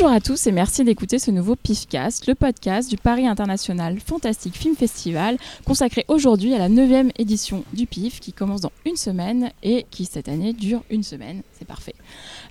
Bonjour 0.00 0.14
à 0.14 0.20
tous 0.20 0.46
et 0.46 0.52
merci 0.52 0.84
d'écouter 0.84 1.18
ce 1.18 1.32
nouveau 1.32 1.56
PIFcast, 1.56 2.28
le 2.28 2.36
podcast 2.36 2.88
du 2.88 2.96
Paris 2.96 3.26
International 3.26 3.98
Fantastic 3.98 4.54
Film 4.54 4.76
Festival, 4.76 5.38
consacré 5.64 6.04
aujourd'hui 6.06 6.54
à 6.54 6.58
la 6.58 6.68
9e 6.68 7.10
édition 7.18 7.64
du 7.72 7.86
PIF 7.86 8.20
qui 8.20 8.32
commence 8.32 8.60
dans 8.60 8.70
une 8.86 8.94
semaine 8.94 9.50
et 9.64 9.86
qui 9.90 10.04
cette 10.04 10.28
année 10.28 10.52
dure 10.52 10.84
une 10.88 11.02
semaine. 11.02 11.42
C'est 11.58 11.66
parfait. 11.66 11.96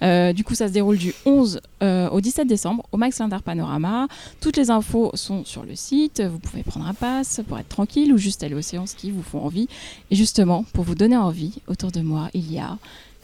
Euh, 0.04 0.34
du 0.34 0.44
coup, 0.44 0.56
ça 0.56 0.68
se 0.68 0.74
déroule 0.74 0.98
du 0.98 1.14
11 1.26 1.62
euh, 1.84 2.10
au 2.10 2.20
17 2.20 2.50
décembre 2.50 2.84
au 2.92 2.98
Max 2.98 3.18
Linder 3.20 3.38
Panorama. 3.42 4.10
Toutes 4.42 4.58
les 4.58 4.70
infos 4.70 5.12
sont 5.14 5.46
sur 5.46 5.64
le 5.64 5.78
site. 5.78 6.22
Vous 6.22 6.40
pouvez 6.40 6.64
prendre 6.64 6.86
un 6.86 6.94
pass 6.94 7.40
pour 7.48 7.58
être 7.58 7.70
tranquille 7.70 8.12
ou 8.12 8.18
juste 8.18 8.44
aller 8.44 8.56
aux 8.56 8.62
séances 8.62 8.94
qui 8.94 9.10
vous 9.10 9.24
font 9.24 9.40
envie. 9.40 9.70
Et 10.12 10.18
justement, 10.18 10.66
pour 10.74 10.84
vous 10.84 10.96
donner 10.96 11.16
envie, 11.16 11.62
autour 11.68 11.94
de 11.94 12.02
moi, 12.02 12.30
il 12.34 12.52
y 12.52 12.60
a 12.60 12.78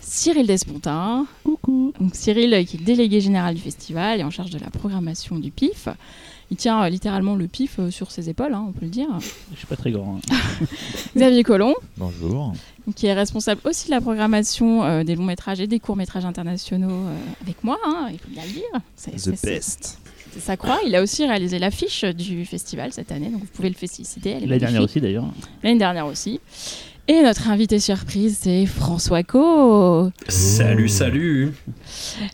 Cyril 0.06 0.46
Despontin. 0.48 1.26
Coucou. 1.44 1.94
Donc 2.00 2.16
Cyril, 2.16 2.66
qui 2.66 2.78
est 2.78 2.84
délégué 2.84 3.22
général 3.22 3.56
du 3.56 3.62
festival 3.62 4.20
et 4.20 4.24
en 4.24 4.30
charge 4.30 4.50
de 4.52 4.60
la 4.60 4.70
programmation 4.70 5.38
du 5.40 5.52
PIF. 5.52 5.88
Il 6.52 6.58
tient 6.58 6.84
euh, 6.84 6.90
littéralement 6.90 7.36
le 7.36 7.48
PIF 7.48 7.80
euh, 7.80 7.90
sur 7.90 8.12
ses 8.12 8.30
épaules, 8.30 8.54
hein, 8.54 8.66
on 8.68 8.72
peut 8.74 8.86
le 8.86 8.92
dire. 8.92 9.08
Je 9.54 9.58
suis 9.58 9.66
pas 9.66 9.76
très 9.78 9.92
grand. 9.92 10.20
hein. 10.32 10.66
Xavier 11.16 11.42
Collomb, 11.44 11.74
Bonjour. 11.98 12.54
qui 12.96 13.08
est 13.08 13.14
responsable 13.14 13.62
aussi 13.64 13.86
de 13.88 13.92
la 13.92 14.02
programmation 14.02 14.84
euh, 14.84 15.04
des 15.04 15.16
longs 15.16 15.24
métrages 15.24 15.62
et 15.62 15.68
des 15.68 15.80
courts 15.80 15.96
métrages 15.96 16.26
internationaux 16.26 16.90
euh, 16.92 17.16
avec 17.42 17.64
moi, 17.64 17.78
hein, 17.86 18.10
il 18.12 18.20
faut 18.20 18.28
bien 18.30 18.44
le 18.44 18.52
dire. 18.52 18.82
C'est- 18.96 19.12
The 19.12 19.36
c'est- 19.36 19.46
best. 19.46 20.00
c'est 20.34 20.42
sa 20.42 20.58
croix. 20.58 20.80
Il 20.86 20.94
a 20.96 21.02
aussi 21.02 21.26
réalisé 21.26 21.58
l'affiche 21.58 22.04
du 22.04 22.46
festival 22.46 22.92
cette 22.94 23.12
année, 23.12 23.30
donc 23.30 23.42
vous 23.42 23.48
pouvez 23.54 23.70
le 23.70 23.76
féliciter. 23.76 24.32
elle 24.32 24.44
est 24.44 24.46
L'année 24.46 24.60
dernière 24.60 24.82
magnifique. 24.82 24.98
aussi 24.98 25.02
d'ailleurs. 25.02 25.26
L'année 25.64 25.80
dernière 25.80 26.06
aussi. 26.06 26.40
Et 27.10 27.22
notre 27.22 27.50
invité 27.50 27.80
surprise, 27.80 28.38
c'est 28.44 28.66
François 28.66 29.24
Co. 29.24 30.10
Salut, 30.30 30.88
salut. 30.88 31.52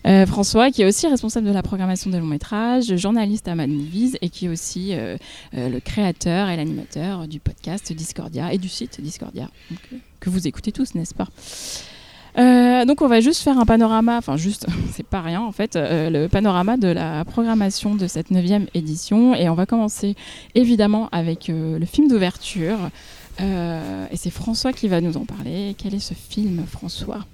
Euh, 0.05 0.27
François, 0.27 0.69
qui 0.69 0.83
est 0.83 0.85
aussi 0.85 1.07
responsable 1.07 1.47
de 1.47 1.51
la 1.51 1.63
programmation 1.63 2.11
des 2.11 2.19
longs 2.19 2.27
métrages, 2.27 2.95
journaliste 2.95 3.47
à 3.47 3.55
Mad 3.55 3.71
Movies 3.71 4.17
et 4.21 4.29
qui 4.29 4.45
est 4.45 4.49
aussi 4.49 4.93
euh, 4.93 5.17
euh, 5.57 5.69
le 5.69 5.79
créateur 5.79 6.49
et 6.49 6.55
l'animateur 6.55 7.27
du 7.27 7.39
podcast 7.39 7.91
Discordia 7.93 8.53
et 8.53 8.59
du 8.59 8.69
site 8.69 9.01
Discordia, 9.01 9.49
donc, 9.71 9.79
euh, 9.91 9.97
que 10.19 10.29
vous 10.29 10.47
écoutez 10.47 10.71
tous, 10.71 10.93
n'est-ce 10.93 11.15
pas? 11.15 11.29
Euh, 12.37 12.85
donc 12.85 13.01
on 13.01 13.07
va 13.07 13.19
juste 13.21 13.41
faire 13.41 13.57
un 13.57 13.65
panorama, 13.65 14.17
enfin 14.17 14.37
juste, 14.37 14.67
c'est 14.93 15.05
pas 15.05 15.21
rien 15.21 15.41
en 15.41 15.51
fait, 15.51 15.75
euh, 15.75 16.09
le 16.09 16.27
panorama 16.27 16.77
de 16.77 16.87
la 16.87 17.25
programmation 17.25 17.95
de 17.95 18.07
cette 18.07 18.31
neuvième 18.31 18.67
édition 18.73 19.33
et 19.33 19.49
on 19.49 19.55
va 19.55 19.65
commencer 19.65 20.15
évidemment 20.55 21.09
avec 21.11 21.49
euh, 21.49 21.79
le 21.79 21.85
film 21.85 22.07
d'ouverture 22.07 22.77
Euh, 23.41 24.05
et 24.11 24.17
c'est 24.17 24.29
François 24.29 24.73
qui 24.73 24.87
va 24.87 25.01
nous 25.01 25.17
en 25.17 25.25
parler. 25.25 25.75
Quel 25.77 25.95
est 25.95 25.99
ce 25.99 26.13
film 26.13 26.65
François? 26.69 27.25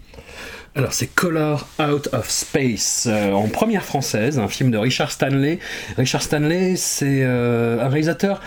Alors 0.75 0.91
c'est 0.91 1.07
Color 1.07 1.67
Out 1.79 2.09
of 2.11 2.29
Space, 2.29 3.07
euh, 3.09 3.31
en 3.31 3.47
première 3.47 3.83
française, 3.83 4.39
un 4.39 4.49
film 4.49 4.71
de 4.71 4.77
Richard 4.77 5.09
Stanley. 5.09 5.59
Richard 5.97 6.21
Stanley, 6.21 6.75
c'est 6.75 7.23
euh, 7.23 7.81
un 7.81 7.87
réalisateur 7.87 8.41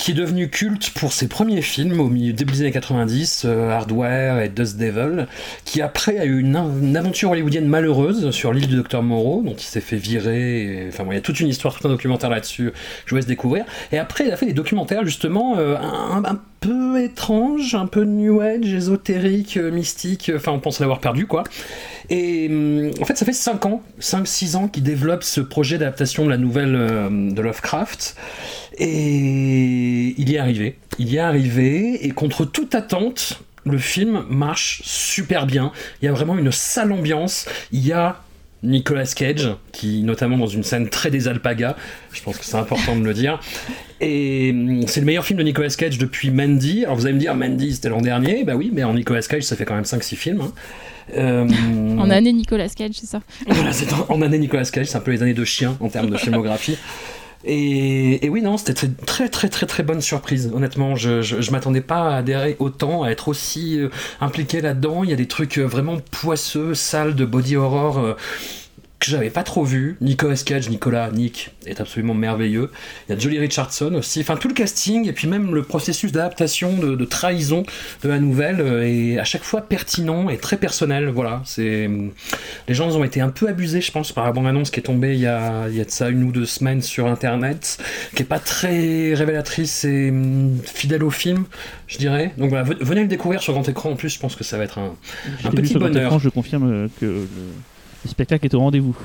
qui 0.00 0.12
est 0.12 0.14
devenu 0.14 0.48
culte 0.48 0.92
pour 0.94 1.12
ses 1.12 1.28
premiers 1.28 1.60
films 1.60 2.00
au 2.00 2.08
milieu 2.08 2.32
début 2.32 2.54
des 2.54 2.60
années 2.62 2.70
90, 2.70 3.42
euh, 3.44 3.70
Hardware 3.70 4.40
et 4.40 4.48
Dust 4.48 4.78
Devil, 4.78 5.26
qui 5.66 5.82
après 5.82 6.16
a 6.16 6.24
eu 6.24 6.40
une, 6.40 6.56
aventure 6.96 7.32
hollywoodienne 7.32 7.66
malheureuse 7.66 8.30
sur 8.30 8.54
l'île 8.54 8.66
du 8.66 8.76
Docteur 8.76 9.02
Moreau, 9.02 9.42
dont 9.44 9.52
il 9.52 9.62
s'est 9.62 9.82
fait 9.82 9.98
virer. 9.98 10.86
enfin 10.88 11.04
bon, 11.04 11.12
il 11.12 11.16
y 11.16 11.18
a 11.18 11.20
toute 11.20 11.38
une 11.40 11.48
histoire, 11.48 11.78
tout 11.78 11.86
un 11.86 11.90
documentaire 11.90 12.30
là-dessus. 12.30 12.72
Je 13.04 13.10
vous 13.10 13.16
laisse 13.16 13.26
découvrir. 13.26 13.66
Et 13.92 13.98
après, 13.98 14.24
il 14.24 14.32
a 14.32 14.38
fait 14.38 14.46
des 14.46 14.54
documentaires 14.54 15.04
justement 15.04 15.58
euh, 15.58 15.76
un, 15.76 16.40
peu 16.60 17.02
étranges, 17.02 17.74
un 17.74 17.86
peu 17.86 18.04
new 18.04 18.40
age, 18.40 18.72
ésotérique, 18.72 19.58
euh, 19.58 19.70
mystique. 19.70 20.32
Enfin, 20.34 20.52
on 20.52 20.60
pense 20.60 20.80
l'avoir 20.80 21.00
perdu 21.00 21.26
quoi. 21.26 21.44
Et 22.08 22.50
en 23.00 23.04
fait, 23.04 23.16
ça 23.16 23.26
fait 23.26 23.34
5 23.34 23.66
ans, 23.66 23.82
5-6 24.00 24.56
ans 24.56 24.66
qu'il 24.66 24.82
développe 24.82 25.22
ce 25.24 25.42
projet 25.42 25.76
d'adaptation 25.76 26.24
de 26.24 26.30
la 26.30 26.38
nouvelle 26.38 26.72
de 26.72 27.40
Lovecraft. 27.40 28.16
Et 28.78 30.14
il 30.18 30.28
y 30.28 30.34
est 30.34 30.38
arrivé. 30.38 30.76
Il 30.98 31.08
y 31.08 31.16
est 31.16 31.20
arrivé, 31.20 32.04
et 32.06 32.10
contre 32.10 32.44
toute 32.44 32.74
attente, 32.74 33.40
le 33.64 33.78
film 33.78 34.24
marche 34.28 34.82
super 34.84 35.46
bien. 35.46 35.72
Il 36.00 36.06
y 36.06 36.08
a 36.08 36.12
vraiment 36.12 36.36
une 36.38 36.52
sale 36.52 36.92
ambiance. 36.92 37.46
Il 37.72 37.86
y 37.86 37.92
a 37.92 38.20
Nicolas 38.62 39.06
Cage, 39.06 39.48
qui 39.72 40.02
notamment 40.02 40.36
dans 40.36 40.46
une 40.46 40.62
scène 40.64 40.90
très 40.90 41.10
des 41.10 41.28
alpagas, 41.28 41.76
je 42.12 42.20
pense 42.22 42.36
que 42.36 42.44
c'est 42.44 42.56
important 42.56 42.94
de 42.94 43.02
le 43.02 43.14
dire. 43.14 43.40
Et 44.02 44.50
hum, 44.52 44.86
c'est 44.86 45.00
le 45.00 45.06
meilleur 45.06 45.24
film 45.24 45.38
de 45.38 45.44
Nicolas 45.44 45.70
Cage 45.70 45.96
depuis 45.98 46.30
Mandy. 46.30 46.84
Alors 46.84 46.96
vous 46.96 47.06
allez 47.06 47.14
me 47.14 47.20
dire, 47.20 47.34
Mandy 47.34 47.74
c'était 47.74 47.88
l'an 47.88 48.02
dernier, 48.02 48.44
bah 48.44 48.56
oui, 48.56 48.70
mais 48.72 48.84
en 48.84 48.92
Nicolas 48.94 49.22
Cage 49.22 49.44
ça 49.44 49.56
fait 49.56 49.64
quand 49.64 49.74
même 49.74 49.84
5-6 49.84 50.14
films. 50.16 50.40
hein. 50.42 50.52
Euh, 51.16 51.48
En 51.98 52.08
année 52.10 52.32
Nicolas 52.32 52.68
Cage, 52.68 52.92
c'est 52.94 53.06
ça 53.06 53.20
voilà, 53.46 53.72
c'est 53.72 53.92
en, 53.94 54.06
en 54.10 54.22
année 54.22 54.38
Nicolas 54.38 54.64
Cage, 54.64 54.86
c'est 54.86 54.96
un 54.96 55.00
peu 55.00 55.10
les 55.10 55.22
années 55.22 55.34
de 55.34 55.44
chien 55.44 55.76
en 55.80 55.88
termes 55.88 56.10
de 56.10 56.16
filmographie. 56.18 56.76
Et, 57.44 58.28
oui, 58.28 58.42
non, 58.42 58.58
c'était 58.58 58.74
très, 58.74 58.88
très 59.06 59.28
très 59.28 59.48
très 59.48 59.66
très 59.66 59.82
bonne 59.82 60.02
surprise. 60.02 60.50
Honnêtement, 60.54 60.94
je, 60.96 61.22
je, 61.22 61.40
je 61.40 61.50
m'attendais 61.52 61.80
pas 61.80 62.10
à 62.10 62.16
adhérer 62.18 62.56
autant, 62.58 63.02
à 63.02 63.10
être 63.10 63.28
aussi 63.28 63.78
euh, 63.80 63.88
impliqué 64.20 64.60
là-dedans. 64.60 65.04
Il 65.04 65.10
y 65.10 65.12
a 65.14 65.16
des 65.16 65.28
trucs 65.28 65.58
euh, 65.58 65.64
vraiment 65.64 65.98
poisseux, 66.10 66.74
sales 66.74 67.14
de 67.14 67.24
body 67.24 67.56
horror. 67.56 67.98
euh, 67.98 68.14
que 69.00 69.10
j'avais 69.10 69.30
pas 69.30 69.42
trop 69.42 69.64
vu. 69.64 69.96
Nicolas 70.02 70.36
Cage, 70.36 70.68
Nicolas, 70.68 71.10
Nick, 71.10 71.50
est 71.66 71.80
absolument 71.80 72.12
merveilleux. 72.14 72.70
Il 73.08 73.12
y 73.14 73.16
a 73.16 73.18
Jolie 73.18 73.38
Richardson 73.38 73.94
aussi. 73.94 74.20
Enfin, 74.20 74.36
tout 74.36 74.46
le 74.48 74.52
casting 74.54 75.08
et 75.08 75.12
puis 75.12 75.26
même 75.26 75.54
le 75.54 75.62
processus 75.62 76.12
d'adaptation, 76.12 76.76
de, 76.76 76.94
de 76.94 77.04
trahison 77.06 77.64
de 78.04 78.08
la 78.10 78.18
nouvelle 78.18 78.60
euh, 78.60 78.86
est 78.86 79.18
à 79.18 79.24
chaque 79.24 79.42
fois 79.42 79.62
pertinent 79.62 80.28
et 80.28 80.36
très 80.36 80.58
personnel. 80.58 81.08
Voilà, 81.08 81.42
c'est 81.46 81.88
les 82.68 82.74
gens 82.74 82.94
ont 82.94 83.02
été 83.02 83.20
un 83.22 83.30
peu 83.30 83.48
abusés, 83.48 83.80
je 83.80 83.90
pense, 83.90 84.12
par 84.12 84.26
la 84.26 84.32
bande-annonce 84.32 84.70
qui 84.70 84.80
est 84.80 84.84
tombée 84.84 85.14
il 85.14 85.20
y, 85.20 85.26
a, 85.26 85.68
il 85.68 85.76
y 85.76 85.80
a 85.80 85.84
de 85.84 85.90
ça 85.90 86.10
une 86.10 86.22
ou 86.24 86.30
deux 86.30 86.44
semaines 86.46 86.82
sur 86.82 87.06
Internet, 87.06 87.78
qui 88.14 88.22
est 88.22 88.26
pas 88.26 88.38
très 88.38 89.14
révélatrice 89.14 89.84
et 89.84 90.10
hum, 90.10 90.58
fidèle 90.62 91.02
au 91.04 91.10
film, 91.10 91.44
je 91.86 91.96
dirais. 91.96 92.32
Donc 92.36 92.50
voilà, 92.50 92.64
ve- 92.64 92.76
venez 92.82 93.00
le 93.00 93.08
découvrir 93.08 93.40
sur 93.40 93.54
grand 93.54 93.66
écran. 93.66 93.92
En 93.92 93.96
plus, 93.96 94.10
je 94.10 94.18
pense 94.18 94.36
que 94.36 94.44
ça 94.44 94.58
va 94.58 94.64
être 94.64 94.78
un, 94.78 94.94
Un 95.44 95.50
petit 95.52 95.74
bonheur. 95.74 96.04
écran, 96.04 96.18
je 96.18 96.28
confirme 96.28 96.70
euh, 96.70 96.88
que 97.00 97.06
le, 97.06 97.26
le 98.04 98.10
spectacle 98.10 98.44
est 98.46 98.54
au 98.54 98.60
rendez-vous. 98.60 98.96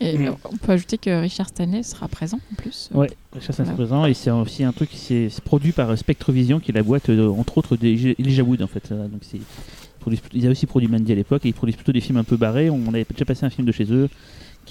Et 0.00 0.18
Mm. 0.18 0.34
on 0.50 0.56
peut 0.56 0.72
ajouter 0.72 0.98
que 0.98 1.20
Richard 1.20 1.48
Stanley 1.48 1.82
sera 1.84 2.08
présent 2.08 2.40
en 2.52 2.54
plus. 2.56 2.90
Ouais, 2.92 3.08
Richard 3.34 3.54
Stanley 3.54 3.70
est 3.70 3.74
Voilà. 3.74 3.88
présent 3.88 4.06
et 4.06 4.14
c'est 4.14 4.30
aussi 4.30 4.64
un 4.64 4.72
truc 4.72 4.90
qui 4.90 4.96
s'est 4.98 5.28
produit 5.44 5.70
par 5.72 5.96
Spectrovision, 5.96 6.58
qui 6.58 6.72
est 6.72 6.74
la 6.74 6.82
boîte 6.82 7.08
euh, 7.10 7.28
entre 7.28 7.58
autres 7.58 7.76
d'Elijah 7.76 8.42
Wood 8.42 8.62
en 8.62 8.66
fait. 8.66 8.90
Donc 8.92 9.20
c'est 9.22 9.36
ils 9.36 9.42
produisent- 10.00 10.22
il 10.32 10.46
a 10.46 10.50
aussi 10.50 10.66
produit 10.66 10.88
Mandy 10.88 11.12
à 11.12 11.14
l'époque 11.14 11.44
et 11.44 11.48
ils 11.50 11.54
produisent 11.54 11.76
plutôt 11.76 11.92
des 11.92 12.00
films 12.00 12.16
un 12.18 12.24
peu 12.24 12.36
barrés. 12.36 12.68
On 12.70 12.88
avait 12.88 13.06
déjà 13.08 13.24
passé 13.24 13.46
un 13.46 13.50
film 13.50 13.64
de 13.66 13.70
chez 13.72 13.84
eux 13.92 14.08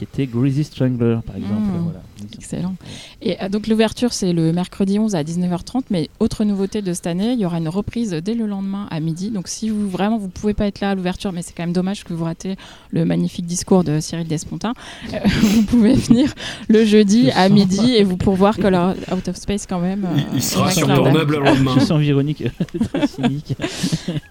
qui 0.02 0.06
était 0.06 0.26
Greasy 0.26 0.64
Strangler 0.64 1.20
par 1.26 1.36
exemple. 1.36 1.62
Mm. 1.62 1.84
Voilà. 1.84 2.00
Excellent. 2.36 2.76
Et 3.22 3.42
euh, 3.42 3.50
donc 3.50 3.68
l'ouverture, 3.68 4.14
c'est 4.14 4.32
le 4.34 4.52
mercredi 4.52 5.00
11 5.00 5.16
à 5.16 5.24
19h30. 5.24 5.84
Mais 5.90 6.10
autre 6.20 6.44
nouveauté 6.44 6.82
de 6.82 6.94
cette 6.94 7.08
année, 7.08 7.34
il 7.34 7.40
y 7.40 7.46
aura 7.46 7.58
une 7.58 7.70
reprise 7.70 8.12
dès 8.12 8.34
le 8.34 8.46
lendemain 8.48 8.88
à 8.90 9.00
midi. 9.00 9.30
Donc 9.30 9.48
si 9.48 9.70
vous 9.70 9.90
vraiment 9.90 10.18
vous 10.18 10.28
pouvez 10.28 10.54
pas 10.54 10.66
être 10.66 10.80
là 10.82 10.92
à 10.92 10.96
l'ouverture, 10.96 11.32
mais 11.32 11.42
c'est 11.44 11.54
quand 11.56 11.64
même 11.64 11.74
dommage 11.74 12.04
que 12.04 12.14
vous 12.14 12.26
ratez 12.26 12.56
le 12.92 13.06
magnifique 13.06 13.46
discours 13.46 13.84
de 13.84 14.00
Cyril 14.00 14.28
Despontin, 14.28 14.74
euh, 15.14 15.18
vous 15.42 15.64
pouvez 15.64 15.94
venir 15.94 16.34
le 16.68 16.84
jeudi 16.86 17.30
à 17.32 17.50
midi 17.50 17.94
et 17.96 18.04
vous 18.04 18.18
pour 18.18 18.36
voir 18.36 18.58
Color 18.58 18.96
Out 19.12 19.28
of 19.28 19.36
Space 19.36 19.66
quand 19.68 19.80
même. 19.80 20.06
euh, 20.06 20.20
il, 20.32 20.38
il 20.38 20.44
sera 20.44 20.72
sur. 20.72 20.88
Pornhub 20.88 21.30
le 21.30 21.40
lendemain. 21.40 21.76
Je 21.80 21.86
sens 21.86 22.00
Véronique 22.02 22.44
très 22.94 23.08
cynique. 23.08 23.56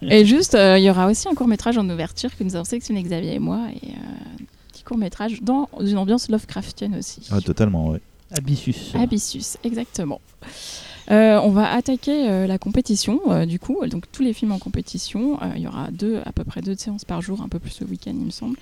Et 0.01 0.25
juste, 0.25 0.55
euh, 0.55 0.77
il 0.77 0.83
y 0.83 0.89
aura 0.89 1.07
aussi 1.07 1.27
un 1.29 1.33
court 1.33 1.47
métrage 1.47 1.77
en 1.77 1.89
ouverture 1.89 2.29
que 2.37 2.43
nous 2.43 2.55
avons 2.55 2.65
sélectionné 2.65 3.01
Xavier 3.03 3.35
et 3.35 3.39
moi. 3.39 3.67
Et 3.81 3.87
euh, 3.87 4.43
court 4.91 4.97
métrage 4.97 5.41
dans 5.41 5.69
une 5.79 5.97
ambiance 5.97 6.27
Lovecraftienne 6.27 6.97
aussi. 6.97 7.21
Ah, 7.31 7.39
totalement, 7.39 7.91
ouais. 7.91 8.01
Abyssus. 8.37 8.75
Abyssus, 8.93 9.57
exactement. 9.63 10.19
Euh, 11.09 11.39
on 11.41 11.49
va 11.49 11.71
attaquer 11.71 12.29
euh, 12.29 12.45
la 12.45 12.57
compétition, 12.57 13.21
euh, 13.29 13.45
du 13.45 13.57
coup. 13.57 13.77
Donc 13.87 14.03
tous 14.11 14.21
les 14.21 14.33
films 14.33 14.51
en 14.51 14.59
compétition, 14.59 15.41
euh, 15.41 15.53
il 15.55 15.61
y 15.61 15.67
aura 15.67 15.91
deux, 15.91 16.19
à 16.25 16.33
peu 16.33 16.43
près 16.43 16.61
deux 16.61 16.75
séances 16.75 17.05
par 17.05 17.21
jour, 17.21 17.41
un 17.41 17.47
peu 17.47 17.59
plus 17.59 17.79
le 17.79 17.87
week-end, 17.87 18.13
il 18.13 18.25
me 18.25 18.31
semble. 18.31 18.57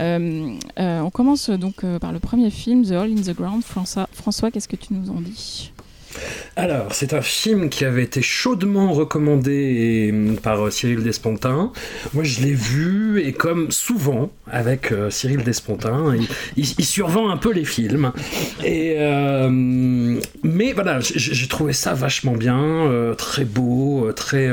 Euh, 0.00 0.56
euh, 0.80 1.00
on 1.00 1.10
commence 1.10 1.48
donc 1.50 1.84
euh, 1.84 2.00
par 2.00 2.12
le 2.12 2.18
premier 2.18 2.50
film, 2.50 2.84
The 2.84 2.92
Hole 2.92 3.12
in 3.12 3.22
the 3.22 3.36
Ground. 3.36 3.62
François, 3.62 4.08
François 4.12 4.50
qu'est-ce 4.50 4.68
que 4.68 4.76
tu 4.76 4.94
nous 4.94 5.10
en 5.10 5.20
dis? 5.20 5.70
Alors, 6.56 6.92
c'est 6.92 7.14
un 7.14 7.22
film 7.22 7.68
qui 7.68 7.84
avait 7.84 8.02
été 8.02 8.20
chaudement 8.20 8.92
recommandé 8.92 10.10
euh, 10.12 10.34
par 10.42 10.66
euh, 10.66 10.70
Cyril 10.70 11.02
Despontin. 11.04 11.72
Moi, 12.14 12.24
je 12.24 12.40
l'ai 12.40 12.52
vu, 12.52 13.22
et 13.22 13.32
comme 13.32 13.70
souvent 13.70 14.30
avec 14.50 14.90
euh, 14.90 15.08
Cyril 15.10 15.44
Despontin, 15.44 16.16
il, 16.56 16.66
survend 16.84 17.30
un 17.30 17.36
peu 17.36 17.52
les 17.52 17.64
films. 17.64 18.12
Mais 20.42 20.72
voilà, 20.72 20.98
j'ai 21.00 21.48
trouvé 21.48 21.72
ça 21.72 21.94
vachement 21.94 22.32
bien, 22.32 23.14
très 23.16 23.44
beau, 23.44 24.10
très, 24.12 24.50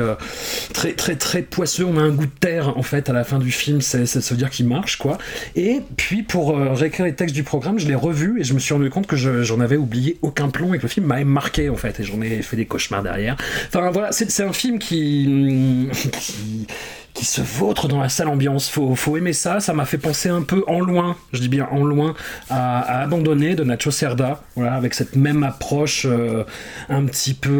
très, 0.72 0.92
très, 0.92 1.16
très 1.16 1.42
poisseux. 1.42 1.84
On 1.84 1.98
a 1.98 2.02
un 2.02 2.10
goût 2.10 2.26
de 2.26 2.30
terre, 2.40 2.76
en 2.76 2.82
fait, 2.82 3.08
à 3.08 3.12
la 3.12 3.24
fin 3.24 3.38
du 3.38 3.50
film, 3.50 3.80
c'est 3.80 4.04
veut 4.30 4.36
dire 4.36 4.50
qu'il 4.50 4.68
marche, 4.68 4.96
quoi. 4.96 5.18
Et 5.54 5.80
puis, 5.96 6.22
pour 6.22 6.56
réécrire 6.56 7.06
les 7.06 7.14
textes 7.14 7.34
du 7.34 7.42
programme, 7.42 7.78
je 7.78 7.88
l'ai 7.88 7.94
revu 7.94 8.40
et 8.40 8.44
je 8.44 8.54
me 8.54 8.58
suis 8.58 8.74
rendu 8.74 8.90
compte 8.90 9.06
que 9.06 9.16
je- 9.16 9.42
j'en 9.42 9.60
avais 9.60 9.76
oublié 9.76 10.18
aucun 10.22 10.48
plomb 10.50 10.74
et 10.74 10.78
que 10.78 10.82
le 10.82 10.88
film 10.88 11.06
m'a 11.06 11.24
marqué, 11.24 11.55
en 11.70 11.76
fait, 11.76 12.00
et 12.00 12.04
j'en 12.04 12.20
ai 12.22 12.42
fait 12.42 12.56
des 12.56 12.66
cauchemars 12.66 13.02
derrière. 13.02 13.36
Enfin, 13.68 13.90
voilà, 13.90 14.12
c'est 14.12 14.42
un 14.42 14.52
film 14.52 14.78
qui. 14.78 15.88
qui 16.20 16.66
qui 17.14 17.24
se 17.24 17.40
vautre 17.40 17.88
dans 17.88 17.98
la 18.02 18.10
salle 18.10 18.28
ambiance. 18.28 18.68
Faut, 18.68 18.94
faut 18.94 19.16
aimer 19.16 19.32
ça. 19.32 19.58
Ça 19.58 19.72
m'a 19.72 19.86
fait 19.86 19.96
penser 19.96 20.28
un 20.28 20.42
peu 20.42 20.62
en 20.66 20.80
loin, 20.80 21.16
je 21.32 21.40
dis 21.40 21.48
bien 21.48 21.66
en 21.70 21.82
loin, 21.82 22.14
à, 22.50 22.80
à 22.80 23.00
Abandonné 23.04 23.54
de 23.54 23.64
Nacho 23.64 23.90
Cerda. 23.90 24.42
Voilà, 24.54 24.74
avec 24.74 24.92
cette 24.92 25.16
même 25.16 25.42
approche 25.42 26.04
euh, 26.04 26.44
un 26.90 27.06
petit 27.06 27.32
peu 27.32 27.50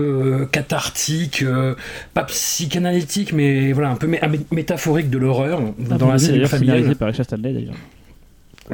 euh, 0.42 0.44
cathartique, 0.44 1.40
euh, 1.42 1.74
pas 2.12 2.24
psychanalytique, 2.24 3.32
mais 3.32 3.72
voilà, 3.72 3.88
un 3.88 3.96
peu 3.96 4.06
mé- 4.08 4.20
mé- 4.28 4.44
métaphorique 4.50 5.08
de 5.08 5.16
l'horreur 5.16 5.62
dans 5.78 6.10
la 6.12 6.18
scénarisé 6.18 6.46
familiale. 6.48 6.94
par 6.96 7.08
Richard 7.08 7.24
Stanley 7.24 7.54
d'ailleurs. 7.54 7.76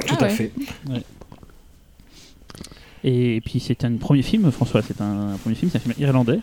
Tout 0.05 0.15
Ah 0.19 0.23
à 0.25 0.27
ouais. 0.27 0.33
fait. 0.33 0.51
Et 3.03 3.41
puis 3.45 3.59
c'est 3.59 3.83
un 3.85 3.95
premier 3.97 4.21
film, 4.21 4.49
François, 4.51 4.81
c'est 4.81 5.01
un, 5.01 5.37
premier 5.41 5.55
film, 5.55 5.69
c'est 5.71 5.77
un 5.77 5.81
film 5.81 5.95
irlandais 5.99 6.39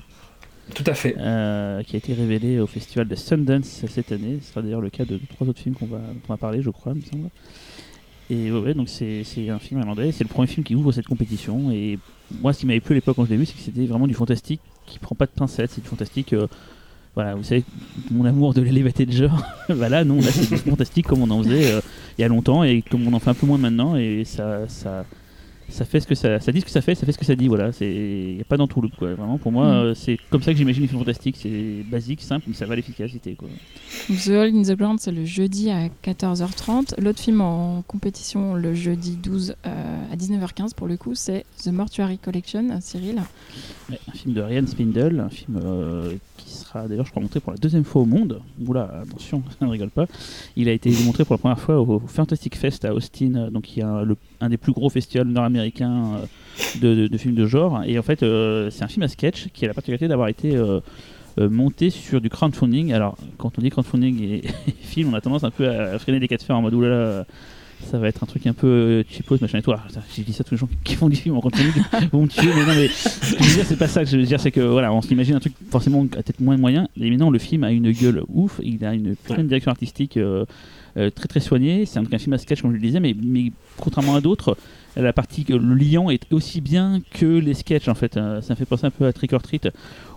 Tout 0.75 0.85
à 0.87 0.95
fait. 0.95 1.15
euh, 1.19 1.83
qui 1.83 1.97
a 1.97 1.99
été 1.99 2.13
révélé 2.13 2.61
au 2.61 2.67
festival 2.67 3.09
de 3.09 3.15
Sundance 3.15 3.85
cette 3.89 4.13
année. 4.13 4.39
Ce 4.43 4.51
sera 4.53 4.63
d'ailleurs 4.63 4.83
le 4.83 4.91
cas 4.91 5.05
de 5.05 5.19
trois 5.31 5.47
autres 5.49 5.61
films 5.61 5.75
qu'on 5.75 5.87
va, 5.87 5.99
dont 5.99 6.21
on 6.29 6.33
va 6.33 6.37
parler, 6.37 6.61
je 6.63 6.71
crois, 6.71 6.93
il 6.95 7.01
me 7.03 7.07
semble. 7.07 7.31
Et 8.29 8.53
ouais, 8.53 8.75
donc 8.75 8.89
c'est 8.89 9.25
c'est 9.25 9.49
un 9.51 9.59
film 9.59 9.81
irlandais, 9.81 10.13
c'est 10.13 10.23
le 10.23 10.29
premier 10.29 10.47
film 10.47 10.63
qui 10.65 10.75
ouvre 10.77 10.93
cette 10.93 11.07
compétition. 11.07 11.71
Et 11.73 11.99
moi, 12.41 12.53
ce 12.53 12.61
qui 12.61 12.67
m'avait 12.67 12.81
plu 12.81 12.93
à 12.93 12.97
l'époque 12.97 13.17
quand 13.17 13.25
je 13.25 13.31
l'ai 13.31 13.37
vu, 13.37 13.47
c'est 13.47 13.55
que 13.55 13.61
c'était 13.61 13.87
vraiment 13.87 14.07
du 14.07 14.15
fantastique 14.15 14.61
qui 14.87 14.99
prend 15.01 15.17
pas 15.17 15.27
de 15.27 15.33
pincettes, 15.33 15.71
c'est 15.73 15.81
du 15.83 15.89
fantastique. 15.89 16.33
euh, 16.35 16.47
voilà, 17.17 17.35
vous 17.35 17.43
savez, 17.43 17.65
mon 18.13 18.25
amour 18.25 18.55
de 18.55 18.61
l'élévated 18.61 19.11
genre, 19.11 19.43
voilà, 19.69 20.05
non, 20.05 20.17
là 20.21 20.31
c'est 20.31 20.49
du 20.49 20.57
fantastique 20.59 21.07
comme 21.09 21.23
on 21.23 21.31
en 21.31 21.43
faisait 21.43 21.73
euh, 21.73 21.81
il 22.17 22.23
y 22.23 22.25
a 22.25 22.29
longtemps 22.29 22.63
et 22.63 22.83
comme 22.83 23.05
on 23.09 23.13
en 23.13 23.19
fait 23.19 23.31
un 23.31 23.35
peu 23.35 23.47
moins 23.47 23.59
maintenant. 23.59 23.97
Et 23.97 24.25
ça, 24.25 24.69
ça, 24.69 25.05
ça 25.71 25.85
fait 25.85 26.01
ce 26.01 26.07
que 26.07 26.15
ça, 26.15 26.39
ça 26.41 26.53
dit 26.53 26.61
ce 26.61 26.65
que 26.67 26.71
ça 26.71 26.81
fait, 26.83 26.95
ça 26.95 27.07
fait 27.07 27.13
ce 27.13 27.19
que 27.19 27.25
ça 27.25 27.35
dit. 27.35 27.49
Voilà, 27.49 27.73
c'est, 27.73 27.89
il 27.91 28.37
y 28.39 28.41
a 28.41 28.45
pas 28.45 28.57
d'entourloupe 28.57 28.95
quoi. 28.97 29.15
Vraiment, 29.15 29.39
pour 29.39 29.53
moi, 29.53 29.67
Mm. 29.67 29.69
euh, 29.71 29.95
c'est 29.95 30.19
comme 30.31 30.43
ça 30.43 30.53
que 30.53 30.59
j'imagine 30.59 30.83
les 30.83 30.89
films 30.89 31.01
fantastiques. 31.01 31.37
C'est 31.41 31.85
basique, 31.91 32.21
simple, 32.23 32.45
mais 32.49 32.55
ça 32.55 32.67
va 32.67 32.73
à 32.73 32.77
l'efficacité 32.77 33.35
quoi. 33.35 33.49
The 34.09 34.29
Hole 34.29 34.55
in 34.55 34.63
the 34.63 34.77
Ground, 34.77 34.99
c'est 35.01 35.13
le 35.13 35.25
jeudi 35.25 35.71
à 35.71 35.89
14h30. 36.05 36.95
L'autre 37.01 37.21
film 37.21 37.41
en 37.41 37.83
compétition, 37.87 38.55
le 38.55 38.75
jeudi 38.75 39.17
12 39.17 39.55
euh, 39.67 40.13
à 40.13 40.17
19h15 40.17 40.75
pour 40.75 40.87
le 40.87 40.97
coup, 40.97 41.15
c'est 41.15 41.45
The 41.63 41.69
Mortuary 41.69 42.19
Collection, 42.19 42.79
Cyril. 42.81 43.23
Ouais, 43.91 43.99
un 44.09 44.13
film 44.13 44.35
de 44.35 44.41
Ryan 44.41 44.67
Spindle, 44.67 45.21
un 45.21 45.31
film 45.31 45.61
euh, 45.65 46.13
qui 46.37 46.51
sera 46.51 46.87
d'ailleurs, 46.89 47.07
je 47.07 47.11
crois, 47.11 47.23
montré 47.23 47.41
pour 47.41 47.53
la 47.53 47.59
deuxième 47.59 47.85
fois 47.85 48.03
au 48.03 48.07
monde. 48.07 48.41
Oula, 48.67 49.03
attention, 49.03 49.43
ça 49.59 49.65
ne 49.67 49.71
rigole 49.71 49.91
pas. 49.91 50.07
Il 50.57 50.69
a 50.69 50.73
été 50.73 50.91
montré 51.05 51.25
pour 51.25 51.35
la 51.35 51.39
première 51.39 51.61
fois 51.61 51.81
au 51.81 51.99
Fantastic 52.07 52.57
Fest 52.57 52.85
à 52.85 52.95
Austin, 52.95 53.51
donc 53.51 53.77
il 53.77 53.81
y 53.81 53.83
a 53.83 54.03
le- 54.03 54.17
un 54.41 54.49
des 54.49 54.57
plus 54.57 54.73
gros 54.73 54.89
festivals 54.91 55.27
nord-américains 55.29 56.15
euh, 56.17 56.79
de, 56.81 56.95
de- 57.03 57.07
de 57.09 57.19
films 57.19 57.35
de 57.35 57.47
genre. 57.47 57.83
Et 57.87 57.99
en 57.99 58.03
fait, 58.03 58.23
euh, 58.23 58.71
c'est 58.71 58.83
un 58.85 58.89
film 58.89 59.03
à 59.03 59.09
sketch 59.09 59.49
qui 59.53 59.65
a 59.65 59.69
la 59.69 59.75
particularité 59.75 60.09
d'avoir 60.09 60.29
été 60.29 60.57
euh, 60.57 60.81
monté 61.39 61.91
sur 61.91 62.21
du 62.21 62.29
crowdfunding. 62.29 62.93
Alors, 62.93 63.17
quand 63.39 63.53
on 63.59 63.63
dit 63.63 63.71
crowdfunding 63.71 64.23
et, 64.23 64.35
et 64.47 64.73
film, 64.83 65.11
on 65.13 65.17
a 65.17 65.21
tendance 65.21 65.45
un 65.45 65.51
peu 65.51 65.69
à 65.69 65.99
freiner 65.99 66.21
des 66.21 66.29
cas 66.29 66.37
de 66.37 66.43
fer 66.43 66.57
en 66.57 66.63
mode 66.63 66.75
oulala. 66.75 67.27
Ça 67.91 67.97
va 67.99 68.09
être 68.09 68.23
un 68.23 68.27
truc 68.27 68.47
un 68.47 68.53
peu 68.53 69.03
cheapos, 69.09 69.39
machin 69.41 69.57
et 69.59 69.63
tout. 69.63 69.73
J'ai 70.15 70.23
dit 70.23 70.35
ça 70.35 70.43
à 70.43 70.45
tous 70.45 70.53
les 70.53 70.59
gens 70.59 70.69
qui 70.85 70.97
font 70.97 71.09
du 71.09 71.17
film 71.17 71.35
en 71.37 71.41
crowdfunding 71.41 71.83
vont 72.13 72.23
me 72.25 72.29
tuer, 72.29 72.51
mais 72.55 72.67
non, 72.67 72.75
mais 72.75 72.89
ce 72.89 73.35
que 73.35 73.43
je 73.43 73.49
veux 73.49 73.55
dire, 73.55 73.65
c'est 73.65 73.79
pas 73.79 73.89
ça 73.89 74.05
que 74.05 74.11
je 74.11 74.19
veux 74.19 74.23
dire, 74.25 74.39
c'est 74.39 74.51
que 74.51 74.61
voilà, 74.61 74.93
on 74.93 75.01
s'imagine 75.01 75.37
un 75.37 75.41
truc 75.41 75.55
forcément 75.71 76.03
à 76.13 76.17
peut-être 76.23 76.41
moins 76.41 76.59
moyen. 76.59 76.89
Et 77.01 77.09
maintenant, 77.09 77.31
le 77.31 77.39
film 77.39 77.65
a 77.65 77.71
une 77.73 77.91
gueule 77.93 78.23
ouf, 78.29 78.61
il 78.63 78.85
a 78.85 78.93
une 78.93 79.17
putain 79.17 79.45
de 79.45 79.49
direction 79.49 79.71
artistique 79.71 80.19
euh, 80.19 80.45
euh, 80.97 81.11
très 81.11 81.29
très 81.29 81.41
soignée. 81.41 81.87
C'est 81.87 81.99
un, 81.99 82.05
un 82.11 82.19
film 82.19 82.33
à 82.33 82.39
sketch, 82.39 82.63
comme 82.63 82.71
je 82.73 82.77
le 82.77 82.83
disais, 82.83 83.01
mais, 83.01 83.15
mais 83.21 83.53
contrairement 83.77 84.15
à 84.17 84.21
d'autres, 84.21 84.57
la 84.97 85.13
partie 85.13 85.45
le 85.49 85.75
liant 85.75 86.11
est 86.11 86.33
aussi 86.33 86.61
bien 86.61 87.01
que 87.13 87.27
les 87.27 87.55
sketchs 87.55 87.89
en 87.89 87.95
fait. 87.95 88.17
Euh, 88.17 88.41
ça 88.43 88.55
me 88.55 88.57
fait 88.57 88.65
penser 88.65 88.87
un 88.87 88.91
peu 88.91 89.07
à 89.07 89.13
Trick 89.13 89.33
or 89.33 89.43
Treat, 89.43 89.69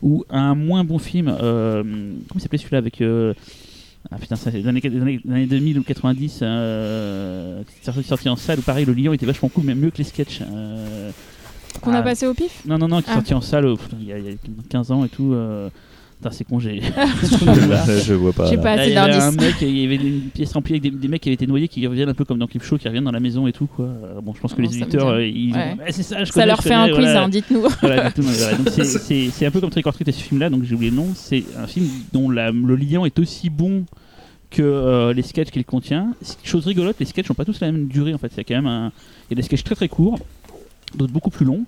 ou 0.02 0.26
à 0.30 0.40
un 0.40 0.56
moins 0.56 0.84
bon 0.84 0.98
film. 1.00 1.28
euh, 1.28 1.84
comment 2.30 2.40
s'appelait 2.42 2.58
celui-là 2.58 2.80
avec. 2.80 3.02
euh, 3.02 3.34
ah 4.12 4.18
putain, 4.18 4.36
ça, 4.36 4.52
c'est 4.52 4.62
dans 4.62 4.72
les 4.72 4.82
dans 4.82 5.06
les- 5.06 5.22
dans 5.24 5.36
les 5.36 5.46
2000 5.46 5.80
ou 5.80 5.84
90, 5.84 6.40
euh, 6.42 7.62
c'est 7.82 8.02
sorti 8.04 8.28
en 8.28 8.36
salle 8.36 8.60
où 8.60 8.62
pareil, 8.62 8.86
le 8.86 8.94
lion 8.94 9.14
était 9.14 9.26
vachement 9.26 9.48
cool, 9.50 9.64
mais 9.66 9.76
mieux 9.76 9.92
que 9.92 10.00
les 10.00 10.04
sketchs. 10.04 10.42
Qu'on 11.82 11.94
ah, 11.94 12.00
a 12.00 12.04
passé 12.04 12.28
au 12.28 12.34
pif? 12.34 12.64
Non, 12.66 12.78
non, 12.78 12.88
non, 12.88 13.02
qui 13.02 13.10
est 13.10 13.14
Ah. 13.14 13.16
sorti 13.16 13.34
en 13.34 13.42
salle 13.42 13.66
putain, 13.78 13.98
il 14.00 14.08
y, 14.08 14.14
a, 14.14 14.18
il 14.20 14.26
y 14.26 14.30
a 14.30 14.34
15 14.70 14.92
ans 14.92 15.06
et 15.06 15.10
tout. 15.10 15.34
Putain, 16.24 16.36
c'est 16.36 16.44
con, 16.46 16.60
j'ai. 16.60 16.82
je 18.06 18.14
vois 18.14 18.32
pas. 18.34 18.46
J'ai 18.50 18.56
là. 18.56 18.62
pas 18.62 18.76
Là, 18.76 18.82
assez 18.82 18.92
il 18.92 18.94
y 18.94 18.98
avait 18.98 19.14
un 19.22 19.32
mec, 19.32 19.56
il 19.62 19.78
y 19.78 19.86
avait 19.86 19.96
une 19.96 20.22
pièce 20.34 20.54
remplie 20.54 20.74
avec 20.74 20.84
des, 20.84 20.92
des 20.92 21.08
mecs 21.08 21.22
qui 21.22 21.30
avaient 21.30 21.34
été 21.36 21.48
noyés 21.48 21.68
qui 21.68 21.86
reviennent 21.86 22.10
un 22.10 22.14
peu 22.14 22.24
comme 22.26 22.40
dans 22.40 22.48
Clip 22.48 22.64
Show, 22.64 22.78
qui 22.78 22.88
reviennent 22.88 23.04
dans 23.04 23.12
la 23.12 23.20
maison 23.20 23.46
et 23.48 23.52
tout. 23.52 23.68
Quoi. 23.68 23.90
Bon, 24.24 24.34
je 24.34 24.40
pense 24.40 24.54
que 24.54 24.62
Non, 24.62 24.70
les 24.70 24.78
éditeurs, 24.78 25.08
dit- 25.08 25.22
euh, 25.22 25.28
ils. 25.28 25.54
Ouais. 25.54 25.76
Ouais, 25.80 25.92
c'est 25.92 26.04
ça, 26.04 26.20
je 26.24 26.26
Ça 26.26 26.34
connais, 26.34 26.46
leur 26.48 26.58
je 26.62 26.68
fait 26.68 26.74
un 26.74 26.86
quiz, 26.88 26.96
voilà. 26.96 27.24
hein, 27.24 27.30
dites-nous. 27.30 27.62
Voilà, 27.82 28.12
c'est- 28.72 29.46
un 29.46 29.52
peu 29.52 29.60
comme 29.60 29.70
Trick 29.70 29.86
or 29.86 29.94
Treat 29.94 30.08
et 30.08 30.12
ce 30.12 30.22
film-là, 30.24 30.50
donc 30.50 30.64
j'ai 30.64 30.76
oublié 30.76 30.92
le 30.92 30.98
nom. 30.98 31.08
C'est 31.16 31.44
un 31.62 31.68
film 31.68 31.88
dont 32.14 32.30
la- 32.30 32.52
le 32.52 32.76
liant 32.76 33.06
est 33.06 33.20
aussi 33.20 33.50
bon 33.50 33.84
que 34.50 34.62
euh, 34.62 35.14
les 35.14 35.24
sketchs 35.24 35.50
qu'il 35.50 35.66
contient. 35.66 36.14
Chose 36.44 36.66
rigolote, 36.68 36.96
les 37.00 37.06
sketchs 37.06 37.28
n'ont 37.30 37.36
pas 37.36 37.44
tous 37.46 37.60
la 37.60 37.72
même 37.72 37.88
durée 37.88 38.14
en 38.14 38.18
fait. 38.18 38.32
Il 38.34 38.38
y 38.38 38.42
a 38.42 38.44
quand 38.44 38.56
même 38.56 38.68
un... 38.68 38.92
il 39.30 39.32
y 39.32 39.34
a 39.34 39.36
des 39.36 39.42
sketchs 39.42 39.64
très 39.64 39.76
très 39.76 39.90
courts, 39.90 40.20
d'autres 40.96 41.12
beaucoup 41.12 41.32
plus 41.32 41.46
longs. 41.46 41.66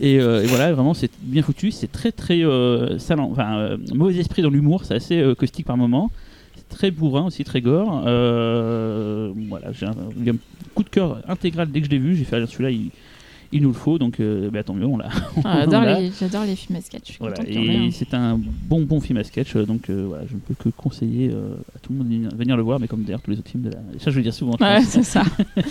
Et, 0.00 0.20
euh, 0.20 0.42
et 0.42 0.46
voilà, 0.46 0.72
vraiment, 0.72 0.94
c'est 0.94 1.10
bien 1.22 1.42
foutu. 1.42 1.70
C'est 1.70 1.90
très 1.90 2.12
très 2.12 2.44
euh, 2.44 2.98
salant, 2.98 3.30
enfin, 3.30 3.56
euh, 3.58 3.76
mauvais 3.94 4.16
esprit 4.16 4.42
dans 4.42 4.50
l'humour. 4.50 4.84
C'est 4.84 4.94
assez 4.94 5.18
euh, 5.18 5.34
caustique 5.34 5.66
par 5.66 5.76
moments. 5.76 6.10
C'est 6.56 6.68
très 6.68 6.90
bourrin 6.90 7.26
aussi, 7.26 7.44
très 7.44 7.60
gore. 7.60 8.02
Voilà, 8.02 9.72
j'ai 9.72 9.86
un, 9.86 9.90
un 9.90 10.36
coup 10.74 10.82
de 10.82 10.88
cœur 10.88 11.22
intégral 11.28 11.70
dès 11.70 11.80
que 11.80 11.86
je 11.86 11.90
l'ai 11.90 11.98
vu. 11.98 12.16
J'ai 12.16 12.24
fait 12.24 12.36
ah, 12.36 12.46
celui-là, 12.46 12.70
il, 12.70 12.90
il 13.52 13.62
nous 13.62 13.68
le 13.68 13.74
faut. 13.74 13.98
Donc, 13.98 14.20
euh, 14.20 14.50
bah, 14.50 14.62
tant 14.62 14.74
mieux, 14.74 14.86
on 14.86 14.96
l'a. 14.98 15.08
Ah, 15.44 15.64
J'adore 16.18 16.44
les, 16.44 16.56
films 16.56 16.78
à 16.78 16.80
sketch. 16.80 17.02
Je 17.06 17.12
suis 17.12 17.18
Voilà, 17.20 17.36
et 17.46 17.90
c'est 17.92 18.12
un 18.14 18.38
bon 18.38 18.82
bon 18.82 19.00
film 19.00 19.18
à 19.18 19.24
sketch, 19.24 19.54
euh, 19.56 19.64
donc 19.66 19.88
euh, 19.90 20.04
voilà, 20.08 20.24
je 20.26 20.34
ne 20.34 20.40
peux 20.40 20.54
que 20.54 20.68
conseiller 20.76 21.30
euh, 21.32 21.54
à 21.74 21.78
tout 21.78 21.92
le 21.92 21.98
monde 21.98 22.08
de 22.08 22.36
venir- 22.36 22.56
le 22.56 22.62
voir, 22.62 22.80
mais 22.80 22.88
comme 22.88 23.02
d'ailleurs 23.04 23.20
tous 23.20 23.30
les 23.30 23.38
autres 23.38 23.50
films 23.50 23.64
de 23.64 23.70
la. 23.70 23.78
Ça, 23.98 24.10
je 24.10 24.16
veux 24.16 24.22
dire 24.22 24.34
souvent. 24.34 24.56
Ouais, 24.60 24.82
c'est 24.82 25.02
ça. 25.02 25.22
Donc 25.56 25.64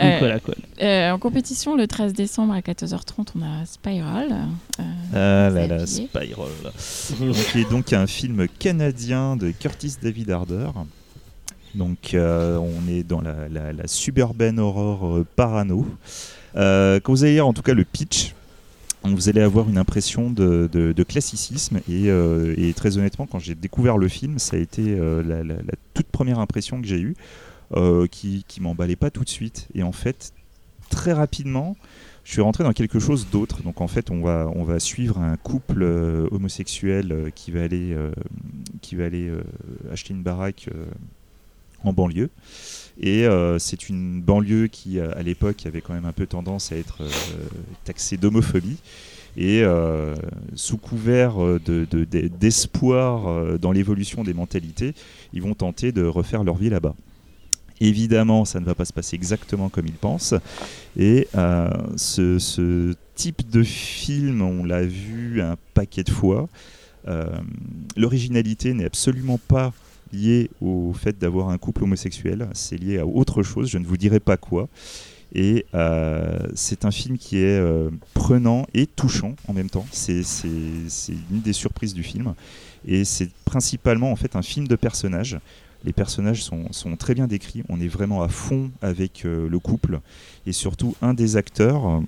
Euh, 0.00 0.16
voilà 0.20 0.40
quoi. 0.40 0.54
euh, 0.80 1.10
en 1.10 1.18
compétition, 1.18 1.76
le 1.76 1.86
13 1.86 2.14
décembre 2.14 2.54
à 2.54 2.60
14h30, 2.60 3.28
on 3.38 3.42
a 3.42 3.66
Spiral. 3.66 4.28
euh, 4.80 5.48
Ah 5.50 5.50
là 5.54 5.66
là. 5.66 5.86
Spiral. 5.86 6.48
qui 7.52 7.60
est 7.60 7.70
donc 7.70 7.92
un 7.92 8.06
film 8.06 8.46
canadien 8.58 9.36
de 9.36 9.50
Curtis 9.50 9.96
David 10.02 10.30
Harder. 10.30 10.68
Donc 11.74 12.14
euh, 12.14 12.56
on 12.58 12.88
est 12.90 13.02
dans 13.02 13.20
la, 13.20 13.48
la, 13.50 13.72
la 13.72 13.86
suburban 13.86 14.56
horror 14.58 15.16
euh, 15.16 15.26
parano. 15.36 15.86
Euh, 16.56 17.00
quand 17.00 17.12
vous 17.12 17.24
allez 17.24 17.34
lire 17.34 17.46
en 17.46 17.52
tout 17.52 17.62
cas 17.62 17.74
le 17.74 17.84
pitch, 17.84 18.34
vous 19.04 19.28
allez 19.28 19.40
avoir 19.40 19.68
une 19.68 19.78
impression 19.78 20.30
de, 20.30 21.04
classicisme 21.08 21.78
et, 21.88 22.08
euh, 22.08 22.54
et 22.56 22.72
très 22.72 22.98
honnêtement 22.98 23.26
quand 23.26 23.40
j'ai 23.40 23.56
découvert 23.56 23.98
le 23.98 24.06
film 24.06 24.38
ça 24.38 24.56
a 24.56 24.60
été 24.60 24.96
euh, 24.96 25.22
la, 25.24 25.54
toute 25.92 26.06
première 26.06 26.38
impression 26.38 26.80
que 26.80 26.86
j'ai 26.86 27.00
eue 27.00 27.16
qui, 28.10 28.44
qui 28.46 28.60
m'emballait 28.60 28.96
pas 28.96 29.10
tout 29.10 29.24
de 29.24 29.28
suite 29.28 29.66
et 29.74 29.82
en 29.82 29.92
fait 29.92 30.32
très 30.90 31.12
rapidement 31.12 31.76
je 32.24 32.32
suis 32.32 32.42
rentré 32.42 32.62
dans 32.62 32.72
quelque 32.72 33.00
chose 33.00 33.26
d'autre. 33.32 33.62
Donc 33.64 33.80
en 33.80 33.88
fait, 33.88 34.12
on 34.12 34.20
va, 34.20 34.78
suivre 34.78 35.18
un 35.18 35.36
couple 35.36 35.82
homosexuel 36.30 37.32
qui 37.34 37.50
va 37.50 37.62
aller, 37.64 37.96
qui 38.80 38.94
va 38.94 39.06
aller 39.06 39.28
acheter 39.90 40.14
une 40.14 40.22
baraque 40.22 40.68
en 41.82 41.92
banlieue. 41.92 42.30
Et 43.00 43.26
euh, 43.26 43.58
c'est 43.58 43.88
une 43.88 44.20
banlieue 44.20 44.66
qui, 44.68 45.00
à 45.00 45.10
à 45.12 45.22
l'époque, 45.22 45.64
avait 45.66 45.80
quand 45.80 45.94
même 45.94 46.04
un 46.04 46.12
peu 46.12 46.26
tendance 46.26 46.72
à 46.72 46.76
être 46.76 47.02
euh, 47.02 47.08
taxée 47.84 48.16
d'homophobie. 48.16 48.76
Et 49.36 49.62
euh, 49.62 50.14
sous 50.54 50.76
couvert 50.76 51.42
euh, 51.42 51.58
de- 51.64 51.86
de- 51.90 52.04
de- 52.04 52.28
d'espoir 52.28 53.28
euh, 53.28 53.56
dans 53.56 53.72
l'évolution 53.72 54.24
des 54.24 54.34
mentalités, 54.34 54.94
ils 55.32 55.40
vont 55.40 55.54
tenter 55.54 55.90
de 55.90 56.04
refaire 56.04 56.44
leur 56.44 56.56
vie 56.56 56.68
là-bas. 56.68 56.94
Évidemment, 57.80 58.44
ça 58.44 58.60
ne 58.60 58.64
va 58.64 58.74
pas 58.74 58.84
se 58.84 58.92
passer 58.92 59.16
exactement 59.16 59.68
comme 59.70 59.86
ils 59.86 59.92
pensent. 59.94 60.34
Et 60.98 61.26
euh, 61.34 61.68
ce, 61.96 62.94
type 63.14 63.48
de 63.50 63.62
film, 63.62 64.42
on 64.42 64.64
l'a 64.64 64.82
vu 64.84 65.40
un 65.42 65.56
paquet 65.74 66.04
de 66.04 66.10
fois. 66.10 66.48
Euh, 67.08 67.26
L'originalité 67.96 68.72
n'est 68.74 68.84
absolument 68.84 69.38
pas 69.48 69.72
liée 70.12 70.50
au 70.60 70.92
fait 70.92 71.18
d'avoir 71.18 71.48
un 71.48 71.58
couple 71.58 71.84
homosexuel, 71.84 72.48
c'est 72.52 72.76
lié 72.76 72.98
à 72.98 73.06
autre 73.06 73.42
chose, 73.42 73.68
je 73.68 73.78
ne 73.78 73.86
vous 73.86 73.96
dirai 73.96 74.20
pas 74.20 74.36
quoi. 74.36 74.68
Et 75.34 75.64
euh, 75.74 76.38
c'est 76.54 76.84
un 76.84 76.90
film 76.90 77.16
qui 77.16 77.38
est 77.38 77.58
euh, 77.58 77.90
prenant 78.12 78.66
et 78.74 78.86
touchant 78.86 79.34
en 79.48 79.54
même 79.54 79.70
temps. 79.70 79.86
C'est 79.90 80.22
une 80.50 81.40
des 81.40 81.54
surprises 81.54 81.94
du 81.94 82.02
film. 82.02 82.34
Et 82.86 83.04
c'est 83.04 83.30
principalement 83.44 84.12
en 84.12 84.16
fait 84.16 84.36
un 84.36 84.42
film 84.42 84.68
de 84.68 84.76
personnages. 84.76 85.38
Les 85.84 85.92
personnages 85.92 86.44
sont, 86.44 86.70
sont 86.72 86.96
très 86.96 87.14
bien 87.14 87.26
décrits. 87.26 87.62
On 87.68 87.80
est 87.80 87.88
vraiment 87.88 88.22
à 88.22 88.28
fond 88.28 88.70
avec 88.82 89.24
euh, 89.24 89.48
le 89.48 89.58
couple. 89.58 90.00
Et 90.46 90.52
surtout, 90.52 90.94
un 91.00 91.14
des 91.14 91.36
acteurs, 91.36 92.02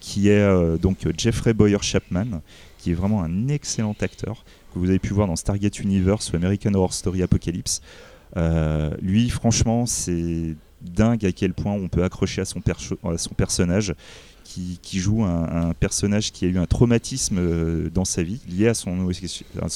qui 0.00 0.28
est 0.28 0.78
donc 0.78 1.06
Jeffrey 1.16 1.54
Boyer 1.54 1.78
Chapman, 1.80 2.40
qui 2.78 2.90
est 2.90 2.94
vraiment 2.94 3.22
un 3.22 3.46
excellent 3.46 3.94
acteur, 4.00 4.44
que 4.72 4.78
vous 4.78 4.88
avez 4.88 4.98
pu 4.98 5.12
voir 5.12 5.26
dans 5.26 5.36
Stargate 5.36 5.80
Universe 5.80 6.32
ou 6.32 6.36
American 6.36 6.74
Horror 6.74 6.92
Story 6.92 7.22
Apocalypse. 7.22 7.80
Euh, 8.36 8.90
lui, 9.00 9.28
franchement, 9.28 9.86
c'est 9.86 10.56
dingue 10.80 11.24
à 11.24 11.32
quel 11.32 11.54
point 11.54 11.72
on 11.72 11.88
peut 11.88 12.04
accrocher 12.04 12.40
à 12.40 12.44
son, 12.44 12.60
personnage, 13.36 13.94
qui, 14.44 14.78
joue 14.98 15.24
un, 15.24 15.72
personnage 15.78 16.32
qui 16.32 16.44
a 16.44 16.48
eu 16.48 16.58
un 16.58 16.66
traumatisme 16.66 17.38
euh, 17.38 17.90
dans 17.90 18.04
sa 18.04 18.22
vie 18.22 18.40
lié 18.48 18.68
à 18.68 18.74
son 18.74 18.98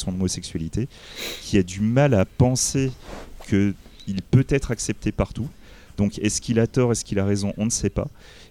homosexualité, 0.09 0.89
qui 1.43 1.59
a 1.59 1.63
du 1.63 1.81
mal 1.81 2.15
à 2.15 2.25
penser 2.25 2.91
qu'il 3.49 3.75
peut 4.31 4.47
être 4.49 4.71
accepté 4.71 5.13
partout. 5.13 5.49
Donc 5.97 6.19
est-ce 6.19 6.41
qu'il 6.41 6.61
a 6.61 6.67
tort, 6.67 6.93
est-ce 6.93 7.05
qu'il 7.05 7.19
a 7.19 7.25
raison, 7.25 7.55
on 7.57 7.65
ne 7.65 7.71
sait 7.71 7.91
pas. 7.91 8.09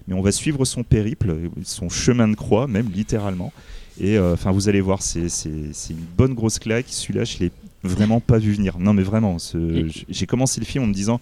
Mais 0.08 0.14
on 0.14 0.22
va 0.22 0.32
suivre 0.32 0.64
son 0.64 0.82
périple, 0.82 1.34
son 1.64 1.88
chemin 1.88 2.28
de 2.28 2.34
croix, 2.34 2.66
même 2.66 2.90
littéralement. 2.92 3.52
Et 4.00 4.18
euh, 4.18 4.34
enfin, 4.34 4.50
vous 4.52 4.68
allez 4.68 4.80
voir, 4.80 5.02
c'est 5.02 5.26
une 5.48 5.96
bonne 6.16 6.34
grosse 6.34 6.58
claque. 6.58 6.86
Celui-là, 6.88 7.24
je 7.24 7.38
l'ai 7.38 7.50
vraiment 7.82 8.20
pas 8.20 8.38
vu 8.38 8.52
venir. 8.52 8.78
Non, 8.78 8.92
mais 8.92 9.02
vraiment, 9.02 9.38
ce- 9.38 9.88
j'ai 10.08 10.26
commencé 10.26 10.60
le 10.60 10.66
film 10.66 10.84
en 10.84 10.86
me 10.88 10.92
disant, 10.94 11.20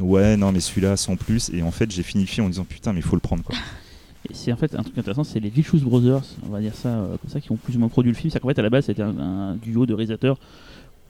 ouais, 0.00 0.36
non, 0.36 0.50
mais 0.52 0.60
celui-là 0.60 0.96
sans 0.96 1.16
plus. 1.16 1.50
Et 1.52 1.62
en 1.62 1.70
fait, 1.70 1.90
j'ai 1.90 2.02
fini 2.02 2.24
le 2.24 2.28
film 2.28 2.44
en 2.44 2.48
me 2.48 2.52
disant, 2.52 2.64
putain, 2.64 2.92
mais 2.92 3.00
il 3.00 3.04
faut 3.04 3.16
le 3.16 3.20
prendre 3.20 3.42
quoi. 3.44 3.54
Et 4.30 4.34
c'est 4.34 4.52
en 4.52 4.56
fait 4.56 4.74
un 4.74 4.82
truc 4.82 4.98
intéressant, 4.98 5.22
c'est 5.22 5.38
les 5.38 5.48
Vicious 5.48 5.78
Brothers, 5.78 6.24
on 6.44 6.50
va 6.50 6.60
dire 6.60 6.74
ça 6.74 6.88
euh, 6.88 7.16
comme 7.16 7.30
ça, 7.30 7.40
qui 7.40 7.52
ont 7.52 7.56
plus 7.56 7.76
ou 7.76 7.78
moins 7.78 7.88
produit 7.88 8.10
le 8.10 8.16
film. 8.18 8.30
C'est 8.32 8.40
qu'en 8.40 8.48
fait, 8.48 8.58
à 8.58 8.62
la 8.62 8.68
base, 8.68 8.86
c'était 8.86 9.00
un, 9.00 9.16
un 9.16 9.54
duo 9.54 9.86
de 9.86 9.94
réalisateurs 9.94 10.38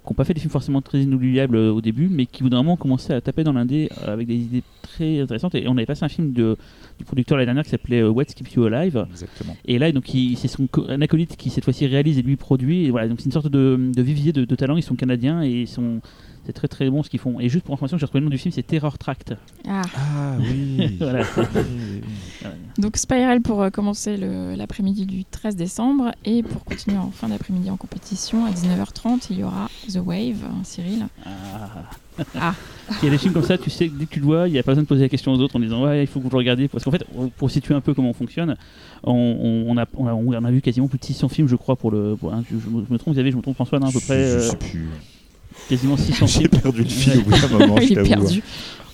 qui 0.08 0.12
n'ont 0.14 0.16
pas 0.16 0.24
fait 0.24 0.32
des 0.32 0.40
films 0.40 0.50
forcément 0.50 0.80
très 0.80 1.02
inoubliables 1.02 1.56
euh, 1.56 1.70
au 1.70 1.82
début, 1.82 2.08
mais 2.10 2.24
qui, 2.24 2.42
au 2.42 2.44
bout 2.44 2.50
d'un 2.50 2.56
moment, 2.58 2.72
ont 2.72 2.76
commencé 2.76 3.12
à 3.12 3.20
taper 3.20 3.44
dans 3.44 3.52
l'indé 3.52 3.90
euh, 4.02 4.12
avec 4.14 4.26
des 4.26 4.36
idées 4.36 4.62
très 4.80 5.20
intéressantes. 5.20 5.54
Et 5.54 5.68
on 5.68 5.76
avait 5.76 5.84
passé 5.84 6.02
un 6.04 6.08
film 6.08 6.32
de, 6.32 6.56
du 6.96 7.04
producteur 7.04 7.36
l'année 7.36 7.46
dernière 7.46 7.64
qui 7.64 7.70
s'appelait 7.70 8.00
euh, 8.00 8.08
What 8.08 8.24
Keeps 8.24 8.54
You 8.54 8.64
Alive. 8.64 9.06
Exactement. 9.10 9.54
Et 9.66 9.78
là, 9.78 9.92
donc, 9.92 10.06
c'est 10.08 10.48
son 10.48 10.66
un 10.88 11.02
acolyte 11.02 11.36
qui 11.36 11.50
cette 11.50 11.64
fois-ci 11.64 11.86
réalise 11.86 12.18
et 12.18 12.22
lui 12.22 12.36
produit. 12.36 12.86
Et 12.86 12.90
voilà, 12.90 13.08
donc 13.08 13.20
c'est 13.20 13.26
une 13.26 13.32
sorte 13.32 13.48
de, 13.48 13.78
de 13.94 14.02
vivier 14.02 14.32
de, 14.32 14.46
de 14.46 14.54
talents. 14.54 14.76
Ils 14.76 14.82
sont 14.82 14.96
canadiens 14.96 15.42
et 15.42 15.62
ils 15.62 15.68
sont, 15.68 16.00
c'est 16.48 16.54
très 16.54 16.66
très 16.66 16.88
bon 16.88 17.02
ce 17.02 17.10
qu'ils 17.10 17.20
font. 17.20 17.38
Et 17.40 17.50
juste 17.50 17.62
pour 17.66 17.74
information, 17.74 17.98
j'ai 17.98 18.06
retrouvé 18.06 18.20
le 18.20 18.24
nom 18.24 18.30
du 18.30 18.38
film, 18.38 18.52
c'est 18.54 18.62
Terror 18.62 18.96
Tract. 18.96 19.34
Ah. 19.68 19.82
Ah 19.94 20.32
oui. 20.40 20.96
Voilà. 20.98 21.22
Donc 22.78 22.96
Spiral 22.96 23.42
pour 23.42 23.60
euh, 23.60 23.68
commencer 23.70 24.16
le- 24.16 24.54
l'après-midi 24.54 25.04
du 25.04 25.24
13 25.26 25.56
décembre 25.56 26.12
et 26.24 26.42
pour 26.42 26.64
continuer 26.64 26.96
en 26.96 27.10
fin 27.10 27.28
d'après-midi 27.28 27.68
en 27.70 27.76
compétition 27.76 28.46
à 28.46 28.50
19h30 28.50 29.26
il 29.30 29.40
y 29.40 29.44
aura 29.44 29.68
The 29.92 29.96
Wave, 30.04 30.36
hein, 30.44 30.60
Cyril. 30.64 31.06
Ah. 31.26 32.30
Ah. 32.34 32.54
Il 33.02 33.04
y 33.04 33.08
a 33.08 33.10
des 33.10 33.18
films 33.18 33.34
comme 33.34 33.42
ça, 33.44 33.58
tu 33.58 33.68
sais, 33.68 33.88
que 33.88 33.94
dès 33.98 34.06
que 34.06 34.14
tu 34.14 34.20
le 34.20 34.24
vois, 34.26 34.48
il 34.48 34.52
n'y 34.52 34.58
a 34.58 34.62
pas 34.62 34.70
besoin 34.72 34.84
de 34.84 34.88
poser 34.88 35.02
la 35.02 35.08
question 35.08 35.32
aux 35.32 35.38
autres 35.40 35.56
en 35.56 35.60
disant 35.60 35.84
ouais, 35.84 36.02
il 36.02 36.06
faut 36.06 36.18
que 36.20 36.24
vous 36.24 36.30
le 36.30 36.36
regardiez. 36.38 36.66
Parce 36.68 36.82
qu'en 36.84 36.90
fait, 36.90 37.04
pour 37.36 37.50
situer 37.50 37.74
un 37.74 37.80
peu 37.80 37.92
comment 37.94 38.10
on 38.10 38.14
fonctionne, 38.14 38.56
on, 39.02 39.12
on- 39.12 39.64
on 39.70 39.76
a, 39.76 39.84
on, 39.96 40.06
a, 40.06 40.12
on 40.14 40.44
a 40.44 40.50
vu 40.50 40.60
quasiment 40.62 40.88
plus 40.88 40.98
de 40.98 41.04
600 41.04 41.28
films, 41.28 41.48
je 41.48 41.56
crois, 41.56 41.76
pour 41.76 41.90
le. 41.90 42.16
pour 42.16 42.32
un- 42.32 42.42
je, 42.50 42.56
je 42.58 42.68
me 42.70 42.84
je 42.88 42.92
me 42.92 42.98
trompe, 42.98 43.14
Xavier, 43.14 43.30
je 43.32 43.36
me 43.36 43.42
trompe, 43.42 43.54
François, 43.56 43.78
non, 43.78 43.88
à 43.88 43.92
peu 43.92 43.98
Je- 44.00 44.04
près 44.06 44.16
je 44.24 44.36
euh, 44.36 44.40
sais 44.50 44.56
plus. 44.56 44.88
Quasiment 45.68 45.96
600 45.96 46.26
J'ai 46.26 46.38
films. 46.40 46.60
perdu 46.60 46.82
le 46.82 46.88
fil 46.88 47.18
au 47.18 47.22
bout 47.22 47.30
d'un 47.30 47.48
moment, 47.58 47.76
je 47.80 47.94
perdu. 47.94 48.42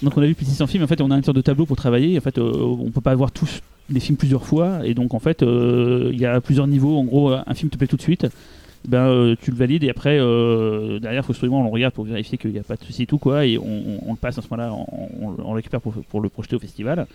Donc 0.03 0.17
on 0.17 0.23
a 0.23 0.27
vu 0.27 0.35
plus 0.35 0.45
de 0.45 0.51
600 0.51 0.67
films. 0.67 0.85
En 0.85 0.87
fait, 0.87 1.01
on 1.01 1.11
a 1.11 1.17
une 1.17 1.25
sorte 1.25 1.37
de 1.37 1.43
tableau 1.43 1.67
pour 1.67 1.77
travailler. 1.77 2.17
En 2.19 2.21
fait, 2.21 2.39
euh, 2.39 2.53
on 2.55 2.91
peut 2.91 3.01
pas 3.01 3.15
voir 3.15 3.31
tous 3.33 3.61
les 3.91 4.01
films 4.01 4.17
plusieurs 4.19 4.45
fois. 4.45 4.81
Et 4.85 4.95
donc, 4.95 5.15
en 5.15 5.19
fait, 5.19 5.43
euh, 5.43 6.11
il 6.13 6.21
y 6.21 6.27
a 6.27 6.41
plusieurs 6.41 6.67
niveaux. 6.67 6.99
En 6.99 7.05
gros, 7.05 7.31
un 7.33 7.55
film 7.55 7.71
te 7.71 7.77
plaît 7.79 7.87
tout 7.87 7.97
de 7.97 8.03
suite. 8.03 8.27
Ben, 8.87 8.99
euh, 9.07 9.35
tu 9.41 9.51
le 9.51 9.57
valides 9.57 9.83
et 9.83 9.89
après 9.89 10.19
euh, 10.21 10.99
derrière 10.99 11.25
faut 11.25 11.33
absolument 11.33 11.61
on 11.63 11.65
le 11.65 11.71
regarde 11.71 11.95
pour 11.95 12.05
vérifier 12.05 12.37
qu'il 12.37 12.51
n'y 12.51 12.59
a 12.59 12.63
pas 12.63 12.77
de 12.77 12.85
souci 12.85 13.05
et 13.05 13.07
tout 13.07 13.17
quoi 13.17 13.47
et 13.47 13.57
on, 13.57 13.63
on- 13.65 14.01
on 14.09 14.11
le 14.11 14.19
passe 14.19 14.37
à 14.37 14.43
ce 14.43 14.47
moment-là 14.51 14.75
on 15.23 15.33
le 15.51 15.55
récupère 15.57 15.81
pour, 15.81 15.95
pour 15.95 16.21
le 16.21 16.29
projeter 16.29 16.55
au 16.55 16.59
festival 16.59 17.07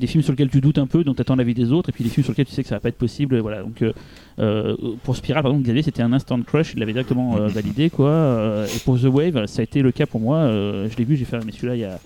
des 0.00 0.08
films 0.08 0.22
sur 0.24 0.32
lesquels 0.32 0.50
tu 0.50 0.60
doutes 0.60 0.78
un 0.78 0.88
peu 0.88 1.04
dont 1.04 1.14
tu 1.14 1.20
attends 1.20 1.36
l'avis 1.36 1.54
des 1.54 1.70
autres 1.70 1.90
et 1.90 1.92
puis 1.92 2.02
des 2.02 2.10
films 2.10 2.24
sur 2.24 2.32
lesquels 2.32 2.46
tu 2.46 2.52
sais 2.52 2.62
que 2.62 2.68
ça 2.68 2.74
va 2.76 2.80
pas 2.80 2.88
être 2.88 2.98
possible 2.98 3.38
voilà 3.38 3.62
donc 3.62 3.82
euh, 3.82 3.92
euh, 4.40 4.76
pour 5.04 5.14
Spiral 5.14 5.42
par 5.42 5.52
exemple 5.52 5.64
Xavier 5.66 5.82
c'était 5.82 6.02
un 6.02 6.12
instant 6.12 6.40
crush 6.42 6.72
il 6.74 6.80
l'avait 6.80 6.92
directement 6.92 7.36
euh, 7.36 7.46
validé 7.58 7.90
quoi 7.90 8.64
et 8.66 8.78
pour 8.84 8.98
The 8.98 9.04
Wave 9.04 9.46
ça 9.46 9.60
a 9.60 9.62
été 9.62 9.82
le 9.82 9.92
cas 9.92 10.06
pour 10.06 10.20
moi 10.20 10.48
je 10.50 10.96
l'ai 10.96 11.04
vu 11.04 11.16
j'ai 11.16 11.24
fait 11.24 11.38
mais 11.44 11.52
celui-là 11.52 11.76
il 11.76 11.80
y 11.80 11.84
a 11.84 11.98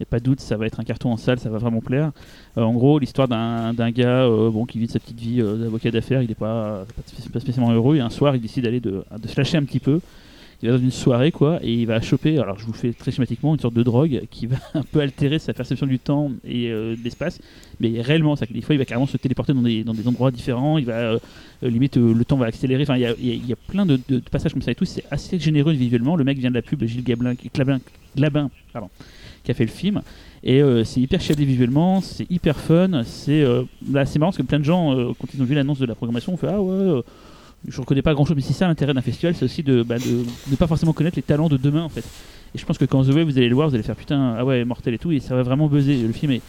il 0.00 0.04
n'y 0.04 0.08
a 0.08 0.12
pas 0.12 0.18
de 0.18 0.24
doute, 0.24 0.40
ça 0.40 0.56
va 0.56 0.64
être 0.64 0.80
un 0.80 0.84
carton 0.84 1.12
en 1.12 1.18
salle, 1.18 1.38
ça 1.38 1.50
va 1.50 1.58
vraiment 1.58 1.82
plaire. 1.82 2.10
Euh, 2.56 2.62
en 2.62 2.72
gros, 2.72 2.98
l'histoire 2.98 3.28
d'un 3.28 3.90
gars 3.90 4.22
euh, 4.24 4.48
bon, 4.50 4.64
qui 4.64 4.78
vit 4.78 4.86
de 4.86 4.90
sa 4.90 4.98
petite 4.98 5.20
vie 5.20 5.42
euh, 5.42 5.56
d'avocat 5.56 5.90
d'affaires, 5.90 6.22
il 6.22 6.28
n'est 6.30 6.34
pas, 6.34 6.86
pas 6.96 7.02
spé- 7.04 7.28
pas 7.30 7.38
spécialement 7.38 7.70
heureux, 7.70 7.96
et 7.96 8.00
un 8.00 8.08
soir, 8.08 8.34
il 8.34 8.40
décide 8.40 8.64
d'aller 8.64 8.80
de, 8.80 9.04
de 9.22 9.28
se 9.28 9.36
lâcher 9.36 9.58
un 9.58 9.62
petit 9.64 9.78
peu. 9.78 10.00
Il 10.62 10.68
va 10.68 10.76
dans 10.76 10.82
une 10.82 10.90
soirée, 10.90 11.32
quoi, 11.32 11.58
et 11.62 11.72
il 11.72 11.86
va 11.86 12.00
choper, 12.00 12.38
alors 12.38 12.58
je 12.58 12.66
vous 12.66 12.74
fais 12.74 12.92
très 12.92 13.10
schématiquement, 13.10 13.54
une 13.54 13.60
sorte 13.60 13.74
de 13.74 13.82
drogue 13.82 14.22
qui 14.30 14.46
va 14.46 14.56
un 14.74 14.82
peu 14.82 15.00
altérer 15.00 15.38
sa 15.38 15.54
perception 15.54 15.86
du 15.86 15.98
temps 15.98 16.30
et 16.44 16.70
euh, 16.70 16.96
de 16.96 17.02
l'espace, 17.02 17.40
mais 17.80 18.00
réellement, 18.00 18.36
ça, 18.36 18.44
des 18.46 18.60
fois, 18.60 18.74
il 18.74 18.78
va 18.78 18.84
carrément 18.84 19.06
se 19.06 19.16
téléporter 19.16 19.54
dans 19.54 19.62
des, 19.62 19.84
dans 19.84 19.94
des 19.94 20.06
endroits 20.06 20.30
différents, 20.30 20.76
il 20.76 20.84
va, 20.84 20.92
euh, 20.92 21.18
euh, 21.62 21.70
euh, 21.96 22.14
le 22.14 22.24
temps 22.24 22.36
va 22.36 22.46
accélérer, 22.46 22.82
enfin, 22.82 22.96
il 22.96 23.02
y 23.02 23.06
a, 23.06 23.12
y 23.18 23.46
y 23.46 23.52
a 23.52 23.56
plein 23.56 23.86
de, 23.86 23.98
passages 24.30 24.52
comme 24.52 24.62
ça 24.62 24.70
et 24.70 24.74
tout, 24.74 24.84
c'est 24.84 25.04
assez 25.10 25.38
généreux 25.38 25.72
visuellement. 25.72 26.16
Le 26.16 26.24
mec 26.24 26.38
vient 26.38 26.50
de 26.50 26.54
la 26.54 26.62
pub, 26.62 26.82
Gilles 26.84 27.04
Gablin, 27.04 27.34
Glabin, 28.16 28.50
qui 29.44 29.50
a 29.50 29.54
fait 29.54 29.64
le 29.64 29.70
film. 29.70 30.02
Et 30.42 30.62
euh, 30.62 30.84
c'est 30.84 31.00
hyper 31.00 31.20
chiadé 31.20 31.44
visuellement, 31.44 32.00
c'est 32.00 32.30
hyper 32.30 32.58
fun. 32.58 33.02
C'est 33.04 33.44
là, 33.90 34.06
c'est 34.06 34.18
marrant 34.18 34.30
parce 34.30 34.38
que 34.38 34.42
plein 34.42 34.58
de 34.58 34.64
gens, 34.64 34.94
quand 35.18 35.28
ils 35.34 35.42
ont 35.42 35.44
vu 35.44 35.54
l'annonce 35.54 35.78
de 35.78 35.86
la 35.86 35.94
programmation, 35.94 36.34
ont 36.34 36.36
fait 36.36 36.48
Ah 36.48 36.60
ouais, 36.60 37.02
je 37.68 37.80
reconnais 37.80 38.02
pas 38.02 38.14
grand 38.14 38.24
chose. 38.24 38.36
Mais 38.36 38.42
c'est 38.42 38.52
ça 38.52 38.66
l'intérêt 38.66 38.94
d'un 38.94 39.02
festival, 39.02 39.34
c'est 39.34 39.44
aussi 39.44 39.62
de, 39.62 39.82
bah, 39.82 39.98
de 39.98 40.24
ne 40.50 40.56
pas 40.56 40.66
forcément 40.66 40.92
connaître 40.92 41.16
les 41.16 41.22
talents 41.22 41.48
de 41.48 41.56
demain 41.56 41.82
en 41.82 41.88
fait. 41.88 42.04
Et 42.54 42.58
je 42.58 42.64
pense 42.66 42.78
que 42.78 42.84
quand 42.84 43.04
The 43.04 43.14
Way, 43.14 43.24
vous 43.24 43.38
allez 43.38 43.48
le 43.48 43.54
voir, 43.54 43.68
vous 43.68 43.74
allez 43.74 43.84
faire 43.84 43.96
putain, 43.96 44.34
ah 44.38 44.44
ouais, 44.44 44.64
mortel 44.64 44.94
et 44.94 44.98
tout, 44.98 45.12
et 45.12 45.20
ça 45.20 45.34
va 45.34 45.42
vraiment 45.42 45.68
buzzer. 45.68 46.02
Le 46.02 46.12
film 46.12 46.32
est, 46.32 46.42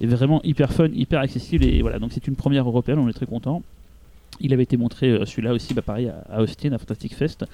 est 0.00 0.06
vraiment 0.06 0.42
hyper 0.42 0.72
fun, 0.72 0.88
hyper 0.92 1.20
accessible. 1.20 1.64
Et 1.64 1.80
voilà, 1.80 1.98
donc 1.98 2.12
c'est 2.12 2.26
une 2.26 2.36
première 2.36 2.66
européenne, 2.66 2.98
on 2.98 3.08
est 3.08 3.14
très 3.14 3.26
content. 3.26 3.62
Il 4.40 4.52
avait 4.52 4.62
été 4.62 4.76
montré 4.76 5.08
euh, 5.10 5.24
celui-là 5.24 5.52
aussi, 5.52 5.74
bah, 5.74 5.82
pareil, 5.82 6.10
à, 6.30 6.42
Austin, 6.42 6.72
à 6.72 6.78
Fantastic 6.78 7.14
Fest. 7.14 7.44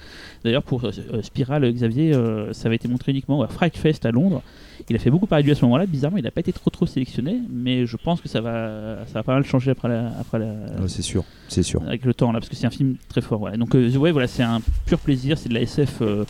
D'ailleurs, 0.43 0.63
pour 0.63 0.83
euh, 0.85 0.91
euh, 1.13 1.21
Spiral, 1.21 1.71
Xavier, 1.71 2.13
ça 2.51 2.67
avait 2.67 2.75
été 2.75 2.87
montré 2.87 3.11
uniquement 3.11 3.41
à 3.41 3.47
Fright 3.47 3.77
Fest 3.77 4.05
à 4.05 4.11
Londres. 4.11 4.41
Il 4.89 4.95
a 4.95 4.99
fait 4.99 5.09
beaucoup 5.09 5.25
parler 5.25 5.43
de 5.43 5.47
lui 5.47 5.51
à 5.51 5.55
ce 5.55 5.63
moment-là. 5.65 5.85
Bizarrement, 5.85 6.17
il 6.17 6.23
n'a 6.23 6.31
pas 6.31 6.41
été 6.41 6.53
trop 6.53 6.69
trop 6.69 6.85
sélectionné, 6.85 7.39
mais 7.49 7.85
je 7.85 7.97
pense 7.97 8.21
que 8.21 8.27
ça 8.29 8.41
va, 8.41 9.05
ça 9.07 9.13
va 9.15 9.23
pas 9.23 9.33
mal 9.33 9.43
changer 9.45 9.71
après 9.71 9.87
la, 9.87 10.07
après 10.19 10.39
la, 10.39 10.53
c'est 10.87 11.01
sûr, 11.01 11.23
c'est 11.47 11.63
sûr. 11.63 11.81
avec 11.83 12.05
le 12.05 12.13
temps 12.13 12.31
là, 12.31 12.39
parce 12.39 12.49
que 12.49 12.55
c'est 12.55 12.67
un 12.67 12.71
film 12.71 12.95
très 13.09 13.21
fort. 13.21 13.49
Donc 13.57 13.73
euh, 13.75 13.89
Way, 13.95 14.11
voilà, 14.11 14.27
c'est 14.27 14.43
un 14.43 14.61
pur 14.85 14.99
plaisir, 14.99 15.37
c'est 15.37 15.49
de 15.49 15.53
la 15.53 15.61
SF. 15.61 16.01
euh, 16.01 16.25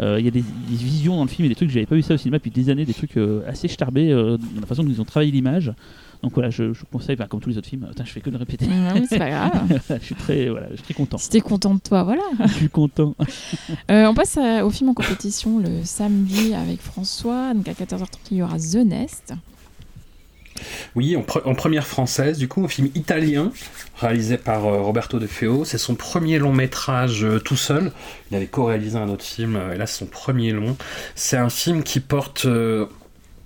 euh, 0.00 0.16
Il 0.20 0.24
y 0.24 0.28
a 0.28 0.30
des, 0.30 0.42
des 0.42 0.76
visions 0.76 1.16
dans 1.16 1.24
le 1.24 1.28
film 1.28 1.46
et 1.46 1.48
des 1.48 1.54
trucs 1.54 1.68
que 1.68 1.74
j'avais 1.74 1.86
pas 1.86 1.96
vu 1.96 2.02
ça 2.02 2.14
au 2.14 2.16
cinéma 2.16 2.38
depuis 2.38 2.52
des 2.52 2.70
années, 2.70 2.84
des 2.84 2.94
trucs 2.94 3.18
assez 3.46 3.66
starbés 3.68 4.10
dans 4.12 4.60
la 4.60 4.66
façon 4.66 4.84
dont 4.84 4.90
ils 4.90 5.00
ont 5.00 5.04
travaillé 5.04 5.32
l'image. 5.32 5.72
Donc 6.22 6.32
voilà, 6.34 6.50
je, 6.50 6.72
je 6.72 6.80
vous 6.80 6.86
conseille, 6.90 7.14
bah, 7.16 7.26
comme 7.28 7.40
tous 7.40 7.48
les 7.50 7.58
autres 7.58 7.68
films, 7.68 7.86
Putain, 7.88 8.04
je 8.04 8.10
fais 8.10 8.20
que 8.20 8.30
de 8.30 8.36
répéter. 8.36 8.66
Ouais, 8.66 8.74
mais 8.94 9.04
c'est 9.08 9.18
pas 9.18 9.30
grave. 9.30 9.80
je 10.00 10.04
suis 10.04 10.14
très, 10.16 10.48
voilà, 10.48 10.66
je 10.70 10.74
suis 10.76 10.82
très 10.84 10.94
content. 10.94 11.16
Si 11.18 11.30
t'es 11.30 11.40
content 11.40 11.74
de 11.74 11.80
toi, 11.80 12.02
voilà. 12.02 12.22
je 12.46 12.52
suis 12.54 12.68
content. 12.68 13.14
Euh, 13.90 14.06
on 14.06 14.14
passe 14.14 14.36
à- 14.36 14.66
au 14.66 14.70
film 14.70 14.90
en 14.90 14.94
compétition 14.94 15.58
le 15.58 15.84
samedi 15.84 16.54
avec 16.54 16.80
François. 16.82 17.54
Donc 17.54 17.68
à 17.68 17.72
14h30, 17.72 18.06
il 18.32 18.36
y 18.38 18.42
aura 18.42 18.58
The 18.58 18.76
Nest. 18.84 19.32
Oui, 20.96 21.14
en, 21.16 21.20
pre- 21.22 21.42
en 21.44 21.54
première 21.54 21.86
française, 21.86 22.36
du 22.38 22.48
coup, 22.48 22.64
un 22.64 22.68
film 22.68 22.88
italien 22.96 23.52
réalisé 23.96 24.36
par 24.38 24.66
euh, 24.66 24.80
Roberto 24.80 25.18
De 25.20 25.26
Feo. 25.28 25.64
C'est 25.64 25.78
son 25.78 25.94
premier 25.94 26.38
long 26.40 26.52
métrage 26.52 27.24
euh, 27.24 27.38
tout 27.38 27.56
seul. 27.56 27.92
Il 28.30 28.36
avait 28.36 28.48
co-réalisé 28.48 28.98
un 28.98 29.08
autre 29.08 29.24
film, 29.24 29.54
euh, 29.56 29.74
et 29.74 29.78
là, 29.78 29.86
c'est 29.86 29.98
son 30.00 30.06
premier 30.06 30.50
long. 30.50 30.76
C'est 31.14 31.36
un 31.36 31.48
film 31.48 31.82
qui 31.84 32.00
porte. 32.00 32.46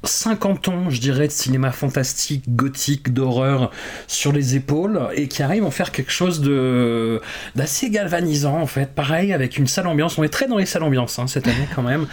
Euh, 0.04 0.09
50 0.09 0.68
ans, 0.68 0.90
je 0.90 1.00
dirais, 1.00 1.26
de 1.26 1.32
cinéma 1.32 1.73
fantastique, 1.73 2.44
gothique, 2.54 3.12
d'horreur 3.12 3.71
sur 4.06 4.32
les 4.32 4.56
épaules 4.56 5.00
et 5.14 5.28
qui 5.28 5.42
arrive 5.42 5.64
à 5.64 5.66
en 5.66 5.71
faire 5.71 5.92
quelque 5.92 6.12
chose 6.12 6.40
de 6.40 7.21
d'assez 7.56 7.90
galvanisant 7.90 8.59
en 8.61 8.66
fait. 8.66 8.90
Pareil 8.94 9.32
avec 9.32 9.59
une 9.59 9.66
sale 9.66 9.87
ambiance. 9.87 10.18
On 10.18 10.23
est 10.23 10.28
très 10.28 10.47
dans 10.49 10.59
les 10.59 10.66
salles 10.66 10.82
ambiance 10.82 11.18
hein, 11.18 11.26
cette 11.26 11.47
année 11.47 11.68
quand 11.75 11.82
même. 11.82 12.06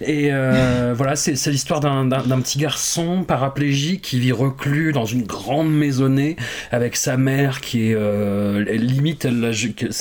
Et 0.00 0.28
euh, 0.32 0.94
voilà, 0.96 1.16
c'est 1.16 1.36
c'est 1.36 1.50
l'histoire 1.50 1.80
d'un 1.80 2.04
d'un- 2.04 2.22
d'un 2.22 2.40
petit 2.40 2.58
garçon 2.58 3.24
paraplégique 3.24 4.02
qui 4.02 4.18
vit 4.18 4.32
reclus 4.32 4.92
dans 4.92 5.04
une 5.06 5.22
grande 5.24 5.72
maisonnée 5.72 6.36
avec 6.72 6.96
sa 6.96 7.16
mère 7.16 7.60
qui 7.60 7.90
est 7.90 7.94
euh, 7.94 8.64
limite, 8.76 9.24
elle, 9.24 9.40
la 9.40 9.50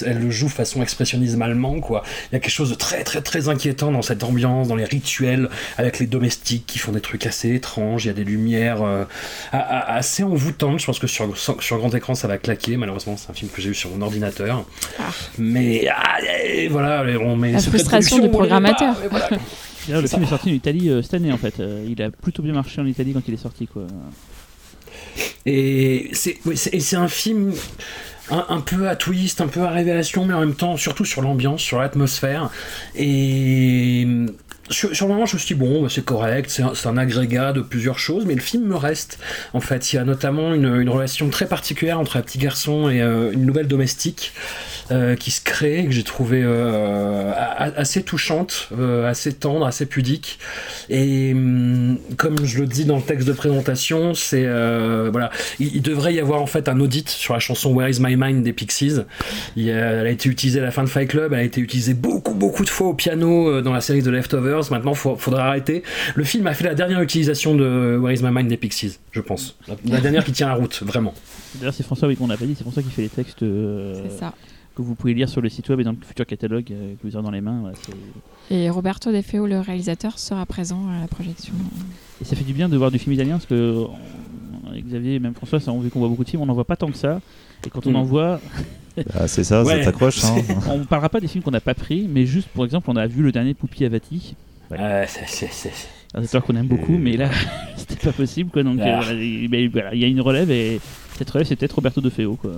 elle 0.06 0.20
le 0.20 0.32
joue 0.32 0.50
façon 0.50 0.82
expressionnisme 0.82 1.42
allemand 1.42 1.80
quoi. 1.80 2.04
Il 2.32 2.34
y 2.34 2.38
a 2.38 2.40
quelque 2.40 2.52
chose 2.52 2.70
de 2.70 2.76
très 2.76 3.04
très 3.04 3.22
très 3.22 3.50
inquiétant 3.50 3.92
dans 3.92 4.02
cette 4.02 4.24
ambiance, 4.24 4.68
dans 4.68 4.76
les 4.76 4.86
rituels, 4.86 5.50
avec 5.78 6.00
les 6.00 6.08
domestiques 6.08 6.66
qui 6.66 6.80
font 6.80 6.92
des 6.92 7.02
trucs 7.02 7.26
assez 7.26 7.35
étranges. 7.44 8.06
Il 8.06 8.08
y 8.08 8.12
a 8.12 8.14
des 8.14 8.24
lumières 8.24 8.82
euh, 8.84 9.04
assez 9.52 10.24
envoûtantes. 10.24 10.80
Je 10.80 10.86
pense 10.86 11.00
que 11.00 11.08
sur, 11.08 11.36
sur 11.38 11.78
grand 11.78 11.94
écran 11.94 12.16
ça 12.16 12.28
va 12.28 12.38
claquer. 12.38 12.78
Malheureusement, 12.78 13.18
c'est 13.18 13.30
un 13.30 13.34
film 13.34 13.52
que 13.52 13.62
j'ai 13.62 13.70
eu 13.70 13.76
sur 13.76 13.90
mon 13.90 14.02
ordinateur. 14.02 14.66
Ah. 15.00 15.04
Mais 15.38 15.88
ah, 15.94 16.18
et 16.46 16.68
voilà, 16.68 17.04
on 17.22 17.36
met 17.36 17.52
La 17.52 17.60
frustration 17.60 18.20
du 18.20 18.30
programmateur. 18.30 18.96
voilà. 19.10 19.30
Le 19.88 20.08
film 20.08 20.24
est 20.24 20.28
sorti 20.28 20.50
en 20.50 20.54
Italie 20.54 20.90
euh, 20.90 21.04
cette 21.04 21.14
année 21.14 21.32
en 21.32 21.38
fait. 21.38 21.60
Euh, 21.60 21.86
il 21.88 22.02
a 22.02 22.10
plutôt 22.10 22.42
bien 22.42 22.54
marché 22.54 22.82
en 22.82 22.88
Italie 22.88 23.14
quand 23.14 23.22
il 23.28 23.36
est 23.36 23.38
sorti 23.38 23.68
quoi. 23.68 23.84
Et 25.46 26.10
c'est 26.14 26.38
oui, 26.46 26.58
c'est- 26.58 26.74
et 26.74 26.80
c'est 26.80 26.96
un 26.96 27.08
film 27.08 27.54
un, 28.32 28.46
un 28.50 28.62
peu 28.62 28.90
à 28.90 28.96
twist, 28.96 29.42
un 29.42 29.48
peu 29.48 29.62
à 29.62 29.70
révélation, 29.70 30.26
mais 30.26 30.34
en 30.34 30.40
même 30.40 30.56
temps, 30.56 30.78
surtout 30.78 31.06
sur 31.06 31.22
l'ambiance, 31.22 31.62
sur 31.62 31.80
l'atmosphère. 31.80 32.50
Et 32.96 34.08
sur, 34.70 34.96
sur 34.96 35.08
le 35.08 35.14
moment, 35.14 35.26
je 35.26 35.36
me 35.36 35.40
suis 35.40 35.54
dit, 35.54 35.60
bon, 35.60 35.82
bah, 35.82 35.88
c'est 35.90 36.04
correct, 36.04 36.50
c'est 36.50 36.88
un, 36.88 36.98
agrégat 36.98 37.54
de 37.54 37.62
plusieurs 37.62 38.00
choses, 38.00 38.26
mais 38.26 38.36
le 38.36 38.42
film 38.42 38.66
me 38.66 38.76
reste. 38.76 39.20
En 39.54 39.60
fait, 39.60 39.94
il 39.94 39.98
y 39.98 40.00
a 40.00 40.04
notamment 40.04 40.54
une, 40.54 40.90
relation 40.90 41.30
très 41.30 41.48
particulière 41.48 42.00
entre 42.00 42.18
un 42.18 42.22
petit 42.22 42.38
garçon 42.38 42.90
et 42.90 43.02
euh, 43.02 43.32
une 43.32 43.46
nouvelle 43.46 43.68
domestique 43.68 44.34
euh, 44.92 45.16
qui 45.16 45.32
se 45.32 45.42
crée, 45.44 45.86
que 45.86 45.92
j'ai 45.92 46.04
trouvé 46.04 46.42
euh, 46.44 47.32
assez 47.58 48.04
touchante, 48.04 48.70
euh, 48.78 49.10
assez 49.10 49.34
tendre, 49.34 49.66
assez 49.66 49.88
pudique. 49.88 50.38
Et 50.92 51.32
hum, 51.34 51.98
comme 52.18 52.46
je 52.46 52.60
le 52.60 52.68
dis 52.68 52.86
dans 52.86 52.98
le 52.98 53.02
texte 53.02 53.28
de 53.28 53.34
présentation, 53.34 54.14
c'est 54.14 54.46
voilà, 54.46 55.32
il, 55.60 55.82
devrait 55.82 56.14
y 56.14 56.20
avoir 56.20 56.40
en 56.40 56.46
fait 56.46 56.70
un 56.70 56.80
audit 56.80 57.10
sur 57.10 57.34
la 57.34 57.40
chanson 57.40 57.74
Where 57.74 57.90
Is 57.90 58.00
My 58.00 58.16
Mind 58.16 58.44
des 58.44 58.54
Pixies. 58.54 58.98
Elle 59.58 59.72
a 59.72 60.10
été 60.10 60.30
utilisée 60.30 60.60
à 60.60 60.64
la 60.64 60.72
fin 60.72 60.84
de 60.84 60.90
Fight 60.90 61.10
Club, 61.10 61.34
elle 61.34 61.40
a 61.40 61.44
été 61.44 61.62
utilisée 61.62 61.96
beaucoup 61.96 62.36
beaucoup 62.36 62.64
de 62.64 62.70
fois 62.70 62.90
au 62.90 62.94
piano 62.94 63.64
dans 63.64 63.74
la 63.74 63.82
série 63.82 64.04
The 64.04 64.10
Maintenant, 64.72 64.94
il 64.94 65.18
faudra 65.18 65.48
arrêter. 65.48 65.84
Le 66.16 66.24
film 66.24 66.48
a 66.48 66.54
fait 66.54 66.64
la 66.66 66.76
dernière 66.76 67.02
utilisation 67.02 67.56
de 67.56 67.98
Where 68.02 68.14
Is 68.14 68.24
My 68.24 68.32
Mind 68.32 68.48
des 68.48 68.58
Pixies, 68.58 69.00
je 69.12 69.22
pense. 69.22 69.58
La, 69.68 69.76
la 69.86 70.02
dernière 70.02 70.24
qui 70.24 70.32
tient 70.32 70.48
la 70.48 70.56
route, 70.56 70.82
vraiment. 70.84 71.14
D'ailleurs, 71.56 71.74
c'est 71.74 71.84
François, 71.84 72.08
oui, 72.08 72.16
qu'on 72.18 72.28
n'a 72.28 72.38
pas 72.38 72.46
dit, 72.46 72.56
c'est 72.56 72.64
François 72.64 72.84
qui 72.84 72.90
fait 72.90 73.02
les 73.04 73.10
textes 73.10 73.44
euh, 73.44 74.02
C'est 74.10 74.18
ça. 74.20 74.34
que 74.76 74.82
vous 74.82 74.96
pouvez 74.96 75.14
lire 75.14 75.30
sur 75.30 75.42
le 75.42 75.50
site 75.50 75.70
web 75.70 75.80
et 75.80 75.84
dans 75.84 75.92
le 75.92 75.98
futur 76.06 76.26
catalogue 76.26 76.66
euh, 76.72 76.94
que 77.02 77.08
vous 77.08 77.16
aurez 77.16 77.24
dans 77.24 77.32
les 77.32 77.42
mains. 77.42 77.60
voilà, 77.62 77.76
Et 78.52 78.70
Roberto 78.70 79.12
De 79.12 79.22
Feo, 79.22 79.46
le 79.48 79.60
réalisateur, 79.60 80.20
sera 80.20 80.46
présent 80.46 80.90
à 80.90 81.00
la 81.02 81.08
projection. 81.08 81.54
Et 82.22 82.26
ça 82.26 82.36
fait 82.36 82.44
du 82.44 82.54
bien 82.54 82.68
de 82.70 82.78
voir 82.78 82.92
du 82.92 83.00
film 83.00 83.14
italien 83.14 83.36
parce 83.36 83.46
que 83.46 83.86
on- 83.86 83.90
Xavier 84.78 85.16
et 85.16 85.20
même 85.20 85.34
François, 85.36 85.60
ça, 85.60 85.72
on 85.72 85.80
vu 85.80 85.90
qu'on 85.90 86.00
voit 86.00 86.10
beaucoup 86.10 86.24
de 86.26 86.30
films, 86.30 86.42
on 86.42 86.46
n'en 86.48 86.54
voit 86.54 86.66
pas 86.66 86.76
tant 86.76 86.92
que 86.92 86.98
ça. 86.98 87.22
Et 87.66 87.70
quand 87.70 87.86
on 87.88 87.92
Mm. 87.92 87.96
en 87.96 88.04
voit, 88.04 88.42
Ah, 89.14 89.28
c'est 89.28 89.44
ça, 89.44 89.64
Ouais. 89.64 89.80
ça 89.80 89.92
t'accroche. 89.92 90.24
Hein. 90.24 90.36
on 90.70 90.78
ne 90.80 90.84
parlera 90.84 91.10
pas 91.10 91.20
des 91.20 91.28
films 91.28 91.44
qu'on 91.44 91.52
n'a 91.52 91.60
pas 91.62 91.74
pris, 91.74 92.08
mais 92.10 92.26
juste 92.26 92.48
pour 92.50 92.64
exemple, 92.66 92.90
on 92.90 92.96
a 92.96 93.08
vu 93.08 93.24
le 93.24 93.32
dernier 93.32 93.54
Poupi 93.54 93.84
Avati. 93.86 94.36
Ouais. 94.72 94.78
Euh, 94.80 95.06
c'est- 95.08 95.50
c'est- 95.52 95.72
Un 96.14 96.24
acteur 96.24 96.44
qu'on 96.44 96.56
aime 96.56 96.68
beaucoup, 96.68 96.98
mais 96.98 97.18
là, 97.18 97.30
c'était 97.78 97.96
pas 97.98 98.14
possible. 98.14 98.50
Quoi, 98.52 98.64
donc, 98.64 98.80
Ah. 98.82 99.02
euh, 99.10 99.14
il 99.24 99.70
voilà, 99.70 99.94
y 99.94 100.04
a 100.04 100.08
une 100.08 100.22
relève 100.22 100.50
et 100.50 100.80
cette 101.18 101.30
relève, 101.30 101.46
c'est 101.48 101.56
peut-être 101.56 101.74
Roberto 101.76 102.00
De 102.02 102.10
Feo. 102.10 102.36
Quoi. 102.36 102.52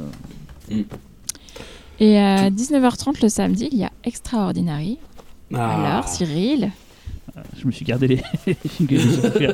Et 1.99 2.17
à 2.19 2.49
19h30 2.49 3.21
le 3.23 3.29
samedi, 3.29 3.69
il 3.71 3.79
y 3.79 3.83
a 3.83 3.91
Extraordinary. 4.03 4.99
Ah. 5.53 5.95
Alors, 5.95 6.07
Cyril, 6.07 6.69
Je 7.59 7.65
me 7.67 7.71
suis 7.71 7.85
gardé 7.85 8.07
les, 8.07 8.21
les 8.47 8.53
films 8.53 8.87
que 8.89 8.97
j'ai. 8.97 9.49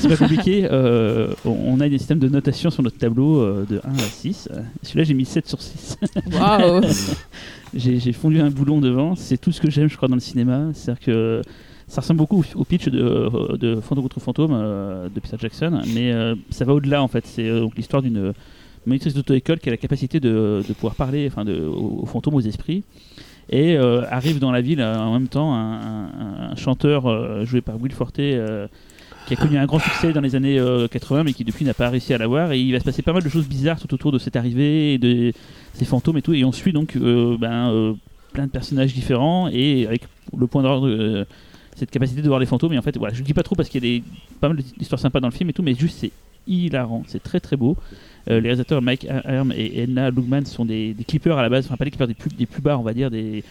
C'est 0.00 0.08
pas 0.08 0.16
compliqué. 0.16 0.66
euh, 0.70 1.28
on 1.44 1.80
a 1.80 1.88
des 1.88 1.98
systèmes 1.98 2.18
de 2.18 2.28
notation 2.28 2.70
sur 2.70 2.82
notre 2.82 2.98
tableau 2.98 3.40
euh, 3.40 3.66
de 3.68 3.80
1 3.84 3.94
à 3.94 3.98
6. 3.98 4.48
Euh, 4.52 4.60
Celui-là, 4.82 5.04
j'ai 5.04 5.14
mis 5.14 5.24
7 5.24 5.46
sur 5.48 5.60
6. 5.60 5.98
waouh 6.32 6.82
J'ai 7.74 8.12
fondu 8.12 8.40
un 8.40 8.50
boulon 8.50 8.80
devant. 8.80 9.16
C'est 9.16 9.38
tout 9.38 9.52
ce 9.52 9.60
que 9.60 9.70
j'aime, 9.70 9.88
je 9.88 9.96
crois, 9.96 10.08
dans 10.08 10.14
le 10.14 10.20
cinéma. 10.20 10.70
C'est-à-dire 10.72 11.04
que 11.04 11.42
ça 11.88 12.00
ressemble 12.00 12.18
beaucoup 12.18 12.44
au, 12.54 12.64
pitch 12.64 12.88
de, 12.88 13.56
de 13.56 13.80
Fantôme 13.80 14.02
contre 14.02 14.20
Fantôme 14.20 14.52
euh, 14.54 15.08
de 15.08 15.20
Peter 15.20 15.36
Jackson, 15.38 15.80
mais 15.94 16.12
euh, 16.12 16.34
ça 16.50 16.64
va 16.64 16.74
au-delà 16.74 17.02
en 17.02 17.08
fait. 17.08 17.24
C'est 17.26 17.48
euh, 17.48 17.60
donc 17.60 17.76
l'histoire 17.76 18.02
d'une 18.02 18.32
monitrice 18.86 19.14
d'auto-école 19.14 19.60
qui 19.60 19.68
a 19.68 19.72
la 19.72 19.76
capacité 19.76 20.18
de, 20.18 20.62
de 20.66 20.72
pouvoir 20.72 20.94
parler 20.94 21.28
enfin, 21.30 21.44
de, 21.44 21.64
aux, 21.64 22.00
aux 22.02 22.06
fantômes, 22.06 22.34
aux 22.34 22.40
esprits. 22.40 22.82
Et 23.48 23.76
euh, 23.76 24.02
arrive 24.10 24.38
dans 24.40 24.50
la 24.50 24.60
ville 24.60 24.80
euh, 24.80 24.96
en 24.96 25.12
même 25.12 25.28
temps 25.28 25.54
un, 25.54 26.56
chanteur 26.56 27.06
euh, 27.06 27.44
joué 27.44 27.60
par 27.60 27.80
Will 27.80 27.92
Forte 27.92 28.16
qui 28.16 29.34
a 29.34 29.36
connu 29.36 29.58
un 29.58 29.66
grand 29.66 29.78
succès 29.78 30.12
dans 30.12 30.20
les 30.20 30.36
années 30.36 30.58
euh, 30.58 30.88
80 30.88 31.24
mais 31.24 31.32
qui 31.32 31.44
depuis 31.44 31.64
n'a 31.64 31.74
pas 31.74 31.88
réussi 31.88 32.14
à 32.14 32.18
l'avoir. 32.18 32.52
Et 32.52 32.60
il 32.60 32.72
va 32.72 32.80
se 32.80 32.84
passer 32.84 33.02
pas 33.02 33.12
mal 33.12 33.22
de 33.22 33.28
choses 33.28 33.46
bizarres 33.46 33.80
tout 33.80 33.92
autour 33.92 34.12
de 34.12 34.18
cette 34.18 34.36
arrivée 34.36 34.94
et 34.94 34.98
de 34.98 35.32
ces 35.74 35.84
fantômes 35.84 36.16
et 36.18 36.22
tout. 36.22 36.32
Et 36.32 36.44
on 36.44 36.52
suit 36.52 36.72
donc 36.72 36.96
ben, 36.96 37.96
plein 38.32 38.46
de 38.46 38.50
personnages 38.50 38.94
différents 38.94 39.48
et 39.48 39.86
avec 39.86 40.02
le 40.36 40.46
point 40.46 40.62
d'ordre 40.62 41.26
cette 41.76 41.90
capacité 41.90 42.22
de 42.22 42.28
voir 42.28 42.40
les 42.40 42.46
fantômes. 42.46 42.72
Et 42.72 42.78
en 42.78 42.82
fait 42.82 42.96
voilà 42.96 43.14
je 43.14 43.22
dis 43.22 43.34
pas 43.34 43.42
trop 43.42 43.54
parce 43.54 43.68
qu'il 43.68 43.84
y 43.84 43.96
a 43.96 43.98
des, 43.98 44.04
pas 44.40 44.48
mal 44.48 44.58
d'histoires 44.78 45.00
sympas 45.00 45.20
dans 45.20 45.28
le 45.28 45.34
film 45.34 45.50
et 45.50 45.52
tout 45.52 45.62
mais 45.62 45.74
juste 45.74 45.98
c'est 46.00 46.12
hilarant. 46.48 47.02
C'est 47.06 47.22
très 47.22 47.40
très 47.40 47.56
beau 47.56 47.76
les 48.34 48.40
réalisateurs 48.40 48.82
Mike 48.82 49.06
Herm 49.24 49.52
et 49.56 49.82
Edna 49.82 50.10
Lugman 50.10 50.44
sont 50.44 50.64
des, 50.64 50.94
des 50.94 51.04
clippers 51.04 51.38
à 51.38 51.42
la 51.42 51.48
base 51.48 51.66
enfin 51.66 51.76
pas 51.76 51.84
des 51.84 51.90
clippers 51.90 52.08
des 52.08 52.14
plus, 52.14 52.30
des 52.30 52.46
plus 52.46 52.62
bas 52.62 52.78
on 52.78 52.82
va 52.82 52.92
dire 52.92 53.10
des 53.10 53.44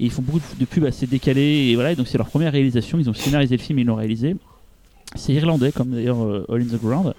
et 0.00 0.06
ils 0.06 0.10
font 0.10 0.22
beaucoup 0.22 0.40
de, 0.58 0.64
pubs 0.64 0.84
assez 0.84 1.06
décalées 1.06 1.68
et 1.70 1.74
voilà 1.74 1.92
et 1.92 1.96
donc 1.96 2.08
c'est 2.08 2.18
leur 2.18 2.28
première 2.28 2.52
réalisation 2.52 2.98
ils 2.98 3.08
ont 3.08 3.14
scénarisé 3.14 3.56
le 3.56 3.62
film 3.62 3.78
et 3.78 3.82
ils 3.82 3.86
l'ont 3.86 3.94
réalisé 3.94 4.36
c'est 5.14 5.32
irlandais 5.34 5.70
comme 5.72 5.90
d'ailleurs 5.90 6.22
euh, 6.24 6.46
All 6.48 6.62
in 6.62 6.64
the 6.64 6.80
Ground 6.80 7.14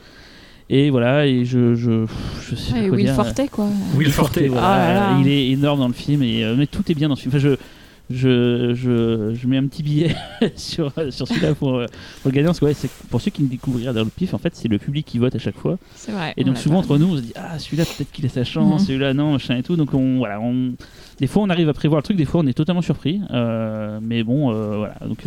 et 0.70 0.89
voilà 0.89 1.27
et 1.27 1.46
je 1.46 1.75
je, 1.75 2.05
je 2.42 2.55
sais 2.55 2.74
Ouais, 2.74 2.81
pas 2.81 2.88
quoi 2.88 2.98
Will 2.98 3.05
dire. 3.05 3.16
Forte, 3.16 3.50
quoi. 3.51 3.68
Will 3.96 4.09
Forte, 4.11 4.38
voilà. 4.40 4.68
Ah 4.68 4.77
là 4.77 4.94
là. 4.94 5.18
il 5.22 5.27
est 5.27 5.50
énorme 5.51 5.79
dans 5.79 5.88
le 5.88 5.94
film 5.94 6.24
et 6.24 6.44
euh, 6.44 6.55
mais 6.57 6.68
tout 6.68 6.83
est 6.90 6.96
bien 6.96 7.09
dans 7.09 7.16
ce 7.16 7.22
film 7.22 7.31
enfin, 7.35 7.40
je 7.44 7.55
je, 8.09 8.74
je, 8.75 9.33
je 9.33 9.48
mets 9.48 9.57
un 9.57 9.66
petit 9.68 9.81
billet 9.81 10.16
sur, 10.55 10.92
sur 11.09 11.27
celui-là 11.27 11.55
pour, 11.55 11.75
euh, 11.77 11.85
pour 12.22 12.31
le 12.31 12.35
gagnant 12.35 12.50
parce 12.50 12.59
que 12.59 12.66
ouais, 12.66 12.75
pour 13.09 13.22
ceux 13.22 13.31
qui 13.31 13.42
ne 13.44 13.48
découvriraient 13.48 13.94
dans 13.94 14.03
le 14.03 14.09
pif 14.09 14.33
en 14.33 14.37
fait 14.37 14.55
c'est 14.55 14.68
le 14.68 14.77
public 14.77 15.05
qui 15.05 15.20
vote 15.20 15.33
à 15.35 15.39
chaque 15.39 15.55
fois 15.57 15.77
C'est 15.96 16.11
vrai. 16.11 16.33
et 16.37 16.44
on 16.44 16.48
donc 16.48 16.57
souvent 16.57 16.79
entre 16.79 16.98
nous 16.98 17.07
on 17.13 17.16
se 17.16 17.22
dit 17.22 17.31
ah 17.35 17.57
celui-là 17.57 17.85
peut-être 17.85 18.11
qu'il 18.11 18.25
a 18.25 18.29
sa 18.29 18.44
chance 18.44 18.81
Mhm. 18.81 18.87
celui-là 18.87 19.13
non 19.13 19.31
machin 19.33 19.55
et 19.57 19.63
tout 19.63 19.75
donc 19.77 19.94
on 19.94 20.18
voilà 20.18 20.39
on 20.42 20.74
des 21.20 21.27
fois 21.27 21.44
on 21.44 21.50
arrive 21.50 21.70
à 21.70 21.74
prévoir 21.74 22.00
le 22.00 22.03
truc 22.03 22.18
des 22.18 22.25
fois 22.25 22.42
on 22.42 22.48
est 22.48 22.53
totalement 22.53 22.81
surpris 22.81 23.22
euh, 23.31 24.00
mais 24.01 24.24
bon 24.24 24.51
euh, 24.53 24.77
voilà 24.77 24.96
donc 25.07 25.25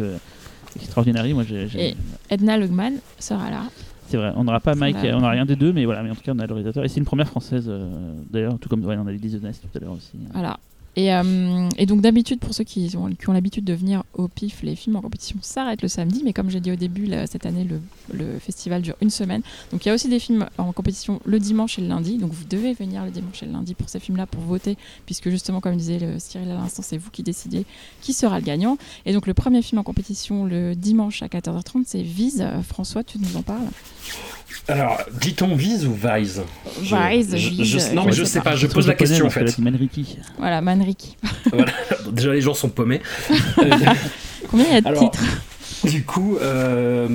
extraordinary 0.76 1.32
moi 1.34 1.44
j'ai 1.48 1.68
Et- 1.90 1.96
Edna 2.30 2.58
Lugman 2.58 2.92
sera 3.18 3.50
là. 3.50 3.62
c'est 4.08 4.16
vrai 4.18 4.32
on 4.36 4.44
n'aura 4.44 4.60
pas 4.60 4.74
Mike 4.74 4.96
on 5.02 5.20
n'aura 5.20 5.30
rien 5.30 5.46
des 5.46 5.56
deux 5.56 5.72
mais 5.72 5.84
voilà 5.86 6.02
mais 6.02 6.10
en 6.10 6.14
tout 6.14 6.20
cas 6.22 6.32
on 6.34 6.38
a 6.38 6.46
le 6.46 6.52
réalisateur 6.52 6.84
et 6.84 6.88
c'est 6.88 6.98
une 7.00 7.06
première 7.06 7.28
française 7.28 7.64
euh, 7.68 7.88
d'ailleurs 8.30 8.58
tout 8.60 8.68
comme 8.68 8.84
ouais, 8.84 8.96
on 8.98 9.06
a 9.06 9.12
Lise 9.12 9.40
Ness 9.42 9.60
tout 9.60 9.68
à 9.76 9.80
l'heure 9.80 9.92
aussi 9.92 10.12
Voilà. 10.32 10.58
Et, 10.98 11.12
euh, 11.14 11.68
et 11.76 11.84
donc 11.84 12.00
d'habitude, 12.00 12.40
pour 12.40 12.54
ceux 12.54 12.64
qui 12.64 12.90
ont, 12.96 13.10
qui 13.10 13.28
ont 13.28 13.32
l'habitude 13.34 13.64
de 13.64 13.74
venir 13.74 14.02
au 14.14 14.28
PIF, 14.28 14.62
les 14.62 14.74
films 14.74 14.96
en 14.96 15.02
compétition 15.02 15.36
s'arrêtent 15.42 15.82
le 15.82 15.88
samedi, 15.88 16.22
mais 16.24 16.32
comme 16.32 16.48
j'ai 16.48 16.58
dit 16.60 16.72
au 16.72 16.76
début, 16.76 17.04
là, 17.04 17.26
cette 17.26 17.44
année, 17.44 17.64
le, 17.64 17.80
le 18.16 18.38
festival 18.38 18.80
dure 18.80 18.94
une 19.02 19.10
semaine. 19.10 19.42
Donc 19.72 19.84
il 19.84 19.88
y 19.88 19.90
a 19.90 19.94
aussi 19.94 20.08
des 20.08 20.18
films 20.18 20.46
en 20.56 20.72
compétition 20.72 21.20
le 21.26 21.38
dimanche 21.38 21.78
et 21.78 21.82
le 21.82 21.88
lundi, 21.88 22.16
donc 22.16 22.32
vous 22.32 22.44
devez 22.48 22.72
venir 22.72 23.04
le 23.04 23.10
dimanche 23.10 23.42
et 23.42 23.46
le 23.46 23.52
lundi 23.52 23.74
pour 23.74 23.90
ces 23.90 24.00
films-là 24.00 24.26
pour 24.26 24.40
voter, 24.42 24.78
puisque 25.04 25.28
justement, 25.28 25.60
comme 25.60 25.76
disait 25.76 25.98
le 25.98 26.18
Cyril 26.18 26.50
à 26.50 26.54
l'instant, 26.54 26.82
c'est 26.82 26.96
vous 26.96 27.10
qui 27.10 27.22
décidez 27.22 27.66
qui 28.00 28.14
sera 28.14 28.38
le 28.38 28.44
gagnant. 28.46 28.78
Et 29.04 29.12
donc 29.12 29.26
le 29.26 29.34
premier 29.34 29.60
film 29.60 29.78
en 29.78 29.82
compétition 29.82 30.44
le 30.46 30.74
dimanche 30.74 31.22
à 31.22 31.26
14h30, 31.26 31.82
c'est 31.86 32.00
Vise. 32.02 32.40
Euh, 32.40 32.62
François, 32.62 33.04
tu 33.04 33.18
nous 33.18 33.36
en 33.36 33.42
parles? 33.42 33.60
Alors, 34.68 34.98
dit-on 35.20 35.54
Vise 35.56 35.86
ou 35.86 35.92
Vise? 35.92 36.42
Je- 36.82 36.94
Vise, 36.96 37.36
je- 37.36 37.48
Vise, 37.50 37.66
je- 37.90 37.94
Non, 37.94 38.02
je 38.02 38.06
mais 38.06 38.12
sais 38.12 38.18
je 38.18 38.24
sais 38.24 38.38
pas. 38.38 38.50
pas, 38.50 38.56
je 38.56 38.66
pose 38.66 38.86
la 38.86 38.94
question 38.94 39.24
en 39.24 39.28
donc 39.28 39.32
ça 39.32 39.40
va 39.40 39.46
fait. 39.46 39.52
Voilà. 41.52 41.72
Déjà, 42.10 42.32
les 42.32 42.40
gens 42.40 42.54
sont 42.54 42.68
paumés. 42.68 43.00
Combien 44.50 44.66
il 44.66 44.72
y 44.72 44.76
a 44.76 44.80
de 44.80 44.88
Alors, 44.88 45.10
titres? 45.10 45.24
Du 45.84 46.02
coup, 46.04 46.38
euh, 46.42 47.06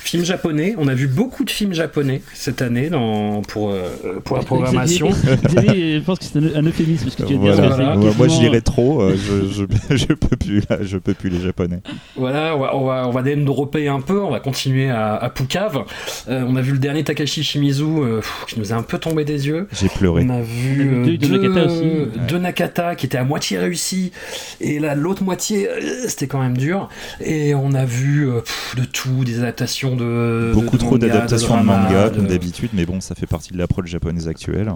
film 0.00 0.24
japonais. 0.24 0.74
On 0.78 0.88
a 0.88 0.94
vu 0.94 1.06
beaucoup 1.06 1.44
de 1.44 1.50
films 1.50 1.72
japonais 1.72 2.20
cette 2.34 2.60
année 2.62 2.88
dans, 2.90 3.42
pour, 3.42 3.70
euh, 3.70 4.20
pour 4.24 4.36
la 4.36 4.42
programmation. 4.42 5.10
Xavier, 5.10 5.36
Xavier, 5.48 5.94
je 6.00 6.04
pense 6.04 6.18
que 6.18 6.24
c'est 6.24 6.38
un, 6.38 6.56
un 6.60 6.66
euphémisme 6.66 7.08
ce 7.10 7.16
que 7.16 7.22
tu 7.22 7.38
viens 7.38 7.38
de 7.38 7.42
dire. 7.44 7.54
Voilà. 7.54 7.68
parce 7.68 7.76
Voilà. 7.80 7.94
Moi, 7.96 8.04
moi, 8.04 8.12
je 8.12 8.18
quasiment- 8.18 8.40
dirais 8.40 8.60
trop. 8.60 9.00
euh, 9.02 9.16
je, 9.16 9.64
je, 9.90 9.96
je 9.96 10.06
peux 10.12 10.36
plus 10.36 10.62
là, 10.68 10.78
je 10.82 10.98
peux 10.98 11.14
plus 11.14 11.30
les 11.30 11.40
japonais. 11.40 11.80
Voilà, 12.16 12.56
on 12.56 12.60
va, 12.60 12.76
on 12.76 12.84
va, 12.84 13.08
on 13.08 13.10
va 13.12 13.22
dropper 13.22 13.88
un 13.88 14.00
peu. 14.00 14.20
On 14.22 14.30
va 14.30 14.40
continuer 14.40 14.90
à, 14.90 15.14
à 15.14 15.30
Pucave. 15.30 15.84
Euh, 16.28 16.44
on 16.46 16.56
a 16.56 16.62
vu 16.62 16.72
le 16.72 16.78
dernier 16.78 17.04
Takashi 17.04 17.42
Shimizu 17.42 17.84
euh, 17.84 18.20
qui 18.48 18.58
nous 18.58 18.72
a 18.72 18.76
un 18.76 18.82
peu 18.82 18.98
tombé 18.98 19.24
des 19.24 19.46
yeux. 19.46 19.68
J'ai 19.72 19.88
pleuré. 19.88 20.24
On 20.26 20.30
a 20.30 20.40
vu 20.40 21.16
deux 21.18 21.28
de 21.28 21.36
euh, 21.36 21.38
deux, 21.38 21.48
Nakata 21.48 21.66
aussi. 21.72 21.84
deux 22.28 22.38
Nakata 22.38 22.94
qui 22.96 23.06
étaient 23.06 23.18
à 23.18 23.24
moitié 23.24 23.58
réussis 23.58 24.12
et 24.60 24.78
là 24.78 24.94
l'autre 24.94 25.22
moitié 25.22 25.68
euh, 25.68 25.80
c'était 26.08 26.26
quand 26.26 26.40
même 26.40 26.56
dur 26.56 26.88
et 27.20 27.54
on 27.54 27.72
a 27.74 27.75
vu 27.84 28.28
euh, 28.28 28.40
pff, 28.40 28.74
de 28.76 28.84
tout 28.84 29.24
des 29.24 29.38
adaptations 29.38 29.96
de 29.96 30.52
Beaucoup 30.54 30.76
de 30.76 30.82
trop 30.82 30.92
manga, 30.92 31.08
d'adaptations 31.08 31.58
de, 31.60 31.62
manga, 31.64 32.08
de- 32.10 32.16
comme 32.16 32.26
d'habitude, 32.26 32.70
mais 32.72 32.86
bon, 32.86 33.00
ça 33.00 33.14
fait 33.14 33.26
partie 33.26 33.52
de 33.52 33.58
l'approche 33.58 33.88
japonaise 33.88 34.28
actuelle. 34.28 34.72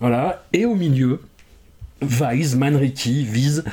voilà 0.00 0.44
et 0.52 0.64
au 0.66 0.74
milieu 0.74 1.20
Vise, 2.00 2.54
Manriki, 2.54 3.24
Vise 3.24 3.64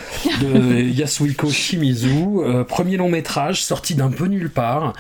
de 0.42 0.82
Yasuhiko 0.90 1.48
Shimizu, 1.52 2.40
euh, 2.40 2.64
premier 2.64 2.98
long 2.98 3.08
métrage 3.08 3.62
sorti 3.64 3.94
d'un 3.94 4.10
peu 4.10 4.26
nulle 4.26 4.50
part, 4.50 4.94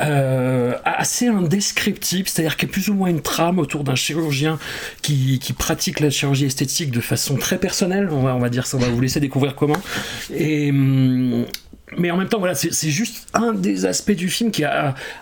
euh, 0.00 0.74
assez 0.84 1.26
indescriptible, 1.26 2.28
c'est-à-dire 2.28 2.56
qu'il 2.56 2.68
y 2.68 2.70
a 2.70 2.72
plus 2.72 2.88
ou 2.88 2.94
moins 2.94 3.08
une 3.08 3.20
trame 3.20 3.58
autour 3.58 3.82
d'un 3.82 3.96
chirurgien 3.96 4.60
qui, 5.02 5.40
qui 5.40 5.54
pratique 5.54 5.98
la 5.98 6.10
chirurgie 6.10 6.44
esthétique 6.44 6.92
de 6.92 7.00
façon 7.00 7.34
très 7.34 7.58
personnelle, 7.58 8.10
on 8.12 8.22
va, 8.22 8.36
on 8.36 8.38
va 8.38 8.48
dire 8.48 8.64
ça, 8.64 8.76
on 8.76 8.80
va 8.80 8.88
vous 8.90 9.00
laisser 9.00 9.18
découvrir 9.18 9.56
comment. 9.56 9.74
Et, 10.32 10.70
hum, 10.70 11.46
mais 11.96 12.10
en 12.10 12.16
même 12.16 12.28
temps, 12.28 12.38
voilà, 12.38 12.54
c'est 12.54 12.90
juste 12.90 13.26
un 13.34 13.52
des 13.52 13.86
aspects 13.86 14.12
du 14.12 14.28
film 14.28 14.50
qui 14.50 14.62
est 14.62 14.68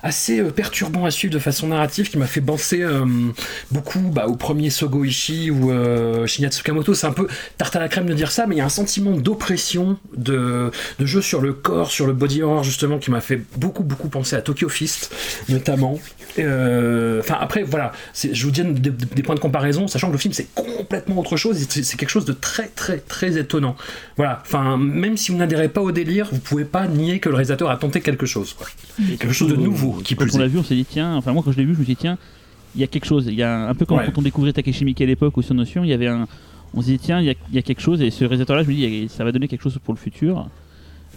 assez 0.02 0.40
euh, 0.40 0.50
perturbant 0.50 1.05
à 1.05 1.11
suivre 1.11 1.33
de 1.33 1.38
façon 1.38 1.68
narrative, 1.68 2.11
qui 2.11 2.18
m'a 2.18 2.26
fait 2.26 2.40
penser 2.40 2.83
euh, 2.83 3.05
beaucoup 3.70 4.00
bah, 4.00 4.26
au 4.26 4.37
premier 4.37 4.70
Sogo 4.70 5.05
Ishii 5.05 5.50
ou 5.50 5.70
euh, 5.70 6.26
Shinya 6.26 6.48
Tsukamoto. 6.48 6.94
C'est 6.94 7.07
un 7.07 7.12
peu 7.12 7.29
tarte 7.59 7.76
à 7.76 7.81
la 7.81 7.88
crème 7.88 8.07
de 8.07 8.14
dire 8.14 8.33
ça, 8.33 8.46
mais 8.46 8.57
il 8.57 8.59
y 8.59 8.62
a 8.62 8.64
un 8.64 8.70
sentiment 8.70 9.12
d'oppression, 9.12 9.98
de, 10.16 10.70
de 10.98 11.07
jeu 11.07 11.22
sur 11.22 11.40
le 11.40 11.52
corps, 11.52 11.90
sur 11.90 12.07
le 12.07 12.12
body 12.12 12.42
horror, 12.42 12.64
justement, 12.64 12.98
qui 12.98 13.11
m'a 13.11 13.20
fait 13.20 13.40
beaucoup, 13.57 13.83
beaucoup 13.83 14.09
penser 14.09 14.37
à 14.37 14.40
Tokyo 14.40 14.68
Fist, 14.68 15.14
notamment. 15.48 15.98
Euh, 16.38 17.20
Enfin, 17.20 17.38
après, 17.40 17.62
voilà, 17.62 17.92
je 18.14 18.44
vous 18.44 18.52
donne 18.52 18.74
des, 18.74 19.22
points 19.22 19.35
de 19.35 19.40
comparaison, 19.40 19.88
sachant 19.88 20.09
que 20.09 20.12
le 20.12 20.18
film, 20.18 20.33
c'est 20.33 20.46
complètement 20.55 21.18
autre 21.18 21.37
chose, 21.37 21.59
c'est 21.68 21.96
quelque 21.96 22.11
chose 22.11 22.24
de 22.24 22.33
très, 22.33 22.68
très, 22.68 22.98
très 22.98 23.37
étonnant. 23.38 23.76
Voilà, 24.16 24.42
enfin, 24.42 24.76
même 24.76 25.16
si 25.16 25.33
vous 25.33 25.38
n'adhérez 25.38 25.68
pas 25.68 25.81
au 25.81 25.92
délire, 25.92 26.29
vous 26.31 26.38
pouvez 26.38 26.56
pas 26.64 26.87
nier 26.88 27.19
que 27.21 27.29
le 27.29 27.35
réalisateur 27.35 27.71
a 27.71 27.77
tenté 27.77 28.01
quelque 28.01 28.27
chose. 28.27 28.55
quoi. 28.55 28.66
Quelque 29.19 29.33
chose 29.33 29.51
de 29.51 29.57
nouveau, 29.57 30.01
qui 30.05 30.14
Quand 30.16 30.27
on 30.35 30.38
l'a 30.38 30.47
vu, 30.47 30.59
on 30.59 30.64
s'est 30.64 30.75
dit 30.75 30.85
tiens, 30.85 31.16
enfin 31.16 31.33
moi 31.33 31.42
quand 31.45 31.53
je 31.53 31.59
l'ai 31.59 31.64
vu, 31.64 31.75
je 31.75 31.79
me 31.81 31.85
suis 31.85 31.95
dit 31.95 32.01
tiens, 32.01 32.19
il 32.75 32.81
y 32.81 32.85
a 32.85 32.87
quelque 32.87 33.07
chose. 33.07 33.27
Il 33.27 33.35
y 33.35 33.42
a 33.42 33.69
un, 33.69 33.75
peu 33.75 33.85
comme 33.87 33.99
Ouais. 33.99 34.05
quand 34.07 34.19
on 34.19 34.23
découvrait 34.23 34.53
Takeshi 34.53 34.85
Miike 34.85 35.01
à 35.01 35.07
l'époque 35.07 35.37
ou 35.37 35.42
son 35.42 35.55
notion, 35.55 35.85
il 35.85 35.90
y 35.90 35.92
avait 35.92 36.07
un. 36.09 36.27
On 36.75 36.81
se 36.83 36.87
dit 36.87 36.99
tiens, 36.99 37.21
il 37.21 37.27
y, 37.27 37.31
a, 37.31 37.35
il 37.51 37.55
y 37.55 37.59
a 37.59 37.62
quelque 37.62 37.81
chose 37.81 38.03
et 38.03 38.11
ce 38.11 38.25
réalisateur-là, 38.25 38.62
je 38.64 38.69
me 38.69 38.75
dis 38.75 39.09
ça 39.09 39.25
va 39.25 39.33
donner 39.33 39.49
quelque 39.49 39.62
chose 39.62 39.79
pour 39.83 39.95
le 39.95 39.99
futur. 39.99 40.49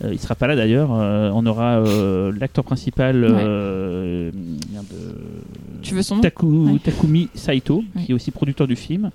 Euh, 0.03 0.13
il 0.13 0.19
sera 0.19 0.35
pas 0.35 0.47
là 0.47 0.55
d'ailleurs. 0.55 0.91
Euh, 0.93 1.29
on 1.33 1.45
aura 1.45 1.79
euh, 1.79 2.31
l'acteur 2.39 2.63
principal, 2.63 3.25
euh, 3.25 4.31
merde, 4.71 4.85
euh, 4.93 5.11
Tu 5.81 5.93
veux 5.93 6.01
son 6.03 6.15
nom 6.17 6.21
Taku- 6.21 6.71
Ouais. 6.73 6.79
Takumi 6.81 7.27
Saito, 7.33 7.83
qui 8.05 8.11
est 8.11 8.15
aussi 8.15 8.31
producteur 8.31 8.65
du 8.67 8.77
film. 8.77 9.11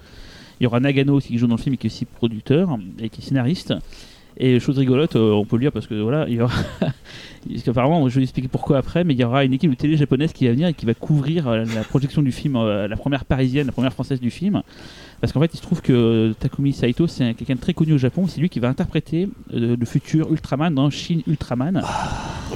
Il 0.61 0.65
y 0.65 0.67
aura 0.67 0.81
Nagano 0.81 1.15
aussi 1.15 1.29
qui 1.29 1.39
joue 1.39 1.47
dans 1.47 1.57
le 1.57 1.61
film 1.61 1.75
et 1.75 1.79
qui 1.79 1.87
est 1.87 1.91
aussi 1.91 2.05
producteur 2.05 2.77
et 2.99 3.09
qui 3.09 3.23
est 3.23 3.25
scénariste. 3.25 3.73
Et 4.37 4.59
chose 4.59 4.79
rigolote, 4.79 5.16
euh, 5.16 5.33
on 5.33 5.44
peut 5.44 5.57
le 5.57 5.62
dire 5.62 5.73
parce 5.73 5.87
que 5.87 5.94
voilà, 5.94 6.27
il 6.29 6.35
y 6.35 6.40
aura. 6.40 6.55
parce 7.50 7.62
qu'apparemment, 7.62 8.09
je 8.09 8.16
vais 8.16 8.22
expliquer 8.22 8.48
pourquoi 8.48 8.78
après, 8.78 9.04
mais 9.04 9.14
il 9.14 9.20
y 9.20 9.24
aura 9.24 9.44
une 9.44 9.52
équipe 9.52 9.70
de 9.70 9.76
télé 9.76 9.96
japonaise 9.96 10.33
qui 10.33 10.46
va 10.46 10.52
venir 10.52 10.68
et 10.68 10.74
qui 10.74 10.87
va 10.87 10.94
couvrir 10.94 11.48
euh, 11.48 11.64
la 11.74 11.83
projection 11.83 12.22
du 12.22 12.33
film, 12.33 12.57
euh, 12.57 12.88
la 12.88 12.96
première 12.96 13.24
parisienne, 13.24 13.66
la 13.66 13.72
première 13.72 13.92
française 13.92 14.20
du 14.20 14.30
film. 14.30 14.62
Parce 15.20 15.33
qu'en 15.33 15.40
fait, 15.40 15.50
il 15.54 15.57
se 15.57 15.62
trouve 15.62 15.80
que 15.80 16.35
Takumi 16.38 16.72
Saito, 16.72 17.07
c'est 17.07 17.24
un- 17.24 17.33
quelqu'un 17.33 17.54
de 17.54 17.61
très 17.61 17.72
connu 17.72 17.92
au 17.94 17.98
Japon. 17.98 18.26
C'est 18.28 18.40
lui 18.40 18.48
qui 18.48 18.61
va 18.61 18.68
interpréter 18.68 19.28
euh, 19.54 19.76
le 19.78 19.87
futur 19.87 20.30
Ultraman 20.30 20.74
dans 20.74 20.90
Shin 20.90 21.20
Ultraman 21.26 21.83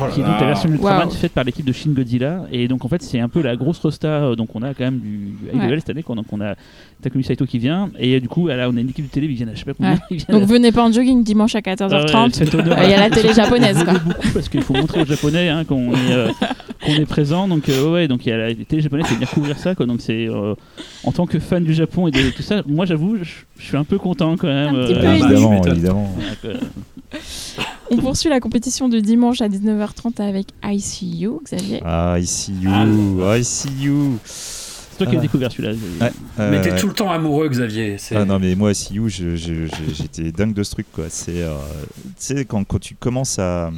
Oh 0.00 0.04
qui 0.12 0.20
est 0.20 0.24
donc 0.24 0.38
la 0.40 0.46
version 0.48 0.68
Ultraman 0.70 1.10
faite 1.10 1.32
par 1.32 1.44
l'équipe 1.44 1.64
de 1.64 1.72
Shin 1.72 1.90
Godzilla 1.90 2.42
et 2.52 2.68
donc 2.68 2.84
en 2.84 2.88
fait 2.88 3.02
c'est 3.02 3.18
un 3.18 3.28
peu 3.28 3.42
la 3.42 3.56
grosse 3.56 3.78
rosta 3.80 4.06
euh, 4.08 4.36
donc 4.36 4.54
on 4.54 4.62
a 4.62 4.72
quand 4.74 4.84
même 4.84 4.98
du, 5.00 5.34
high 5.52 5.56
Ouais. 5.58 5.64
level 5.64 5.80
cette 5.80 5.90
année 5.90 6.02
quoi. 6.04 6.14
donc 6.14 6.26
on 6.30 6.40
a 6.40 6.54
Takumi 7.02 7.24
Saito 7.24 7.46
qui 7.46 7.58
vient 7.58 7.90
et 7.98 8.20
du 8.20 8.28
coup 8.28 8.46
là 8.46 8.68
on 8.70 8.76
a 8.76 8.80
une 8.80 8.90
équipe 8.90 9.06
de 9.06 9.10
télé 9.10 9.26
ils 9.26 9.34
viennent 9.34 9.48
à 9.48 9.54
je 9.54 9.60
sais 9.60 9.64
pas 9.64 9.74
combien 9.74 9.98
Ouais. 10.10 10.18
Donc 10.28 10.44
venez 10.44 10.70
pas 10.70 10.84
en 10.86 10.92
jogging 10.92 11.24
dimanche 11.24 11.56
à 11.56 11.60
Ah 11.64 11.70
ouais, 11.70 11.74
14h30. 11.74 12.36
faites 12.36 12.54
honneur 12.54 12.78
Euh, 12.78 12.82
Il 12.84 12.90
y 12.90 12.94
a 12.94 13.00
la 13.00 13.10
télé 13.10 13.32
japonaise, 13.34 13.82
quoi. 13.82 13.94
Beaucoup 13.94 14.28
parce 14.34 14.48
qu'il 14.48 14.62
faut 14.62 14.74
montrer 14.80 15.02
aux 15.02 15.06
japonais 15.06 15.48
hein, 15.48 15.64
qu'on 15.64 15.92
est 15.92 16.12
euh, 16.12 16.30
qu'on 16.84 16.92
est 16.92 17.06
présent 17.06 17.48
donc 17.48 17.68
euh, 17.68 17.90
ouais 17.92 18.08
donc 18.08 18.24
il 18.26 18.30
y 18.30 18.32
a 18.32 18.36
la 18.36 18.54
télé 18.54 18.82
japonaise 18.82 19.06
qui 19.06 19.14
venir 19.14 19.30
couvrir 19.30 19.58
ça 19.58 19.74
quoi 19.74 19.86
donc 19.86 20.00
c'est 20.00 20.28
euh, 20.28 20.54
en 21.04 21.12
tant 21.12 21.26
que 21.26 21.38
fan 21.38 21.64
du 21.64 21.74
Japon 21.74 22.08
et 22.08 22.10
de 22.10 22.30
tout 22.30 22.42
ça 22.42 22.62
moi 22.66 22.86
j'avoue 22.86 23.16
je 23.58 23.64
suis 23.64 23.76
un 23.76 23.84
peu 23.84 23.98
content 23.98 24.36
quand 24.36 24.46
même 24.48 24.74
Un 24.74 24.84
petit 24.84 24.94
euh, 24.94 25.00
peu 25.00 25.06
Ah, 25.06 25.16
évidemment, 25.16 25.62
évidemment. 25.64 26.14
On 27.90 27.96
poursuit 27.96 28.28
la 28.28 28.38
compétition 28.38 28.88
de 28.88 29.00
dimanche 29.00 29.40
à 29.40 29.48
19h30 29.48 30.20
avec 30.22 30.48
ICU, 30.62 31.30
Xavier. 31.44 31.80
I 31.84 32.24
see 32.26 32.52
you, 32.60 32.70
Ah. 32.70 33.36
I 33.38 33.44
see 33.44 33.70
you. 33.80 34.18
C'est 34.98 35.04
toi 35.04 35.06
qui 35.06 35.16
as 35.16 35.18
Ah. 35.18 35.22
découvert 35.22 35.52
celui-là 35.52 35.72
Ouais, 36.00 36.12
euh, 36.40 36.50
Mais 36.50 36.60
t'es 36.60 36.76
tout 36.76 36.88
le 36.88 36.92
temps 36.94 37.10
amoureux, 37.10 37.48
Xavier. 37.48 37.96
Ah 38.14 38.24
non 38.24 38.38
mais 38.38 38.54
moi 38.54 38.74
see 38.74 38.94
you, 38.94 39.08
j'étais 39.08 40.32
dingue 40.32 40.54
de 40.54 40.62
ce 40.62 40.72
truc 40.72 40.86
quoi. 40.92 41.04
C'est, 41.08 41.42
euh, 41.42 41.56
tu 41.94 42.12
sais 42.18 42.44
quand, 42.44 42.64
quand 42.64 42.78
tu 42.80 42.94
commences 42.94 43.38
à, 43.38 43.70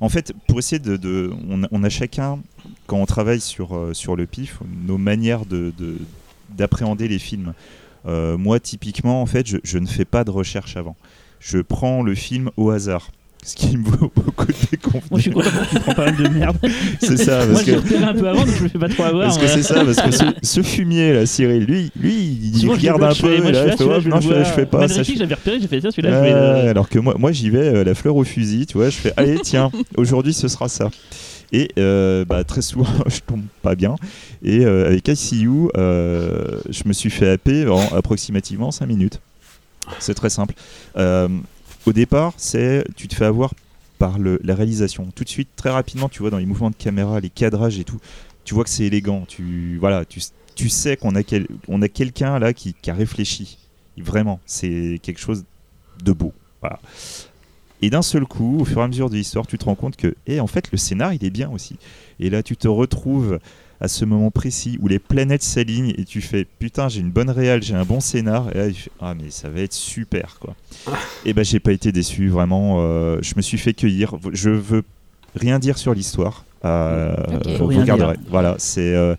en 0.00 0.08
fait 0.08 0.32
pour 0.46 0.58
essayer 0.58 0.78
de, 0.78 0.96
de- 0.96 1.32
on, 1.48 1.64
a, 1.64 1.68
on 1.72 1.82
a 1.84 1.88
chacun 1.88 2.38
quand 2.86 2.98
on 2.98 3.06
travaille 3.06 3.40
sur 3.40 3.76
euh, 3.76 3.94
sur 3.94 4.16
le 4.16 4.26
pif 4.26 4.58
nos 4.86 4.98
manières 4.98 5.46
de 5.46 5.72
de- 5.78 5.98
d'appréhender 6.56 7.08
les 7.08 7.18
films. 7.18 7.52
Euh, 8.06 8.38
moi 8.38 8.60
typiquement 8.60 9.20
en 9.22 9.26
fait 9.26 9.46
je, 9.46 9.58
je 9.64 9.78
ne 9.78 9.86
fais 9.86 10.04
pas 10.04 10.24
de 10.24 10.30
recherche 10.30 10.76
avant. 10.76 10.96
Je 11.40 11.58
prends 11.58 12.02
le 12.02 12.14
film 12.14 12.50
au 12.56 12.70
hasard. 12.70 13.10
Ce 13.48 13.56
qui 13.56 13.78
me 13.78 13.84
vaut 13.88 14.12
beaucoup 14.14 14.44
de 14.44 14.52
déconvenir. 14.70 15.02
moi 15.10 15.18
je 15.18 15.22
suis 15.22 15.30
content 15.30 15.48
parce 15.50 15.68
que 15.68 15.74
tu 15.76 15.80
prends 15.80 15.94
pas 15.94 16.04
mal 16.04 16.16
de 16.16 16.28
merde 16.28 16.56
C'est 17.00 17.16
ça, 17.16 17.46
moi 17.46 17.54
parce 17.54 17.64
j'ai 17.64 17.72
que, 17.72 17.76
repéré 17.78 18.04
un 18.04 18.12
peu 18.12 18.28
avant 18.28 18.44
donc 18.44 18.54
je 18.58 18.62
me 18.64 18.68
fais 18.68 18.78
pas 18.78 18.88
trop 18.90 19.04
avoir 19.04 19.24
parce 19.24 19.38
que 19.38 19.46
voilà. 19.46 19.56
c'est 19.56 19.62
ça, 19.62 19.84
parce 19.84 20.02
que 20.02 20.10
ce, 20.10 20.24
ce 20.42 20.62
fumier 20.62 21.14
là, 21.14 21.24
Cyril, 21.24 21.64
lui, 21.64 21.90
lui, 21.98 22.14
il 22.42 22.58
Souvent, 22.58 22.74
regarde 22.74 23.00
le 23.00 23.06
un 23.06 23.14
peu, 23.14 23.38
moi, 23.38 23.48
et 23.48 23.52
là, 23.52 23.64
il 23.68 23.76
fait, 23.78 23.84
ouais, 23.84 24.00
je 24.02 24.08
non, 24.10 24.16
le 24.16 24.22
je, 24.44 24.44
fais 24.44 24.66
pas. 24.66 24.86
ça, 24.86 24.96
Mandrake, 24.98 25.06
je- 25.14 25.18
j'avais 25.18 25.34
repéré, 25.34 25.58
j'ai 25.60 25.66
fait 25.66 25.80
ça, 25.80 25.90
celui-là, 25.90 26.10
je 26.10 26.16
Ouais, 26.16 26.22
vais. 26.24 26.34
euh, 26.34 26.70
alors 26.70 26.88
que 26.90 26.98
moi, 26.98 27.14
moi 27.18 27.32
j'y 27.32 27.48
vais 27.48 27.58
euh, 27.74 27.84
la 27.84 27.94
fleur 27.94 28.16
au 28.16 28.24
fusil, 28.24 28.66
tu 28.66 28.76
vois, 28.76 28.90
je 28.90 28.96
fais 28.98 29.12
allez 29.16 29.38
tiens, 29.42 29.70
aujourd'hui 29.96 30.34
ce 30.34 30.46
sera 30.48 30.68
ça. 30.68 30.90
Et 31.50 31.70
euh, 31.78 32.26
bah, 32.26 32.44
très 32.44 32.60
souvent 32.60 32.84
je 33.06 33.20
tombe 33.26 33.40
pas 33.62 33.74
bien. 33.74 33.96
Et 34.42 34.66
euh, 34.66 34.88
avec 34.88 35.08
ICU, 35.08 35.48
euh, 35.78 36.44
je 36.68 36.82
me 36.84 36.92
suis 36.92 37.08
fait 37.08 37.30
happer 37.30 37.66
en 37.66 37.80
approximativement 37.96 38.70
5 38.70 38.84
minutes. 38.86 39.20
C'est 40.00 40.12
très 40.12 40.28
simple. 40.28 40.52
Au 41.88 41.92
départ, 41.94 42.34
c'est 42.36 42.84
tu 42.96 43.08
te 43.08 43.14
fais 43.14 43.24
avoir 43.24 43.54
par 43.98 44.18
la 44.18 44.54
réalisation. 44.54 45.08
Tout 45.14 45.24
de 45.24 45.28
suite, 45.30 45.48
très 45.56 45.70
rapidement, 45.70 46.10
tu 46.10 46.18
vois 46.18 46.28
dans 46.28 46.36
les 46.36 46.44
mouvements 46.44 46.68
de 46.68 46.76
caméra, 46.76 47.18
les 47.18 47.30
cadrages 47.30 47.78
et 47.78 47.84
tout, 47.84 47.98
tu 48.44 48.52
vois 48.52 48.64
que 48.64 48.68
c'est 48.68 48.84
élégant. 48.84 49.24
Tu 49.26 49.78
voilà, 49.80 50.04
tu, 50.04 50.20
tu 50.54 50.68
sais 50.68 50.98
qu'on 50.98 51.14
a, 51.14 51.22
quel- 51.22 51.46
on 51.66 51.80
a 51.80 51.88
quelqu'un 51.88 52.38
là 52.38 52.52
qui, 52.52 52.74
a 52.88 52.92
réfléchi. 52.92 53.56
Vraiment, 53.96 54.38
c'est 54.44 55.00
quelque 55.02 55.18
chose 55.18 55.46
de 56.04 56.12
beau. 56.12 56.34
Et 57.80 57.88
d'un 57.88 58.02
seul 58.02 58.26
coup, 58.26 58.58
au 58.60 58.66
fur 58.66 58.80
et 58.80 58.84
à 58.84 58.88
mesure 58.88 59.08
de 59.08 59.14
l'histoire, 59.14 59.46
tu 59.46 59.56
te 59.56 59.64
rends 59.64 59.74
compte 59.74 59.96
que, 59.96 60.14
eh, 60.26 60.40
en 60.40 60.46
fait, 60.46 60.70
le 60.70 60.76
scénar, 60.76 61.14
il 61.14 61.24
est 61.24 61.30
bien 61.30 61.48
aussi. 61.48 61.78
Et 62.20 62.28
là, 62.28 62.42
tu 62.42 62.54
te 62.58 62.68
retrouves 62.68 63.38
à 63.80 63.88
ce 63.88 64.04
moment 64.04 64.30
précis 64.30 64.78
où 64.80 64.88
les 64.88 64.98
planètes 64.98 65.42
s'alignent 65.42 65.94
et 65.96 66.04
tu 66.04 66.20
fais, 66.20 66.44
putain, 66.58 66.88
j'ai 66.88 67.00
une 67.00 67.10
bonne 67.10 67.30
réal, 67.30 67.62
j'ai 67.62 67.74
un 67.74 67.84
bon 67.84 68.00
scénar. 68.00 68.48
Et 68.54 68.58
là, 68.58 68.68
tu 68.68 68.82
fais, 68.82 68.90
ah, 69.00 69.14
mais 69.14 69.30
ça 69.30 69.48
va 69.48 69.60
être 69.60 69.72
super, 69.72 70.38
quoi. 70.40 70.54
et 71.24 71.32
ben, 71.32 71.44
j'ai 71.44 71.60
pas 71.60 71.72
été 71.72 71.92
déçu, 71.92 72.28
vraiment. 72.28 72.76
euh, 72.80 73.18
je 73.22 73.34
me 73.36 73.42
suis 73.42 73.58
fait 73.58 73.74
cueillir. 73.74 74.14
Je 74.32 74.50
veux 74.50 74.82
rien 75.36 75.58
dire 75.58 75.78
sur 75.78 75.94
l'histoire. 75.94 76.44
Euh, 76.64 77.14
Ok. 77.36 77.56
Faut 77.56 77.70
vous 77.70 77.78
regarderez. 77.80 78.16
Voilà, 78.28 78.56
c'est. 78.58 78.94
euh, 78.94 79.14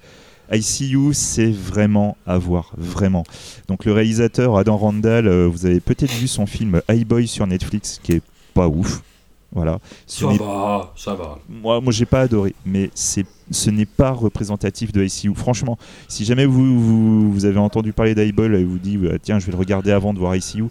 ICU, 0.52 1.13
c'est 1.13 1.52
vraiment 1.52 2.17
à 2.26 2.39
voir, 2.39 2.72
vraiment. 2.76 3.24
Donc 3.67 3.86
le 3.86 3.93
réalisateur 3.93 4.58
Adam 4.58 4.78
Randall, 4.78 5.28
euh, 5.28 5.48
vous 5.48 5.67
avez 5.67 5.80
peut-être 5.80 6.12
vu 6.12 6.28
son 6.28 6.48
film 6.48 6.82
High 6.89 7.06
Boy 7.06 7.28
sur 7.28 7.45
Netflix, 7.45 8.00
qui 8.02 8.13
est 8.13 8.22
pas 8.56 8.67
ouf. 8.67 9.04
Voilà. 9.52 9.78
Ça 10.08 10.26
va, 10.28 10.91
ça 10.95 11.13
va. 11.13 11.38
moi, 11.48 11.80
moi 11.82 11.93
j'ai 11.93 12.06
pas 12.08 12.22
adoré, 12.22 12.56
mais 12.65 12.89
c'est, 12.95 13.26
ce 13.52 13.70
n'est 13.70 13.86
pas 13.86 14.12
représentatif 14.12 14.92
de 14.92 15.04
ICU. 15.04 15.34
Franchement, 15.36 15.78
si 16.08 16.26
jamais 16.26 16.46
vous, 16.46 17.32
vous, 17.32 17.46
avez 17.46 17.60
entendu 17.60 17.94
parler 17.94 18.16
d'Highball 18.16 18.56
et 18.56 18.64
vous 18.64 18.80
dites 18.80 19.04
euh, 19.04 19.18
tiens, 19.22 19.40
je 19.40 19.46
vais 19.46 19.52
le 19.52 19.58
regarder 19.58 19.92
avant 19.92 20.14
de 20.14 20.20
voir 20.20 20.36
ICU, 20.36 20.66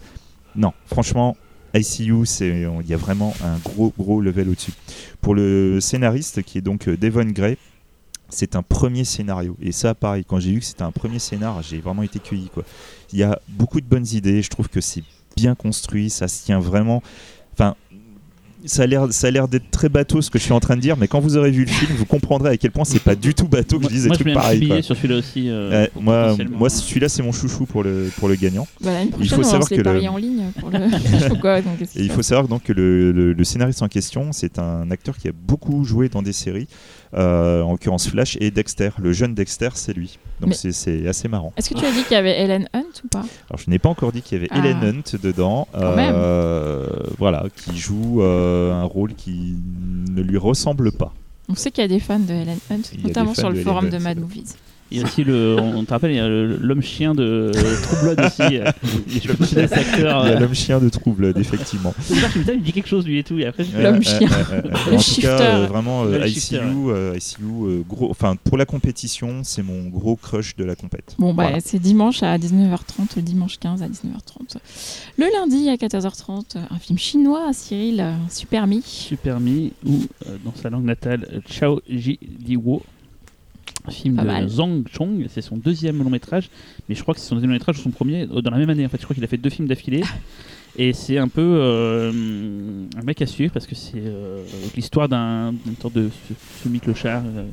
non, 0.55 0.73
franchement, 0.87 1.37
ICU, 1.73 2.23
il 2.41 2.87
y 2.87 2.93
a 2.93 2.97
vraiment 2.97 3.33
un 3.43 3.57
gros, 3.57 3.93
gros 3.97 4.21
level 4.21 4.49
au-dessus. 4.49 4.73
Pour 5.21 5.35
le 5.35 5.79
scénariste, 5.79 6.43
qui 6.43 6.57
est 6.57 6.61
donc 6.61 6.87
euh, 6.87 6.97
Devon 6.97 7.25
Gray, 7.25 7.57
c'est 8.29 8.55
un 8.55 8.63
premier 8.63 9.03
scénario. 9.03 9.55
Et 9.61 9.71
ça, 9.71 9.95
pareil, 9.95 10.23
quand 10.25 10.39
j'ai 10.39 10.51
vu 10.51 10.59
que 10.59 10.65
c'était 10.65 10.83
un 10.83 10.91
premier 10.91 11.19
scénar, 11.19 11.61
j'ai 11.61 11.79
vraiment 11.79 12.03
été 12.03 12.19
cueilli. 12.19 12.49
Quoi. 12.53 12.63
Il 13.11 13.19
y 13.19 13.23
a 13.23 13.39
beaucoup 13.47 13.81
de 13.81 13.85
bonnes 13.85 14.07
idées, 14.11 14.41
je 14.41 14.49
trouve 14.49 14.69
que 14.69 14.81
c'est 14.81 15.03
bien 15.35 15.55
construit, 15.55 16.09
ça 16.09 16.27
se 16.27 16.45
tient 16.45 16.59
vraiment. 16.59 17.01
Enfin, 17.53 17.75
ça 18.65 18.83
a 18.83 18.85
l'air, 18.87 19.07
ça 19.11 19.27
a 19.27 19.31
l'air 19.31 19.47
d'être 19.47 19.71
très 19.71 19.89
bateau 19.89 20.21
ce 20.21 20.29
que 20.29 20.37
je 20.37 20.43
suis 20.43 20.51
en 20.53 20.59
train 20.59 20.75
de 20.75 20.81
dire, 20.81 20.97
mais 20.97 21.07
quand 21.07 21.19
vous 21.19 21.37
aurez 21.37 21.51
vu 21.51 21.61
le 21.65 21.71
film, 21.71 21.91
vous 21.97 22.05
comprendrez 22.05 22.49
à 22.51 22.57
quel 22.57 22.71
point 22.71 22.83
c'est 22.83 22.99
pas 23.01 23.15
du 23.15 23.33
tout 23.33 23.47
bateau 23.47 23.77
que 23.77 23.83
Moi, 23.83 23.89
je 23.91 23.95
dis 23.95 24.01
des 24.01 24.07
moi, 24.09 24.17
je 24.17 24.23
trucs 24.23 24.33
pareils. 24.33 24.83
sur 24.83 24.95
celui-là 24.95 25.15
aussi. 25.17 25.49
euh, 25.49 25.69
Ouais, 25.69 25.91
moi, 26.01 26.35
moi, 26.51 26.69
celui-là, 26.69 27.07
c'est 27.09 27.23
mon 27.23 27.31
chouchou 27.31 27.65
pour 27.65 27.83
le, 27.83 28.09
pour 28.17 28.27
le 28.27 28.35
gagnant. 28.35 28.67
Voilà, 28.81 29.03
une 29.03 29.11
Il 29.19 29.29
faut 29.29 29.39
on 29.39 29.43
savoir 29.43 29.69
que 29.69 29.75
le- 29.75 29.83
paris 29.83 30.07
en 30.07 30.17
ligne 30.17 30.51
pour 30.59 30.69
le. 30.69 30.79
Ou 31.33 31.37
quoi, 31.39 31.61
donc, 31.61 31.81
Et 31.81 31.87
il 32.01 32.11
faut 32.11 32.21
savoir 32.21 32.47
donc 32.47 32.63
que 32.63 32.73
le, 32.73 33.11
le- 33.11 33.33
le 33.33 33.43
scénariste 33.43 33.81
en 33.81 33.87
question, 33.87 34.31
c'est 34.33 34.59
un 34.59 34.89
acteur 34.91 35.17
qui 35.17 35.27
a 35.27 35.31
beaucoup 35.31 35.83
joué 35.85 36.09
dans 36.09 36.21
des 36.21 36.33
séries, 36.33 36.67
euh, 37.15 37.61
en 37.61 37.71
l'occurrence 37.71 38.07
Flash 38.09 38.37
et 38.39 38.51
Dexter. 38.51 38.89
Le 38.99 39.11
jeune 39.13 39.33
Dexter, 39.33 39.69
c'est 39.73 39.93
lui. 39.93 40.19
Donc 40.41 40.53
c'est, 40.53 41.07
assez 41.07 41.27
marrant. 41.27 41.53
Est-ce 41.57 41.69
que 41.69 41.79
tu 41.79 41.85
as 41.85 41.91
dit 41.91 42.03
qu'il 42.03 42.13
y 42.13 42.15
avait 42.15 42.37
Ellen 42.39 42.69
Hunt 42.73 42.83
ou 43.03 43.07
pas? 43.07 43.25
Alors 43.49 43.59
je 43.63 43.69
n'ai 43.69 43.79
pas 43.79 43.89
encore 43.89 44.11
dit 44.11 44.21
qu'il 44.21 44.37
y 44.37 44.41
avait 44.41 44.49
Ah. 44.51 44.59
Helen 44.59 44.83
Hunt 44.83 45.17
dedans, 45.21 45.67
Quand 45.73 45.95
même. 45.95 46.13
euh, 46.15 46.85
voilà, 47.17 47.45
qui 47.55 47.77
joue 47.77 48.21
euh, 48.21 48.73
un 48.73 48.83
rôle 48.83 49.15
qui 49.15 49.55
ne 50.11 50.21
lui 50.21 50.37
ressemble 50.37 50.91
pas. 50.91 51.13
On 51.49 51.55
sait 51.55 51.71
qu'il 51.71 51.81
y 51.81 51.85
a 51.85 51.87
des 51.87 51.99
fans 51.99 52.19
de 52.19 52.33
Ellen 52.33 52.59
Hunt, 52.71 52.81
notamment 53.03 53.33
sur 53.33 53.49
le 53.49 53.61
forum 53.61 53.89
de 53.89 53.97
Mad. 53.97 54.19
Movies. 54.19 54.55
Il 54.91 54.97
y 54.97 55.01
a 55.01 55.03
aussi 55.05 55.23
le, 55.23 55.55
on 55.59 55.83
te 55.83 55.91
rappelle, 55.91 56.11
il 56.11 56.17
y 56.17 56.19
a 56.19 56.27
le- 56.27 56.57
l'homme 56.57 56.81
chien 56.81 57.13
de 57.13 57.51
True 57.83 57.97
Blood 58.03 58.19
aussi. 58.21 58.57
euh, 58.57 58.71
Je 59.07 59.27
peux 59.27 59.33
pas 59.35 59.45
cet 59.45 59.71
acteur. 59.73 60.25
Il 60.25 60.29
y 60.29 60.33
a 60.33 60.35
euh, 60.35 60.39
l'homme 60.39 60.55
chien 60.55 60.79
de 60.79 60.89
trouble, 60.89 61.31
effectivement. 61.37 61.93
dis, 62.09 62.15
il 62.45 62.53
me 62.59 62.59
dit 62.61 62.71
quelque 62.73 62.87
chose 62.89 63.05
lui 63.05 63.19
et 63.19 63.23
tout. 63.23 63.37
Et 63.37 63.45
après, 63.45 63.65
L'homme 63.77 63.97
ouais, 63.97 64.01
chien. 64.03 64.27
en 64.91 64.97
tout 64.97 65.21
cas, 65.21 65.41
euh, 65.41 65.67
vraiment, 65.67 66.05
euh, 66.05 66.25
ICU, 66.25 66.33
shifter, 66.39 66.59
euh, 66.63 67.15
ICU, 67.17 67.43
euh, 67.43 67.81
gros, 67.87 68.09
enfin 68.09 68.35
pour 68.43 68.57
la 68.57 68.65
compétition, 68.65 69.41
c'est 69.43 69.61
mon 69.63 69.89
gros 69.89 70.15
crush 70.15 70.55
de 70.55 70.63
la 70.63 70.75
compète. 70.75 71.15
Bon, 71.19 71.33
bah, 71.33 71.51
c'est 71.63 71.79
dimanche 71.79 72.23
à 72.23 72.37
19h30, 72.37 73.15
le 73.17 73.21
dimanche 73.21 73.59
15 73.59 73.83
à 73.83 73.87
19h30. 73.87 74.57
Le 75.17 75.25
lundi 75.33 75.69
à 75.69 75.75
14h30, 75.75 76.57
un 76.69 76.79
film 76.79 76.97
chinois, 76.97 77.49
Cyril, 77.53 78.01
euh, 78.01 78.13
Super 78.29 78.65
Mi. 78.67 78.81
Super 78.83 79.39
Mi 79.39 79.71
ou 79.85 79.99
euh, 80.27 80.37
dans 80.43 80.53
sa 80.55 80.69
langue 80.69 80.85
natale 80.85 81.27
euh, 81.31 81.39
Chao 81.47 81.79
Ji 81.89 82.17
Liwo. 82.45 82.81
Un 83.89 83.91
film 83.91 84.15
Pas 84.15 84.21
de 84.21 84.27
mal. 84.27 84.47
Zhang 84.47 84.87
Chong, 84.91 85.25
c'est 85.29 85.41
son 85.41 85.57
deuxième 85.57 86.03
long 86.03 86.09
métrage, 86.09 86.49
mais 86.87 86.95
je 86.95 87.01
crois 87.01 87.13
que 87.13 87.19
c'est 87.19 87.27
son 87.27 87.35
deuxième 87.35 87.51
long 87.51 87.55
métrage 87.55 87.77
ou 87.79 87.81
son 87.81 87.91
premier 87.91 88.23
euh, 88.23 88.41
dans 88.41 88.51
la 88.51 88.57
même 88.57 88.69
année. 88.69 88.85
En 88.85 88.89
fait, 88.89 88.97
je 88.99 89.03
crois 89.03 89.15
qu'il 89.15 89.23
a 89.23 89.27
fait 89.27 89.37
deux 89.37 89.49
films 89.49 89.67
d'affilée. 89.67 90.03
Et 90.77 90.93
c'est 90.93 91.17
un 91.17 91.27
peu 91.27 91.41
euh, 91.41 92.11
un 92.95 93.03
mec 93.03 93.21
à 93.21 93.25
suivre 93.25 93.51
parce 93.51 93.65
que 93.65 93.75
c'est 93.75 93.97
euh, 93.97 94.43
l'histoire 94.75 95.09
d'un 95.09 95.53
sorte 95.81 95.95
de 95.95 96.09
ce, 96.27 96.69
ce 96.69 96.77
clochard 96.77 97.23
euh, 97.25 97.45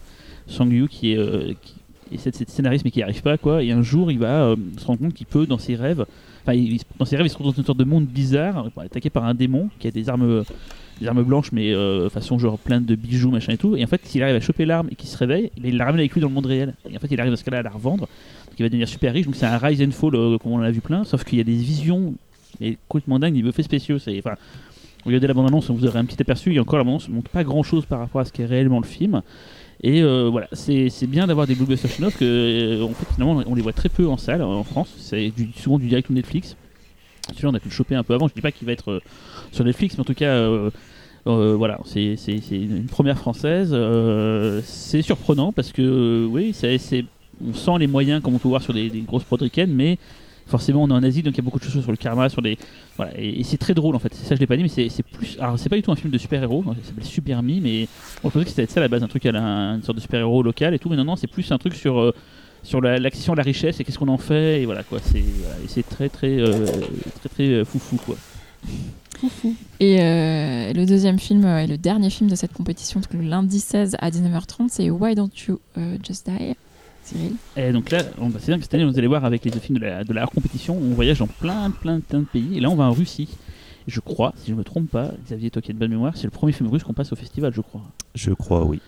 Sang 0.46 0.68
Yu 0.68 0.86
qui 0.88 1.12
est 1.12 1.56
qui 1.60 1.74
essaie 2.14 2.30
de 2.30 2.36
scénariste 2.48 2.84
mais 2.84 2.90
qui 2.90 3.00
n'y 3.00 3.02
arrive 3.02 3.22
pas 3.22 3.36
quoi. 3.36 3.62
Et 3.62 3.72
un 3.72 3.82
jour, 3.82 4.12
il 4.12 4.18
va 4.18 4.54
se 4.78 4.84
rendre 4.84 5.00
compte 5.00 5.14
qu'il 5.14 5.26
peut 5.26 5.46
dans 5.46 5.58
ses 5.58 5.74
rêves, 5.74 6.06
enfin 6.46 6.56
dans 6.98 7.04
ses 7.04 7.16
rêves, 7.16 7.26
il 7.26 7.30
se 7.30 7.34
retrouve 7.34 7.52
dans 7.52 7.58
une 7.58 7.66
sorte 7.66 7.78
de 7.78 7.84
monde 7.84 8.06
bizarre, 8.06 8.70
attaqué 8.76 9.10
par 9.10 9.24
un 9.24 9.34
démon 9.34 9.70
qui 9.80 9.88
a 9.88 9.90
des 9.90 10.08
armes 10.08 10.44
des 11.00 11.06
armes 11.08 11.22
blanches 11.22 11.52
mais 11.52 11.72
euh, 11.72 12.08
façon 12.08 12.38
genre 12.38 12.58
plein 12.58 12.80
de 12.80 12.94
bijoux 12.94 13.30
machin 13.30 13.52
et 13.52 13.56
tout 13.56 13.76
et 13.76 13.84
en 13.84 13.86
fait 13.86 14.00
s'il 14.04 14.22
arrive 14.22 14.36
à 14.36 14.40
choper 14.40 14.64
l'arme 14.64 14.88
et 14.90 14.94
qu'il 14.94 15.08
se 15.08 15.16
réveille 15.16 15.50
il 15.62 15.76
la 15.76 15.84
ramène 15.84 16.00
avec 16.00 16.12
lui 16.12 16.20
dans 16.20 16.28
le 16.28 16.34
monde 16.34 16.46
réel 16.46 16.74
et 16.90 16.96
en 16.96 17.00
fait 17.00 17.08
il 17.10 17.20
arrive 17.20 17.32
à 17.32 17.36
ce 17.36 17.44
cas-là 17.44 17.58
à 17.58 17.62
la 17.62 17.70
revendre 17.70 18.02
donc 18.02 18.58
il 18.58 18.62
va 18.62 18.68
devenir 18.68 18.88
super 18.88 19.12
riche 19.12 19.26
donc 19.26 19.36
c'est 19.36 19.46
un 19.46 19.58
rise 19.58 19.82
and 19.82 19.90
fall 19.90 20.14
euh, 20.14 20.38
comme 20.38 20.52
on 20.52 20.58
en 20.58 20.62
a 20.62 20.70
vu 20.70 20.80
plein 20.80 21.04
sauf 21.04 21.24
qu'il 21.24 21.38
y 21.38 21.40
a 21.40 21.44
des 21.44 21.52
visions 21.52 22.14
et 22.60 22.78
complètement 22.88 23.18
dingues 23.18 23.34
niveau 23.34 23.50
effets 23.50 23.62
spéciaux 23.62 23.98
c'est 23.98 24.18
enfin 24.18 24.36
Regardez 25.06 25.28
la 25.28 25.34
bande-annonce, 25.34 25.70
vous 25.70 25.86
aurez 25.86 26.00
un 26.00 26.04
petit 26.04 26.20
aperçu. 26.20 26.52
Et 26.52 26.58
encore, 26.58 26.78
la 26.78 26.84
bande-annonce 26.84 27.08
ne 27.08 27.14
montre 27.14 27.30
pas 27.30 27.44
grand-chose 27.44 27.86
par 27.86 28.00
rapport 28.00 28.20
à 28.20 28.24
ce 28.24 28.32
qu'est 28.32 28.44
réellement 28.44 28.80
le 28.80 28.86
film. 28.86 29.22
Et 29.82 30.02
euh, 30.02 30.28
voilà, 30.28 30.48
c'est 30.52 31.06
bien 31.06 31.28
d'avoir 31.28 31.46
des 31.46 31.54
blockbusters 31.54 31.90
chinois 31.90 32.10
que 32.10 32.24
euh, 32.24 32.82
en 32.84 32.88
fait, 32.88 33.06
finalement, 33.14 33.40
on 33.46 33.54
les 33.54 33.62
voit 33.62 33.72
très 33.72 33.88
peu 33.88 34.08
en 34.08 34.16
salle 34.16 34.42
en 34.42 34.64
France. 34.64 34.92
C'est 34.98 35.32
souvent 35.54 35.78
du 35.78 35.86
direct 35.86 36.10
ou 36.10 36.12
Netflix. 36.12 36.56
Celui-là, 37.32 37.50
on 37.50 37.54
a 37.54 37.60
pu 37.60 37.68
le 37.68 37.74
choper 37.74 37.94
un 37.94 38.02
peu 38.02 38.14
avant. 38.14 38.28
Je 38.28 38.34
dis 38.34 38.40
pas 38.40 38.52
qu'il 38.52 38.66
va 38.66 38.72
être 38.72 38.90
euh, 38.90 39.00
sur 39.52 39.64
Netflix, 39.64 39.96
mais 39.96 40.02
en 40.02 40.04
tout 40.04 40.14
cas, 40.14 40.26
euh, 40.26 40.70
euh, 41.26 41.54
voilà, 41.56 41.78
c'est 41.84 42.16
une 42.50 42.86
première 42.86 43.18
française. 43.18 43.76
C'est 44.64 45.02
surprenant 45.02 45.52
parce 45.52 45.72
que, 45.72 46.26
oui, 46.30 46.54
on 47.44 47.52
sent 47.52 47.78
les 47.78 47.86
moyens 47.86 48.22
comme 48.22 48.34
on 48.34 48.38
peut 48.38 48.48
voir 48.48 48.62
sur 48.62 48.72
des, 48.72 48.88
grosses 49.06 49.24
prods 49.24 49.36
ricaines, 49.36 49.72
mais 49.72 49.98
forcément, 50.46 50.84
on 50.84 50.88
est 50.88 50.92
en 50.92 51.02
Asie, 51.02 51.22
donc 51.22 51.34
il 51.34 51.38
y 51.38 51.40
a 51.40 51.42
beaucoup 51.42 51.58
de 51.58 51.64
choses 51.64 51.82
sur 51.82 51.90
le 51.90 51.96
karma, 51.96 52.28
sur 52.28 52.40
des. 52.40 52.56
Voilà, 52.96 53.12
et, 53.18 53.42
c'est 53.42 53.58
très 53.58 53.74
drôle 53.74 53.96
en 53.96 53.98
fait. 53.98 54.14
Ça, 54.14 54.34
je 54.34 54.40
l'ai 54.40 54.46
pas 54.46 54.56
dit, 54.56 54.62
mais 54.62 54.68
c'est 54.68 54.88
c'est 54.88 55.02
plus. 55.02 55.36
Alors, 55.40 55.58
c'est 55.58 55.68
pas 55.68 55.76
du 55.76 55.82
tout 55.82 55.92
un 55.92 55.96
film 55.96 56.10
de 56.10 56.18
super-héros, 56.18 56.64
ça 56.64 56.88
s'appelle 56.88 57.04
Super 57.04 57.42
Me, 57.42 57.60
mais 57.60 57.88
on 58.22 58.30
pensait 58.30 58.44
que 58.44 58.50
c'était 58.50 58.66
ça 58.66 58.80
à 58.80 58.82
la 58.84 58.88
base, 58.88 59.02
un 59.02 59.08
truc 59.08 59.26
à 59.26 59.32
la, 59.32 59.40
une 59.74 59.82
sorte 59.82 59.96
de 59.96 60.02
super-héros 60.02 60.42
local 60.42 60.74
et 60.74 60.78
tout, 60.78 60.88
mais 60.88 60.96
non, 60.96 61.04
non, 61.04 61.16
c'est 61.16 61.26
plus 61.26 61.50
un 61.50 61.58
truc 61.58 61.74
sur. 61.74 62.12
Sur 62.66 62.80
la- 62.80 62.98
l'accession 62.98 63.32
à 63.32 63.36
la 63.36 63.42
richesse 63.42 63.78
et 63.80 63.84
qu'est-ce 63.84 63.98
qu'on 63.98 64.08
en 64.08 64.18
fait 64.18 64.60
et 64.62 64.66
voilà 64.66 64.82
quoi 64.82 64.98
c'est 65.02 65.22
voilà, 65.22 65.82
très 65.88 66.08
très 66.08 66.38
euh, 66.38 66.66
très 67.20 67.28
très 67.28 67.48
euh, 67.48 67.64
foufou 67.64 67.96
quoi 68.04 68.16
Et 69.80 70.00
euh, 70.02 70.72
le 70.72 70.84
deuxième 70.84 71.18
film 71.18 71.44
euh, 71.44 71.62
et 71.62 71.66
le 71.66 71.78
dernier 71.78 72.10
film 72.10 72.28
de 72.28 72.34
cette 72.34 72.52
compétition, 72.52 73.00
donc 73.00 73.12
le 73.14 73.20
lundi 73.22 73.60
16 73.60 73.96
à 73.98 74.10
19h30, 74.10 74.66
c'est 74.68 74.90
Why 74.90 75.14
Don't 75.14 75.30
You 75.48 75.58
euh, 75.78 75.96
Just 76.06 76.28
Die 76.28 76.54
Cyril? 77.02 77.32
Et 77.56 77.72
donc 77.72 77.90
là, 77.90 78.02
on, 78.18 78.28
bah, 78.28 78.38
c'est 78.40 78.48
bien 78.48 78.56
que 78.58 78.64
cette 78.64 78.74
année, 78.74 78.84
vous 78.84 78.98
allez 78.98 79.06
voir 79.06 79.24
avec 79.24 79.44
les 79.44 79.50
deux 79.50 79.60
films 79.60 79.78
de 79.78 79.84
la, 79.84 80.04
de 80.04 80.12
la 80.12 80.24
hors 80.24 80.30
compétition, 80.32 80.76
on 80.76 80.92
voyage 80.92 81.20
dans 81.20 81.28
plein, 81.28 81.70
plein, 81.70 82.00
plein 82.00 82.18
de 82.20 82.24
pays. 82.24 82.56
Et 82.58 82.60
là, 82.60 82.68
on 82.68 82.74
va 82.76 82.84
en 82.84 82.92
Russie. 82.92 83.28
Et 83.88 83.90
je 83.90 84.00
crois, 84.00 84.34
si 84.36 84.50
je 84.50 84.56
me 84.56 84.64
trompe 84.64 84.90
pas, 84.90 85.12
Xavier, 85.24 85.50
toi 85.50 85.62
qui 85.62 85.70
as 85.70 85.74
de 85.74 85.78
bonne 85.78 85.90
mémoire, 85.92 86.14
c'est 86.16 86.24
le 86.24 86.30
premier 86.30 86.52
film 86.52 86.68
russe 86.68 86.82
qu'on 86.82 86.92
passe 86.92 87.12
au 87.12 87.16
festival, 87.16 87.54
je 87.54 87.60
crois. 87.60 87.82
Je 88.16 88.32
crois, 88.32 88.64
oui. 88.66 88.80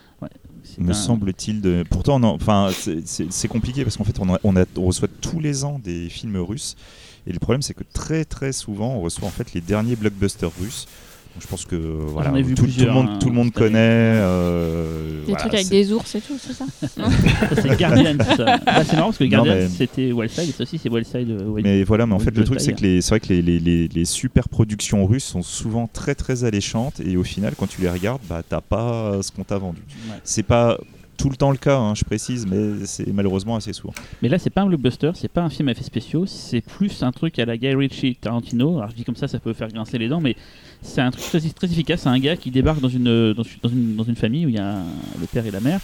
Me 0.78 0.90
un- 0.90 0.94
semble-t-il. 0.94 1.61
De... 1.61 1.85
Pourtant, 1.88 2.22
enfin, 2.24 2.70
c'est- 2.74 3.02
compliqué 3.48 3.85
parce 3.85 3.96
qu'en 3.96 4.04
fait, 4.04 4.18
on, 4.20 4.35
a- 4.35 4.40
on, 4.44 4.57
a- 4.57 4.64
on 4.76 4.83
reçoit 4.87 5.09
tous 5.20 5.40
les 5.40 5.64
ans 5.64 5.78
des 5.83 6.09
films 6.09 6.37
russes. 6.37 6.76
Et 7.26 7.33
le 7.33 7.38
problème, 7.38 7.62
c'est 7.62 7.74
que 7.74 7.85
très, 7.92 8.24
très 8.24 8.52
souvent, 8.52 8.94
on 8.94 9.00
reçoit 9.00 9.28
en 9.28 9.31
fait 9.31 9.52
les 9.54 9.61
derniers 9.61 9.96
blockbusters 9.96 10.50
russes. 10.61 10.87
Je 11.40 11.46
pense 11.46 11.64
que 11.64 11.76
voilà, 11.76 12.32
vu 12.42 12.54
tout, 12.54 12.66
tout 12.66 12.84
le 12.84 12.90
monde, 12.90 13.08
hein, 13.10 13.18
tout 13.20 13.28
le 13.28 13.34
monde 13.34 13.52
connaît. 13.52 13.78
euh, 13.78 15.20
Des 15.20 15.26
voilà, 15.26 15.38
trucs 15.40 15.54
avec 15.54 15.68
des 15.68 15.92
ours 15.92 16.14
et 16.16 16.20
tout, 16.20 16.36
c'est 16.36 16.52
ça 16.52 16.64
c'est 17.54 17.78
Guardian, 17.78 18.16
ça. 18.36 18.58
Bah, 18.66 18.84
c'est 18.84 18.94
marrant 18.96 19.06
parce 19.08 19.18
que 19.18 19.24
Guardian, 19.24 19.54
mais- 19.54 19.68
c'était 19.68 20.10
Wildside, 20.12 20.48
et 20.48 20.52
ça 20.52 20.62
aussi, 20.64 20.78
c'est 20.78 20.88
Wildside. 20.90 21.30
euh, 21.30 21.44
Wild- 21.44 21.64
Mais 21.66 21.84
voilà, 21.84 22.06
mais 22.06 22.14
en 22.14 22.18
fait, 22.18 22.36
le 22.36 22.42
truc, 22.44 22.60
c'est 22.60 22.72
que 22.72 22.80
les- 22.82 23.00
c'est 23.02 23.10
vrai 23.10 23.20
que 23.20 23.28
les, 23.28 23.40
les, 23.42 23.60
les, 23.60 23.86
les 23.88 24.04
super 24.04 24.48
productions 24.48 25.06
russes 25.06 25.24
sont 25.24 25.42
souvent 25.42 25.86
très, 25.92 26.14
très 26.16 26.42
alléchantes. 26.44 27.00
Et 27.00 27.16
au 27.16 27.24
final, 27.24 27.54
quand 27.56 27.68
tu 27.68 27.82
les 27.82 27.90
regardes, 27.90 28.22
bah, 28.28 28.42
t'as 28.48 28.60
pas 28.60 29.18
ce 29.22 29.30
qu'on 29.30 29.44
t'a 29.44 29.58
vendu. 29.58 29.80
Ouais. 30.10 30.16
C'est 30.24 30.42
pas 30.42 30.76
tout 31.18 31.28
le 31.28 31.37
temps 31.37 31.50
le 31.50 31.59
cas, 31.59 31.76
hein, 31.76 31.94
je 31.94 32.04
précise, 32.04 32.46
mais 32.46 32.87
c'est 32.87 33.12
malheureusement 33.12 33.57
assez 33.57 33.72
souvent. 33.72 33.92
Mais 34.22 34.28
là, 34.28 34.38
c'est 34.38 34.50
pas 34.50 34.62
un 34.62 34.66
blockbuster, 34.66 35.11
c'est 35.14 35.31
pas 35.31 35.42
un 35.42 35.50
film 35.50 35.68
à 35.68 35.72
effets 35.72 35.83
spéciaux, 35.83 36.24
c'est 36.26 36.61
plus 36.61 37.02
un 37.02 37.11
truc 37.11 37.38
à 37.38 37.44
la 37.44 37.57
Guy 37.59 37.74
Ritchie 37.74 38.16
Tarantino. 38.16 38.78
Alors 38.78 38.90
je 38.90 38.94
dis 38.94 39.04
comme 39.04 39.16
ça, 39.16 39.28
ça 39.28 39.40
peut 39.40 39.52
faire 39.52 39.68
grincer 39.68 39.98
les 39.98 40.09
dents, 40.09 40.20
mais 40.20 40.37
c'est 40.81 41.00
un 41.00 41.11
truc 41.11 41.24
très, 41.54 41.68
efficace. 41.70 42.02
C'est 42.02 42.09
un 42.09 42.18
gars 42.20 42.37
qui 42.37 42.50
débarque 42.50 42.81
dans 42.81 42.88
une, 42.88 43.35
dans, 43.35 43.42
une- 43.42 43.96
dans 43.96 44.04
une, 44.04 44.16
famille 44.16 44.46
où 44.46 44.48
il 44.48 44.54
y 44.54 44.59
a 44.59 44.76
le 45.20 45.26
père 45.26 45.44
et 45.44 45.50
la 45.50 45.61
mère, 45.61 45.81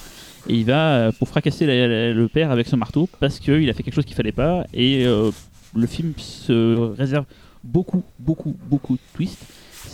et 0.49 0.55
il 0.55 0.65
va 0.65 0.95
euh, 0.95 1.13
pour 1.19 1.29
fracasser 1.29 1.67
le 1.67 2.29
père 2.29 2.51
avec 2.51 2.69
son 2.69 2.77
marteau 2.77 3.09
parce 3.19 3.41
qu'il 3.41 3.69
a 3.69 3.73
fait 3.73 3.83
quelque 3.83 3.95
chose 3.95 4.05
qu'il 4.05 4.17
fallait 4.17 4.33
pas. 4.33 4.65
Et 4.73 5.05
euh, 5.05 5.31
le 5.75 5.87
film 5.87 6.13
se 6.17 6.95
réserve 6.97 7.25
beaucoup, 7.65 8.05
beaucoup, 8.19 8.55
beaucoup 8.69 8.95
de 8.95 9.01
twists. 9.15 9.45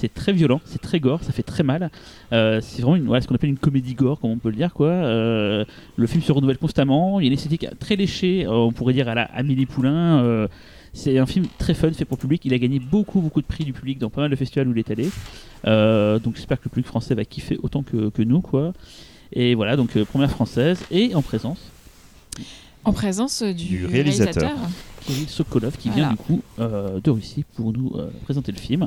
C'est 0.00 0.14
très 0.14 0.32
violent, 0.32 0.62
c'est 0.64 0.80
très 0.80 0.98
gore, 0.98 1.22
ça 1.22 1.30
fait 1.32 1.42
très 1.42 1.62
mal. 1.62 1.90
Euh, 2.32 2.60
c'est 2.62 2.80
vraiment 2.80 2.96
une, 2.96 3.04
voilà, 3.04 3.20
ce 3.20 3.28
qu'on 3.28 3.34
appelle 3.34 3.50
une 3.50 3.58
comédie 3.58 3.92
gore, 3.94 4.18
comme 4.18 4.30
on 4.30 4.38
peut 4.38 4.48
le 4.48 4.56
dire. 4.56 4.72
Quoi. 4.72 4.88
Euh, 4.88 5.64
le 5.96 6.06
film 6.06 6.22
se 6.22 6.32
renouvelle 6.32 6.56
constamment. 6.56 7.20
Il 7.20 7.24
y 7.24 7.26
a 7.26 7.28
une 7.28 7.34
esthétique 7.34 7.66
très 7.78 7.96
léchée, 7.96 8.46
euh, 8.46 8.50
on 8.52 8.72
pourrait 8.72 8.94
dire 8.94 9.08
à 9.08 9.14
la 9.14 9.24
Amélie 9.24 9.66
Poulain. 9.66 10.46
c'est 10.94 11.18
un 11.18 11.26
film 11.26 11.44
très 11.58 11.74
fun, 11.74 11.92
fait 11.92 12.06
pour 12.06 12.16
le 12.16 12.20
public. 12.22 12.42
Il 12.46 12.54
a 12.54 12.58
gagné 12.58 12.78
beaucoup, 12.80 13.20
beaucoup 13.20 13.42
de 13.42 13.46
prix 13.46 13.64
du 13.64 13.74
public 13.74 13.98
dans 13.98 14.08
pas 14.08 14.22
mal 14.22 14.30
de 14.30 14.36
festivals 14.36 14.68
où 14.68 14.72
il 14.72 14.78
est 14.78 14.90
allé. 14.90 15.10
Donc 16.20 16.36
j'espère 16.36 16.58
que 16.58 16.64
le 16.64 16.70
public 16.70 16.86
français 16.86 17.14
va 17.14 17.24
kiffer 17.26 17.58
autant 17.62 17.82
que, 17.82 18.08
que 18.08 18.22
nous. 18.22 18.40
Quoi. 18.40 18.72
Et 19.34 19.54
voilà, 19.54 19.76
donc 19.76 20.02
première 20.04 20.30
française 20.30 20.82
et 20.90 21.14
en 21.14 21.20
présence, 21.22 21.70
En 22.84 22.92
présence 22.94 23.42
du, 23.42 23.52
Du 23.52 23.86
réalisateur. 23.86 24.34
réalisateur. 24.34 24.68
Kirill 25.02 25.28
Sokolov 25.28 25.76
qui 25.76 25.88
Voilà. 25.88 26.08
vient 26.08 26.10
du 26.12 26.16
coup 26.16 26.42
euh, 26.58 27.00
de 27.00 27.10
Russie 27.10 27.44
pour 27.54 27.72
nous 27.72 27.92
euh, 27.96 28.10
présenter 28.24 28.52
le 28.52 28.58
film. 28.58 28.86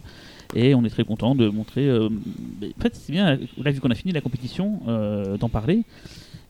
Et 0.55 0.75
on 0.75 0.83
est 0.85 0.89
très 0.89 1.03
content 1.03 1.35
de 1.35 1.49
montrer. 1.49 1.87
euh, 1.87 2.09
en 2.09 2.81
fait, 2.81 2.95
c'est 2.95 3.11
bien, 3.11 3.37
là, 3.57 3.71
vu 3.71 3.79
qu'on 3.79 3.89
a 3.91 3.95
fini 3.95 4.13
la 4.13 4.21
compétition, 4.21 4.81
euh, 4.87 5.37
d'en 5.37 5.49
parler. 5.49 5.83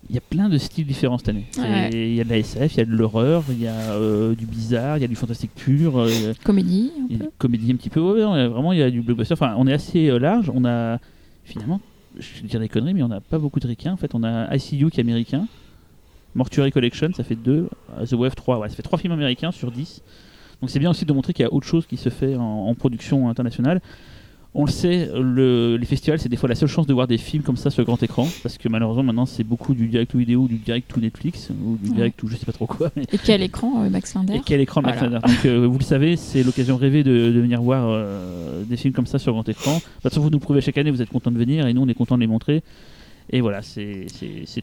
Il 0.09 0.15
y 0.15 0.17
a 0.17 0.21
plein 0.21 0.49
de 0.49 0.57
styles 0.57 0.85
différents 0.85 1.17
cette 1.17 1.29
année. 1.29 1.45
Ouais. 1.57 1.89
Il 1.93 2.13
y 2.15 2.19
a 2.19 2.25
de 2.25 2.29
la 2.29 2.37
SF, 2.37 2.73
il 2.73 2.77
y 2.79 2.81
a 2.81 2.85
de 2.85 2.91
l'horreur, 2.91 3.45
il 3.49 3.61
y 3.61 3.67
a 3.67 3.93
euh, 3.93 4.35
du 4.35 4.45
bizarre, 4.45 4.97
il 4.97 5.01
y 5.01 5.05
a 5.05 5.07
du 5.07 5.15
fantastique 5.15 5.51
pur, 5.55 5.97
euh, 5.97 6.33
Comédie, 6.43 6.91
un 7.13 7.17
peu. 7.19 7.29
comédie 7.37 7.71
un 7.71 7.75
petit 7.77 7.89
peu. 7.89 8.01
ouais, 8.01 8.25
ouais, 8.25 8.47
vraiment, 8.47 8.73
il 8.73 8.79
y 8.79 8.83
a 8.83 8.91
du 8.91 9.01
blockbuster. 9.01 9.33
Enfin, 9.33 9.55
on 9.57 9.65
est 9.65 9.71
assez 9.73 10.07
large. 10.19 10.51
On 10.53 10.65
a 10.65 10.99
finalement, 11.45 11.79
je 12.19 12.41
vais 12.41 12.47
dire 12.49 12.59
des 12.59 12.67
conneries, 12.67 12.93
mais 12.93 13.03
on 13.03 13.07
n'a 13.07 13.21
pas 13.21 13.39
beaucoup 13.39 13.61
de 13.61 13.67
ricains. 13.67 13.93
En 13.93 13.97
fait, 13.97 14.13
on 14.13 14.23
a 14.23 14.53
ICU 14.53 14.89
qui 14.89 14.99
est 14.99 15.03
américain. 15.03 15.47
Mortuary 16.35 16.71
Collection, 16.71 17.09
ça 17.15 17.23
fait 17.23 17.35
2. 17.35 17.69
The 18.09 18.13
Wave 18.13 18.35
3, 18.35 18.59
ouais, 18.59 18.67
ça 18.67 18.75
fait 18.75 18.81
3 18.83 18.99
films 18.99 19.13
américains 19.13 19.51
sur 19.51 19.71
10. 19.71 20.01
Donc 20.63 20.69
c'est 20.69 20.79
bien 20.79 20.89
aussi 20.91 21.03
de 21.03 21.11
montrer 21.11 21.33
qu'il 21.33 21.43
y 21.43 21.45
a 21.45 21.51
autre 21.53 21.67
chose 21.67 21.85
qui 21.85 21.97
se 21.97 22.07
fait 22.07 22.37
en, 22.37 22.41
en 22.69 22.73
production 22.73 23.27
internationale. 23.27 23.81
On 24.55 24.63
le 24.63 24.71
sait, 24.71 25.09
le- 25.13 25.75
les 25.75 25.85
festivals, 25.85 26.19
c'est 26.19 26.29
des 26.29 26.37
fois 26.37 26.47
la 26.47 26.55
seule 26.55 26.69
chance 26.69 26.87
de 26.87 26.93
voir 26.93 27.05
des 27.05 27.17
films 27.17 27.43
comme 27.43 27.57
ça 27.57 27.69
sur 27.69 27.83
grand 27.83 28.01
écran. 28.01 28.25
Parce 28.43 28.57
que 28.57 28.69
malheureusement, 28.69 29.03
maintenant, 29.03 29.25
c'est 29.25 29.43
beaucoup 29.43 29.73
du 29.73 29.87
direct 29.87 30.13
ou 30.13 30.19
vidéo, 30.19 30.47
du 30.47 30.55
direct 30.55 30.95
ou 30.95 31.01
Netflix, 31.01 31.49
ou 31.65 31.75
du 31.75 31.89
Ouais. 31.89 31.95
direct 31.97 32.23
ou 32.23 32.29
je 32.29 32.37
sais 32.37 32.45
pas 32.45 32.53
trop 32.53 32.65
quoi. 32.65 32.91
mais- 32.95 33.03
Et 33.11 33.17
quel 33.17 33.41
écran, 33.41 33.83
euh, 33.83 33.89
Max 33.89 34.13
Linder? 34.15 34.35
Et 34.35 34.41
quel 34.45 34.61
écran 34.61 34.81
Max 34.81 34.99
Voilà. 34.99 35.15
Linder? 35.19 35.27
Donc 35.35 35.45
euh, 35.45 35.67
vous 35.67 35.79
le 35.79 35.83
savez, 35.83 36.15
c'est 36.15 36.43
l'occasion 36.43 36.77
rêvée 36.77 37.03
de, 37.03 37.11
de 37.33 37.39
venir 37.41 37.61
voir 37.61 37.87
euh, 37.89 38.63
des 38.63 38.77
films 38.77 38.93
comme 38.93 39.07
ça 39.07 39.19
sur 39.19 39.33
grand 39.33 39.49
écran. 39.49 39.73
De 39.73 39.79
toute 39.81 40.01
façon, 40.03 40.21
vous 40.21 40.29
nous 40.29 40.39
prouvez 40.39 40.61
chaque 40.61 40.77
année, 40.77 40.91
vous 40.91 41.01
êtes 41.01 41.09
content 41.09 41.31
de 41.31 41.37
venir 41.37 41.67
et 41.67 41.73
nous 41.73 41.81
on 41.81 41.87
est 41.89 41.93
content 41.93 42.15
de 42.15 42.21
les 42.21 42.27
montrer. 42.27 42.63
Et 43.29 43.39
voilà, 43.39 43.61
c'est 43.61 44.05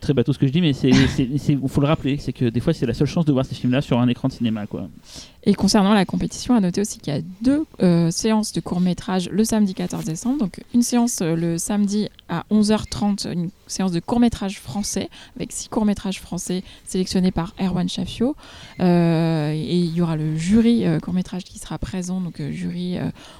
très 0.03 0.13
bateau 0.13 0.35
ce 0.35 0.39
que 0.39 0.47
je 0.47 0.53
dis, 0.53 0.61
mais 0.61 0.73
il 0.73 1.59
faut 1.67 1.81
le 1.81 1.87
rappeler, 1.87 2.19
c'est 2.19 2.35
que 2.35 2.45
des 2.51 2.61
fois 2.61 2.75
c'est 2.75 2.85
la 2.85 2.93
seule 2.93 3.07
chance 3.07 3.25
de 3.25 3.33
voir 3.33 3.47
ces 3.47 3.55
films-là 3.55 3.81
sur 3.81 3.99
un 3.99 4.07
écran 4.07 4.29
de 4.29 4.35
cinéma. 4.35 4.67
Quoi. 4.67 4.87
Et 5.45 5.55
concernant 5.55 5.95
la 5.95 6.05
compétition, 6.05 6.55
à 6.55 6.61
noter 6.61 6.83
aussi 6.83 6.99
qu'il 6.99 7.15
y 7.15 7.17
a 7.17 7.23
deux 7.41 7.65
euh, 7.83 8.11
séances 8.11 8.53
de 8.53 8.61
court 8.61 8.81
métrage 8.81 9.31
le 9.31 9.43
samedi 9.45 9.73
14 9.73 10.05
décembre. 10.05 10.39
Donc 10.39 10.61
une 10.75 10.83
séance 10.83 11.21
euh, 11.23 11.35
le 11.35 11.57
samedi 11.57 12.11
à 12.29 12.45
11h30, 12.51 13.33
une 13.33 13.49
séance 13.67 13.93
de 13.93 14.01
court 14.01 14.21
métrage 14.21 14.59
français 14.59 15.09
avec 15.37 15.53
six 15.53 15.69
courts 15.69 15.87
métrages 15.87 16.21
français 16.21 16.63
sélectionnés 16.85 17.31
par 17.31 17.55
Erwan 17.59 17.89
Chaffio. 17.89 18.37
Euh, 18.81 19.53
et 19.53 19.79
il 19.79 19.95
y 19.95 20.03
aura 20.03 20.17
le 20.17 20.37
jury 20.37 20.87
euh, 20.87 21.01
court 21.01 21.15
métrage 21.15 21.45
qui 21.45 21.59
sera 21.59 21.79
présent, 21.79 22.21
donc 22.21 22.43
jury 22.51 22.99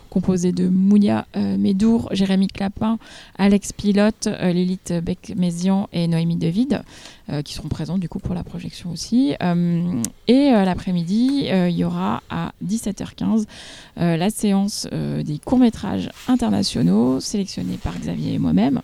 composé 0.09 0.51
de 0.51 0.69
Mounia 0.69 1.27
Médour, 1.37 2.09
Jérémy 2.13 2.49
Clapin, 2.49 2.99
Alex 3.39 3.73
Pilote, 3.73 4.29
Lilith 4.43 4.93
Beck-Mézian 4.93 5.89
et 5.93 6.09
Noémie 6.09 6.37
David, 6.37 6.83
qui 7.45 7.55
seront 7.55 7.69
présents 7.69 7.99
du 7.99 8.09
coup 8.09 8.19
pour 8.19 8.35
la 8.35 8.43
projection 8.43 8.91
aussi. 8.91 9.35
Et 10.27 10.51
l'après-midi, 10.51 11.49
il 11.49 11.77
y 11.77 11.85
aura 11.85 11.90
à 11.97 12.53
17h15 12.65 13.45
euh, 13.99 14.17
la 14.17 14.31
séance 14.31 14.89
euh, 14.93 15.23
des 15.23 15.39
courts-métrages 15.39 16.11
internationaux 16.29 17.21
sélectionnés 17.21 17.79
par 17.83 17.99
Xavier 17.99 18.35
et 18.35 18.39
moi-même 18.39 18.81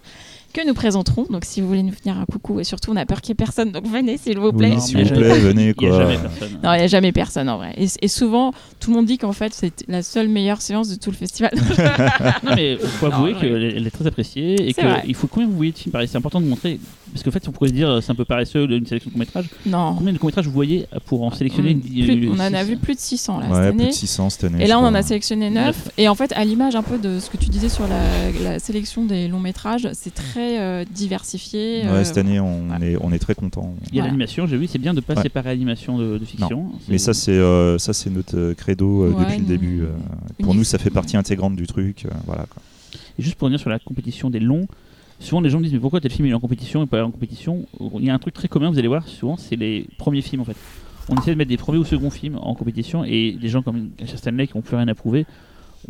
que 0.56 0.66
nous 0.66 0.74
présenterons. 0.74 1.26
Donc 1.30 1.44
si 1.44 1.60
vous 1.60 1.68
voulez 1.68 1.82
nous 1.82 1.92
venir 2.02 2.18
un 2.18 2.24
coucou, 2.24 2.60
et 2.60 2.64
surtout 2.64 2.90
on 2.92 2.96
a 2.96 3.04
peur 3.06 3.20
qu'il 3.20 3.32
n'y 3.32 3.34
ait 3.34 3.44
personne, 3.44 3.72
donc 3.72 3.86
venez 3.86 4.16
s'il 4.18 4.38
vous 4.38 4.52
plaît. 4.52 4.72
Oui, 4.74 4.80
s'il 4.80 4.98
vous 5.04 5.14
plaît, 5.14 5.38
venez 5.38 5.74
Il 5.78 5.86
n'y 5.86 5.86
a 5.86 5.90
quoi. 5.96 5.98
jamais 6.00 6.18
personne. 6.18 6.58
Non, 6.64 6.72
il 6.74 6.78
n'y 6.78 6.82
a 6.84 6.86
jamais 6.86 7.12
personne 7.12 7.48
en 7.48 7.56
vrai. 7.58 7.74
Et, 7.76 7.86
et 8.02 8.08
souvent, 8.08 8.52
tout 8.80 8.90
le 8.90 8.96
monde 8.96 9.06
dit 9.06 9.18
qu'en 9.18 9.32
fait, 9.32 9.52
c'est 9.54 9.84
la 9.88 10.02
seule 10.02 10.28
meilleure 10.28 10.62
séance 10.62 10.88
de 10.88 10.94
tout 10.96 11.10
le 11.10 11.16
festival. 11.16 11.52
Non, 12.44 12.52
mais 12.54 12.72
il 12.74 12.78
faut 12.88 13.06
avouer 13.06 13.34
qu'elle 13.34 13.86
est- 13.86 13.90
très 13.90 14.06
appréciée 14.06 14.68
et 14.68 14.74
qu'il 14.74 15.14
faut 15.14 15.26
combien 15.26 15.48
vous 15.48 15.56
voyez 15.56 15.72
de 15.72 15.78
films 15.78 15.92
pareil 15.92 16.08
C'est 16.08 16.18
important 16.18 16.40
de 16.40 16.46
montrer 16.46 16.78
parce 17.12 17.22
qu'en 17.22 17.30
fait, 17.30 17.46
on 17.48 17.52
pourrait 17.52 17.68
se 17.70 17.74
dire 17.74 17.98
c'est 18.02 18.10
un 18.12 18.14
peu 18.14 18.24
paresseux 18.24 18.68
une 18.70 18.86
sélection 18.86 19.08
de 19.10 19.12
court 19.14 19.18
métrage. 19.20 19.46
non. 19.64 19.94
Combien 19.96 20.12
de 20.12 20.18
courts 20.18 20.26
métrages 20.28 20.46
vous 20.46 20.52
voyez 20.52 20.86
pour 21.06 21.22
en 21.22 21.30
sélectionner 21.30 21.70
une- 21.72 21.80
Plus- 21.80 22.28
on 22.30 22.34
en 22.34 22.52
a 22.54 22.64
vu 22.64 22.76
plus 22.76 22.94
de 22.94 23.00
600 23.00 23.38
là, 23.40 23.46
Ouais, 23.46 23.52
cette 23.54 23.74
plus 23.74 23.80
année. 23.82 23.86
de 23.90 23.94
600 23.94 24.30
cette 24.30 24.44
année. 24.44 24.64
Et 24.64 24.66
là, 24.66 24.78
on 24.78 24.82
en 24.84 24.94
a 24.94 25.02
sélectionné 25.02 25.50
9. 25.50 25.90
Et 25.98 26.08
en 26.08 26.14
fait, 26.14 26.32
à 26.32 26.44
l'image 26.44 26.74
un 26.76 26.82
peu 26.82 26.98
de 26.98 27.18
ce 27.20 27.30
que 27.30 27.36
tu 27.36 27.48
disais 27.48 27.68
sur 27.68 27.86
la, 27.86 28.50
la 28.52 28.58
sélection 28.58 29.04
des 29.04 29.28
longs 29.28 29.40
métrages, 29.40 29.88
c'est 29.92 30.14
très 30.14 30.45
euh, 30.58 30.84
diversifié. 30.90 31.82
Ouais, 31.82 31.88
euh, 31.88 32.04
cette 32.04 32.18
année, 32.18 32.40
on, 32.40 32.68
ouais. 32.70 32.92
est, 32.92 32.96
on 33.00 33.12
est 33.12 33.18
très 33.18 33.34
content. 33.34 33.74
Il 33.82 33.86
y 33.86 33.98
a 33.98 34.02
Voilà. 34.02 34.06
l'animation, 34.08 34.46
j'ai 34.46 34.56
vu, 34.56 34.66
c'est 34.66 34.78
bien 34.78 34.94
de 34.94 35.00
pas 35.00 35.14
Ouais. 35.14 35.22
séparer 35.22 35.50
animation 35.50 35.98
de, 35.98 36.18
de 36.18 36.24
fiction. 36.24 36.70
Mais 36.88 36.98
ça, 36.98 37.14
c'est 37.14 37.32
euh, 37.32 37.78
ça, 37.78 37.92
c'est 37.92 38.10
notre 38.10 38.52
credo 38.54 39.02
euh, 39.04 39.10
Ouais, 39.12 39.24
depuis 39.24 39.38
le 39.38 39.44
début. 39.46 39.82
euh. 39.82 39.88
pour 40.42 40.52
Une- 40.52 40.58
nous, 40.58 40.64
ça 40.64 40.78
fait 40.78 40.90
partie 40.90 41.16
intégrante 41.16 41.56
du 41.56 41.66
truc. 41.66 42.04
euh, 42.06 42.10
voilà. 42.26 42.46
Quoi. 42.50 42.62
Et 43.18 43.22
juste 43.22 43.36
pour 43.36 43.46
revenir 43.46 43.60
sur 43.60 43.70
la 43.70 43.78
compétition 43.78 44.30
des 44.30 44.40
longs, 44.40 44.66
souvent 45.20 45.40
les 45.40 45.48
gens 45.50 45.58
me 45.58 45.64
disent 45.64 45.72
mais 45.72 45.78
pourquoi 45.80 46.00
tel 46.00 46.10
film 46.12 46.26
il 46.26 46.30
est 46.30 46.34
en 46.34 46.40
compétition 46.40 46.82
et 46.82 46.86
pas 46.86 47.04
en 47.04 47.10
compétition? 47.10 47.66
Il 47.98 48.04
y 48.04 48.10
a 48.10 48.14
un 48.14 48.18
truc 48.18 48.34
très 48.34 48.48
commun, 48.48 48.70
vous 48.70 48.78
allez 48.78 48.88
voir, 48.88 49.06
souvent 49.08 49.36
c'est 49.36 49.56
les 49.56 49.86
premiers 49.98 50.20
films 50.22 50.42
en 50.42 50.44
fait. 50.44 50.56
On 51.08 51.14
essaie 51.16 51.30
de 51.30 51.36
mettre 51.36 51.48
des 51.50 51.56
premiers 51.56 51.78
ou 51.78 51.84
seconds 51.84 52.10
films 52.10 52.36
en 52.42 52.54
compétition 52.54 53.04
et 53.04 53.32
des 53.32 53.48
gens 53.48 53.62
comme 53.62 53.90
Richard 54.00 54.18
Stanley 54.18 54.46
qui 54.48 54.56
n'ont 54.56 54.62
plus 54.62 54.76
rien 54.76 54.88
à 54.88 54.94
prouver 54.94 55.24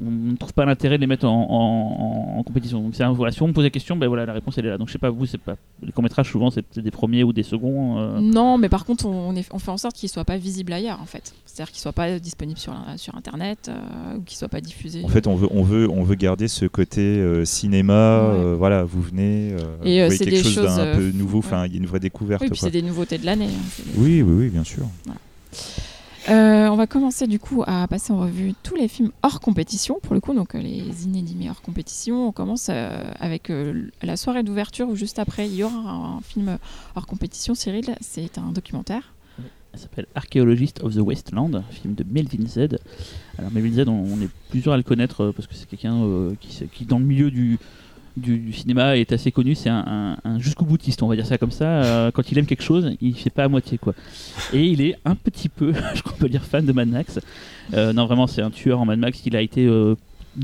on 0.05 0.11
ne 0.33 0.37
trouve 0.37 0.53
pas 0.53 0.65
l'intérêt 0.65 0.97
de 0.99 1.01
les 1.01 1.07
mettre 1.07 1.27
en, 1.27 1.47
en- 1.51 2.39
en 2.39 2.43
compétition. 2.43 2.81
Donc 2.83 2.95
c'est 2.95 3.03
un- 3.05 3.13
voilà, 3.13 3.33
si 3.33 3.43
on 3.43 3.49
me 3.49 3.53
pose 3.53 3.65
la 3.65 3.71
question, 3.71 3.97
ben 3.97 4.07
voilà, 4.09 4.27
la 4.27 4.33
réponse 4.33 4.59
elle 4.59 4.67
est 4.67 4.71
là. 4.71 4.79
Donc 4.79 4.89
je 4.89 4.93
sais 4.93 4.99
pas 4.99 5.11
vous, 5.11 5.27
c'est 5.27 5.39
pas 5.39 5.57
les 5.83 5.93
courts 5.93 6.03
métrages 6.03 6.31
souvent 6.31 6.51
c'est 6.51 6.79
des 6.79 6.91
premiers 6.91 7.25
ou 7.25 7.33
des 7.33 7.43
seconds. 7.43 7.99
euh, 7.99 8.21
Non, 8.21 8.59
mais 8.59 8.69
par 8.69 8.85
contre, 8.85 9.07
on, 9.07 9.35
est- 9.37 9.49
on 9.53 9.59
fait 9.59 9.71
en 9.71 9.77
sorte 9.79 9.97
qu'ils 9.97 10.09
soient 10.09 10.25
pas 10.25 10.37
visibles 10.37 10.73
ailleurs, 10.73 11.01
en 11.01 11.07
fait. 11.07 11.33
C'est-à-dire 11.47 11.73
qu'ils 11.73 11.81
soient 11.81 11.93
pas 11.93 12.19
disponibles 12.19 12.59
sur, 12.59 12.75
Internet 13.17 13.69
euh, 13.71 14.17
ou 14.19 14.21
qu'ils 14.23 14.37
soient 14.37 14.49
pas 14.49 14.61
diffusés. 14.61 15.03
En 15.05 15.09
fait, 15.09 15.27
on 15.27 15.35
veut, 15.37 15.49
on 15.51 15.63
veut, 15.63 15.89
on 15.91 16.03
veut 16.03 16.15
garder 16.17 16.49
ce 16.49 16.67
côté 16.67 17.01
euh, 17.01 17.45
cinéma. 17.47 17.95
Ouais. 17.95 18.39
euh, 18.39 18.55
voilà, 18.59 18.85
vous 18.85 19.01
venez, 19.01 19.53
euh, 19.53 19.57
Et, 19.85 20.01
vous 20.01 20.07
voyez 20.07 20.11
c'est 20.11 20.25
quelque 20.25 20.31
des 20.37 20.43
chose 20.43 20.55
choses, 20.55 20.77
d'un 20.77 20.95
peu 20.95 21.11
nouveau. 21.13 21.39
Enfin, 21.39 21.63
ouais. 21.63 21.69
il 21.69 21.73
y 21.73 21.77
a 21.77 21.79
une 21.81 21.87
vraie 21.87 22.01
découverte. 22.01 22.43
oui, 22.43 22.51
c'est 22.55 22.71
des 22.71 22.83
nouveautés 22.83 23.17
de 23.19 23.25
l'année. 23.25 23.47
hein, 23.47 23.83
des- 23.95 23.99
Oui, 24.01 24.23
oui, 24.23 24.35
oui, 24.45 24.49
bien 24.51 24.65
sûr. 24.65 24.85
Euh, 26.29 26.69
on 26.69 26.77
va 26.77 26.89
commencer 26.89 27.29
du 27.29 27.39
coup 27.39 27.63
à 27.67 27.87
passer 27.87 28.13
en 28.13 28.19
revue 28.19 28.53
tous 28.65 28.75
les 28.75 28.89
films 28.89 29.13
hors 29.23 29.41
compétition, 29.41 30.01
pour 30.03 30.13
le 30.13 30.21
coup, 30.21 30.35
donc 30.35 30.55
euh, 30.55 30.61
les 30.61 31.05
inédits 31.05 31.49
hors 31.49 31.63
compétition. 31.63 32.29
On 32.29 32.33
commence 32.33 32.67
euh, 32.69 33.05
avec 33.21 33.53
la 34.03 34.17
soirée 34.17 34.43
d'ouverture 34.43 34.89
où 34.89 34.97
juste 34.97 35.19
après 35.19 35.47
il 35.47 35.55
y 35.55 35.63
aura 35.63 35.77
un, 35.77 36.21
film 36.23 36.59
hors 36.97 37.07
compétition. 37.07 37.55
Cyril, 37.55 37.95
c'est 38.01 38.39
un 38.39 38.51
documentaire. 38.51 39.13
Elle 39.73 39.79
s'appelle 39.79 40.07
Archaeologist 40.15 40.83
of 40.83 40.95
the 40.95 41.01
Westland, 41.01 41.63
film 41.71 41.95
de 41.95 42.05
Melvin 42.11 42.47
Z. 42.47 42.79
Alors 43.39 43.53
Melvin 43.53 43.85
Z, 43.85 43.89
on, 43.89 44.21
est 44.23 44.31
plusieurs 44.49 44.75
à 44.75 44.79
le 44.79 44.83
connaître 44.83 45.33
parce 45.37 45.47
que 45.47 45.55
c'est 45.55 45.69
quelqu'un 45.69 46.03
qui, 46.41 46.87
dans 46.87 46.99
le 46.99 47.05
milieu 47.05 47.31
du, 47.31 47.59
du, 48.17 48.53
cinéma, 48.53 48.97
est 48.97 49.13
assez 49.13 49.31
connu. 49.33 49.55
C'est 49.55 49.69
un, 49.69 50.17
un- 50.25 50.39
jusqu'au 50.39 50.65
boutiste, 50.65 51.03
on 51.03 51.09
va 51.09 51.17
dire 51.17 51.27
ça 51.27 51.39
comme 51.39 51.51
ça. 51.51 51.65
Euh, 51.83 52.11
quand 52.11 52.31
il 52.33 52.39
aime 52.39 52.47
quelque 52.47 52.63
chose, 52.63 52.93
il 53.01 53.15
fait 53.17 53.31
pas 53.31 53.45
à 53.45 53.49
moitié 53.49 53.79
quoi. 53.79 53.95
Et 54.53 54.65
il 54.65 54.81
est 54.81 54.97
un 55.05 55.15
petit 55.15 55.49
peu, 55.49 55.73
je 55.95 56.01
crois 56.03 56.13
qu'on 56.13 56.19
peut 56.19 56.29
dire, 56.29 56.45
fan 56.45 56.65
de 56.65 56.73
Mad 56.73 56.89
Max. 56.89 57.21
Euh, 57.75 57.93
non, 57.93 58.07
vraiment, 58.07 58.27
c'est 58.27 58.43
un 58.43 58.51
tueur 58.51 58.81
en 58.81 58.85
Mad 58.87 58.99
Max. 58.99 59.21
Il 59.27 59.37
a 59.37 59.41
été 59.43 59.67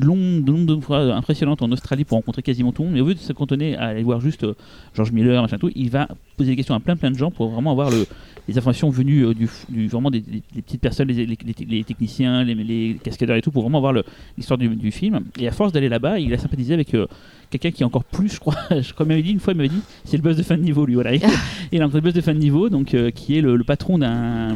euh, 0.00 0.04
long, 0.04 0.16
nombre 0.16 0.76
de 0.76 0.80
fois 0.80 1.20
en 1.60 1.72
Australie 1.72 2.04
pour 2.04 2.16
rencontrer 2.16 2.42
quasiment 2.42 2.72
tout 2.72 2.82
le 2.82 2.88
monde. 2.88 2.94
Mais 2.94 3.00
au 3.00 3.08
lieu 3.08 3.14
de 3.14 3.18
se 3.18 3.32
cantonner 3.32 3.76
à 3.76 3.86
aller 3.86 4.02
voir 4.02 4.20
juste 4.20 4.44
euh, 4.44 4.54
George 4.94 5.12
Miller, 5.12 5.40
machin 5.42 5.58
tout, 5.58 5.70
il 5.74 5.90
va 5.90 6.08
poser 6.36 6.50
des 6.50 6.56
questions 6.56 6.74
à 6.74 6.80
plein 6.80 6.96
plein 6.96 7.10
de 7.10 7.16
gens 7.16 7.30
pour 7.30 7.50
vraiment 7.50 7.72
avoir 7.72 7.90
le, 7.90 8.06
les 8.48 8.58
informations 8.58 8.90
venues 8.90 9.26
euh, 9.26 9.34
du, 9.34 9.48
du- 9.68 9.88
vraiment 9.88 10.10
des, 10.10 10.20
petites 10.20 10.80
personnes, 10.80 11.08
les, 11.08 11.84
techniciens, 11.84 12.44
les, 12.44 12.98
cascadeurs 13.02 13.36
et 13.36 13.42
tout, 13.42 13.50
pour 13.50 13.62
vraiment 13.62 13.78
avoir 13.78 13.92
le- 13.92 14.04
l'histoire 14.36 14.58
du, 14.58 14.90
film. 14.90 15.20
Et 15.38 15.48
à 15.48 15.52
force 15.52 15.72
d'aller 15.72 15.88
là-bas, 15.88 16.18
il 16.18 16.32
a 16.34 16.38
sympathisé 16.38 16.74
avec 16.74 16.94
euh, 16.94 17.06
quelqu'un 17.50 17.70
qui 17.70 17.82
est 17.82 17.86
encore 17.86 18.04
plus, 18.04 18.34
je 18.34 18.40
crois, 18.40 18.56
je 18.70 18.92
crois 18.92 19.06
m'avait 19.06 19.22
dit 19.22 19.30
une 19.30 19.40
fois, 19.40 19.52
il 19.52 19.56
m'avait 19.56 19.68
dit, 19.68 19.80
c'est 20.04 20.16
le 20.16 20.22
boss 20.22 20.36
de 20.36 20.42
fin 20.42 20.56
de 20.56 20.62
niveau 20.62 20.86
lui, 20.86 20.94
voilà. 20.94 21.14
il 21.72 21.82
a 21.82 21.84
un 21.84 21.88
boss 21.88 22.14
de 22.14 22.20
fin 22.20 22.34
de 22.34 22.38
niveau, 22.38 22.68
donc 22.68 22.96
qui 23.14 23.38
est 23.38 23.40
le, 23.40 23.56
le 23.56 23.64
patron 23.64 23.98
d'un 23.98 24.54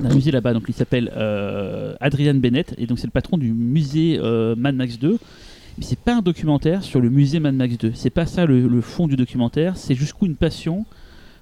d'un 0.00 0.14
musée 0.14 0.30
là-bas, 0.30 0.52
donc 0.52 0.64
il 0.68 0.74
s'appelle 0.74 1.12
euh, 1.16 1.94
Adrian 2.00 2.34
Bennett, 2.34 2.74
et 2.78 2.86
donc 2.86 2.98
c'est 2.98 3.06
le 3.06 3.12
patron 3.12 3.38
du 3.38 3.52
musée 3.52 4.18
euh, 4.20 4.54
Mad 4.56 4.74
Max 4.74 4.98
2. 4.98 5.18
Mais 5.78 5.84
c'est 5.84 5.98
pas 5.98 6.16
un 6.16 6.22
documentaire 6.22 6.82
sur 6.82 7.00
le 7.00 7.10
musée 7.10 7.38
Mad 7.38 7.54
Max 7.54 7.76
2. 7.76 7.92
C'est 7.94 8.10
pas 8.10 8.26
ça 8.26 8.46
le, 8.46 8.80
fond 8.80 9.06
du 9.06 9.16
documentaire. 9.16 9.76
C'est 9.76 9.94
jusqu'où 9.94 10.26
une 10.26 10.36
passion 10.36 10.86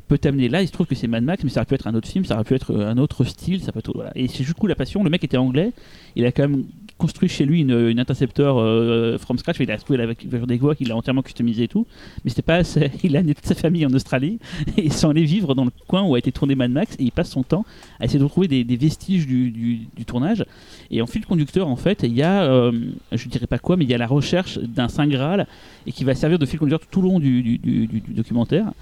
peut 0.08 0.18
t'amener. 0.18 0.48
Là, 0.48 0.60
il 0.60 0.66
se 0.66 0.72
trouve 0.72 0.86
que 0.86 0.94
c'est 0.94 1.06
Mad 1.06 1.22
Max, 1.22 1.44
mais 1.44 1.50
ça 1.50 1.60
aurait 1.60 1.66
pu 1.66 1.74
être 1.74 1.86
un 1.86 1.94
autre 1.94 2.08
film, 2.08 2.24
ça 2.24 2.34
aurait 2.34 2.44
pu 2.44 2.54
être 2.54 2.74
un 2.74 2.98
autre 2.98 3.24
style, 3.24 3.62
ça 3.62 3.72
peut 3.72 3.78
être. 3.78 4.10
Et 4.16 4.26
c'est 4.28 4.42
jusqu'où 4.42 4.66
la 4.66 4.74
passion. 4.74 5.04
Le 5.04 5.10
mec 5.10 5.22
était 5.22 5.36
anglais. 5.36 5.72
Il 6.16 6.26
a 6.26 6.32
quand 6.32 6.48
même 6.48 6.64
construit 6.98 7.28
chez 7.28 7.44
lui 7.44 7.60
une, 7.60 7.98
interceptor 7.98 8.58
euh, 8.58 9.18
from 9.18 9.38
scratch. 9.38 9.56
Il 9.60 9.70
a 9.70 9.78
trouvé 9.78 9.98
la 9.98 10.06
voiture 10.06 10.46
des 10.46 10.60
qu'il 10.76 10.90
a 10.92 10.96
entièrement 10.96 11.22
customisé 11.22 11.64
et 11.64 11.68
tout. 11.68 11.86
Mais 12.24 12.30
c'était 12.30 12.42
pas. 12.42 12.60
Il 13.02 13.16
a 13.16 13.20
amené 13.20 13.34
toute 13.34 13.46
sa 13.46 13.54
famille 13.54 13.84
en 13.84 13.92
Australie 13.92 14.38
et 14.76 14.84
ils 14.84 14.92
sont 14.92 15.10
allés 15.10 15.24
vivre 15.24 15.54
dans 15.54 15.64
le 15.64 15.70
coin 15.86 16.02
où 16.02 16.14
a 16.14 16.18
été 16.18 16.32
tourné 16.32 16.54
Mad 16.54 16.70
Max 16.70 16.94
et 16.98 17.04
il 17.04 17.12
passe 17.12 17.30
son 17.30 17.42
temps 17.42 17.64
à 18.00 18.04
essayer 18.04 18.18
de 18.18 18.24
retrouver 18.24 18.48
des, 18.48 18.76
vestiges 18.76 19.26
du, 19.26 19.86
tournage. 20.06 20.44
Et 20.90 21.02
en 21.02 21.06
fil 21.06 21.24
conducteur, 21.26 21.68
en 21.68 21.76
fait, 21.76 22.02
il 22.02 22.14
y 22.14 22.22
a, 22.22 22.44
euh, 22.44 22.72
je 23.12 23.28
dirais 23.28 23.46
pas 23.46 23.58
quoi, 23.58 23.76
mais 23.76 23.84
il 23.84 23.90
y 23.90 23.94
a 23.94 23.98
la 23.98 24.06
recherche 24.06 24.58
d'un 24.58 24.88
Saint 24.88 25.06
Graal 25.06 25.46
et 25.86 25.92
qui 25.92 26.04
va 26.04 26.14
servir 26.14 26.38
de 26.38 26.46
fil 26.46 26.58
conducteur 26.58 26.86
tout 26.90 27.02
le 27.02 27.08
long 27.08 27.20
du, 27.20 27.60
documentaire. 28.08 28.72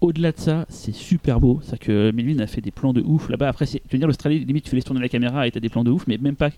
Au-delà 0.00 0.32
de 0.32 0.38
ça, 0.38 0.66
c'est 0.68 0.94
super 0.94 1.38
beau. 1.38 1.60
C'est 1.62 1.78
que 1.78 2.10
Melvin 2.10 2.40
a 2.40 2.46
fait 2.46 2.60
des 2.60 2.72
plans 2.72 2.92
de 2.92 3.00
ouf 3.00 3.28
là-bas. 3.28 3.48
Après, 3.48 3.66
tu 3.66 3.78
veux 3.90 3.98
dire, 3.98 4.08
l'Australie, 4.08 4.44
limite, 4.44 4.64
tu 4.64 4.70
fais 4.70 4.76
laisses 4.76 4.84
tourner 4.84 5.00
la 5.00 5.08
caméra 5.08 5.46
et 5.46 5.50
t'as 5.50 5.60
des 5.60 5.68
plans 5.68 5.84
de 5.84 5.90
ouf, 5.90 6.06
mais 6.08 6.18
même 6.18 6.34
pas. 6.34 6.50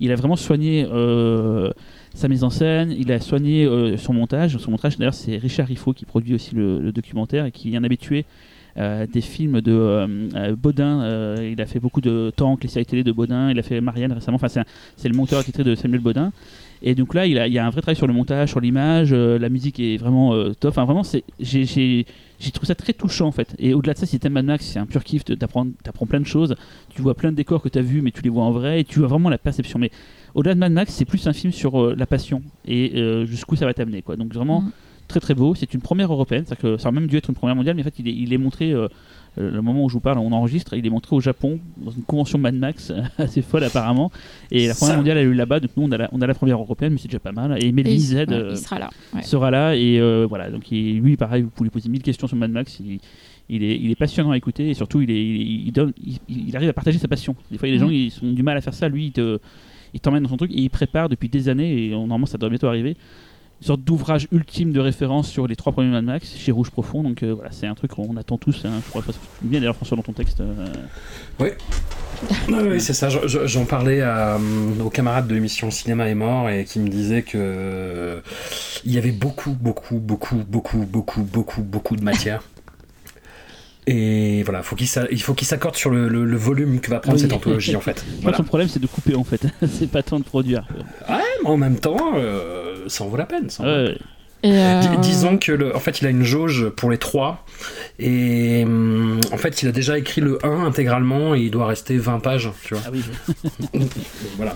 Il 0.00 0.10
a 0.12 0.16
vraiment 0.16 0.36
soigné 0.36 0.86
euh, 0.90 1.70
sa 2.14 2.28
mise 2.28 2.42
en 2.42 2.50
scène, 2.50 2.90
il 2.90 3.12
a 3.12 3.20
soigné 3.20 3.66
euh, 3.66 3.98
son 3.98 4.14
montage. 4.14 4.56
Son 4.56 4.70
montage, 4.70 4.96
d'ailleurs, 4.96 5.14
c'est 5.14 5.36
Richard 5.36 5.68
Riffaut 5.68 5.92
qui 5.92 6.06
produit 6.06 6.34
aussi 6.34 6.54
le, 6.54 6.90
documentaire 6.90 7.44
et 7.44 7.52
qui 7.52 7.74
est 7.74 7.76
un 7.76 7.84
habitué 7.84 8.24
euh, 8.78 9.06
des 9.06 9.20
films 9.20 9.60
de 9.60 10.54
Baudin. 10.54 11.36
il 11.42 11.60
a 11.60 11.66
fait 11.66 11.80
beaucoup 11.80 12.00
de 12.00 12.32
Tank, 12.34 12.62
les 12.62 12.68
séries 12.70 12.86
télé 12.86 13.04
de 13.04 13.12
Baudin. 13.12 13.50
Il 13.50 13.58
a 13.58 13.62
fait 13.62 13.80
Marianne 13.82 14.12
récemment. 14.12 14.36
Enfin, 14.42 14.62
c'est 14.96 15.08
le 15.08 15.16
monteur 15.16 15.38
attitré 15.38 15.64
de 15.64 15.74
Samuel 15.74 16.00
Baudin. 16.00 16.32
Et 16.82 16.94
donc 16.94 17.14
là, 17.14 17.26
il, 17.26 17.38
a- 17.38 17.46
il 17.46 17.52
y 17.52 17.58
a 17.58 17.66
un 17.66 17.70
vrai 17.70 17.82
travail 17.82 17.96
sur 17.96 18.06
le 18.06 18.12
montage, 18.14 18.48
sur 18.50 18.60
l'image. 18.60 19.10
euh, 19.12 19.38
la 19.38 19.48
musique 19.50 19.78
est 19.80 19.96
vraiment 19.98 20.32
euh, 20.34 20.52
top. 20.58 20.70
Enfin, 20.70 20.84
vraiment, 20.84 21.02
j'ai 21.40 22.04
trouvé 22.52 22.66
ça 22.66 22.74
très 22.74 22.92
touchant 22.94 23.26
en 23.26 23.32
fait. 23.32 23.54
Et 23.58 23.74
au-delà 23.74 23.92
de 23.94 23.98
ça, 23.98 24.06
si 24.06 24.18
t'aimes 24.18 24.32
Mad 24.32 24.46
Max, 24.46 24.64
c'est 24.64 24.78
un 24.78 24.86
pur 24.86 25.04
kiff. 25.04 25.24
T'apprends 25.24 25.66
apprends 25.86 26.06
plein 26.06 26.20
de 26.20 26.26
choses. 26.26 26.54
Tu 26.94 27.02
vois 27.02 27.14
plein 27.14 27.30
de 27.32 27.36
décors 27.36 27.60
que 27.62 27.68
t'as 27.68 27.82
vus, 27.82 28.00
mais 28.02 28.10
tu 28.12 28.22
les 28.22 28.30
vois 28.30 28.44
en 28.44 28.50
vrai. 28.50 28.80
Et 28.80 28.84
tu 28.84 28.98
vois 29.00 29.08
vraiment 29.08 29.28
la 29.28 29.38
perception. 29.38 29.78
Mais 29.78 29.90
au-delà 30.34 30.54
de 30.54 30.60
Mad 30.60 30.72
Max, 30.72 30.94
c'est 30.94 31.04
plus 31.04 31.26
un 31.26 31.32
film 31.34 31.52
sur 31.52 31.80
euh, 31.82 31.94
la 31.96 32.06
passion 32.06 32.42
et 32.66 32.92
euh, 32.96 33.26
jusqu'où 33.26 33.56
ça 33.56 33.66
va 33.66 33.74
t'amener. 33.74 34.00
quoi. 34.02 34.16
Donc 34.16 34.32
vraiment 34.32 34.62
Mhm. 34.62 34.70
très 35.08 35.20
très 35.20 35.34
beau. 35.34 35.54
C'est 35.54 35.74
une 35.74 35.80
première 35.82 36.10
européenne. 36.12 36.44
C'est-à-dire 36.46 36.62
que 36.62 36.76
ça 36.78 36.88
aurait 36.88 36.98
même 37.00 37.08
dû 37.08 37.16
être 37.18 37.28
une 37.28 37.34
première 37.36 37.56
mondiale, 37.56 37.76
mais 37.76 37.82
en 37.82 37.84
fait, 37.84 37.98
il 37.98 38.08
est, 38.08 38.14
il 38.14 38.32
est 38.32 38.38
montré. 38.38 38.72
Euh, 39.38 39.50
le 39.50 39.62
moment 39.62 39.84
où 39.84 39.88
je 39.88 39.94
vous 39.94 40.00
parle, 40.00 40.18
on 40.18 40.32
enregistre, 40.32 40.74
il 40.74 40.84
est 40.86 40.90
montré 40.90 41.14
au 41.14 41.20
Japon 41.20 41.60
dans 41.76 41.90
une 41.90 42.02
convention 42.02 42.38
Mad 42.38 42.54
Max 42.54 42.92
assez 43.18 43.42
folle 43.42 43.64
apparemment. 43.64 44.10
Et 44.50 44.66
la 44.66 44.74
première 44.74 44.92
Ça- 44.92 44.96
mondiale 44.96 45.18
a 45.18 45.22
eu 45.22 45.32
là-bas, 45.34 45.60
donc 45.60 45.70
nous 45.76 45.84
on 45.84 45.92
a 45.92 45.96
la, 45.98 46.08
on 46.12 46.20
a 46.20 46.26
la 46.26 46.34
première 46.34 46.58
européenne, 46.58 46.92
mais 46.92 46.98
c'est 46.98 47.08
déjà 47.08 47.20
pas 47.20 47.32
mal. 47.32 47.62
Et 47.62 47.70
Melvin 47.72 47.90
il, 47.90 48.00
Z 48.00 48.14
ouais, 48.14 48.26
euh, 48.32 48.48
il 48.52 48.56
sera 48.58 48.78
là. 48.78 48.90
ouais. 49.14 49.22
sera 49.22 49.50
là 49.50 49.76
et 49.76 49.98
euh, 50.00 50.26
voilà. 50.28 50.50
Donc 50.50 50.70
il- 50.72 51.00
lui, 51.00 51.16
pareil, 51.16 51.42
vous 51.42 51.50
pouvez 51.50 51.66
lui 51.66 51.70
poser 51.72 51.88
mille 51.88 52.02
questions 52.02 52.26
sur 52.26 52.36
Mad 52.36 52.50
Max. 52.50 52.78
Il, 52.80 52.98
il 53.52 53.64
est, 53.64 53.76
il 53.76 53.90
est 53.90 53.96
passionnant 53.96 54.30
à 54.30 54.36
écouter 54.36 54.70
et 54.70 54.74
surtout 54.74 55.00
il, 55.00 55.10
est, 55.10 55.24
il, 55.24 55.66
il 55.66 55.72
donne, 55.72 55.92
il, 56.04 56.18
il 56.48 56.56
arrive 56.56 56.68
à 56.68 56.72
partager 56.72 56.98
sa 56.98 57.08
passion. 57.08 57.34
Des 57.50 57.58
fois, 57.58 57.66
il 57.68 57.72
y 57.72 57.74
a 57.76 57.78
des 57.78 57.84
Mhm. 57.84 57.90
gens 57.90 57.96
qui 58.18 58.24
ont 58.24 58.32
du 58.32 58.42
mal 58.44 58.56
à 58.56 58.60
faire 58.60 58.74
ça. 58.74 58.88
Lui, 58.88 59.06
il 59.06 59.12
te- 59.12 59.38
il 59.92 59.98
t'emmène 60.00 60.22
dans 60.22 60.28
son 60.28 60.36
truc 60.36 60.52
et 60.52 60.60
il 60.60 60.70
prépare 60.70 61.08
depuis 61.08 61.28
des 61.28 61.48
années 61.48 61.86
et 61.86 61.94
on- 61.94 62.00
normalement 62.06 62.26
ça 62.26 62.38
devrait 62.38 62.50
bientôt 62.50 62.68
arriver. 62.68 62.96
Une 63.60 63.66
sorte 63.66 63.82
d'ouvrage 63.82 64.26
ultime 64.32 64.72
de 64.72 64.80
référence 64.80 65.28
sur 65.28 65.46
les 65.46 65.54
trois 65.54 65.72
premiers 65.72 65.90
Mad 65.90 66.04
Max 66.04 66.34
chez 66.34 66.50
Rouge 66.50 66.70
Profond. 66.70 67.02
Donc 67.02 67.22
euh, 67.22 67.34
voilà, 67.34 67.50
c'est 67.52 67.66
un 67.66 67.74
truc 67.74 67.90
qu'on 67.90 68.16
attend 68.16 68.38
tous. 68.38 68.64
hein. 68.64 68.70
Je 68.84 68.88
crois 68.88 69.02
que 69.02 69.12
se 69.12 69.18
bien 69.42 69.60
d'ailleurs 69.60 69.76
François 69.76 69.98
dans 69.98 70.02
ton 70.02 70.12
texte. 70.14 70.40
euh, 70.40 70.54
Oui, 71.38 71.48
c'est 72.80 72.94
ça. 72.94 73.10
Je- 73.10 73.26
je- 73.28 73.46
J'en 73.46 73.66
parlais 73.66 74.00
à, 74.00 74.36
euh, 74.36 74.38
aux 74.82 74.88
camarades 74.88 75.26
de 75.28 75.34
l'émission 75.34 75.70
Cinéma 75.70 76.08
est 76.08 76.14
mort 76.14 76.48
et 76.48 76.64
qui 76.64 76.78
me 76.78 76.88
disaient 76.88 77.22
que 77.22 77.36
euh, 77.36 78.20
il 78.86 78.92
y 78.94 78.98
avait 78.98 79.12
beaucoup, 79.12 79.50
beaucoup, 79.50 79.98
beaucoup, 79.98 80.36
beaucoup, 80.48 80.78
beaucoup, 80.86 81.22
beaucoup, 81.22 81.62
beaucoup 81.62 81.96
de 81.96 82.02
matière. 82.02 82.42
Et 83.86 84.42
voilà, 84.44 84.62
faut 84.62 84.76
il 84.78 85.22
faut 85.22 85.34
qu'il 85.34 85.46
s'accorde 85.48 85.74
sur 85.74 85.90
le, 85.90 86.08
le- 86.08 86.24
le 86.24 86.36
volume 86.36 86.80
que 86.80 86.90
va 86.90 87.00
prendre 87.00 87.16
Oui. 87.16 87.22
cette 87.22 87.32
anthologie 87.32 87.74
en 87.76 87.80
fait. 87.80 88.04
Voilà. 88.22 88.36
son 88.36 88.44
problème 88.44 88.68
c'est 88.68 88.78
de 88.78 88.86
couper 88.86 89.14
en 89.14 89.24
fait. 89.24 89.42
c'est 89.78 89.90
pas 89.90 90.02
tant 90.02 90.18
de 90.18 90.24
produire. 90.24 90.66
Ouais, 91.08 91.16
mais 91.42 91.48
en 91.48 91.56
même 91.56 91.76
temps, 91.78 92.12
euh, 92.16 92.84
ça 92.88 93.04
en 93.04 93.08
vaut 93.08 93.16
la 93.16 93.26
peine. 93.26 93.48
ça 93.50 93.62
en 93.62 93.66
vaut 93.66 93.72
la 93.72 93.82
Ouais. 93.90 93.98
Et, 94.42 94.52
euh, 94.52 94.80
Dis- 94.80 95.08
Disons 95.10 95.36
que 95.38 95.52
le, 95.52 95.74
en 95.76 95.80
fait 95.80 96.00
il 96.00 96.06
a 96.06 96.10
une 96.10 96.22
jauge 96.24 96.68
pour 96.70 96.90
les 96.90 96.96
trois 96.96 97.44
et 97.98 98.62
hum, 98.64 99.20
en 99.32 99.36
fait 99.36 99.62
il 99.62 99.68
a 99.68 99.72
déjà 99.72 99.98
écrit 99.98 100.20
le 100.22 100.38
1 100.46 100.64
intégralement 100.64 101.34
et 101.34 101.40
il 101.42 101.50
doit 101.50 101.66
rester 101.66 101.96
20 101.98 102.20
pages, 102.20 102.50
tu 102.64 102.74
vois. 102.74 102.82
Ah 102.86 102.90
oui. 102.92 103.02
Voilà. 104.36 104.54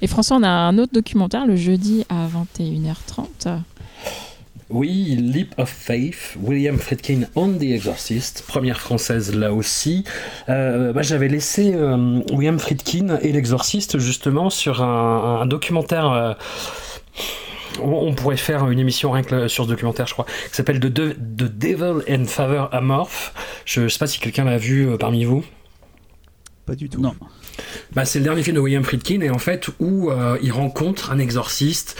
et 0.00 0.06
François, 0.06 0.36
on 0.38 0.42
a 0.42 0.48
un 0.48 0.78
autre 0.78 0.92
documentaire 0.94 1.46
le 1.46 1.56
jeudi 1.56 2.04
à 2.08 2.26
21h30. 2.28 3.58
Oui, 4.70 5.16
Leap 5.18 5.54
of 5.58 5.68
Faith, 5.68 6.36
William 6.40 6.78
Friedkin 6.78 7.22
on 7.34 7.54
The 7.58 7.62
Exorcist, 7.62 8.44
première 8.46 8.80
française 8.80 9.34
là 9.34 9.52
aussi. 9.52 10.04
Euh, 10.48 10.92
bah, 10.92 11.02
J'avais 11.02 11.26
laissé 11.28 11.72
euh, 11.74 12.20
William 12.32 12.58
Friedkin 12.58 13.18
et 13.20 13.32
l'Exorciste 13.32 13.98
justement 13.98 14.48
sur 14.48 14.82
un, 14.82 15.40
un 15.40 15.46
documentaire. 15.46 16.10
euh, 16.12 16.34
on, 17.82 18.14
pourrait 18.14 18.36
faire 18.36 18.68
une 18.70 18.78
émission 18.78 19.10
rien 19.10 19.22
que 19.22 19.48
sur 19.48 19.64
ce 19.64 19.68
documentaire, 19.70 20.06
je 20.06 20.12
crois, 20.12 20.26
qui 20.48 20.54
s'appelle 20.54 20.78
The, 20.78 20.86
De- 20.86 21.12
The 21.12 21.50
Devil 21.58 22.02
and 22.08 22.26
Father 22.26 22.64
Amorph. 22.72 23.32
Je 23.64 23.88
sais 23.88 23.98
pas 23.98 24.06
si 24.06 24.20
quelqu'un 24.20 24.44
l'a 24.44 24.58
vu 24.58 24.88
euh, 24.88 24.96
parmi 24.96 25.24
vous. 25.24 25.44
Pas 26.66 26.74
du 26.76 26.88
tout. 26.88 27.00
Non. 27.00 27.14
Bah, 27.92 28.04
c'est 28.04 28.18
le 28.20 28.24
dernier 28.24 28.42
film 28.42 28.54
de 28.56 28.60
William 28.60 28.84
Friedkin 28.84 29.20
et 29.22 29.30
en 29.30 29.38
fait 29.38 29.68
où 29.80 30.10
euh, 30.10 30.38
il 30.42 30.52
rencontre 30.52 31.10
un 31.10 31.18
exorciste 31.18 31.96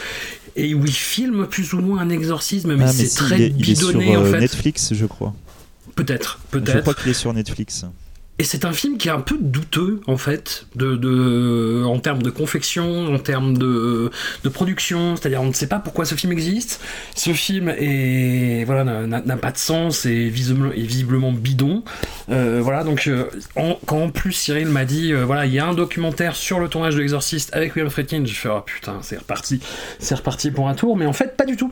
et 0.55 0.73
où 0.73 0.83
il 0.85 0.91
filme 0.91 1.47
plus 1.47 1.73
ou 1.73 1.79
moins 1.79 1.99
un 2.01 2.09
exorcisme 2.09 2.75
mais 2.75 2.85
Ah, 2.85 2.91
c'est 2.91 3.05
si, 3.07 3.15
très 3.15 3.35
il 3.37 3.41
est, 3.41 3.53
il 3.57 3.69
est 3.69 3.75
sur 3.75 3.87
bidonné 3.89 4.17
en 4.17 4.23
euh, 4.25 4.31
fait. 4.31 4.39
Netflix, 4.39 4.93
je 4.93 5.05
crois. 5.05 5.33
Peut-être, 5.95 6.39
Je 6.53 6.59
peut-être. 6.59 6.81
crois 6.81 6.93
qu'il 6.93 7.09
est 7.11 7.13
sur 7.13 7.33
Netflix. 7.33 7.85
Et 8.41 8.43
c'est 8.43 8.65
un 8.65 8.73
film 8.73 8.97
qui 8.97 9.07
est 9.07 9.11
un 9.11 9.21
peu 9.21 9.37
douteux 9.39 10.01
en 10.07 10.17
fait, 10.17 10.65
en 10.75 11.99
termes 11.99 12.23
de 12.23 12.31
confection, 12.31 13.13
en 13.13 13.19
termes 13.19 13.55
de, 13.55 14.09
production. 14.51 15.15
C'est-à-dire 15.15 15.43
on 15.43 15.49
ne 15.49 15.53
sait 15.53 15.67
pas 15.67 15.77
pourquoi 15.77 16.05
ce 16.05 16.15
film 16.15 16.31
existe. 16.31 16.81
Ce 17.15 17.33
film 17.33 17.65
n'a- 17.65 19.37
pas 19.37 19.51
de 19.51 19.57
sens 19.59 20.07
et 20.07 20.27
visiblement, 20.29 21.31
bidon. 21.31 21.83
Euh, 22.31 22.61
voilà, 22.63 22.83
donc 22.83 23.05
euh, 23.05 23.25
en- 23.55 23.77
quand 23.85 24.01
en 24.05 24.09
plus 24.09 24.31
Cyril 24.33 24.69
m'a 24.69 24.85
dit, 24.85 25.13
euh, 25.13 25.23
voilà, 25.23 25.45
il 25.45 25.53
y 25.53 25.59
a 25.59 25.67
un 25.67 25.75
documentaire 25.75 26.35
sur 26.35 26.59
le 26.59 26.67
tournage 26.67 26.95
de 26.95 26.99
l'Exorciste 27.01 27.51
avec 27.53 27.75
William 27.75 27.91
Friedkin, 27.91 28.23
j'ai 28.25 28.33
fait, 28.33 28.49
oh 28.49 28.61
putain, 28.65 28.97
c'est 29.03 29.19
reparti, 29.19 29.59
c'est 29.99 30.15
reparti 30.15 30.49
pour 30.49 30.67
un 30.67 30.73
tour, 30.73 30.97
mais 30.97 31.05
en 31.05 31.13
fait, 31.13 31.37
pas 31.37 31.45
du 31.45 31.57
tout. 31.57 31.71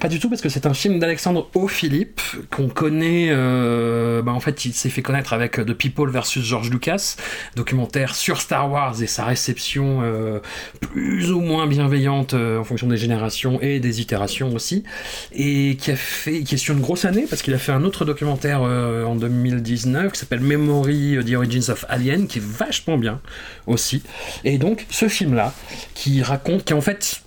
Pas 0.00 0.08
du 0.08 0.18
tout, 0.18 0.30
parce 0.30 0.40
que 0.40 0.48
c'est 0.48 0.64
un 0.64 0.72
film 0.72 0.98
d'Alexandre 0.98 1.50
O'Philippe, 1.54 2.22
qu'on 2.50 2.68
connaît, 2.68 3.28
euh, 3.30 4.22
bah, 4.22 4.32
en 4.32 4.40
fait, 4.40 4.64
il 4.64 4.72
s'est 4.72 4.88
fait 4.88 5.02
connaître 5.02 5.34
avec 5.34 5.58
euh, 5.58 5.64
The 5.64 5.74
People 5.74 6.10
versus 6.10 6.42
George 6.42 6.70
Lucas, 6.70 7.16
documentaire 7.54 8.14
sur 8.14 8.40
Star 8.40 8.70
Wars 8.70 9.02
et 9.02 9.06
sa 9.06 9.26
réception 9.26 10.00
euh, 10.02 10.40
plus 10.80 11.30
ou 11.32 11.40
moins 11.40 11.66
bienveillante 11.66 12.32
en 12.32 12.64
fonction 12.64 12.86
des 12.86 12.96
générations 12.96 13.60
et 13.60 13.78
des 13.78 14.00
itérations 14.00 14.54
aussi, 14.54 14.84
et 15.32 15.76
qui 15.78 15.90
a 15.90 15.96
fait, 15.96 16.44
qui 16.44 16.54
est 16.54 16.58
sur 16.58 16.74
une 16.74 16.80
grosse 16.80 17.04
année, 17.04 17.26
parce 17.28 17.42
qu'il 17.42 17.52
a 17.52 17.58
fait 17.58 17.72
un 17.72 17.84
autre 17.84 18.06
documentaire 18.06 18.62
en 18.62 19.16
2019 19.16 20.12
qui 20.12 20.18
s'appelle 20.18 20.40
Memory 20.40 21.18
The 21.26 21.34
Origins 21.34 21.70
of 21.70 21.84
Alien, 21.90 22.26
qui 22.26 22.38
est 22.38 22.44
vachement 22.44 22.96
bien 22.96 23.20
aussi. 23.66 24.02
Et 24.44 24.56
donc, 24.56 24.86
ce 24.90 25.08
film-là, 25.08 25.52
qui 25.92 26.22
raconte, 26.22 26.64
qui 26.64 26.72
en 26.72 26.80
fait 26.80 27.22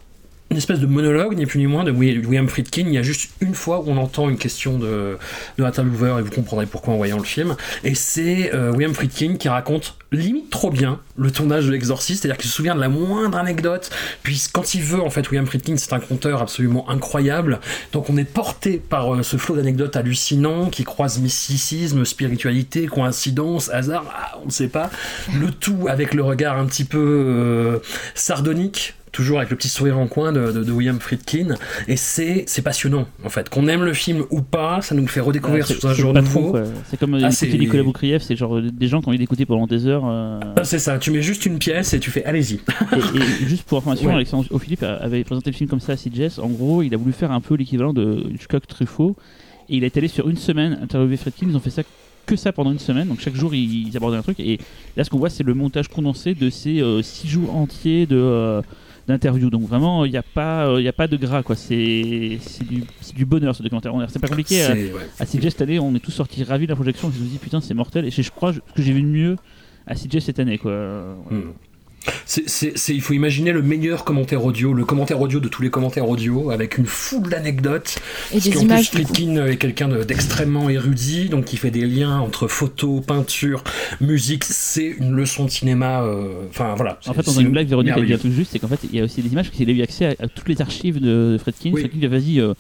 une 0.54 0.58
espèce 0.60 0.80
de 0.80 0.86
monologue, 0.86 1.36
ni 1.36 1.46
plus 1.46 1.60
ni 1.60 1.68
moins, 1.68 1.84
de 1.84 1.92
Wi- 1.92 2.20
William 2.26 2.48
Friedkin. 2.48 2.84
Il 2.86 2.94
y 2.94 2.98
a 2.98 3.04
juste 3.04 3.32
une 3.42 3.56
fois 3.56 3.80
où 3.80 3.86
on 3.88 3.98
entend 3.98 4.30
une 4.30 4.38
question 4.38 4.78
de, 4.78 5.18
de 5.58 5.64
intervieweur, 5.64 6.20
et 6.20 6.22
vous 6.22 6.32
comprendrez 6.32 6.68
pourquoi 6.68 6.94
en 6.94 6.98
voyant 6.98 7.18
le 7.18 7.24
film. 7.24 7.56
Et 7.84 7.96
c'est 7.96 8.54
euh, 8.54 8.72
William 8.72 8.94
Friedkin 8.94 9.36
qui 9.38 9.50
raconte 9.50 9.98
limite 10.12 10.52
trop 10.52 10.70
bien 10.70 11.00
le 11.18 11.32
tournage 11.32 11.66
de 11.66 11.72
l'exorciste, 11.72 12.22
c'est-à-dire 12.22 12.38
qu'il 12.38 12.50
se 12.50 12.56
souvient 12.56 12.76
de 12.76 12.80
la 12.80 12.90
moindre 12.90 13.38
anecdote, 13.38 13.90
puis 14.22 14.42
quand 14.54 14.76
il 14.76 14.84
veut, 14.84 15.02
en 15.02 15.10
fait, 15.10 15.28
William 15.32 15.48
Friedkin, 15.48 15.76
c'est 15.78 15.92
un 15.94 16.00
conteur 16.00 16.40
absolument 16.42 16.88
incroyable, 16.90 17.60
donc 17.94 18.12
on 18.12 18.18
est 18.18 18.24
porté 18.24 18.78
par 18.78 19.16
euh, 19.16 19.24
ce 19.24 19.38
flot 19.38 19.56
d'anecdotes 19.56 19.96
hallucinants 19.96 20.70
qui 20.70 20.84
croisent 20.84 21.20
mysticisme, 21.20 22.06
spiritualité, 22.06 22.86
coïncidence, 22.86 23.70
hasard, 23.72 24.06
ah, 24.16 24.38
on 24.44 24.46
ne 24.46 24.52
sait 24.52 24.68
pas, 24.68 24.92
le 25.40 25.50
tout 25.50 25.88
avec 25.90 26.14
le 26.14 26.22
regard 26.24 26.60
un 26.60 26.68
petit 26.68 26.86
peu 26.86 27.00
euh, 27.00 27.80
sardonique 28.14 28.94
toujours 29.14 29.38
avec 29.38 29.50
le 29.52 29.56
petit 29.56 29.70
sourire 29.70 29.98
en 29.98 30.08
coin 30.08 30.34
de, 30.34 30.52
de- 30.52 30.64
de 30.66 30.72
William 30.74 31.00
Friedkin, 31.00 31.56
et 31.88 31.96
c'est 31.96 32.44
c'est 32.48 32.62
passionnant 32.64 33.08
en 33.24 33.30
fait. 33.30 33.48
Qu'on 33.48 33.68
aime 33.70 33.84
le 33.84 33.94
film 33.94 34.26
ou 34.32 34.42
pas, 34.42 34.82
ça 34.82 34.96
nous 34.96 35.04
le 35.04 35.08
fait 35.08 35.22
redécouvrir 35.22 35.66
Ouais, 35.70 35.76
sous 35.76 35.88
un 36.10 36.14
pas 36.14 36.22
nouveau. 36.22 36.58
C'est 36.90 37.00
comme 37.00 37.14
Ah, 37.24 37.30
écouter 37.30 37.58
Nicolas 37.58 37.84
Boukrieff, 37.84 38.24
c'est 38.24 38.36
genre 38.36 38.58
euh, 38.58 38.70
des 38.70 38.88
gens 38.90 39.00
qui 39.02 39.08
ont 39.08 39.10
envie 39.12 39.20
d'écouter 39.20 39.46
pendant 39.46 39.68
des 39.68 39.88
heures. 39.88 40.04
euh, 40.06 40.40
Ah, 40.58 40.64
C'est 40.66 40.80
ça, 40.80 40.98
tu 40.98 41.12
mets 41.12 41.22
juste 41.22 41.46
une 41.46 41.60
pièce 41.60 41.94
et 41.94 42.00
tu 42.02 42.12
fais 42.12 42.26
allez-y. 42.26 42.56
et, 42.56 42.98
et 43.44 43.48
juste 43.48 43.64
pour 43.64 43.78
information, 43.78 44.10
Ouais. 44.10 44.16
Alexandre 44.16 44.48
O'Philippe 44.52 44.84
avait 44.84 45.24
présenté 45.24 45.52
le 45.52 45.56
film 45.56 45.70
comme 45.70 45.80
ça 45.80 45.94
à 45.94 45.96
CJS. 45.96 46.40
En 46.42 46.50
gros, 46.50 46.82
il 46.82 46.94
a 46.94 46.98
voulu 46.98 47.14
faire 47.14 47.32
un 47.32 47.40
peu 47.40 47.56
l'équivalent 47.56 47.94
de 47.94 48.26
Hitchcock 48.34 48.68
Truffaut. 48.68 49.16
Et 49.70 49.78
il 49.78 49.84
est 49.86 49.96
allé 49.96 50.08
sur 50.10 50.28
une 50.28 50.36
semaine 50.38 50.78
interviewer 50.82 51.16
Friedkin. 51.18 51.46
Ils 51.50 51.56
ont 51.56 51.60
fait 51.62 51.70
ça 51.70 51.84
que 52.26 52.36
ça 52.36 52.52
pendant 52.52 52.72
une 52.72 52.80
semaine. 52.80 53.08
Donc 53.10 53.20
chaque 53.22 53.36
jour, 53.36 53.54
ils, 53.54 53.88
ils 53.90 53.96
abordaient 53.98 54.18
un 54.18 54.22
truc. 54.24 54.40
Et 54.40 54.58
là, 54.98 55.04
ce 55.04 55.10
qu'on 55.10 55.20
voit, 55.20 55.30
c'est 55.30 55.44
le 55.44 55.54
montage 55.54 55.88
condensé 55.88 56.34
de 56.34 56.50
ces 56.50 56.82
euh, 56.82 57.02
six 57.02 57.28
jours 57.28 57.56
entiers 57.56 58.06
de. 58.06 58.18
euh, 58.18 58.62
d'interview 59.08 59.50
donc 59.50 59.64
vraiment 59.64 60.06
il 60.06 60.12
n'y 60.12 60.18
a 60.18 60.24
pas 60.24 60.66
euh, 60.68 60.80
il 60.80 60.84
y 60.84 60.88
a 60.88 60.94
pas 60.94 61.08
de 61.08 61.18
gras 61.18 61.44
quoi 61.44 61.56
c'est 61.58 62.38
c'est 62.42 62.66
du, 62.66 62.84
du 63.16 63.26
bonheur 63.26 63.54
ce 63.56 63.62
documentaire 63.62 63.94
c'est 64.08 64.20
pas 64.20 64.28
compliqué 64.30 64.64
à, 64.64 64.68
C'est- 64.74 64.94
ouais. 64.94 65.02
à 65.20 65.26
CJ 65.26 65.50
cette 65.50 65.62
année, 65.62 65.80
on 65.80 65.94
est 65.94 66.00
tous 66.00 66.12
sortis 66.12 66.44
ravis 66.44 66.66
de 66.66 66.72
la 66.72 66.76
projection. 66.76 67.10
Je 67.12 67.18
me 67.20 67.24
suis 67.26 67.34
dit, 67.34 67.38
putain, 67.38 67.60
c'est 67.62 67.74
mortel. 67.74 68.06
Et 68.06 68.12
je 68.12 68.32
crois, 68.32 68.54
que 68.54 68.82
j'ai 68.82 68.94
vu 68.94 69.02
de 69.02 69.08
mieux 69.08 69.36
à 69.88 69.96
CJ 69.96 70.20
cette 70.20 70.40
année, 70.40 70.58
quoi. 70.58 70.72
Ouais. 71.30 71.38
Hmm. 71.38 71.52
C'est- 72.26 72.48
c'est- 72.50 72.78
c'est- 72.78 72.94
il 72.94 73.02
faut 73.02 73.14
imaginer 73.14 73.52
le 73.52 73.62
meilleur 73.62 74.04
commentaire 74.04 74.44
audio, 74.44 74.74
le 74.74 74.84
commentaire 74.86 75.22
audio 75.22 75.40
de 75.40 75.48
tous 75.48 75.62
les 75.62 75.70
commentaires 75.70 76.08
audio, 76.10 76.50
avec 76.52 76.78
une 76.78 76.86
foule 76.86 77.30
d'anecdotes. 77.30 77.98
Et 78.32 78.34
Parce 78.34 78.44
des 78.46 78.52
qu'en 78.52 78.60
images. 78.62 78.92
est 78.94 79.58
quelqu'un 79.58 79.88
de- 79.88 80.04
d'extrêmement 80.04 80.70
érudit, 80.70 81.30
donc 81.30 81.46
qui 81.46 81.58
fait 81.58 81.72
des 81.72 81.86
liens 81.86 82.20
entre 82.20 82.48
photo, 82.48 83.02
peinture, 83.02 83.64
musique. 84.02 84.44
C'est 84.44 84.88
une 84.88 85.12
leçon 85.14 85.46
de 85.46 85.50
cinéma. 85.50 86.04
euh, 86.04 86.48
Enfin 86.50 86.74
voilà. 86.76 87.00
En 87.06 87.12
c'est- 87.12 87.14
fait, 87.14 87.26
dans 87.26 87.32
c'est 87.32 87.42
une 87.42 87.50
blague, 87.52 87.68
Véronique 87.68 87.94
a 87.94 88.02
dit 88.02 88.18
truc 88.18 88.32
juste, 88.34 88.52
c'est 88.52 88.60
qu'en 88.60 88.68
fait, 88.68 88.80
il 88.84 88.96
y 88.98 89.02
a 89.02 89.04
aussi 89.06 89.22
des 89.22 89.32
images, 89.32 89.46
parce 89.48 89.58
qu'il 89.58 89.70
a 89.70 89.74
eu 89.74 89.82
accès 89.82 90.06
à, 90.06 90.24
à 90.24 90.28
toutes 90.28 90.50
les 90.50 90.62
archives 90.62 91.00
de 91.00 91.38
Fredkin. 91.40 91.72
Oui. 91.74 91.82
Fredkin 91.82 91.98
dit, 92.00 92.08
vas-y, 92.08 92.40
euh, 92.40 92.54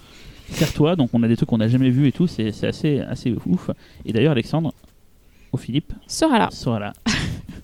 serre-toi. 0.51 0.95
Donc, 0.95 1.09
on 1.13 1.21
a 1.23 1.27
des 1.27 1.35
trucs 1.35 1.49
qu'on 1.49 1.57
n'a 1.57 1.67
jamais 1.67 1.89
vus 1.89 2.07
et 2.07 2.11
tout. 2.11 2.27
C'est, 2.27 2.51
c'est 2.51 2.67
assez, 2.67 2.99
assez 2.99 3.33
ouf. 3.45 3.69
Et 4.05 4.13
d'ailleurs, 4.13 4.31
Alexandre, 4.31 4.73
au 5.51 5.57
Philippe, 5.57 5.93
Sera 6.07 6.39
là. 6.39 6.49
sera 6.51 6.79
là. 6.79 6.93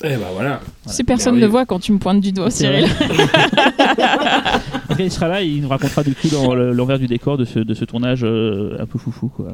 Eh 0.02 0.08
ben 0.08 0.18
voilà. 0.34 0.60
Si 0.86 1.04
personne 1.04 1.34
ne 1.34 1.40
Merveilleux. 1.40 1.50
voit 1.50 1.66
quand 1.66 1.78
tu 1.78 1.92
me 1.92 1.98
pointes 1.98 2.20
du 2.22 2.32
doigt, 2.32 2.50
Cyril. 2.50 2.86
Donc, 4.88 4.98
il 4.98 5.10
sera 5.12 5.28
là 5.28 5.42
et 5.42 5.46
il 5.46 5.60
nous 5.62 5.68
racontera 5.68 6.02
du 6.02 6.14
coup 6.14 6.28
dans 6.28 6.54
le- 6.54 6.72
l'envers 6.72 6.98
du 6.98 7.06
décor 7.06 7.36
de 7.36 7.44
ce, 7.44 7.58
de 7.58 7.74
ce 7.74 7.84
tournage 7.84 8.24
euh, 8.24 8.76
un 8.80 8.86
peu 8.86 8.98
foufou, 8.98 9.28
quoi. 9.28 9.48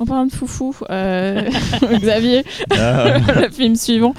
En 0.00 0.06
parlant 0.06 0.26
de 0.26 0.32
foufou, 0.32 0.76
euh, 0.90 1.42
Xavier, 2.00 2.44
Ah, 2.70 3.18
le 3.42 3.50
film 3.50 3.74
suivant, 3.74 4.14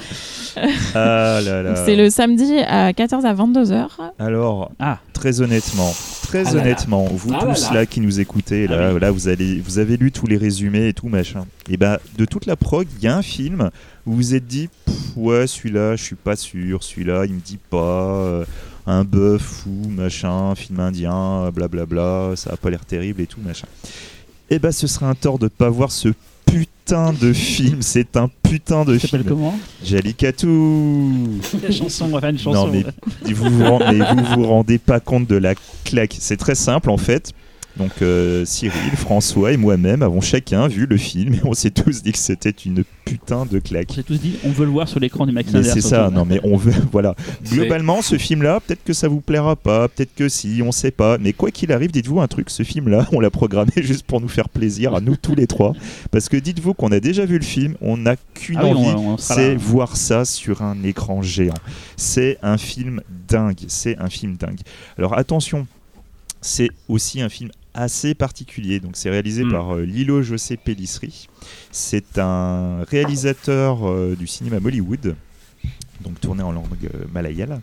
ah 0.94 1.40
là 1.42 1.62
là. 1.62 1.74
c'est 1.84 1.96
le 1.96 2.10
samedi 2.10 2.58
à 2.66 2.92
14 2.92 3.24
à 3.24 3.32
22h. 3.34 3.88
Alors, 4.18 4.72
Ah. 4.78 4.98
très 5.14 5.40
honnêtement, 5.40 5.90
très 6.22 6.40
Ah 6.40 6.42
là 6.44 6.52
là. 6.56 6.60
honnêtement, 6.60 7.04
vous 7.10 7.32
Ah 7.34 7.46
tous 7.46 7.68
là. 7.68 7.80
là 7.80 7.86
qui 7.86 8.00
nous 8.00 8.20
écoutez, 8.20 8.66
là, 8.66 8.88
Ah 8.90 8.94
oui. 8.94 9.00
là 9.00 9.10
vous, 9.10 9.28
allez, 9.28 9.60
vous 9.60 9.78
avez 9.78 9.96
lu 9.96 10.12
tous 10.12 10.26
les 10.26 10.36
résumés 10.36 10.88
et 10.88 10.92
tout 10.92 11.08
machin. 11.08 11.46
Et 11.70 11.76
bah, 11.76 11.98
de 12.18 12.24
toute 12.24 12.46
la 12.46 12.56
prog, 12.56 12.86
il 12.98 13.04
y 13.04 13.08
a 13.08 13.16
un 13.16 13.22
film 13.22 13.70
où 14.06 14.10
vous 14.10 14.16
vous 14.16 14.34
êtes 14.34 14.46
dit, 14.46 14.68
ouais, 15.16 15.46
celui-là, 15.46 15.96
je 15.96 16.02
suis 16.02 16.16
pas 16.16 16.36
sûr, 16.36 16.82
celui-là, 16.82 17.24
il 17.26 17.34
me 17.34 17.40
dit 17.40 17.58
pas. 17.70 17.76
euh, 17.78 18.44
un 18.86 19.04
bœuf 19.04 19.42
fou, 19.42 19.82
machin, 19.88 20.54
film 20.56 20.80
indien, 20.80 21.50
blablabla, 21.54 22.32
ça 22.34 22.50
a 22.54 22.56
pas 22.56 22.70
l'air 22.70 22.84
terrible 22.84 23.20
et 23.20 23.26
tout, 23.26 23.38
machin. 23.44 23.66
Et 24.50 24.58
bah, 24.58 24.72
ce 24.72 24.86
serait 24.86 25.06
un 25.06 25.14
tort 25.14 25.38
de 25.38 25.48
pas 25.48 25.70
voir 25.70 25.92
ce 25.92 26.08
putain 26.44 27.12
de 27.12 27.32
film. 27.32 27.82
C'est 27.82 28.16
un 28.16 28.28
putain 28.42 28.84
de 28.84 28.98
Ça 28.98 29.06
s'appelle 29.06 29.20
film. 29.22 29.36
comment? 29.36 29.58
Jalikatou 29.84 31.12
La 31.62 31.70
chanson, 31.70 32.06
on 32.06 32.08
va 32.14 32.20
faire 32.20 32.30
une 32.30 32.38
chanson. 32.38 32.66
non, 32.66 32.72
mais 32.72 33.32
vous 33.32 33.48
vous, 33.48 33.64
vous 33.64 34.34
vous 34.34 34.46
rendez 34.46 34.78
pas 34.78 34.98
compte 34.98 35.26
de 35.28 35.36
la 35.36 35.54
claque. 35.84 36.16
C'est 36.18 36.36
très 36.36 36.56
simple 36.56 36.90
en 36.90 36.96
fait. 36.96 37.32
Donc 37.76 38.02
euh, 38.02 38.44
Cyril, 38.44 38.92
François 38.96 39.52
et 39.52 39.56
moi-même 39.56 40.02
avons 40.02 40.20
chacun 40.20 40.68
vu 40.68 40.86
le 40.86 40.96
film 40.96 41.34
et 41.34 41.40
on 41.44 41.54
s'est 41.54 41.70
tous 41.70 42.02
dit 42.02 42.12
que 42.12 42.18
c'était 42.18 42.50
une 42.50 42.84
putain 43.04 43.46
de 43.46 43.56
On 43.58 43.60
claque. 43.60 43.92
s'est 43.92 44.02
tous 44.02 44.20
dit, 44.20 44.36
on 44.44 44.50
veut 44.50 44.64
le 44.66 44.70
voir 44.70 44.88
sur 44.88 45.00
l'écran 45.00 45.24
du 45.26 45.32
Max 45.32 45.52
Mais 45.52 45.62
c'est 45.62 45.80
ça, 45.80 46.10
non 46.10 46.24
mais 46.24 46.40
on 46.44 46.56
veut, 46.56 46.74
voilà. 46.92 47.14
Globalement, 47.50 48.02
ce 48.02 48.18
film-là, 48.18 48.60
peut-être 48.60 48.84
que 48.84 48.92
ça 48.92 49.08
vous 49.08 49.20
plaira 49.20 49.56
pas, 49.56 49.88
peut-être 49.88 50.14
que 50.14 50.28
si, 50.28 50.62
on 50.64 50.72
sait 50.72 50.90
pas. 50.90 51.16
Mais 51.18 51.32
quoi 51.32 51.50
qu'il 51.50 51.72
arrive, 51.72 51.90
dites-vous 51.90 52.20
un 52.20 52.28
truc, 52.28 52.50
ce 52.50 52.62
film-là, 52.62 53.06
on 53.12 53.20
l'a 53.20 53.30
programmé 53.30 53.70
juste 53.76 54.04
pour 54.04 54.20
nous 54.20 54.28
faire 54.28 54.48
plaisir 54.48 54.94
à 54.94 55.00
nous 55.00 55.16
tous 55.16 55.34
les 55.34 55.46
trois. 55.46 55.72
Parce 56.10 56.28
que 56.28 56.36
dites-vous 56.36 56.74
qu'on 56.74 56.92
a 56.92 57.00
déjà 57.00 57.24
vu 57.24 57.38
le 57.38 57.44
film, 57.44 57.76
on 57.80 57.96
n'a 57.96 58.16
qu'une 58.34 58.58
Ah 58.58 58.64
oui, 58.66 58.72
on- 58.74 58.76
envie, 58.76 58.94
on 58.96 59.16
c'est 59.16 59.54
voir 59.54 59.96
ça 59.96 60.24
sur 60.24 60.62
un 60.62 60.82
écran 60.82 61.22
géant. 61.22 61.54
C'est 61.96 62.36
un 62.42 62.58
film 62.58 63.00
dingue, 63.28 63.60
c'est 63.68 63.96
un 63.98 64.08
film 64.10 64.36
dingue. 64.36 64.60
Alors 64.98 65.16
attention, 65.16 65.66
c'est 66.40 66.70
aussi 66.88 67.20
un 67.20 67.28
film 67.28 67.50
assez 67.74 68.14
particulier. 68.14 68.80
Donc 68.80 68.92
c'est 68.96 69.10
réalisé 69.10 69.44
Mm. 69.44 69.52
par 69.52 69.76
euh, 69.76 69.82
Lilo 69.84 70.22
José 70.22 70.56
Pellicerie. 70.56 71.28
C'est 71.70 72.18
un 72.18 72.82
réalisateur 72.84 73.88
euh, 73.88 74.16
du 74.18 74.26
cinéma 74.26 74.60
Bollywood, 74.60 75.14
donc 76.02 76.20
tourné 76.20 76.42
en 76.42 76.52
langue 76.52 76.66
euh, 76.94 77.04
malayala. 77.12 77.60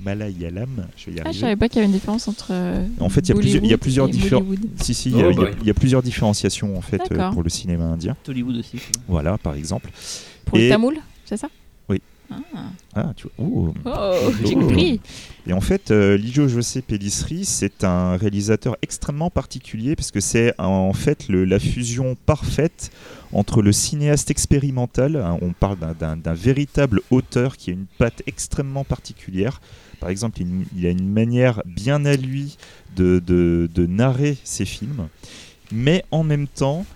Malayalam, 0.00 0.88
je 0.96 1.06
vais 1.10 1.16
y 1.16 1.20
Ah, 1.24 1.30
je 1.32 1.38
savais 1.38 1.56
pas 1.56 1.68
qu'il 1.68 1.76
y 1.76 1.78
avait 1.78 1.86
une 1.86 1.92
différence 1.92 2.26
entre. 2.28 2.48
euh, 2.50 2.84
En 3.00 3.08
fait, 3.08 3.20
il 3.20 3.28
y 3.28 3.32
a 3.72 3.78
plusieurs- 3.78 4.08
Bollywood. 4.08 4.60
Si, 4.82 4.92
si, 4.92 5.08
il 5.10 5.16
y, 5.16 5.22
a- 5.22 5.28
Oh, 5.28 5.30
il 5.30 5.36
y 5.36 5.38
a- 5.38 5.42
bah. 5.44 5.50
il 5.62 5.66
y 5.66 5.70
a 5.70 5.74
plusieurs 5.74 6.02
différenciations 6.02 6.76
en 6.76 6.80
fait 6.82 7.00
euh, 7.12 7.30
pour 7.30 7.42
le 7.44 7.48
cinéma 7.48 7.84
indien. 7.84 8.16
Hollywood 8.28 8.56
aussi. 8.56 8.78
Voilà, 9.08 9.38
par 9.38 9.54
exemple. 9.54 9.90
Pour 10.44 10.58
Et- 10.58 10.64
le 10.64 10.68
tamoul, 10.68 10.96
c'est 11.24 11.36
ça? 11.36 11.48
Ah. 12.30 12.36
Ah, 12.96 13.12
tu 13.16 13.26
vois. 13.36 13.46
Oh. 13.46 13.74
Oh, 13.84 14.30
j'ai 14.44 14.54
compris. 14.54 15.00
Et 15.46 15.52
en 15.52 15.60
fait, 15.60 15.90
euh, 15.90 16.16
Lijo 16.16 16.48
José 16.48 16.80
Pellicerie, 16.80 17.44
c'est 17.44 17.84
un 17.84 18.16
réalisateur 18.16 18.76
extrêmement 18.82 19.30
particulier 19.30 19.94
parce 19.94 20.10
que 20.10 20.20
c'est 20.20 20.54
en 20.58 20.92
fait 20.92 21.28
le- 21.28 21.44
la 21.44 21.58
fusion 21.58 22.16
parfaite 22.26 22.90
entre 23.32 23.62
le 23.62 23.72
cinéaste 23.72 24.30
expérimental, 24.30 25.16
hein, 25.16 25.38
on 25.42 25.52
parle 25.52 25.76
d'un- 25.98 26.34
véritable 26.34 27.00
auteur 27.10 27.56
qui 27.56 27.70
a 27.70 27.72
une 27.74 27.86
patte 27.98 28.22
extrêmement 28.26 28.84
particulière. 28.84 29.60
Par 30.00 30.08
exemple, 30.08 30.40
il, 30.40 30.48
il 30.76 30.86
a 30.86 30.90
une 30.90 31.08
manière 31.08 31.62
bien 31.66 32.04
à 32.04 32.14
lui 32.16 32.56
de, 32.96 33.20
de- 33.24 33.68
de 33.74 33.86
narrer 33.86 34.36
ses 34.44 34.64
films, 34.64 35.08
mais 35.72 36.04
en 36.10 36.22
même 36.22 36.46
temps 36.46 36.86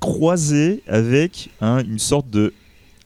croisé 0.00 0.82
avec 0.86 1.50
hein, 1.60 1.82
une 1.82 1.98
sorte 1.98 2.28
de 2.30 2.52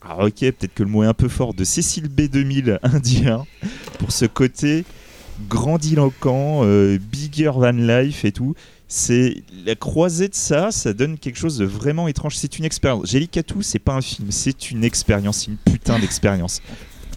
ah, 0.09 0.25
ok, 0.25 0.39
peut-être 0.41 0.75
que 0.75 0.83
le 0.83 0.89
mot 0.89 1.03
est 1.03 1.07
un 1.07 1.15
peu 1.15 1.29
fort, 1.29 1.53
de 1.53 1.65
Cécile 1.65 2.09
B2000 2.09 2.79
indien, 2.83 3.45
pour 3.99 4.11
ce 4.11 4.25
côté 4.25 4.85
grandiloquent, 5.49 6.63
euh, 6.65 6.99
bigger 6.99 7.53
than 7.61 7.73
life 7.73 8.25
et 8.25 8.33
tout. 8.33 8.55
C'est 8.89 9.43
la 9.67 9.75
croisée 9.75 10.29
de 10.29 10.35
ça, 10.35 10.71
ça 10.71 10.95
donne 10.95 11.19
quelque 11.19 11.39
chose 11.39 11.59
de 11.59 11.67
vraiment 11.67 12.09
étrange. 12.09 12.37
C'est 12.37 12.59
une 12.59 12.65
expérience. 12.65 13.11
Jellicatou, 13.11 13.61
c'est 13.61 13.79
pas 13.79 13.95
un 13.95 14.01
film, 14.01 14.31
c'est 14.31 14.71
une 14.71 14.83
expérience, 14.83 15.41
c'est 15.41 15.51
une 15.51 15.59
putain 15.59 15.99
d'expérience. 15.99 16.63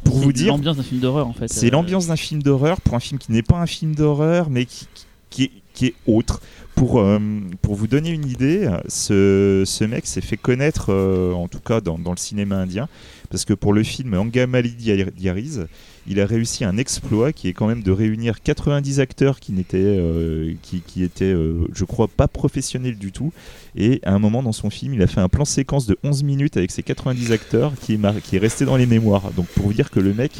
Pour 0.03 0.17
C'est 0.17 0.23
vous 0.23 0.33
dire, 0.33 0.47
l'ambiance 0.47 0.77
d'un 0.77 0.83
film 0.83 0.99
d'horreur 0.99 1.27
en 1.27 1.33
fait. 1.33 1.47
c'est 1.47 1.67
Euh, 1.67 1.71
l'ambiance 1.71 2.07
d'un 2.07 2.15
film 2.15 2.43
d'horreur 2.43 2.81
pour 2.81 2.95
un 2.95 2.99
film 2.99 3.19
qui 3.19 3.31
n'est 3.31 3.43
pas 3.43 3.57
un 3.57 3.67
film 3.67 3.95
d'horreur, 3.95 4.49
mais 4.49 4.65
qui, 4.65 4.87
qui 4.93 5.05
qui 5.32 5.88
est 5.88 5.93
autre. 6.05 6.41
Pour, 6.75 6.99
euh, 6.99 7.19
pour 7.61 7.75
vous 7.75 7.86
donner 7.88 8.09
une 8.11 8.27
idée, 8.27 8.67
ce, 8.88 9.63
ce 9.65 9.84
mec 9.84 10.07
s'est 10.07 10.21
fait 10.21 10.38
connaître, 10.38 10.88
euh, 10.89 11.32
en 11.34 11.47
tout 11.47 11.59
cas 11.59 11.82
dans, 11.82 11.99
dans 11.99 12.11
le 12.11 12.17
cinéma 12.17 12.55
indien, 12.57 12.88
parce 13.29 13.45
que 13.45 13.53
pour 13.53 13.73
le 13.73 13.84
film 13.84 14.13
Angamali 14.13 14.71
Diar- 14.71 15.11
Diaries, 15.11 15.59
il 16.07 16.19
a 16.19 16.25
réussi 16.25 16.63
un 16.65 16.77
exploit 16.77 17.34
qui 17.34 17.49
est 17.49 17.53
quand 17.53 17.67
même 17.67 17.84
de 17.84 17.91
réunir 17.91 18.41
90 18.41 18.99
acteurs 18.99 19.39
qui 19.39 19.51
n'étaient, 19.51 19.77
euh, 19.79 20.53
qui, 20.63 20.82
qui 20.82 21.03
étaient, 21.03 21.36
je 21.73 21.84
crois, 21.84 22.07
pas 22.07 22.27
professionnels 22.27 22.97
du 22.97 23.11
tout. 23.11 23.32
Et 23.75 23.99
à 24.03 24.13
un 24.13 24.19
moment 24.19 24.41
dans 24.41 24.51
son 24.53 24.69
film, 24.69 24.93
il 24.93 25.01
a 25.03 25.07
fait 25.07 25.21
un 25.21 25.29
plan 25.29 25.45
séquence 25.45 25.86
de 25.86 25.97
11 26.03 26.23
minutes 26.23 26.57
avec 26.57 26.71
ces 26.71 26.84
90 26.84 27.32
acteurs 27.32 27.73
qui 27.79 27.93
est, 27.93 28.21
qui 28.23 28.38
est 28.38 28.39
resté 28.39 28.65
dans 28.65 28.77
les 28.77 28.88
mémoires. 28.88 29.32
Donc 29.36 29.45
pour 29.47 29.65
vous 29.67 29.73
dire 29.73 29.91
que 29.91 29.99
le 29.99 30.13
mec, 30.13 30.32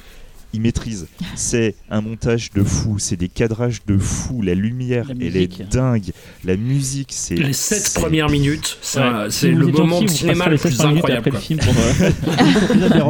il 0.54 0.62
maîtrise. 0.62 1.08
C'est 1.36 1.76
un 1.90 2.02
montage 2.02 2.52
de 2.54 2.64
fou, 2.64 3.00
c'est 3.00 3.16
des 3.16 3.30
cadrages 3.30 3.82
de 3.88 3.98
fou, 3.98 4.42
la 4.42 4.54
lumière, 4.54 5.08
La 5.08 5.26
elle 5.26 5.38
est 5.38 5.62
dingue, 5.72 6.12
la 6.44 6.58
musique, 6.58 7.10
c'est... 7.12 7.36
Les 7.36 7.54
sept 7.54 7.80
c'est- 7.80 8.00
premières 8.00 8.30
minutes, 8.30 8.78
ça, 8.82 9.24
Ouais. 9.24 9.30
c'est 9.30 9.48
Si 9.50 9.56
le 9.56 9.68
moment 9.68 10.02
de 10.02 10.08
cinéma 10.08 10.46
le 10.46 10.52
les 10.52 10.58
7 10.58 10.72
plus 10.76 10.80
minutes 10.86 10.98
incroyable. 10.98 11.28
après 11.30 11.32
le 11.32 11.38
film 11.38 11.60
pour, 11.60 11.74
euh, 11.78 12.12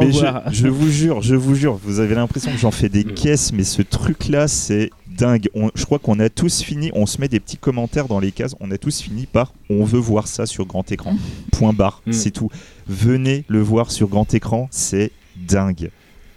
Mais 0.00 0.12
je, 0.12 0.52
je 0.52 0.68
vous 0.68 0.88
jure, 0.90 1.22
je 1.22 1.34
vous 1.34 1.54
jure, 1.54 1.78
vous 1.82 2.00
avez 2.00 2.14
l'impression 2.14 2.50
que 2.52 2.58
j'en 2.58 2.70
fais 2.70 2.88
des 2.88 3.04
Mm. 3.04 3.14
caisses, 3.14 3.52
mais 3.52 3.64
ce 3.64 3.82
truc-là, 3.82 4.46
c'est 4.48 4.90
dingue. 5.08 5.48
On- 5.54 5.70
je 5.74 5.84
crois 5.84 5.98
qu'on 5.98 6.18
a 6.20 6.28
tous 6.28 6.62
fini, 6.62 6.90
on 6.94 7.06
se 7.06 7.20
met 7.20 7.28
des 7.28 7.40
petits 7.40 7.56
commentaires 7.56 8.06
dans 8.08 8.20
les 8.20 8.32
cases, 8.32 8.54
on 8.60 8.70
a 8.70 8.78
tous 8.78 9.00
fini 9.02 9.26
par 9.26 9.52
on 9.68 9.84
veut 9.84 9.98
voir 9.98 10.26
ça 10.28 10.46
sur 10.46 10.64
grand 10.66 10.90
écran. 10.92 11.16
Point 11.52 11.72
barre, 11.72 12.00
Mm. 12.06 12.12
c'est 12.12 12.30
tout. 12.30 12.50
Venez 12.88 13.44
le 13.48 13.60
voir 13.60 13.90
sur 13.90 14.08
grand 14.08 14.32
écran, 14.34 14.68
c'est 14.70 15.10
dingue. 15.36 15.90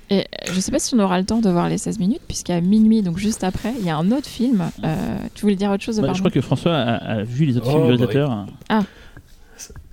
Et 0.09 0.19
euh, 0.19 0.21
je 0.53 0.59
sais 0.59 0.71
pas 0.71 0.79
si 0.79 0.93
on 0.93 0.99
aura 0.99 1.19
le 1.19 1.25
temps 1.25 1.39
de 1.41 1.49
voir 1.49 1.67
les 1.69 1.77
16 1.77 1.99
minutes, 1.99 2.21
puisqu'à 2.27 2.61
minuit, 2.61 3.01
donc 3.01 3.17
juste 3.17 3.43
après, 3.43 3.73
il 3.79 3.85
y 3.85 3.89
a 3.89 3.97
un 3.97 4.11
autre 4.11 4.27
film. 4.27 4.63
Euh, 4.83 5.17
tu 5.33 5.41
voulais 5.41 5.55
dire 5.55 5.71
autre 5.71 5.83
chose 5.83 5.99
Bah, 5.99 6.13
je 6.13 6.19
crois 6.19 6.31
que 6.31 6.41
François 6.41 6.73
a, 6.75 6.95
a 6.95 7.23
vu 7.23 7.45
les 7.45 7.57
autres 7.57 7.67
Oh, 7.69 7.71
films 7.71 7.97
du 7.97 7.97
bah 7.97 8.05
réalisateur. 8.07 8.45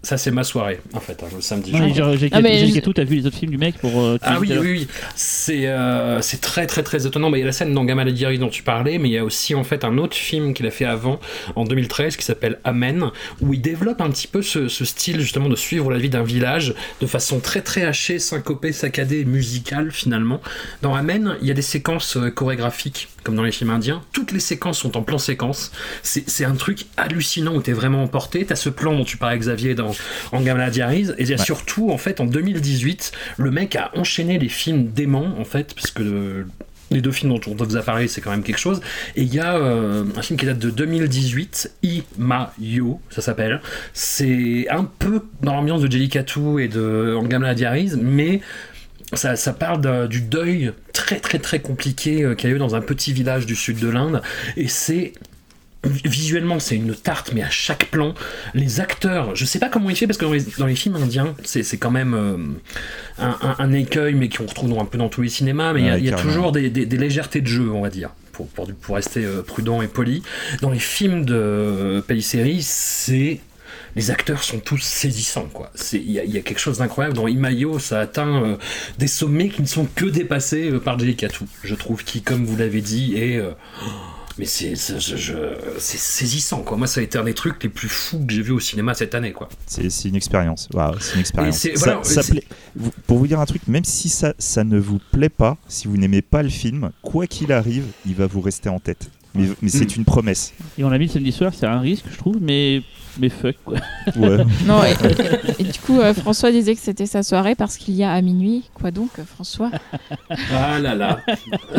Ça, 0.04 0.16
c'est 0.16 0.32
ma 0.32 0.42
soirée, 0.42 0.80
en 0.94 1.00
fait, 1.00 1.22
hein, 1.22 1.28
le 1.32 1.40
samedi. 1.40 1.70
Non, 1.70 1.78
mais 1.78 1.94
genre, 1.94 2.16
j'ai 2.16 2.28
Ah, 2.32 2.40
mais 2.40 2.66
je- 2.66 2.80
tout, 2.80 2.92
t'as 2.92 3.04
vu 3.04 3.14
les 3.16 3.26
autres 3.26 3.38
films 3.38 3.52
du 3.52 3.58
mec 3.58 3.78
pour. 3.78 4.00
euh, 4.00 4.18
Ah 4.22 4.38
oui, 4.40 4.48
oui, 4.50 4.58
oui. 4.72 4.88
C'est 5.14 5.68
euh, 5.68 6.20
c'est 6.22 6.40
très, 6.40 6.66
très, 6.66 6.82
très 6.82 7.06
étonnant. 7.06 7.30
Bah, 7.30 7.38
Il 7.38 7.40
y 7.40 7.44
a 7.44 7.46
la 7.46 7.52
scène 7.52 7.72
dans 7.72 7.84
Gamma 7.84 8.04
Diary 8.10 8.38
dont 8.38 8.48
tu 8.48 8.64
parlais, 8.64 8.98
mais 8.98 9.08
il 9.10 9.12
y 9.12 9.18
a 9.18 9.24
aussi 9.24 9.54
en 9.54 9.62
fait 9.62 9.84
un 9.84 9.98
autre 9.98 10.16
film 10.16 10.54
qu'il 10.54 10.66
a 10.66 10.72
fait 10.72 10.86
avant, 10.86 11.20
en 11.54 11.62
2013, 11.64 12.16
qui 12.16 12.24
s'appelle 12.24 12.58
Amen, 12.64 13.10
où 13.40 13.54
il 13.54 13.60
développe 13.62 14.00
un 14.00 14.10
petit 14.10 14.26
peu 14.26 14.42
ce, 14.42 14.66
ce 14.66 14.84
style 14.84 15.20
justement 15.20 15.48
de 15.48 15.54
suivre 15.56 15.92
la 15.92 15.98
vie 15.98 16.10
d'un 16.10 16.24
village 16.24 16.74
de 17.00 17.06
façon 17.06 17.38
très, 17.38 17.60
très 17.62 17.84
hachée, 17.84 18.18
syncopée, 18.18 18.72
saccadée, 18.72 19.24
musicale 19.24 19.92
finalement. 19.92 20.40
Dans 20.82 20.96
Amen, 20.96 21.36
il 21.42 21.46
y 21.46 21.52
a 21.52 21.54
des 21.54 21.62
séquences 21.62 22.16
euh, 22.16 22.28
chorégraphiques, 22.30 23.08
comme 23.24 23.36
dans 23.36 23.42
les 23.42 23.52
films 23.52 23.70
indiens. 23.70 24.02
Toutes 24.12 24.32
les 24.32 24.40
séquences 24.40 24.78
sont 24.78 24.96
en 24.96 25.02
plan 25.02 25.18
séquence. 25.18 25.72
C'est 26.02 26.44
un 26.44 26.54
truc 26.54 26.86
hallucinant 26.96 27.54
où 27.54 27.62
t'es 27.62 27.72
vraiment 27.72 28.02
emporté. 28.02 28.44
T'as 28.44 28.56
ce 28.56 28.68
plan 28.68 28.96
dont 28.96 29.04
tu 29.04 29.16
parlais, 29.16 29.38
Xavier, 29.38 29.74
dans 29.74 29.92
en 30.32 30.40
Gamma 30.40 30.70
Diaries. 30.70 31.10
Et 31.18 31.22
il 31.22 31.28
y 31.28 31.34
a 31.34 31.36
Ouais. 31.38 31.44
surtout, 31.44 31.90
en 31.90 31.98
fait, 31.98 32.20
en 32.20 32.26
2018, 32.26 33.12
le 33.38 33.50
mec 33.50 33.76
a 33.76 33.90
enchaîné 33.96 34.38
les 34.38 34.48
films 34.48 34.88
déments, 34.88 35.34
en 35.38 35.44
fait, 35.44 35.74
puisque 35.74 36.00
le- 36.00 36.46
les 36.90 37.00
deux 37.00 37.10
films 37.12 37.32
dont 37.32 37.40
on 37.50 37.54
vous 37.54 37.76
a 37.76 37.82
parlé, 37.82 38.06
c'est 38.06 38.20
quand 38.20 38.30
même 38.30 38.42
quelque 38.42 38.58
chose. 38.58 38.82
Et 39.16 39.22
il 39.22 39.32
y 39.34 39.40
a 39.40 39.54
euh, 39.56 40.04
un 40.14 40.20
film 40.20 40.38
qui 40.38 40.44
date 40.44 40.58
de 40.58 40.68
2018, 40.68 41.72
Imayo, 41.82 43.00
ça 43.10 43.22
s'appelle. 43.22 43.60
C'est 43.94 44.66
un 44.70 44.84
peu 44.84 45.22
dans 45.42 45.54
l'ambiance 45.54 45.80
de 45.80 45.90
Jellicatu 45.90 46.62
et 46.62 46.68
de 46.68 47.14
Angamla 47.18 47.54
Diaries, 47.54 47.92
mais 48.00 48.40
ça, 49.14 49.36
ça 49.36 49.52
parle 49.52 50.08
du 50.08 50.20
deuil 50.20 50.72
très 50.92 51.20
très 51.20 51.38
très 51.38 51.60
compliqué 51.60 52.22
euh, 52.24 52.34
qu'il 52.34 52.50
y 52.50 52.52
a 52.52 52.56
eu 52.56 52.58
dans 52.58 52.74
un 52.74 52.80
petit 52.80 53.12
village 53.12 53.46
du 53.46 53.54
sud 53.56 53.78
de 53.78 53.88
l'Inde. 53.88 54.22
Et 54.56 54.68
c'est 54.68 55.12
visuellement 55.84 56.60
c'est 56.60 56.76
une 56.76 56.94
tarte 56.94 57.32
mais 57.34 57.42
à 57.42 57.50
chaque 57.50 57.86
plan 57.90 58.14
les 58.54 58.78
acteurs 58.78 59.34
je 59.34 59.44
sais 59.44 59.58
pas 59.58 59.68
comment 59.68 59.90
il 59.90 59.96
fait 59.96 60.06
parce 60.06 60.16
que 60.16 60.24
dans 60.24 60.32
les, 60.32 60.42
dans 60.56 60.66
les 60.66 60.76
films 60.76 60.94
indiens 60.94 61.34
c'est 61.42 61.64
c'est 61.64 61.76
quand 61.76 61.90
même 61.90 62.14
euh, 62.14 62.36
un, 63.18 63.36
un- 63.42 63.56
un 63.58 63.72
écueil 63.72 64.14
mais 64.14 64.28
qu'on 64.28 64.46
retrouve 64.46 64.70
dans- 64.70 64.80
un 64.80 64.84
peu 64.84 64.96
dans 64.96 65.08
tous 65.08 65.22
les 65.22 65.28
cinémas 65.28 65.72
mais 65.72 65.80
il 65.80 65.86
y 65.86 65.90
a- 65.90 65.94
Ouais, 65.94 65.98
il 65.98 66.04
y, 66.04 66.08
a 66.08 66.10
carrément. 66.12 66.28
toujours 66.30 66.52
des, 66.52 66.70
des- 66.70 66.86
des 66.86 66.96
légèretés 66.98 67.40
de 67.40 67.48
jeu 67.48 67.68
on 67.72 67.80
va 67.82 67.90
dire 67.90 68.10
pour, 68.30 68.46
pour, 68.46 68.72
pour 68.72 68.94
rester 68.94 69.24
euh, 69.24 69.42
prudent 69.42 69.82
et 69.82 69.88
poli 69.88 70.22
dans 70.60 70.70
les 70.70 70.78
films 70.78 71.24
de 71.24 71.34
euh, 71.34 72.00
Pellicerie 72.00 72.62
c'est 72.62 73.40
les 73.96 74.10
acteurs 74.10 74.42
sont 74.42 74.58
tous 74.60 74.78
saisissants 74.82 75.48
quoi. 75.52 75.70
C'est 75.74 75.98
il 75.98 76.10
y, 76.12 76.18
a- 76.20 76.24
il 76.24 76.30
y 76.32 76.38
a 76.38 76.40
quelque 76.40 76.58
chose 76.60 76.78
d'incroyable 76.78 77.14
dans 77.16 77.28
Imayo, 77.28 77.78
ça 77.78 78.00
atteint 78.00 78.42
euh, 78.42 78.56
des 78.98 79.06
sommets 79.08 79.48
qui 79.48 79.62
ne 79.62 79.66
sont 79.66 79.86
que 79.94 80.06
dépassés 80.06 80.70
euh, 80.70 80.78
par 80.80 80.98
Jellicatu. 80.98 81.44
Je 81.64 81.74
trouve 81.74 82.04
qui 82.04 82.22
comme 82.22 82.44
vous 82.44 82.56
l'avez 82.56 82.80
dit 82.80 83.14
est 83.16 83.36
euh, 83.36 83.52
mais 84.38 84.46
c'est 84.46 84.74
saisissant 85.78 86.62
quoi. 86.62 86.76
Moi 86.76 86.86
ça 86.86 87.00
a 87.00 87.02
été 87.02 87.18
un 87.18 87.24
des 87.24 87.34
trucs 87.34 87.62
les 87.62 87.68
plus 87.68 87.88
fous 87.88 88.24
que 88.26 88.32
j'ai 88.32 88.42
vu 88.42 88.52
au 88.52 88.60
cinéma 88.60 88.94
cette 88.94 89.14
année 89.14 89.32
quoi. 89.32 89.48
C'est 89.66 89.82
une 90.08 90.16
expérience. 90.16 90.68
C'est 91.00 91.14
une 91.14 91.20
expérience. 91.20 91.56
c'est- 91.58 91.76
Ça- 91.76 91.84
voilà, 91.86 92.04
ça 92.04 92.22
c'est- 92.22 92.32
plaît- 92.32 92.44
vous- 92.76 92.92
Pour 93.06 93.18
vous 93.18 93.26
dire 93.26 93.40
un 93.40 93.46
truc, 93.46 93.62
même 93.68 93.84
si 93.84 94.08
ça, 94.08 94.34
ça 94.38 94.64
ne 94.64 94.78
vous 94.78 95.00
plaît 95.12 95.28
pas, 95.28 95.56
si 95.68 95.88
vous 95.88 95.96
n'aimez 95.96 96.22
pas 96.22 96.42
le 96.42 96.48
film, 96.48 96.90
quoi 97.02 97.26
qu'il 97.26 97.52
arrive, 97.52 97.84
il 98.06 98.14
va 98.14 98.26
vous 98.26 98.40
rester 98.40 98.68
en 98.68 98.78
tête. 98.80 99.10
Mais, 99.34 99.48
mais 99.62 99.70
c'est 99.70 99.84
Mm. 99.96 100.00
une 100.00 100.04
promesse. 100.04 100.52
Et 100.78 100.84
on 100.84 100.90
l'a 100.90 100.98
mis 100.98 101.06
le 101.06 101.12
samedi 101.12 101.32
soir, 101.32 101.52
c'est 101.58 101.66
un 101.66 101.80
risque, 101.80 102.04
je 102.10 102.16
trouve, 102.18 102.36
mais, 102.40 102.82
mais 103.18 103.28
fuck 103.28 103.56
quoi. 103.64 103.78
Ouais. 104.16 104.38
Non, 104.66 104.82
et, 104.84 104.90
et- 104.92 105.62
et 105.62 105.64
du 105.64 105.78
coup, 105.80 106.00
euh, 106.00 106.14
François 106.14 106.50
disait 106.50 106.74
que 106.74 106.80
c'était 106.80 107.06
sa 107.06 107.22
soirée 107.22 107.54
parce 107.54 107.76
qu'il 107.76 107.94
y 107.94 108.04
a 108.04 108.12
à 108.12 108.20
minuit. 108.22 108.64
Quoi 108.74 108.90
donc, 108.90 109.10
euh, 109.18 109.22
François? 109.24 109.70
Ah 110.52 110.78
là 110.78 110.94
là. 110.94 111.18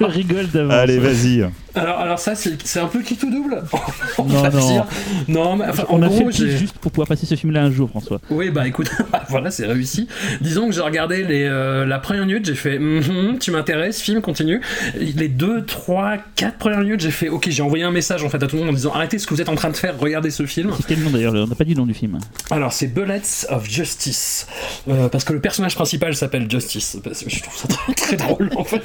je 0.00 0.04
rigole 0.04 0.48
d'avance. 0.48 0.72
Allez, 0.74 0.98
vas-y. 0.98 1.44
Alors 1.74 1.98
alors 1.98 2.18
ça 2.18 2.34
c'est 2.34 2.60
c'est 2.66 2.80
un 2.80 2.86
peu 2.86 3.00
qui 3.02 3.16
tout 3.16 3.30
double? 3.30 3.62
On 4.18 4.24
Non, 4.24 4.42
va 4.42 4.50
non. 4.50 4.66
dire. 4.72 4.86
Non 5.28 5.56
mais 5.56 5.66
enfin, 5.68 5.84
on 5.88 5.98
en 5.98 6.02
a 6.02 6.08
gros, 6.08 6.30
fait 6.30 6.48
juste 6.56 6.78
pour 6.78 6.90
pouvoir 6.90 7.08
passer 7.08 7.26
ce 7.26 7.34
film-là 7.36 7.62
un 7.64 7.70
jour, 7.70 7.88
François. 7.90 8.20
Oui, 8.30 8.50
bah 8.50 8.66
écoute, 8.66 8.90
voilà, 9.28 9.50
c'est 9.50 9.66
réussi. 9.66 10.08
Disons 10.40 10.66
que 10.68 10.72
j'ai 10.74 10.80
regardé 10.80 11.22
les, 11.24 11.44
euh, 11.44 11.86
la 11.86 11.98
première 11.98 12.26
minute, 12.26 12.44
j'ai 12.46 12.54
fait 12.54 12.78
Mhm, 12.78 13.38
tu 13.38 13.50
m'intéresses, 13.50 14.00
film, 14.00 14.20
continue. 14.20 14.60
Les 14.98 15.28
deux, 15.28 15.64
trois, 15.64 16.16
quatre 16.34 16.56
premières 16.58 16.80
minutes, 16.80 17.00
j'ai 17.00 17.10
fait 17.10 17.28
ok, 17.28 17.46
j'ai 17.50 17.62
envoyé 17.62 17.84
un 17.84 17.90
message 17.92 18.24
en 18.24 18.28
fait 18.28 18.42
à 18.42 18.46
tout 18.46 18.56
le 18.56 18.62
monde 18.62 18.70
en 18.70 18.76
disant 18.76 18.92
arrêtez 18.92 19.18
ce 19.18 19.26
que 19.26 19.34
vous 19.34 19.40
êtes 19.40 19.48
en 19.48 19.54
train 19.54 19.70
de 19.70 19.76
faire, 19.76 19.98
regardez 19.98 20.30
ce 20.30 20.42
film. 20.50 20.72
C'est 20.76 20.86
quel 20.86 21.00
nom 21.00 21.10
d'ailleurs 21.10 21.32
On 21.34 21.46
n'a 21.46 21.54
pas 21.54 21.64
dit 21.64 21.74
le 21.74 21.80
nom 21.80 21.86
du 21.86 21.94
film. 21.94 22.18
Alors 22.50 22.72
c'est 22.72 22.86
Bullets 22.88 23.46
of 23.48 23.68
Justice, 23.68 24.46
Euh, 24.88 25.08
parce 25.08 25.24
que 25.24 25.32
le 25.32 25.40
personnage 25.40 25.74
principal 25.74 26.14
s'appelle 26.14 26.50
Justice. 26.50 26.98
Parce 27.02 27.22
que 27.24 27.30
Je 27.30 27.42
trouve 27.42 27.56
ça 27.56 27.68
très, 27.68 27.94
très 27.94 28.16
drôle 28.16 28.50
en 28.56 28.64
fait. 28.64 28.82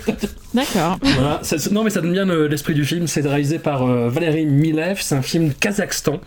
D'accord. 0.54 0.98
Voilà, 1.02 1.40
ça- 1.44 1.58
non 1.72 1.84
mais 1.84 1.90
ça 1.90 2.02
donne 2.02 2.14
bien 2.14 2.30
euh, 2.30 2.48
l'esprit 2.48 2.74
du 2.74 2.86
film. 2.86 3.08
C'est 3.08 3.22
réalisé 3.22 3.60
par 3.60 3.84
euh, 3.84 4.10
Valérie 4.10 4.46
Milev. 4.46 5.00
C'est 5.02 5.16
un 5.16 5.22
film 5.22 5.54
Kazakhstan. 5.54 6.20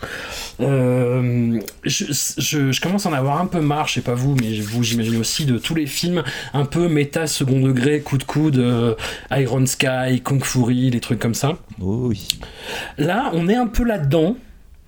Euh, 0.61 1.61
je, 1.84 2.05
je- 2.39 2.72
je 2.72 2.80
commence 2.80 3.07
à 3.07 3.11
en 3.11 3.12
avoir 3.12 3.41
un 3.41 3.47
peu 3.47 3.61
marre, 3.61 3.86
je 3.89 3.95
sais 3.95 4.01
pas 4.01 4.14
vous, 4.14 4.34
mais 4.34 4.59
vous 4.61 4.82
j'imagine 4.82 5.16
aussi 5.16 5.45
de 5.47 5.59
tous 5.59 5.74
les 5.74 5.86
films 5.86 6.22
un 6.53 6.64
peu 6.64 6.89
méta 6.89 7.26
second 7.26 7.61
degré, 7.61 8.01
coup 8.01 8.18
de 8.18 8.24
coude, 8.24 8.59
euh, 8.59 8.95
Iron 9.30 9.64
Sky, 9.66 10.20
Kung 10.24 10.43
Fury, 10.45 10.91
les 10.91 11.01
trucs 11.01 11.18
comme 11.20 11.34
ça. 11.34 11.57
Oh 11.80 12.07
oui. 12.09 12.28
Là, 12.99 13.30
on 13.34 13.49
est 13.49 13.55
un 13.55 13.66
peu 13.66 13.84
là-dedans. 13.84 14.36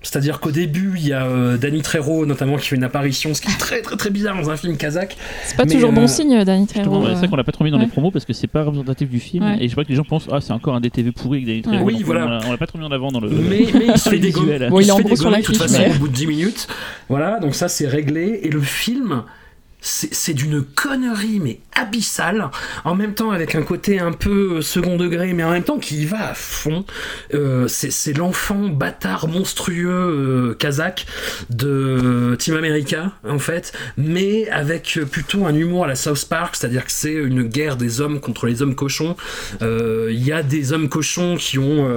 C'est-à-dire 0.03 0.39
qu'au 0.39 0.49
début, 0.49 0.93
il 0.97 1.07
y 1.07 1.13
a 1.13 1.25
euh, 1.25 1.57
Danny 1.57 1.81
Trejo 1.83 2.25
notamment 2.25 2.57
qui 2.57 2.67
fait 2.67 2.75
une 2.75 2.83
apparition, 2.83 3.33
ce 3.35 3.41
qui 3.41 3.49
est 3.51 3.57
très 3.59 3.81
très 3.81 3.95
très 3.97 4.09
bizarre 4.09 4.35
dans 4.35 4.49
un 4.49 4.57
film 4.57 4.75
kazakh. 4.75 5.15
C'est 5.45 5.55
pas 5.55 5.65
Mais, 5.65 5.73
toujours 5.73 5.91
euh, 5.91 5.93
bon 5.93 6.07
signe, 6.07 6.43
Danny 6.43 6.65
Trejo. 6.65 6.83
Justement, 6.91 7.05
c'est 7.07 7.15
ça 7.19 7.25
euh. 7.25 7.27
qu'on 7.27 7.35
l'a 7.35 7.43
pas 7.43 7.51
trop 7.51 7.63
mis 7.63 7.69
dans 7.71 7.77
ouais. 7.77 7.85
les 7.85 7.89
promos 7.91 8.09
parce 8.09 8.25
que 8.25 8.33
c'est 8.33 8.47
pas 8.47 8.63
représentatif 8.63 9.09
du 9.09 9.19
film. 9.19 9.45
Ouais. 9.45 9.57
Et 9.63 9.67
je 9.67 9.73
crois 9.73 9.83
que 9.83 9.89
les 9.89 9.95
gens 9.95 10.03
pensent 10.03 10.27
ah 10.31 10.41
c'est 10.41 10.53
encore 10.53 10.75
un 10.75 10.81
DTV 10.81 11.11
pourri 11.11 11.37
avec 11.43 11.47
Danny 11.47 11.61
Trejo. 11.61 11.77
Ouais. 11.77 11.83
Oui, 11.85 11.93
Donc, 11.97 12.05
voilà. 12.05 12.39
On 12.47 12.51
l'a- 12.51 12.57
pas 12.57 12.65
trop 12.67 12.79
mis 12.79 12.85
en 12.85 12.91
avant 12.91 13.11
dans 13.11 13.19
le. 13.19 13.29
Mais, 13.29 13.67
mais 13.73 13.87
il 13.93 13.97
se 13.97 14.09
fait 14.09 14.17
des. 14.19 14.31
Bon, 14.31 14.79
il 14.79 14.87
est 14.87 14.91
en 14.91 14.99
gros 14.99 15.15
sur 15.15 15.29
la 15.29 15.37
dégommer, 15.37 15.41
de 15.41 15.45
toute 15.45 15.55
fiche, 15.57 15.63
façon 15.67 15.79
mais- 15.87 15.95
au 15.95 15.99
bout 15.99 16.07
de 16.07 16.13
10 16.13 16.27
minutes. 16.27 16.67
Voilà, 17.07 17.39
donc 17.39 17.53
ça 17.53 17.67
c'est 17.69 17.87
réglé. 17.87 18.39
Et 18.43 18.49
le 18.49 18.61
film, 18.61 19.23
c'est 19.81 20.13
c'est 20.13 20.33
d'une 20.33 20.63
connerie, 20.63 21.39
mais 21.39 21.59
abyssale. 21.75 22.49
En 22.85 22.95
même 22.95 23.13
temps, 23.13 23.31
avec 23.31 23.55
un 23.55 23.63
côté 23.63 23.99
un 23.99 24.11
peu 24.11 24.61
second 24.61 24.97
degré, 24.97 25.33
mais 25.33 25.43
en 25.43 25.51
même 25.51 25.63
temps 25.63 25.79
qui 25.79 26.03
y 26.03 26.05
va 26.05 26.29
à 26.29 26.33
fond. 26.33 26.85
Euh, 27.33 27.67
c'est 27.67 27.91
c'est 27.91 28.13
l'enfant 28.13 28.69
bâtard 28.69 29.27
monstrueux 29.27 29.89
euh, 29.89 30.53
kazakh 30.53 31.05
de 31.49 32.35
Team 32.37 32.55
America, 32.55 33.11
en 33.27 33.39
fait, 33.39 33.73
mais 33.97 34.47
avec 34.49 34.99
plutôt 35.11 35.45
un 35.45 35.55
humour 35.55 35.85
à 35.85 35.87
la 35.87 35.95
South 35.95 36.25
Park, 36.29 36.55
c'est-à-dire 36.55 36.85
que 36.85 36.91
c'est 36.91 37.13
une 37.13 37.43
guerre 37.43 37.75
des 37.75 38.01
hommes 38.01 38.19
contre 38.19 38.45
les 38.45 38.61
hommes 38.61 38.75
cochons. 38.75 39.15
Euh, 39.61 40.09
Il 40.11 40.23
y 40.23 40.31
a 40.31 40.43
des 40.43 40.73
hommes 40.73 40.89
cochons 40.89 41.35
qui 41.37 41.57
ont 41.57 41.87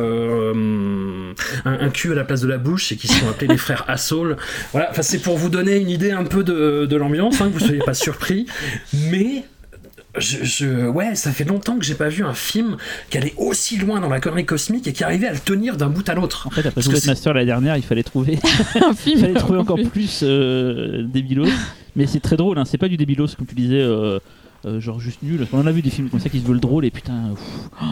un, 1.65 1.91
cul 1.91 2.13
à 2.13 2.15
la 2.15 2.25
place 2.25 2.41
de 2.41 2.49
la 2.49 2.59
bouche 2.59 2.93
et 2.93 2.97
qui 2.97 3.09
sont 3.09 3.29
appelés 3.29 3.49
les 3.49 3.59
frères 3.59 3.85
Assaul. 3.89 4.37
Voilà, 4.73 4.91
c'est 5.03 5.21
pour 5.21 5.37
vous 5.37 5.49
donner 5.49 5.77
une 5.77 5.91
idée 5.91 6.11
un 6.11 6.25
peu 6.25 6.43
de, 6.45 6.97
l'ambiance, 6.97 7.41
hein, 7.41 7.51
soyez 7.75 7.85
pas 7.85 7.95
surpris, 7.95 8.47
mais 9.11 9.45
je, 10.17 10.45
je- 10.45 10.87
ouais, 10.89 11.15
ça 11.17 11.33
fait 11.33 11.45
longtemps 11.45 11.77
que 11.79 11.85
j'ai 11.85 11.95
pas 11.97 12.09
vu 12.09 12.25
un 12.25 12.35
film 12.35 12.77
qui 13.11 13.19
allait 13.19 13.35
aussi 13.37 13.77
loin 13.79 14.01
dans 14.01 14.09
la 14.09 14.21
connerie 14.21 14.47
cosmique 14.47 14.87
et 14.87 14.93
qui 14.93 15.03
arrivait 15.03 15.27
à 15.27 15.33
le 15.33 15.39
tenir 15.41 15.77
d'un 15.77 15.89
bout 15.89 16.09
à 16.09 16.15
l'autre. 16.15 16.47
En 16.47 16.51
fait, 16.51 16.61
après 16.61 16.71
Parce 16.83 16.89
que 16.89 17.07
Master 17.07 17.35
l'année 17.35 17.47
dernière, 17.47 17.77
il 17.77 17.83
fallait 17.83 18.03
trouver, 18.05 18.39
un 18.77 18.91
il 18.91 18.97
film. 18.97 19.21
fallait 19.21 19.35
trouver 19.35 19.59
encore 19.59 19.79
plus 19.93 20.21
euh, 20.23 21.03
débilos. 21.05 21.49
Mais 21.97 22.07
c'est 22.07 22.21
très 22.21 22.37
drôle, 22.37 22.59
hein. 22.59 22.65
c'est 22.65 22.79
pas 22.79 22.89
du 22.89 22.97
débilos 22.97 23.29
comme 23.37 23.47
tu 23.47 23.55
disais, 23.55 23.81
euh, 23.81 24.19
euh, 24.67 24.81
genre 24.81 25.01
juste 25.01 25.23
nul. 25.23 25.47
On 25.53 25.59
en 25.61 25.67
a 25.67 25.73
vu 25.73 25.83
des 25.83 25.91
films 25.91 26.09
comme 26.11 26.21
ça 26.21 26.29
qui 26.29 26.41
se 26.41 26.47
veulent 26.47 26.61
drôles 26.61 26.85
et 26.85 26.91
putain. 26.91 27.35
oh. 27.83 27.85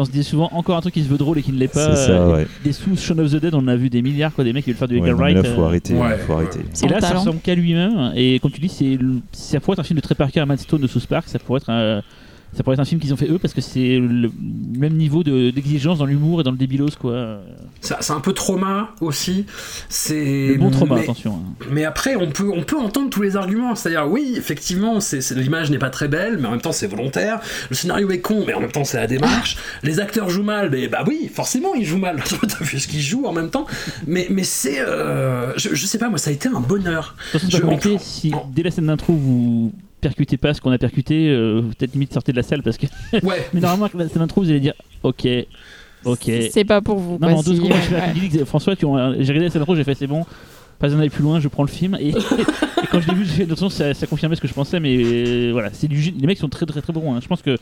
On 0.00 0.04
se 0.04 0.10
dit 0.10 0.24
souvent 0.24 0.48
encore 0.52 0.76
un 0.76 0.80
truc 0.80 0.94
qui 0.94 1.02
se 1.02 1.08
veut 1.08 1.18
drôle 1.18 1.38
et 1.38 1.42
qui 1.42 1.52
ne 1.52 1.58
l'est 1.58 1.68
pas. 1.68 1.94
C'est 1.94 2.06
ça, 2.06 2.12
euh, 2.12 2.32
ouais. 2.34 2.46
Des 2.64 2.72
sous 2.72 2.96
Shaun 2.96 3.18
of 3.18 3.30
the 3.30 3.36
Dead, 3.36 3.54
on 3.54 3.58
en 3.58 3.68
a 3.68 3.76
vu 3.76 3.90
des 3.90 4.02
milliards, 4.02 4.34
quoi, 4.34 4.44
des 4.44 4.52
mecs 4.52 4.64
qui 4.64 4.70
veulent 4.70 4.78
faire 4.78 4.88
du 4.88 4.98
Ouais, 4.98 5.10
Edgar 5.10 5.18
Wright. 5.18 5.36
là, 5.36 5.44
faut 5.44 5.62
euh, 5.62 5.66
arrêter. 5.66 5.94
Ouais, 5.94 6.16
faut 6.18 6.32
arrêter. 6.32 6.60
Et 6.82 6.88
là, 6.88 7.00
ça 7.00 7.14
ressemble 7.14 7.40
qu'à 7.40 7.54
lui-même. 7.54 8.12
Et 8.16 8.38
comme 8.40 8.50
tu 8.50 8.60
dis, 8.60 8.98
ça 9.32 9.60
pourrait 9.60 9.74
être 9.74 9.80
un 9.80 9.84
film 9.84 9.98
de 9.98 10.02
Trey 10.02 10.14
Parker 10.14 10.40
à 10.40 10.46
Matt 10.46 10.60
Stone 10.60 10.80
de 10.80 10.86
South 10.86 11.06
Park. 11.06 11.28
Ça 11.28 11.38
pourrait 11.38 11.58
être 11.58 11.70
un, 11.70 12.02
ça 12.54 12.62
pourrait 12.62 12.74
être 12.74 12.80
un 12.80 12.84
film 12.84 13.00
qu'ils 13.00 13.12
ont 13.12 13.16
fait 13.16 13.30
eux 13.30 13.38
parce 13.38 13.54
que 13.54 13.60
c'est 13.60 13.98
le 13.98 14.30
même 14.76 14.94
niveau 14.94 15.22
de- 15.22 15.50
d'exigence 15.50 15.98
dans 15.98 16.04
l'humour 16.06 16.40
et 16.40 16.44
dans 16.44 16.50
le 16.50 16.56
débilos, 16.56 16.96
quoi. 16.98 17.38
C'est 17.80 18.10
un 18.12 18.20
peu 18.20 18.32
trauma 18.32 18.90
aussi. 19.00 19.46
C'est 19.88 20.56
bon 20.58 20.70
trauma, 20.70 20.96
mais- 20.96 21.02
attention. 21.02 21.34
hein. 21.36 21.64
Mais 21.70 21.84
après, 21.84 22.16
on 22.16 22.30
peut, 22.30 22.50
on 22.54 22.62
peut 22.62 22.76
entendre 22.78 23.08
tous 23.08 23.22
les 23.22 23.36
arguments. 23.36 23.74
C'est-à-dire, 23.74 24.06
oui, 24.08 24.34
effectivement, 24.36 24.98
l'image 25.36 25.70
n'est 25.70 25.78
pas 25.78 25.90
très 25.90 26.08
belle, 26.08 26.38
mais 26.38 26.48
en 26.48 26.50
même 26.52 26.60
temps, 26.60 26.72
c'est 26.72 26.86
volontaire. 26.88 27.40
Le 27.70 27.76
scénario 27.76 28.10
est 28.10 28.20
con, 28.20 28.44
mais 28.46 28.52
en 28.54 28.60
même 28.60 28.72
temps, 28.72 28.84
c'est 28.84 28.98
la 28.98 29.06
démarche. 29.06 29.56
Les 29.82 30.00
acteurs 30.00 30.28
jouent 30.28 30.42
mal, 30.42 30.70
mais 30.70 30.88
bah 30.88 31.04
oui, 31.06 31.30
forcément, 31.32 31.74
ils 31.74 31.84
jouent 31.86 31.98
mal. 31.98 32.22
T'as 32.40 32.64
vu 32.64 32.78
ce 32.78 32.88
qu'ils 32.88 33.00
jouent 33.00 33.24
en 33.26 33.32
même 33.32 33.50
temps. 33.50 33.66
Mais, 34.06 34.26
mais 34.30 34.44
c'est. 34.44 34.80
euh, 34.80 35.52
je, 35.56 35.74
je 35.74 35.86
sais 35.86 35.98
pas, 35.98 36.08
moi, 36.10 36.18
ça 36.18 36.30
a 36.30 36.32
été 36.32 36.48
un 36.48 36.60
bonheur. 36.60 37.14
Je- 37.34 37.58
compliqué. 37.58 37.96
Si 37.98 38.34
en- 38.34 38.50
dès 38.54 38.62
la 38.64 38.70
scène 38.70 38.86
d'intro 38.86 39.14
vous 39.14 39.72
percutez 40.00 40.36
pas 40.36 40.54
ce 40.54 40.60
qu'on 40.60 40.72
a 40.72 40.78
percuté, 40.78 41.28
euh, 41.28 41.60
vous 41.62 41.68
peut-être 41.74 41.92
limite 41.92 42.12
sortez 42.12 42.32
de 42.32 42.36
la 42.36 42.42
salle 42.42 42.62
parce 42.62 42.76
que. 42.78 42.86
Ouais. 43.22 43.46
Mais 43.52 43.60
normalement, 43.60 43.86
scène 44.08 44.18
d'intro, 44.22 44.42
vous 44.42 44.50
allez 44.50 44.60
dire 44.60 44.74
OK, 45.02 45.26
OK. 46.04 46.30
C'est 46.50 46.64
pas 46.64 46.80
pour 46.80 46.98
vous. 46.98 47.12
Non, 47.12 47.18
quoi, 47.18 47.28
mais 47.28 47.34
en 47.34 47.42
deux 47.42 47.50
si- 47.52 47.56
secondes, 47.58 47.72
ouais. 47.72 48.12
François, 48.44 48.76
tu 48.76 48.84
en- 48.86 49.12
j'ai 49.14 49.20
regardé 49.20 49.40
la 49.44 49.50
scène 49.50 49.62
j'ai 49.76 49.84
fait 49.84 49.94
c'est 49.94 50.06
bon. 50.06 50.24
Pas 50.78 50.86
besoin 50.86 50.98
d'aller 50.98 51.10
plus 51.10 51.22
loin, 51.22 51.40
je 51.40 51.48
prends 51.48 51.62
le 51.62 51.68
film. 51.68 51.96
Et, 52.00 52.08
et 52.10 52.14
quand 52.90 53.00
je 53.00 53.08
l'ai 53.08 53.14
vu, 53.14 53.24
j'ai 53.26 53.32
fait, 53.32 53.42
de 53.44 53.48
toute 53.50 53.58
façon, 53.58 53.68
ça, 53.68 53.92
ça 53.92 54.06
confirmait 54.06 54.34
ce 54.36 54.40
que 54.40 54.48
je 54.48 54.54
pensais, 54.54 54.80
mais 54.80 54.96
euh, 54.96 55.50
voilà, 55.52 55.70
c'est 55.74 55.88
du 55.88 56.00
les 56.00 56.26
mecs 56.26 56.38
sont 56.38 56.48
très 56.48 56.64
très 56.66 56.80
très 56.80 56.92
bons. 56.92 57.14
hein. 57.14 57.18
Je 57.22 57.28
pense 57.28 57.42
que 57.42 57.56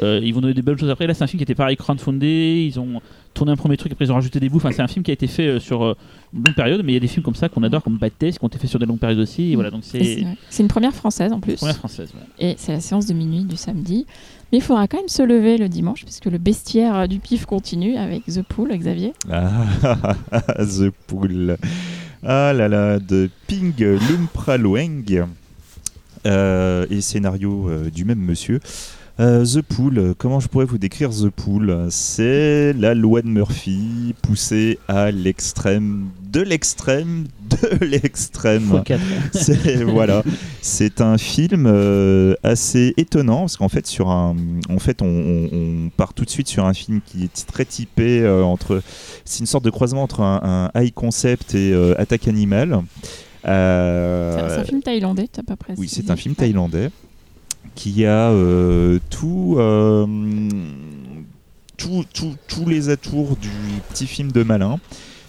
euh, 0.00 0.20
ils 0.22 0.32
vont 0.34 0.40
donner 0.40 0.54
des 0.54 0.62
belles 0.62 0.78
choses 0.78 0.90
après. 0.90 1.06
Là, 1.06 1.14
c'est 1.14 1.24
un 1.24 1.26
film 1.26 1.38
qui 1.38 1.42
était 1.44 1.54
pareil 1.54 1.76
crowdfundé. 1.76 2.64
Ils 2.70 2.78
ont 2.78 3.00
tourné 3.34 3.52
un 3.52 3.56
premier 3.56 3.76
truc, 3.76 3.92
après 3.92 4.04
ils 4.04 4.10
ont 4.12 4.14
rajouté 4.14 4.40
des 4.40 4.48
bouts. 4.48 4.56
Enfin, 4.58 4.70
c'est 4.72 4.82
un 4.82 4.88
film 4.88 5.04
qui 5.04 5.10
a 5.10 5.14
été 5.14 5.26
fait 5.26 5.46
euh, 5.46 5.60
sur 5.60 5.84
euh, 5.84 5.94
une 6.34 6.44
longue 6.44 6.54
période, 6.54 6.82
mais 6.84 6.92
il 6.92 6.94
y 6.94 6.98
a 6.98 7.00
des 7.00 7.06
films 7.08 7.22
comme 7.24 7.34
ça 7.34 7.48
qu'on 7.48 7.62
adore, 7.62 7.82
comme 7.82 7.98
Bad 7.98 8.12
Taste, 8.18 8.38
qui 8.38 8.44
ont 8.44 8.48
été 8.48 8.58
faits 8.58 8.70
sur 8.70 8.78
des 8.78 8.86
longues 8.86 8.98
périodes 8.98 9.18
aussi. 9.18 9.52
Et 9.52 9.54
voilà, 9.54 9.70
donc 9.70 9.82
Et 9.94 10.04
c'est 10.04 10.26
c'est- 10.50 10.62
une 10.62 10.68
première 10.68 10.94
française 10.94 11.32
en 11.32 11.40
plus. 11.40 11.56
première 11.56 11.76
française. 11.76 12.10
ouais. 12.14 12.50
Et 12.50 12.54
c'est 12.58 12.72
la 12.72 12.80
séance 12.80 13.06
de 13.06 13.14
minuit 13.14 13.44
du 13.44 13.56
samedi. 13.56 14.06
Mais 14.50 14.58
il 14.58 14.60
faudra 14.62 14.88
quand 14.88 14.96
même 14.98 15.08
se 15.08 15.22
lever 15.22 15.58
le 15.58 15.68
dimanche, 15.68 16.04
puisque 16.04 16.24
le 16.24 16.38
bestiaire 16.38 16.96
euh, 16.96 17.06
du 17.06 17.18
pif 17.18 17.44
continue 17.44 17.96
avec 17.96 18.24
The 18.26 18.42
Pool, 18.42 18.70
Xavier. 18.76 19.12
Ah, 19.30 19.66
The 20.58 20.90
Pool. 21.06 21.56
Ah 22.24 22.52
là 22.52 22.66
là, 22.68 22.98
de 22.98 23.28
Ping 23.46 23.74
Lumpraloeng. 23.78 25.26
Euh, 26.26 26.84
et 26.90 27.00
scénario 27.00 27.68
euh, 27.68 27.90
du 27.90 28.04
même 28.04 28.18
monsieur. 28.18 28.60
Euh, 29.20 29.44
The 29.44 29.62
Pool, 29.62 29.98
euh, 29.98 30.14
comment 30.16 30.38
je 30.38 30.46
pourrais 30.46 30.64
vous 30.64 30.78
décrire 30.78 31.10
The 31.10 31.28
Pool? 31.28 31.86
C'est 31.90 32.72
la 32.74 32.94
loi 32.94 33.20
de 33.20 33.26
Murphy 33.26 34.14
poussée 34.22 34.78
à 34.86 35.10
l'extrême, 35.10 36.10
de 36.30 36.40
l'extrême, 36.40 37.24
de 37.80 37.84
l'extrême. 37.84 38.80
C'est 39.32 39.82
voilà, 39.82 40.22
c'est 40.62 41.00
un 41.00 41.18
film 41.18 41.64
euh, 41.66 42.34
assez 42.44 42.94
étonnant 42.96 43.40
parce 43.40 43.56
qu'en 43.56 43.68
fait 43.68 43.88
sur 43.88 44.08
un, 44.10 44.36
en 44.68 44.78
fait 44.78 45.02
on, 45.02 45.06
on- 45.06 45.48
on 45.52 45.90
part 45.96 46.14
tout 46.14 46.24
de 46.24 46.30
suite 46.30 46.46
sur 46.46 46.64
un 46.66 46.74
film 46.74 47.00
qui 47.04 47.24
est 47.24 47.46
très 47.46 47.64
typé 47.64 48.20
euh, 48.20 48.44
entre, 48.44 48.82
c'est 49.24 49.40
une 49.40 49.46
sorte 49.46 49.64
de 49.64 49.70
croisement 49.70 50.04
entre 50.04 50.20
un, 50.20 50.70
un 50.74 50.80
high 50.80 50.92
concept 50.94 51.56
et 51.56 51.72
euh, 51.72 51.94
attaque 52.00 52.28
animale. 52.28 52.78
Euh, 53.46 54.36
C'est 54.48 54.54
c'est 54.54 54.60
un 54.60 54.64
film 54.64 54.82
thaïlandais, 54.82 55.28
t'as 55.32 55.42
pas 55.42 55.56
précisé. 55.56 55.80
oui, 55.80 55.88
c'est 55.88 56.10
un 56.10 56.16
film 56.16 56.34
thaïlandais 56.36 56.90
qui 57.78 58.04
a 58.06 58.30
euh, 58.32 58.98
tout, 59.08 59.54
euh, 59.58 60.04
tout- 61.76 62.04
tous 62.48 62.66
les 62.68 62.88
atours 62.88 63.36
du 63.36 63.50
petit 63.90 64.08
film 64.08 64.32
de 64.32 64.42
malin, 64.42 64.80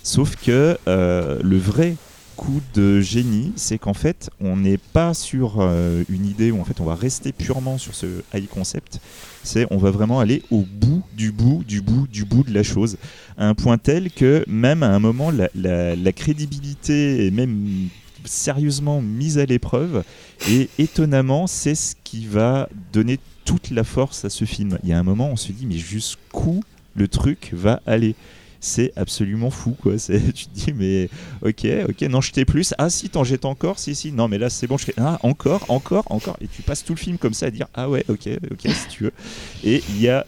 sauf 0.01 0.35
que 0.35 0.75
euh, 0.87 1.37
le 1.43 1.57
vrai 1.59 1.95
coup 2.35 2.59
de 2.73 3.01
génie, 3.01 3.51
c'est 3.55 3.77
qu'en 3.77 3.93
fait, 3.93 4.31
on 4.41 4.57
n'est 4.57 4.79
pas 4.79 5.13
sur 5.13 5.61
une 6.09 6.25
idée 6.25 6.49
où 6.49 6.59
en 6.59 6.63
fait 6.63 6.79
on 6.81 6.85
va 6.85 6.95
rester 6.95 7.33
purement 7.33 7.77
sur 7.77 7.93
ce 7.93 8.07
high 8.33 8.47
concept. 8.47 8.99
C'est 9.43 9.67
on 9.69 9.77
va 9.77 9.91
vraiment 9.91 10.19
aller 10.19 10.41
au 10.49 10.61
bout 10.65 11.03
du 11.15 11.31
bout 11.31 11.63
du 11.67 11.81
bout 11.81 12.07
du 12.07 12.25
bout 12.25 12.43
de 12.43 12.53
la 12.53 12.63
chose, 12.63 12.97
à 13.37 13.47
un 13.47 13.53
point 13.53 13.77
tel 13.77 14.09
que 14.09 14.43
même 14.47 14.81
à 14.81 14.87
un 14.89 14.99
moment 14.99 15.29
la, 15.31 15.49
la- 15.53 16.13
crédibilité 16.13 17.27
est 17.27 17.31
même 17.31 17.89
sérieusement 18.25 19.01
mise 19.01 19.37
à 19.37 19.45
l'épreuve. 19.45 20.03
Et 20.49 20.69
étonnamment 20.77 21.47
c'est 21.47 21.75
ce 21.75 21.95
qui 22.03 22.25
va 22.25 22.69
donner 22.93 23.19
toute 23.45 23.71
la 23.71 23.83
force 23.83 24.25
à 24.25 24.29
ce 24.29 24.45
film. 24.45 24.77
Il 24.83 24.89
y 24.89 24.93
a 24.93 24.99
un 24.99 25.03
moment 25.03 25.29
on 25.29 25.35
se 25.35 25.51
dit 25.51 25.65
mais 25.65 25.77
jusqu'où 25.77 26.63
le 26.95 27.07
truc 27.07 27.51
va 27.53 27.81
aller? 27.85 28.15
C'est 28.61 28.91
absolument 28.97 29.51
fou 29.51 29.71
quoi. 29.81 29.97
C'est, 29.97 30.33
tu 30.33 30.47
te 30.47 30.53
dis 30.53 30.73
mais 30.73 31.09
ok 31.41 31.65
ok 31.89 32.01
non 32.03 32.21
jeter 32.21 32.45
plus. 32.45 32.73
Ah 32.77 32.89
si 32.89 33.09
t'en 33.09 33.23
jettes 33.23 33.45
encore 33.45 33.79
si 33.79 33.95
si. 33.95 34.11
Non 34.11 34.27
mais 34.27 34.37
là 34.37 34.49
c'est 34.49 34.67
bon 34.67 34.77
je 34.77 34.85
fais 34.85 34.93
ah 34.97 35.19
encore 35.23 35.65
encore 35.69 36.05
encore. 36.11 36.37
Et 36.41 36.47
tu 36.47 36.61
passes 36.61 36.83
tout 36.83 36.93
le 36.93 36.99
film 36.99 37.17
comme 37.17 37.33
ça 37.33 37.47
à 37.47 37.51
dire 37.51 37.67
ah 37.73 37.89
ouais 37.89 38.05
ok 38.09 38.27
ok 38.51 38.61
si 38.61 38.87
tu 38.89 39.03
veux. 39.05 39.13
Et 39.63 39.83
il 39.89 40.01
y 40.01 40.09
a 40.09 40.25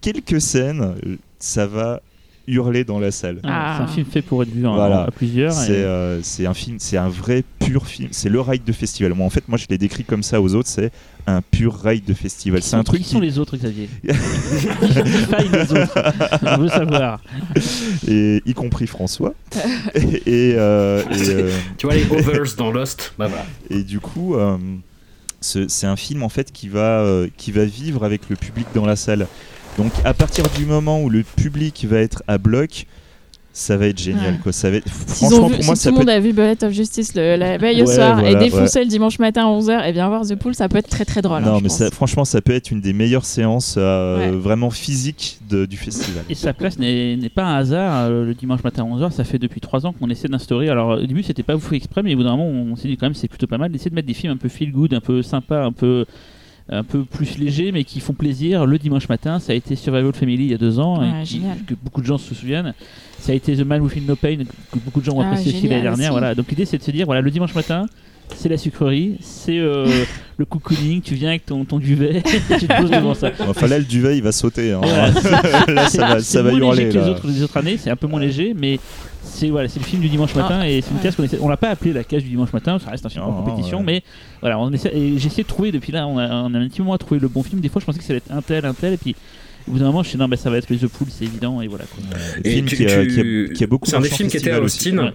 quelques 0.00 0.40
scènes 0.40 0.94
ça 1.38 1.66
va 1.66 2.00
hurler 2.48 2.84
dans 2.84 2.98
la 2.98 3.10
salle. 3.10 3.38
Ah. 3.44 3.74
C'est 3.78 3.82
un 3.84 3.86
film 3.94 4.06
fait 4.06 4.22
pour 4.22 4.42
être 4.42 4.50
vu 4.52 4.66
en, 4.66 4.74
Voilà. 4.74 5.02
à 5.04 5.10
plusieurs. 5.10 5.52
C'est 5.52 5.72
et- 5.72 5.84
euh, 5.84 6.20
c'est 6.22 6.46
un 6.46 6.54
film, 6.54 6.76
c'est 6.80 6.96
un 6.96 7.08
vrai 7.08 7.44
pur 7.60 7.86
film. 7.86 8.08
C'est 8.12 8.28
le 8.28 8.40
ride 8.40 8.64
de 8.64 8.72
festival. 8.72 9.14
Moi, 9.14 9.24
en 9.26 9.30
fait, 9.30 9.46
moi, 9.48 9.56
je 9.58 9.66
l'ai 9.70 9.78
décrit 9.78 10.04
comme 10.04 10.22
ça 10.22 10.40
aux 10.40 10.54
autres. 10.54 10.68
C'est 10.68 10.90
un 11.26 11.40
pur 11.40 11.74
ride 11.82 12.04
de 12.04 12.14
festival. 12.14 12.62
C'est 12.62 12.74
un 12.76 12.82
truc 12.84 13.00
Qui 13.02 13.08
sont 13.08 13.20
les 13.20 13.38
autres, 13.38 13.56
Xavier 13.56 13.88
les 14.02 15.72
autres 15.72 16.12
On 16.42 16.58
veut 16.58 16.68
savoir. 16.68 17.20
et 18.08 18.42
y 18.44 18.54
compris 18.54 18.86
François. 18.86 19.34
et, 19.94 20.00
et, 20.50 20.54
euh, 20.56 21.02
et, 21.10 21.28
euh, 21.28 21.50
Tu 21.78 21.86
vois 21.86 21.94
les 21.94 22.06
overs 22.10 22.54
dans 22.56 22.70
Lost 22.70 23.14
Bah 23.18 23.28
voilà. 23.28 23.44
et 23.70 23.82
du 23.84 24.00
coup, 24.00 24.34
euh, 24.34 24.56
ce- 25.40 25.68
c'est 25.68 25.86
un 25.86 25.96
film 25.96 26.22
en 26.22 26.28
fait 26.28 26.52
qui 26.52 26.68
va 26.68 27.00
euh, 27.00 27.28
qui 27.36 27.52
va 27.52 27.64
vivre 27.64 28.04
avec 28.04 28.28
le 28.28 28.36
public 28.36 28.66
dans 28.74 28.86
la 28.86 28.96
salle. 28.96 29.26
Donc, 29.78 29.92
à 30.04 30.14
partir 30.14 30.44
du 30.56 30.66
moment 30.66 31.02
où 31.02 31.08
le 31.10 31.22
public 31.22 31.86
va 31.88 31.98
être 31.98 32.22
à 32.28 32.38
bloc. 32.38 32.86
Ça 33.54 33.76
va 33.76 33.86
être 33.86 34.00
génial, 34.00 34.32
Ouais. 34.32 34.38
quoi. 34.42 34.50
Ça 34.50 34.70
va 34.70 34.78
être... 34.78 34.88
Franchement, 34.88 35.48
vu- 35.48 35.56
pour 35.56 35.64
moi, 35.66 35.76
si 35.76 35.82
ça 35.82 35.90
tout 35.90 35.96
le 35.96 36.00
monde 36.00 36.08
a 36.08 36.18
vu 36.20 36.32
Bullet 36.32 36.64
of 36.64 36.72
Justice 36.72 37.14
le- 37.14 37.36
la 37.36 37.58
veille 37.58 37.82
au 37.82 37.86
Ouais, 37.86 37.94
soir 37.96 38.24
et 38.24 38.34
défoncé 38.34 38.80
le 38.80 38.86
dimanche 38.86 39.18
matin 39.18 39.42
à 39.42 39.50
11h, 39.50 39.86
et 39.86 39.92
bien 39.92 40.08
voir 40.08 40.26
The 40.26 40.36
Pool, 40.36 40.54
ça 40.54 40.70
peut 40.70 40.78
être 40.78 40.88
très 40.88 41.04
très 41.04 41.20
drôle. 41.20 41.42
hein, 41.44 41.52
Non, 41.52 41.60
mais 41.60 41.68
ça, 41.68 41.90
franchement, 41.90 42.24
ça 42.24 42.40
peut 42.40 42.54
être 42.54 42.70
une 42.70 42.80
des 42.80 42.94
meilleures 42.94 43.26
séances 43.26 43.74
euh, 43.76 44.30
Ouais. 44.30 44.30
vraiment 44.38 44.70
physiques 44.70 45.38
de- 45.50 45.66
du 45.66 45.76
festival. 45.76 46.24
Et 46.30 46.34
sa 46.34 46.54
place 46.54 46.78
n'est 46.78 47.18
pas 47.34 47.44
un 47.44 47.56
hasard. 47.58 48.06
euh, 48.06 48.24
le 48.24 48.32
dimanche 48.32 48.64
matin 48.64 48.84
à 48.84 48.86
11h, 48.86 49.12
ça 49.12 49.22
fait 49.24 49.38
depuis 49.38 49.60
3 49.60 49.84
ans 49.84 49.92
qu'on 49.92 50.08
essaie 50.08 50.28
d'instaurer. 50.28 50.70
Alors 50.70 50.98
au 50.98 51.06
début, 51.06 51.22
c'était 51.22 51.42
pas 51.42 51.58
fait 51.58 51.76
exprès, 51.76 52.02
mais 52.02 52.14
au 52.14 52.16
bout 52.16 52.24
d'un 52.24 52.34
moment, 52.38 52.46
on 52.72 52.74
s'est 52.76 52.88
dit 52.88 52.96
quand 52.96 53.04
même 53.04 53.12
c'est 53.14 53.28
plutôt 53.28 53.46
pas 53.48 53.58
mal 53.58 53.70
d'essayer 53.70 53.90
de 53.90 53.94
mettre 53.94 54.08
des 54.08 54.14
films 54.14 54.32
un 54.32 54.36
peu 54.38 54.48
feel 54.48 54.72
good, 54.72 54.94
un 54.94 55.00
peu 55.02 55.20
sympa, 55.20 55.58
un 55.62 55.72
peu 55.72 56.06
un 56.68 56.84
peu 56.84 57.04
plus 57.04 57.38
légers, 57.38 57.72
mais 57.72 57.84
qui 57.84 58.00
font 58.00 58.12
plaisir. 58.12 58.66
Le 58.66 58.78
dimanche 58.78 59.08
matin, 59.08 59.38
ça 59.38 59.52
a 59.52 59.54
été 59.54 59.76
Survival 59.76 60.12
Family 60.12 60.44
il 60.44 60.50
y 60.50 60.54
a 60.54 60.58
deux 60.58 60.78
ans, 60.78 61.02
et 61.02 61.06
Ouais, 61.06 61.22
qui- 61.24 61.34
génial. 61.40 61.58
que 61.66 61.74
beaucoup 61.74 62.00
de 62.00 62.06
gens 62.06 62.18
se 62.18 62.34
souviennent. 62.34 62.72
Ça 63.18 63.32
a 63.32 63.34
été 63.34 63.56
The 63.56 63.64
Man 63.64 63.80
Within 63.82 64.02
No 64.06 64.16
Pain, 64.16 64.36
que 64.72 64.78
beaucoup 64.78 65.00
de 65.00 65.04
gens 65.04 65.12
ont 65.16 65.20
Ah, 65.20 65.28
apprécié 65.30 65.52
aussi 65.52 65.68
l'année 65.68 65.82
dernière. 65.82 66.10
aussi. 66.12 66.18
Voilà. 66.18 66.34
Donc 66.34 66.48
l'idée, 66.48 66.64
c'est 66.64 66.78
de 66.78 66.82
se 66.82 66.90
dire 66.90 67.06
voilà, 67.06 67.20
le 67.20 67.30
dimanche 67.30 67.54
matin. 67.54 67.86
C'est 68.34 68.48
la 68.48 68.56
sucrerie, 68.56 69.16
c'est 69.20 69.58
euh, 69.58 69.86
le 70.38 70.44
cocooning, 70.46 71.02
tu 71.02 71.14
viens 71.16 71.28
avec 71.30 71.44
ton, 71.44 71.66
ton 71.66 71.78
duvet, 71.78 72.22
tu 72.58 72.66
te 72.66 72.80
poses 72.80 72.90
devant 72.90 73.12
ça. 73.12 73.30
Enfin 73.46 73.66
là, 73.66 73.78
le 73.78 73.84
duvet, 73.84 74.16
il 74.16 74.22
va 74.22 74.32
sauter. 74.32 74.72
hein. 74.72 74.80
Voilà, 74.82 75.10
là, 75.68 75.88
ça 75.88 76.06
va, 76.06 76.20
ça 76.20 76.42
va 76.42 76.50
moins 76.50 76.58
hurler. 76.58 76.84
léger 76.86 76.98
que 76.98 77.04
les 77.04 77.10
autres, 77.10 77.26
les 77.26 77.42
autres 77.42 77.56
années, 77.58 77.76
c'est 77.76 77.90
un 77.90 77.96
peu 77.96 78.06
moins 78.06 78.20
léger, 78.20 78.54
mais 78.58 78.78
c'est 79.22 79.50
voilà, 79.50 79.68
c'est 79.68 79.80
le 79.80 79.84
film 79.84 80.00
du 80.00 80.08
dimanche 80.08 80.34
matin 80.34 80.64
et 80.64 80.80
c'est 80.80 80.90
une 80.92 80.96
ouais. 80.96 81.02
case 81.02 81.16
qu'on 81.16 81.24
essaie. 81.24 81.38
On 81.42 81.48
l'a 81.48 81.58
pas 81.58 81.68
appelé 81.70 81.92
la 81.92 82.04
case 82.04 82.22
du 82.22 82.30
dimanche 82.30 82.52
matin, 82.54 82.78
ça 82.82 82.90
reste 82.90 83.04
un 83.04 83.10
film 83.10 83.24
en 83.24 83.32
compétition, 83.42 83.78
ouais. 83.78 83.84
mais 83.84 84.02
voilà, 84.42 84.58
on 84.58 84.70
essaie. 84.72 84.90
Et 84.94 85.18
j'ai 85.18 85.28
essayé 85.28 85.44
de 85.44 85.48
trouver 85.48 85.72
depuis 85.72 85.90
là, 85.92 86.06
on 86.06 86.18
a, 86.18 86.28
on 86.28 86.52
a 86.52 86.58
un 86.58 86.68
petit 86.68 86.82
moment 86.82 86.92
à 86.94 86.98
trouver 86.98 87.18
le 87.20 87.28
bon 87.28 87.42
film. 87.42 87.60
Des 87.62 87.70
fois, 87.70 87.80
je 87.80 87.86
pensais 87.86 87.98
que 87.98 88.04
ça 88.04 88.12
allait 88.12 88.18
être 88.26 88.30
un 88.32 88.42
tel, 88.42 88.66
un 88.66 88.74
tel, 88.74 88.92
et 88.92 88.96
puis 88.98 89.16
au 89.66 89.72
bout 89.72 89.78
d'un 89.78 89.86
moment, 89.86 90.02
je 90.02 90.08
suis 90.10 90.18
non, 90.18 90.28
bah, 90.28 90.36
ça 90.36 90.50
va 90.50 90.58
être 90.58 90.68
les 90.68 90.76
The 90.78 90.88
Pool, 90.88 91.06
c'est 91.10 91.24
évident, 91.24 91.60
et 91.62 91.68
voilà. 91.68 91.84
Quoi. 91.84 92.04
Et 92.44 92.50
film 92.50 92.66
tu- 92.66 92.76
qui, 92.76 92.84
a, 92.86 93.02
tu- 93.06 93.08
qui 93.14 93.20
a- 93.20 93.54
qui 93.54 93.64
a 93.64 93.66
beaucoup 93.68 93.88
C'est 93.88 93.96
un 93.96 94.00
des 94.00 94.10
films 94.10 94.28
qui 94.28 94.36
était 94.36 94.50
à 94.50 94.60
aussi. 94.60 94.88
Austin. 94.90 95.04
Ouais. 95.04 95.12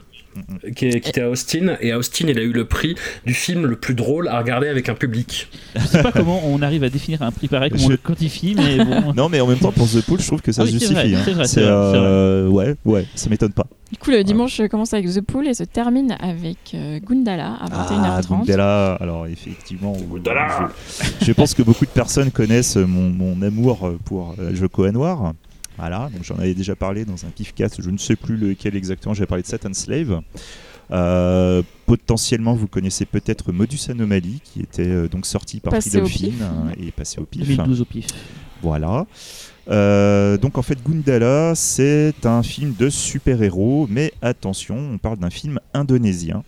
Qui, 0.76 0.88
est- 0.88 1.00
qui 1.00 1.10
était 1.10 1.22
à 1.22 1.30
Austin 1.30 1.76
et 1.82 1.92
à 1.92 1.98
Austin 1.98 2.26
il 2.30 2.38
a 2.40 2.42
eu 2.42 2.52
le 2.52 2.66
prix 2.66 2.96
du 3.26 3.34
film 3.34 3.66
le 3.66 3.76
plus 3.76 3.94
drôle 3.96 4.28
à 4.28 4.38
regarder 4.40 4.68
avec 4.68 4.90
un 4.90 4.94
public. 4.96 5.50
Je 5.76 5.82
sais 5.86 6.04
pas 6.04 6.12
comment 6.12 6.42
on 6.46 6.62
arrive 6.62 6.84
à 6.84 6.90
définir 6.90 7.22
un 7.22 7.32
prix 7.32 7.48
pareil, 7.48 7.70
comment 7.72 7.86
on 7.86 7.90
le 7.90 7.98
quantifie, 7.98 8.56
mais 8.56 8.84
bon. 8.84 9.14
Non, 9.16 9.30
mais 9.30 9.40
en 9.42 9.48
même 9.48 9.58
temps, 9.60 9.72
pour 9.72 9.88
The 9.88 10.02
Pool, 10.02 10.20
je 10.22 10.28
trouve 10.28 10.42
que 10.42 10.52
ça 10.52 10.64
Ah 10.64 10.66
se 10.68 10.72
oui, 10.72 10.80
c'est 10.80 10.88
justifie. 10.88 11.14
vrai, 11.14 11.42
hein. 11.42 11.46
c'est 11.46 11.62
euh, 11.64 12.48
ouais, 12.50 12.76
ouais, 12.86 13.06
ça 13.16 13.30
m'étonne 13.30 13.54
pas. 13.54 13.66
Du 13.92 13.98
coup, 13.98 14.12
le 14.12 14.24
dimanche 14.24 14.62
commence 14.70 14.94
avec 14.94 15.08
The 15.14 15.22
Pool 15.22 15.48
et 15.48 15.54
se 15.54 15.64
termine 15.64 16.16
avec 16.20 16.58
euh, 16.74 17.00
Gundala 17.00 17.54
à 17.62 17.66
21h30. 17.68 17.72
Ah, 18.04 18.22
Gundala, 18.30 18.94
alors 18.96 19.28
effectivement, 19.28 19.94
Gundala. 20.14 20.70
je, 21.22 21.26
je 21.26 21.32
pense 21.32 21.54
que 21.54 21.62
beaucoup 21.64 21.86
de 21.86 21.92
personnes 21.92 22.32
connaissent 22.32 22.76
mon, 22.76 23.10
mon 23.10 23.42
amour 23.42 23.94
pour 24.06 24.36
euh, 24.40 24.54
Joko 24.54 24.86
Anwar. 24.88 25.34
Voilà, 25.78 26.10
donc 26.14 26.24
j'en 26.24 26.36
avais 26.38 26.54
déjà 26.54 26.76
parlé 26.76 27.06
dans 27.06 27.26
un 27.26 27.30
pifcast, 27.30 27.82
je 27.82 27.90
ne 27.90 27.98
sais 27.98 28.16
plus 28.16 28.36
lequel 28.36 28.76
exactement, 28.76 29.14
j'avais 29.14 29.28
parlé 29.28 29.44
de 29.44 29.48
Satan 29.48 29.74
Slave. 29.74 30.22
Euh, 30.90 31.62
potentiellement, 31.86 32.54
vous 32.54 32.68
connaissez 32.68 33.06
peut-être 33.06 33.52
Modus 33.52 33.80
Anomaly, 33.90 34.40
qui 34.44 34.62
était 34.62 34.88
euh, 34.88 35.08
donc 35.08 35.26
sorti 35.26 35.60
par 35.60 35.72
Passé 35.72 36.02
pif. 36.02 36.34
euh, 36.42 36.72
et 36.88 36.92
passé 36.92 37.20
au 37.20 37.26
pif. 37.26 37.46
2012 37.46 37.82
au 37.82 37.86
pif. 37.86 38.08
Voilà. 38.62 39.06
Euh, 39.70 40.38
donc 40.38 40.58
en 40.58 40.62
fait, 40.62 40.78
Gundala, 40.84 41.54
c'est 41.56 42.26
un 42.26 42.42
film 42.42 42.74
de 42.78 42.90
super-héros, 42.90 43.88
mais 43.90 44.14
attention, 44.22 44.78
on 44.78 44.98
parle 44.98 45.18
d'un 45.18 45.30
film 45.30 45.60
indonésien 45.74 46.44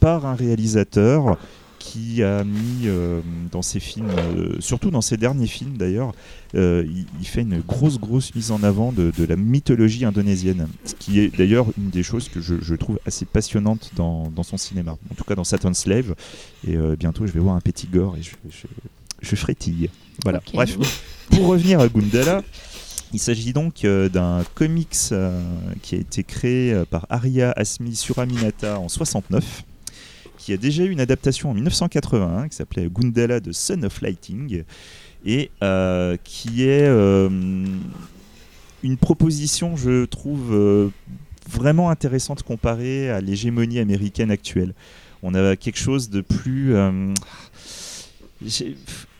par 0.00 0.26
un 0.26 0.34
réalisateur 0.34 1.38
qui 1.82 2.22
a 2.22 2.44
mis 2.44 2.86
euh, 2.86 3.20
dans 3.50 3.62
ses 3.62 3.80
films, 3.80 4.08
euh, 4.10 4.56
surtout 4.60 4.90
dans 4.90 5.00
ses 5.00 5.16
derniers 5.16 5.46
films 5.46 5.76
d'ailleurs, 5.76 6.12
euh, 6.54 6.84
il, 6.86 7.06
il 7.20 7.26
fait 7.26 7.42
une 7.42 7.60
grosse 7.60 7.98
grosse 7.98 8.34
mise 8.34 8.52
en 8.52 8.62
avant 8.62 8.92
de, 8.92 9.12
de 9.16 9.24
la 9.24 9.36
mythologie 9.36 10.04
indonésienne, 10.04 10.68
ce 10.84 10.94
qui 10.94 11.18
est 11.18 11.36
d'ailleurs 11.36 11.66
une 11.76 11.90
des 11.90 12.02
choses 12.02 12.28
que 12.28 12.40
je, 12.40 12.54
je 12.60 12.74
trouve 12.74 13.00
assez 13.06 13.24
passionnante 13.24 13.90
dans, 13.96 14.28
dans 14.28 14.44
son 14.44 14.56
cinéma, 14.56 14.92
en 15.10 15.14
tout 15.14 15.24
cas 15.24 15.34
dans 15.34 15.44
Satan's 15.44 15.80
Slave, 15.80 16.14
et 16.66 16.76
bientôt 16.98 17.26
je 17.26 17.32
vais 17.32 17.40
voir 17.40 17.56
un 17.56 17.60
petit 17.60 17.88
gore 17.88 18.16
et 18.16 18.22
je, 18.22 18.30
je, 18.48 18.66
je 19.20 19.36
frétille. 19.36 19.90
Voilà, 20.22 20.40
bref, 20.52 20.78
pour 21.30 21.46
revenir 21.46 21.80
à 21.80 21.88
Gundala, 21.88 22.42
il 23.12 23.18
s'agit 23.18 23.52
donc 23.52 23.84
euh, 23.84 24.08
d'un 24.08 24.42
comics 24.54 24.96
euh, 25.12 25.42
qui 25.82 25.96
a 25.96 25.98
été 25.98 26.24
créé 26.24 26.72
euh, 26.72 26.84
par 26.86 27.06
Arya 27.10 27.52
Asmi 27.56 27.94
Suraminata 27.94 28.78
en 28.78 28.88
69, 28.88 29.64
qui 30.42 30.52
a 30.52 30.56
déjà 30.56 30.82
eu 30.82 30.90
une 30.90 31.00
adaptation 31.00 31.50
en 31.50 31.54
1981 31.54 32.48
qui 32.48 32.56
s'appelait 32.56 32.88
Gundala 32.92 33.38
de 33.38 33.52
Son 33.52 33.84
of 33.84 34.00
Lighting, 34.00 34.64
et 35.24 35.50
euh, 35.62 36.16
qui 36.24 36.64
est 36.64 36.88
euh, 36.88 37.28
une 38.82 38.96
proposition, 38.96 39.76
je 39.76 40.04
trouve, 40.04 40.52
euh, 40.52 40.88
vraiment 41.48 41.90
intéressante 41.90 42.42
comparée 42.42 43.08
à 43.08 43.20
l'hégémonie 43.20 43.78
américaine 43.78 44.32
actuelle. 44.32 44.74
On 45.22 45.34
a 45.34 45.54
quelque 45.54 45.78
chose 45.78 46.10
de 46.10 46.22
plus... 46.22 46.74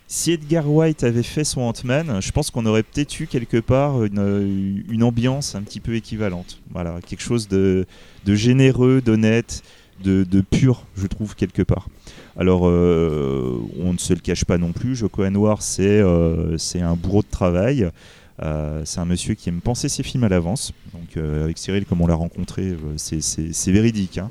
si 0.08 0.32
Edgar 0.32 0.68
White 0.68 1.04
avait 1.04 1.22
fait 1.22 1.44
son 1.44 1.60
Ant-Man, 1.60 2.20
je 2.20 2.32
pense 2.32 2.50
qu'on 2.50 2.66
aurait 2.66 2.82
peut-être 2.82 3.20
eu 3.20 3.28
quelque 3.28 3.58
part 3.58 4.02
une, 4.02 5.02
ambiance 5.04 5.54
un 5.54 5.62
petit 5.62 5.78
peu 5.78 5.94
équivalente. 5.94 6.60
Voilà, 6.72 6.98
quelque 7.06 7.22
chose 7.22 7.46
de 7.46 7.86
généreux, 8.26 9.00
d'honnête, 9.00 9.62
de, 10.02 10.40
pur, 10.40 10.84
je 10.96 11.06
trouve, 11.06 11.34
quelque 11.34 11.62
part. 11.62 11.88
Alors, 12.36 12.66
euh, 12.66 13.60
on 13.80 13.92
ne 13.92 13.98
se 13.98 14.12
le 14.12 14.20
cache 14.20 14.44
pas 14.44 14.58
non 14.58 14.72
plus, 14.72 14.96
Joko 14.96 15.24
Anwar, 15.24 15.62
c'est 15.62 16.00
euh, 16.00 16.56
un 16.74 16.94
bourreau 16.94 17.22
de 17.22 17.30
travail. 17.30 17.88
Euh, 18.42 18.82
c'est 18.84 19.00
un 19.00 19.04
monsieur 19.04 19.34
qui 19.34 19.50
aime 19.50 19.60
penser 19.60 19.88
ses 19.88 20.02
films 20.02 20.24
à 20.24 20.28
l'avance. 20.28 20.72
Donc, 20.92 21.16
avec 21.16 21.58
Cyril, 21.58 21.84
comme 21.84 22.00
on 22.00 22.06
l'a 22.06 22.14
rencontré, 22.14 22.76
c'est 22.96 23.72
véridique. 23.72 24.18
hein. 24.18 24.30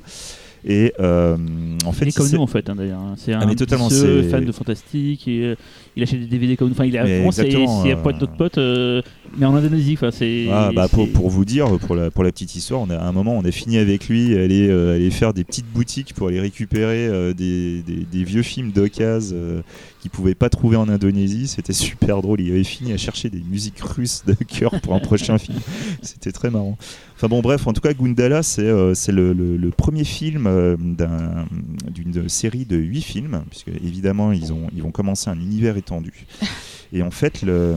Et 0.64 0.92
euh, 1.00 1.36
en 1.84 1.92
fait, 1.92 2.04
il 2.04 2.08
est 2.10 2.16
comme 2.16 2.28
nous 2.30 2.40
en 2.40 2.46
fait 2.46 2.70
hein, 2.70 2.76
d'ailleurs. 2.76 3.00
hein. 3.00 3.14
C'est 3.16 3.32
un 3.32 3.40
Ah, 3.42 3.46
mais 3.46 3.56
totalement, 3.56 3.88
pisseux, 3.88 4.22
c'est- 4.22 4.28
fan 4.28 4.44
de 4.44 4.52
fantastique 4.52 5.26
et 5.26 5.42
euh, 5.44 5.54
il 5.96 6.02
achète 6.04 6.20
des 6.20 6.26
DVD 6.26 6.56
comme 6.56 6.68
nous. 6.68 6.74
Enfin, 6.74 6.84
il 6.84 6.96
a 6.96 7.02
Mais 7.04 7.16
vraiment 7.16 7.32
c'est 7.32 7.54
un 7.54 7.86
euh, 7.86 7.96
pote 7.96 8.20
notre 8.20 8.36
pote, 8.36 8.58
euh, 8.58 9.02
mais 9.36 9.44
en 9.46 9.54
Indonésie. 9.56 9.94
Enfin, 9.94 10.10
c'est. 10.12 10.46
Ah, 10.50 10.70
bah, 10.74 10.86
pour, 10.88 11.28
vous 11.30 11.44
dire, 11.44 11.66
pour 11.80 11.96
la, 11.96 12.10
pour 12.12 12.22
la 12.22 12.30
petite 12.30 12.54
histoire, 12.54 12.80
on 12.80 12.90
a, 12.90 12.96
à 12.96 13.06
un 13.08 13.12
moment, 13.12 13.36
on 13.36 13.44
a 13.44 13.50
fini 13.50 13.78
avec 13.78 14.08
lui, 14.08 14.36
aller, 14.38 14.68
euh, 14.68 14.94
aller 14.94 15.10
faire 15.10 15.34
des 15.34 15.42
petites 15.44 15.66
boutiques 15.72 16.14
pour 16.14 16.28
aller 16.28 16.40
récupérer 16.40 17.32
des, 17.34 17.82
des- 17.82 18.06
des 18.10 18.24
vieux 18.24 18.42
films 18.42 18.70
d'occasion 18.70 19.62
qu'il 20.00 20.10
pouvait 20.10 20.34
pas 20.34 20.48
trouver 20.48 20.76
en 20.76 20.88
Indonésie. 20.88 21.46
C'était 21.48 21.72
super 21.72 22.22
drôle. 22.22 22.40
Il 22.40 22.50
avait 22.52 22.64
fini 22.64 22.92
à 22.92 22.96
chercher 22.96 23.30
des 23.30 23.40
musiques 23.48 23.80
russes 23.80 24.22
de 24.26 24.34
cœur 24.34 24.80
pour 24.80 24.94
un 24.94 24.98
prochain 25.00 25.38
film. 25.38 25.58
C'était 26.02 26.32
très 26.32 26.50
marrant. 26.50 26.76
Enfin 27.16 27.28
bon, 27.28 27.40
bref, 27.40 27.66
en 27.68 27.72
tout 27.72 27.80
cas, 27.80 27.92
Gundala, 27.92 28.42
c'est 28.42 28.68
c'est 28.94 29.12
le, 29.12 29.32
le- 29.32 29.56
le 29.56 29.70
premier 29.70 30.04
film 30.04 30.46
euh, 30.52 30.76
d'un- 30.78 31.46
d'une 31.90 32.28
série 32.28 32.64
de 32.64 32.76
huit 32.76 33.02
films, 33.02 33.42
puisque 33.50 33.68
évidemment, 33.68 34.32
ils, 34.32 34.52
ont, 34.52 34.68
ils 34.74 34.82
vont 34.82 34.90
commencer 34.92 35.30
un 35.30 35.40
univers 35.40 35.76
étendu. 35.76 36.26
Et 36.92 37.02
en 37.02 37.10
fait, 37.10 37.42
le, 37.42 37.76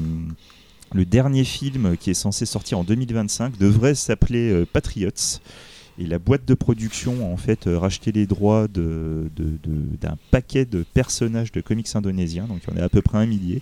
le 0.94 1.06
dernier 1.06 1.44
film 1.44 1.96
qui 1.98 2.10
est 2.12 2.14
censé 2.16 2.46
sortir 2.46 2.80
en 2.80 2.84
2025 2.84 3.58
devrait 3.58 3.96
s'appeler 3.96 4.52
euh, 4.52 4.66
Patriots. 4.72 5.40
Et 5.98 6.06
la 6.08 6.20
boîte 6.20 6.44
de 6.46 6.54
production 6.56 7.26
a 7.26 7.32
en 7.32 7.38
fait 7.38 7.68
euh, 7.68 7.80
racheté 7.80 8.12
les 8.12 8.26
droits 8.28 8.68
de- 8.68 9.30
de- 9.36 9.58
de- 9.64 9.98
d'un 10.02 10.18
paquet 10.30 10.66
de 10.66 10.84
personnages 10.94 11.54
de 11.54 11.62
comics 11.62 11.88
indonésiens, 11.96 12.46
donc 12.48 12.60
il 12.68 12.74
y 12.76 12.78
en 12.78 12.82
a 12.82 12.86
à 12.86 12.90
peu 12.90 13.02
près 13.02 13.18
un 13.18 13.26
millier. 13.26 13.62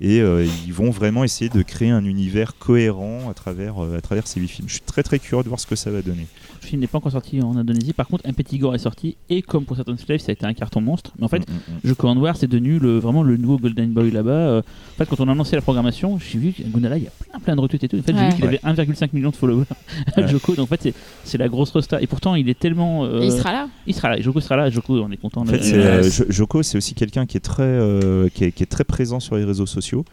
Et 0.00 0.20
euh, 0.20 0.46
ils 0.66 0.72
vont 0.72 0.90
vraiment 0.90 1.22
essayer 1.24 1.48
de 1.50 1.62
créer 1.62 1.90
un 1.90 2.04
univers 2.04 2.56
cohérent 2.58 3.28
à 3.30 3.34
travers, 3.34 3.80
à 3.80 4.00
travers 4.00 4.26
ces 4.28 4.40
huit 4.40 4.48
films. 4.48 4.68
Je 4.68 4.74
suis 4.74 4.82
très 4.82 5.02
très 5.04 5.18
curieux 5.20 5.42
de 5.44 5.48
voir 5.48 5.58
ce 5.60 5.66
que 5.66 5.74
ça 5.76 5.90
va 5.90 6.02
donner. 6.02 6.26
Le 6.62 6.66
film 6.66 6.80
n'est 6.80 6.86
pas 6.86 6.98
encore 6.98 7.12
sorti 7.12 7.40
en 7.40 7.56
Indonésie. 7.56 7.92
Par 7.92 8.06
contre, 8.08 8.26
un 8.28 8.32
petit 8.32 8.58
gore 8.58 8.74
est 8.74 8.78
sorti 8.78 9.16
et 9.30 9.42
comme 9.42 9.64
pour 9.64 9.76
certains 9.76 9.96
Slave, 9.96 10.18
ça 10.18 10.30
a 10.30 10.32
été 10.32 10.44
un 10.44 10.54
carton 10.54 10.80
monstre. 10.80 11.12
Mais 11.18 11.24
en 11.24 11.28
fait, 11.28 11.38
Mm, 11.48 11.52
mm, 11.52 11.56
mm. 11.76 11.88
Joko 11.88 12.08
Anwar, 12.08 12.36
c'est 12.36 12.46
devenu 12.46 12.78
le, 12.78 12.98
vraiment 12.98 13.22
le 13.22 13.36
nouveau 13.36 13.58
Golden 13.58 13.90
Boy 13.90 14.10
là-bas. 14.10 14.30
Euh, 14.30 14.60
en 14.60 14.96
fait, 14.98 15.06
quand 15.06 15.20
on 15.20 15.28
a 15.28 15.34
lancé 15.34 15.56
la 15.56 15.62
programmation, 15.62 16.18
j'ai 16.18 16.38
vu 16.38 16.52
qu'à 16.52 16.64
Gundala, 16.64 16.98
il 16.98 17.04
y 17.04 17.06
a 17.06 17.10
plein 17.30 17.38
plein 17.40 17.56
de 17.56 17.60
retweets 17.60 17.84
et 17.84 17.88
tout. 17.88 17.98
En 17.98 18.02
fait, 18.02 18.14
j'ai 18.16 18.28
vu 18.28 18.34
qu'il 18.34 18.44
avait 18.44 18.60
1,5 18.64 19.10
million 19.12 19.30
de 19.30 19.36
followers. 19.36 19.64
Ouais. 20.16 20.26
Joko, 20.28 20.54
donc 20.54 20.64
en 20.72 20.76
fait, 20.76 20.94
c'est- 21.24 21.38
la 21.38 21.48
grosse 21.48 21.70
rosta. 21.70 22.00
Et 22.02 22.06
pourtant, 22.06 22.34
il 22.34 22.48
est 22.48 22.58
tellement. 22.58 23.04
euh, 23.04 23.20
il 23.22 23.30
sera 23.32 23.52
là. 23.52 23.68
il 23.86 23.94
sera 23.94 24.08
là. 24.10 24.20
Joko 24.20 24.40
sera 24.40 24.56
là. 24.56 24.70
Joko, 24.70 25.00
on 25.02 25.10
est 25.12 25.16
content. 25.16 25.42
En 25.42 25.46
fait, 25.46 25.60
Euh, 25.74 26.02
Jo- 26.10 26.24
Joko, 26.28 26.62
c'est 26.62 26.76
aussi 26.78 26.94
quelqu'un 26.94 27.26
qui 27.26 27.36
est 27.36 27.40
très, 27.40 27.62
euh, 27.62 28.28
qui, 28.34 28.44
est, 28.44 28.52
qui 28.52 28.62
est 28.62 28.66
très 28.66 28.84
présent 28.84 29.20
sur 29.20 29.36
les 29.36 29.44
réseaux 29.44 29.66
sociaux, 29.66 30.04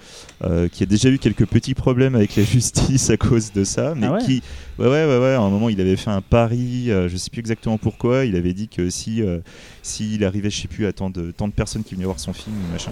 euh, 0.44 0.68
qui 0.68 0.84
a 0.84 0.86
déjà 0.86 1.10
eu 1.10 1.18
quelques 1.18 1.46
petits 1.48 1.74
problèmes 1.74 2.14
avec 2.16 2.36
la 2.36 2.44
justice 2.56 3.10
à 3.10 3.18
cause 3.18 3.52
de 3.54 3.64
ça, 3.64 3.94
mais 3.96 4.08
Ah 4.08 4.14
ouais 4.14 4.24
qui, 4.24 4.44
ouais, 4.80 4.86
ouais, 4.88 5.06
ouais, 5.06 5.20
ouais, 5.20 5.34
à 5.34 5.40
un 5.42 5.50
moment, 5.50 5.70
il 5.70 5.80
avait 5.82 5.96
fait 5.96 6.10
un 6.12 6.22
pari, 6.22 6.92
euh, 6.92 7.08
je 7.10 7.18
sais 7.18 7.30
plus 7.30 7.40
exactement 7.40 7.78
pourquoi, 7.78 8.26
il 8.26 8.36
avait 8.36 8.54
dit 8.54 8.68
que 8.68 8.90
si, 8.90 9.22
euh, 9.22 9.40
s'il 9.82 10.24
arrivait, 10.26 10.50
je 10.50 10.62
sais 10.62 10.68
plus, 10.68 10.86
à 10.86 10.94
tant 10.94 11.10
de, 11.10 11.32
tant 11.32 11.48
de 11.48 11.54
personnes 11.54 11.84
qui 11.84 11.96
venaient 11.96 12.06
voir 12.06 12.20
son 12.20 12.34
film, 12.34 12.56
machin, 12.72 12.92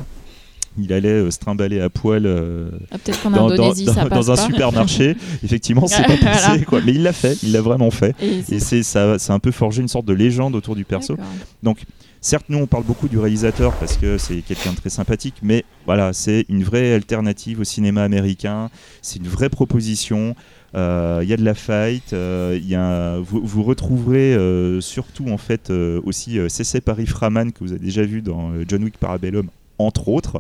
il 0.79 0.91
allait 0.91 1.09
euh, 1.09 1.29
se 1.31 1.37
trimballer 1.37 1.79
à 1.79 1.89
poil. 1.89 2.25
euh, 2.25 2.69
Ah, 2.91 2.97
dans, 3.29 3.47
dans- 3.49 3.53
Indonésie, 3.53 3.85
dans- 3.85 3.93
ça 3.93 4.05
passe 4.05 4.25
dans 4.27 4.31
un 4.31 4.35
pas. 4.35 4.45
supermarché, 4.45 5.15
effectivement, 5.43 5.85
c'est 5.87 6.03
pas 6.03 6.17
passé, 6.17 6.63
quoi. 6.65 6.81
Mais 6.83 6.93
il 6.93 7.03
l'a 7.03 7.13
fait, 7.13 7.37
il 7.43 7.51
l'a 7.51 7.61
vraiment 7.61 7.91
fait. 7.91 8.15
Et 8.21 8.41
c'est- 8.41 8.55
Et 8.55 8.59
c'est 8.59 8.83
ça, 8.83 9.19
ça 9.19 9.33
a 9.33 9.35
un 9.35 9.39
peu 9.39 9.51
forgé 9.51 9.81
une 9.81 9.87
sorte 9.87 10.05
de 10.05 10.13
légende 10.13 10.55
autour 10.55 10.75
du 10.75 10.83
perso. 10.83 11.15
Donc, 11.61 11.83
certes, 12.21 12.45
nous, 12.49 12.57
on 12.57 12.65
parle 12.65 12.85
beaucoup 12.85 13.07
du 13.07 13.19
réalisateur 13.19 13.73
parce 13.73 13.97
que 13.97 14.17
c'est 14.17 14.37
quelqu'un 14.41 14.71
de 14.71 14.77
très 14.77 14.89
sympathique, 14.89 15.35
mais 15.43 15.63
voilà, 15.85 16.11
c'est 16.11 16.45
une 16.49 16.63
vraie 16.63 16.93
alternative 16.95 17.59
au 17.59 17.63
cinéma 17.65 18.01
américain. 18.03 18.71
C'est 19.03 19.19
une 19.19 19.27
vraie 19.27 19.49
proposition. 19.49 20.35
Euh, 20.75 21.19
Il 21.23 21.29
y 21.29 21.33
a 21.33 21.37
de 21.37 21.43
la 21.43 21.53
fight. 21.53 22.13
euh, 22.13 22.57
il 22.61 22.67
y 22.67 22.75
a, 22.75 23.17
vous, 23.19 23.41
vous 23.43 23.63
retrouverez 23.63 24.33
euh, 24.35 24.81
surtout, 24.81 25.29
en 25.29 25.37
fait, 25.37 25.69
euh, 25.69 26.01
aussi 26.03 26.39
euh, 26.39 26.49
C.C. 26.49 26.81
Paris 26.81 27.05
Framan 27.05 27.51
que 27.51 27.59
vous 27.63 27.71
avez 27.71 27.83
déjà 27.83 28.03
vu 28.03 28.21
dans 28.21 28.51
euh, 28.51 28.63
John 28.67 28.83
Wick 28.83 28.97
Parabellum. 28.97 29.47
Entre 29.79 30.07
autres, 30.07 30.39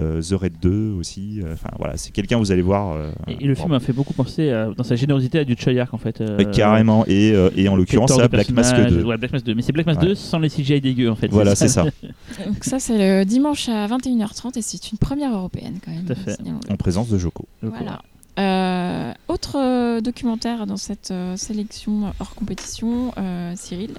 euh, 0.00 0.22
The 0.22 0.32
Red 0.32 0.54
2 0.62 0.92
aussi. 0.98 1.40
euh, 1.44 1.52
Enfin 1.52 1.68
voilà, 1.78 1.98
c'est 1.98 2.10
quelqu'un 2.12 2.38
vous 2.38 2.50
allez 2.50 2.62
voir. 2.62 2.92
euh, 2.96 3.10
Et, 3.28 3.44
et 3.44 3.46
le 3.46 3.54
film 3.54 3.68
m'a 3.68 3.78
fait 3.78 3.92
beaucoup 3.92 4.14
penser 4.14 4.50
à- 4.50 4.70
dans 4.74 4.82
sa 4.84 4.96
générosité 4.96 5.38
à 5.38 5.44
du 5.44 5.54
Choyark 5.54 5.92
en 5.92 5.98
fait. 5.98 6.22
euh, 6.22 6.38
euh, 6.40 6.44
carrément. 6.50 7.04
Et, 7.06 7.32
euh, 7.34 7.50
et 7.56 7.68
en 7.68 7.76
l'occurrence, 7.76 8.10
à 8.18 8.26
Black 8.26 8.48
Mask 8.50 8.70
personnages, 8.74 8.92
2. 8.92 9.04
Ouais, 9.04 9.18
Black 9.18 9.32
Mask 9.32 9.44
2. 9.44 9.54
Mais 9.54 9.60
c'est 9.62 9.72
Black 9.72 9.84
Mask 9.86 10.00
Ouais. 10.00 10.08
2 10.08 10.14
sans 10.14 10.38
les 10.38 10.48
CGI 10.48 10.80
dégueux 10.80 11.10
en 11.10 11.14
fait. 11.14 11.28
Voilà, 11.28 11.54
c'est 11.54 11.68
ça. 11.68 11.84
Donc 12.46 12.64
ça, 12.64 12.78
c'est 12.78 12.96
le 13.20 13.24
dimanche 13.24 13.68
à 13.68 13.86
21h30 13.86 14.56
et 14.58 14.62
c'est 14.62 14.90
une 14.90 14.98
première 14.98 15.34
européenne 15.34 15.74
quand 15.84 15.90
même. 15.92 16.04
Tout 16.06 16.12
à 16.12 16.16
fait. 16.16 16.36
signalons-le. 16.36 16.72
En 16.72 16.76
présence 16.76 17.10
de 17.10 17.18
Joko. 17.18 17.44
Donc, 17.62 17.74
Voilà. 17.76 18.00
Euh, 18.38 19.12
autre 19.28 19.56
euh, 19.58 20.00
documentaire 20.00 20.66
dans 20.66 20.76
cette 20.76 21.10
euh, 21.10 21.36
sélection 21.36 22.12
hors 22.20 22.34
compétition, 22.34 23.12
Cyril. 23.54 23.90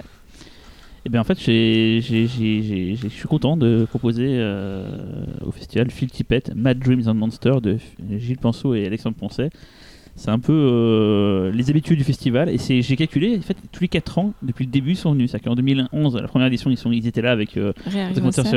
Et 1.05 1.09
bien 1.09 1.21
en 1.21 1.23
fait, 1.23 1.39
je 1.39 1.99
suis 3.09 3.27
content 3.27 3.57
de 3.57 3.85
proposer 3.89 4.39
au 5.43 5.51
festival 5.51 5.89
Phil 5.89 6.11
Tippett, 6.11 6.51
Mad 6.55 6.77
Dreams 6.77 7.07
and 7.07 7.15
Monsters 7.15 7.59
de 7.61 7.77
Gilles 8.17 8.37
Penseau 8.37 8.75
et 8.75 8.85
Alexandre 8.85 9.15
Poncet. 9.17 9.49
C'est 10.15 10.29
un 10.29 10.37
peu 10.37 11.49
les 11.55 11.69
habitudes 11.71 11.97
du 11.97 12.03
festival 12.03 12.49
et 12.49 12.59
c'est- 12.59 12.83
j'ai 12.83 12.95
calculé, 12.95 13.35
en 13.37 13.41
fait, 13.41 13.57
tous 13.71 13.81
les 13.81 13.87
4 13.87 14.19
ans, 14.19 14.33
depuis 14.43 14.65
le 14.65 14.71
début, 14.71 14.91
ils 14.91 14.95
sont 14.95 15.13
venus. 15.13 15.31
C'est-à-dire 15.31 15.49
qu'en 15.49 15.55
2011, 15.55 16.17
la 16.17 16.27
première 16.27 16.47
édition, 16.47 16.69
ils, 16.69 16.77
sont, 16.77 16.91
ils 16.91 17.07
étaient 17.07 17.21
là 17.23 17.31
avec 17.31 17.57
euh, 17.57 17.73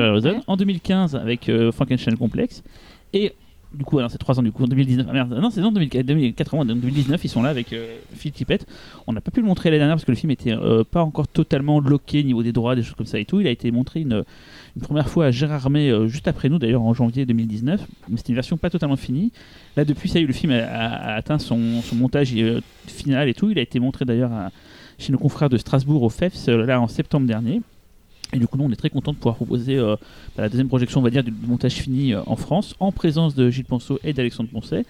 Harryhausen. 0.01 0.43
En 0.47 0.57
2015, 0.59 1.16
avec 1.16 1.51
Frankenstein 1.72 2.16
Complex. 2.18 2.62
Et 3.14 3.33
du 3.75 3.85
coup, 3.85 3.99
alors 3.99 4.11
c'est 4.11 4.18
3 4.18 4.39
ans 4.39 4.43
du 4.43 4.53
coup, 4.53 4.64
en 4.64 4.68
2019. 4.68 5.07
Ah 5.09 5.12
merde, 5.12 5.39
non, 5.41 5.51
c'est 5.51 5.61
en 5.62 5.72
2004, 5.72 6.07
2004 6.07 6.55
ans, 6.55 6.61
en 6.61 6.64
2019, 6.64 7.25
ils 7.25 7.29
sont 7.29 7.43
là 7.43 7.51
avec 7.51 7.72
euh, 7.72 7.97
Phil 8.14 8.33
Tippett. 8.33 8.66
On 9.07 9.12
n'a 9.12 9.20
pas 9.20 9.31
pu 9.31 9.41
le 9.41 9.47
montrer 9.47 9.70
l'année 9.70 9.81
dernière 9.81 9.97
parce 9.97 10.05
que 10.05 10.12
le 10.12 10.16
film 10.16 10.31
était 10.31 10.53
euh, 10.53 10.85
pas 10.85 11.03
encore 11.03 11.29
totalement 11.29 11.81
loqué 11.81 12.20
au 12.20 12.22
niveau 12.22 12.43
des 12.43 12.53
droits, 12.53 12.77
des 12.77 12.83
choses 12.83 12.95
comme 12.95 13.07
ça 13.07 13.18
et 13.18 13.25
tout. 13.25 13.41
Il 13.41 13.47
a 13.47 13.51
été 13.51 13.70
montré 13.70 14.01
une, 14.01 14.25
première 14.81 15.09
fois 15.09 15.27
à 15.27 15.31
Gérardmer, 15.31 15.91
euh, 15.91 16.07
juste 16.07 16.29
après 16.29 16.49
nous 16.49 16.59
d'ailleurs, 16.59 16.83
en 16.83 16.95
janvier 16.95 17.27
2019. 17.27 17.87
Mais 18.09 18.16
c'était 18.16 18.31
une 18.31 18.37
version 18.37 18.57
pas 18.57 18.70
totalement 18.70 18.97
finie. 18.97 19.33
Là, 19.77 19.85
depuis 19.85 20.09
ça, 20.09 20.20
y 20.20 20.22
est, 20.22 20.27
le 20.27 20.33
film 20.33 20.53
a, 20.53 21.14
atteint 21.14 21.39
son, 21.39 21.83
son 21.83 21.97
montage 21.97 22.33
euh, 22.37 22.61
final 22.87 23.29
et 23.29 23.35
tout. 23.35 23.51
Il 23.51 23.59
a 23.59 23.62
été 23.62 23.81
montré 23.81 24.05
d'ailleurs 24.05 24.31
chez 24.99 25.12
nos 25.12 25.18
confrères 25.18 25.49
de 25.49 25.57
Strasbourg 25.57 26.03
au 26.03 26.09
FEFS, 26.09 26.49
là 26.49 26.81
en 26.81 26.89
septembre 26.89 27.27
dernier. 27.27 27.61
Et 28.35 28.39
du 28.39 28.49
coup, 28.49 28.59
nous, 28.59 28.64
on 28.64 28.70
est 28.70 28.76
très 28.76 28.91
content 28.91 29.12
de 29.12 29.16
pouvoir 29.16 29.37
proposer 29.37 29.76
euh, 29.76 29.95
bah, 30.37 30.43
la 30.43 30.49
deuxième 30.49 30.68
projection, 30.68 31.01
on 31.01 31.03
va 31.05 31.11
dire, 31.11 31.22
du 31.22 31.32
montage 31.47 31.74
fini 31.74 32.12
euh, 32.12 32.20
en 32.26 32.35
France, 32.35 32.74
en 32.80 32.91
présence 32.91 33.35
de 33.37 33.49
Gilles 33.49 33.64
Ponceau 33.64 34.01
et 34.03 34.12
d'Alexandre 34.12 34.51
Poncet, 34.51 34.85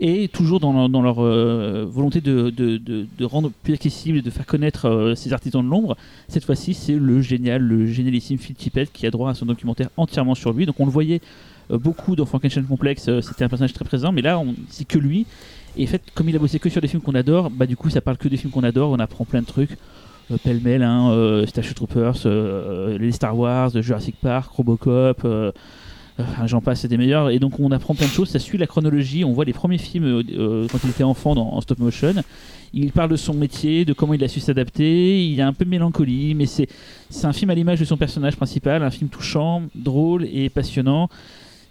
et 0.00 0.28
toujours 0.28 0.60
dans 0.60 1.02
leur, 1.02 1.18
euh, 1.20 1.86
volonté 1.88 2.20
de, 2.20 3.06
rendre 3.24 3.52
plus 3.62 3.74
accessible 3.74 4.18
et 4.18 4.22
de 4.22 4.30
faire 4.30 4.46
connaître 4.46 5.12
ces 5.14 5.32
artisans 5.32 5.62
de 5.62 5.70
l'ombre. 5.70 5.96
Cette 6.26 6.44
fois-ci, 6.44 6.74
c'est 6.74 6.94
le 6.94 7.20
génial, 7.20 7.62
le 7.62 7.86
génialissime 7.86 8.38
Phil 8.38 8.56
Tippett 8.56 8.90
qui 8.90 9.06
a 9.06 9.10
droit 9.10 9.30
à 9.30 9.34
son 9.34 9.46
documentaire 9.46 9.90
entièrement 9.96 10.34
sur 10.34 10.52
lui. 10.52 10.66
Donc, 10.66 10.80
on 10.80 10.86
le 10.86 10.90
voyait 10.90 11.20
beaucoup 11.68 12.16
dans 12.16 12.24
Frankenstein 12.24 12.64
Complex, 12.64 13.10
c'était 13.20 13.44
un 13.44 13.48
personnage 13.48 13.74
très 13.74 13.84
présent, 13.84 14.10
mais 14.10 14.22
là, 14.22 14.42
c'est 14.68 14.86
que 14.86 14.98
lui. 14.98 15.26
Et 15.76 15.84
en 15.84 15.86
fait, 15.86 16.02
comme 16.14 16.28
il 16.28 16.34
a 16.34 16.38
bossé 16.38 16.58
que 16.58 16.70
sur 16.70 16.80
des 16.80 16.88
films 16.88 17.02
qu'on 17.02 17.14
adore, 17.14 17.50
bah 17.50 17.66
du 17.66 17.76
coup, 17.76 17.90
ça 17.90 18.00
parle 18.00 18.16
que 18.16 18.26
des 18.26 18.38
films 18.38 18.50
qu'on 18.50 18.64
adore. 18.64 18.90
On 18.90 18.98
apprend 18.98 19.24
plein 19.24 19.42
de 19.42 19.46
trucs. 19.46 19.76
Euh, 20.30 20.36
pêle-mêle, 20.42 20.82
hein, 20.82 21.10
euh, 21.10 21.46
Starship 21.46 21.74
Troopers, 21.74 22.14
euh, 22.26 22.98
les 22.98 23.12
Star 23.12 23.36
Wars, 23.36 23.70
Jurassic 23.82 24.16
Park, 24.20 24.50
Robocop. 24.52 25.26
j'en 26.44 26.60
passe, 26.60 26.80
c'est 26.80 26.88
des 26.88 26.98
meilleurs. 26.98 27.30
Et 27.30 27.38
donc 27.38 27.58
on 27.58 27.70
apprend 27.72 27.94
plein 27.94 28.06
de 28.06 28.12
choses. 28.12 28.28
Ça 28.28 28.38
suit 28.38 28.58
la 28.58 28.66
chronologie. 28.66 29.24
On 29.24 29.32
voit 29.32 29.44
les 29.44 29.52
premiers 29.52 29.78
films 29.78 30.22
quand 30.70 30.78
il 30.84 30.90
était 30.90 31.04
enfant 31.04 31.34
dans, 31.34 31.52
en 31.52 31.60
stop 31.60 31.78
motion. 31.78 32.14
Il 32.72 32.92
parle 32.92 33.10
de 33.10 33.16
son 33.16 33.34
métier, 33.34 33.84
de 33.84 33.92
comment 33.92 34.14
il 34.14 34.22
a 34.22 34.28
su 34.28 34.38
s'adapter. 34.38 35.24
Il 35.24 35.34
y 35.34 35.40
a 35.40 35.46
un 35.46 35.52
peu 35.52 35.64
de 35.64 35.70
mélancolie, 35.70 36.34
mais 36.34 36.46
c'est 36.46 36.68
c'est 37.08 37.26
un 37.26 37.32
film 37.32 37.50
à 37.50 37.54
l'image 37.54 37.80
de 37.80 37.84
son 37.84 37.96
personnage 37.96 38.36
principal, 38.36 38.82
un 38.82 38.90
film 38.90 39.10
touchant, 39.10 39.62
drôle 39.74 40.24
et 40.32 40.48
passionnant. 40.50 41.08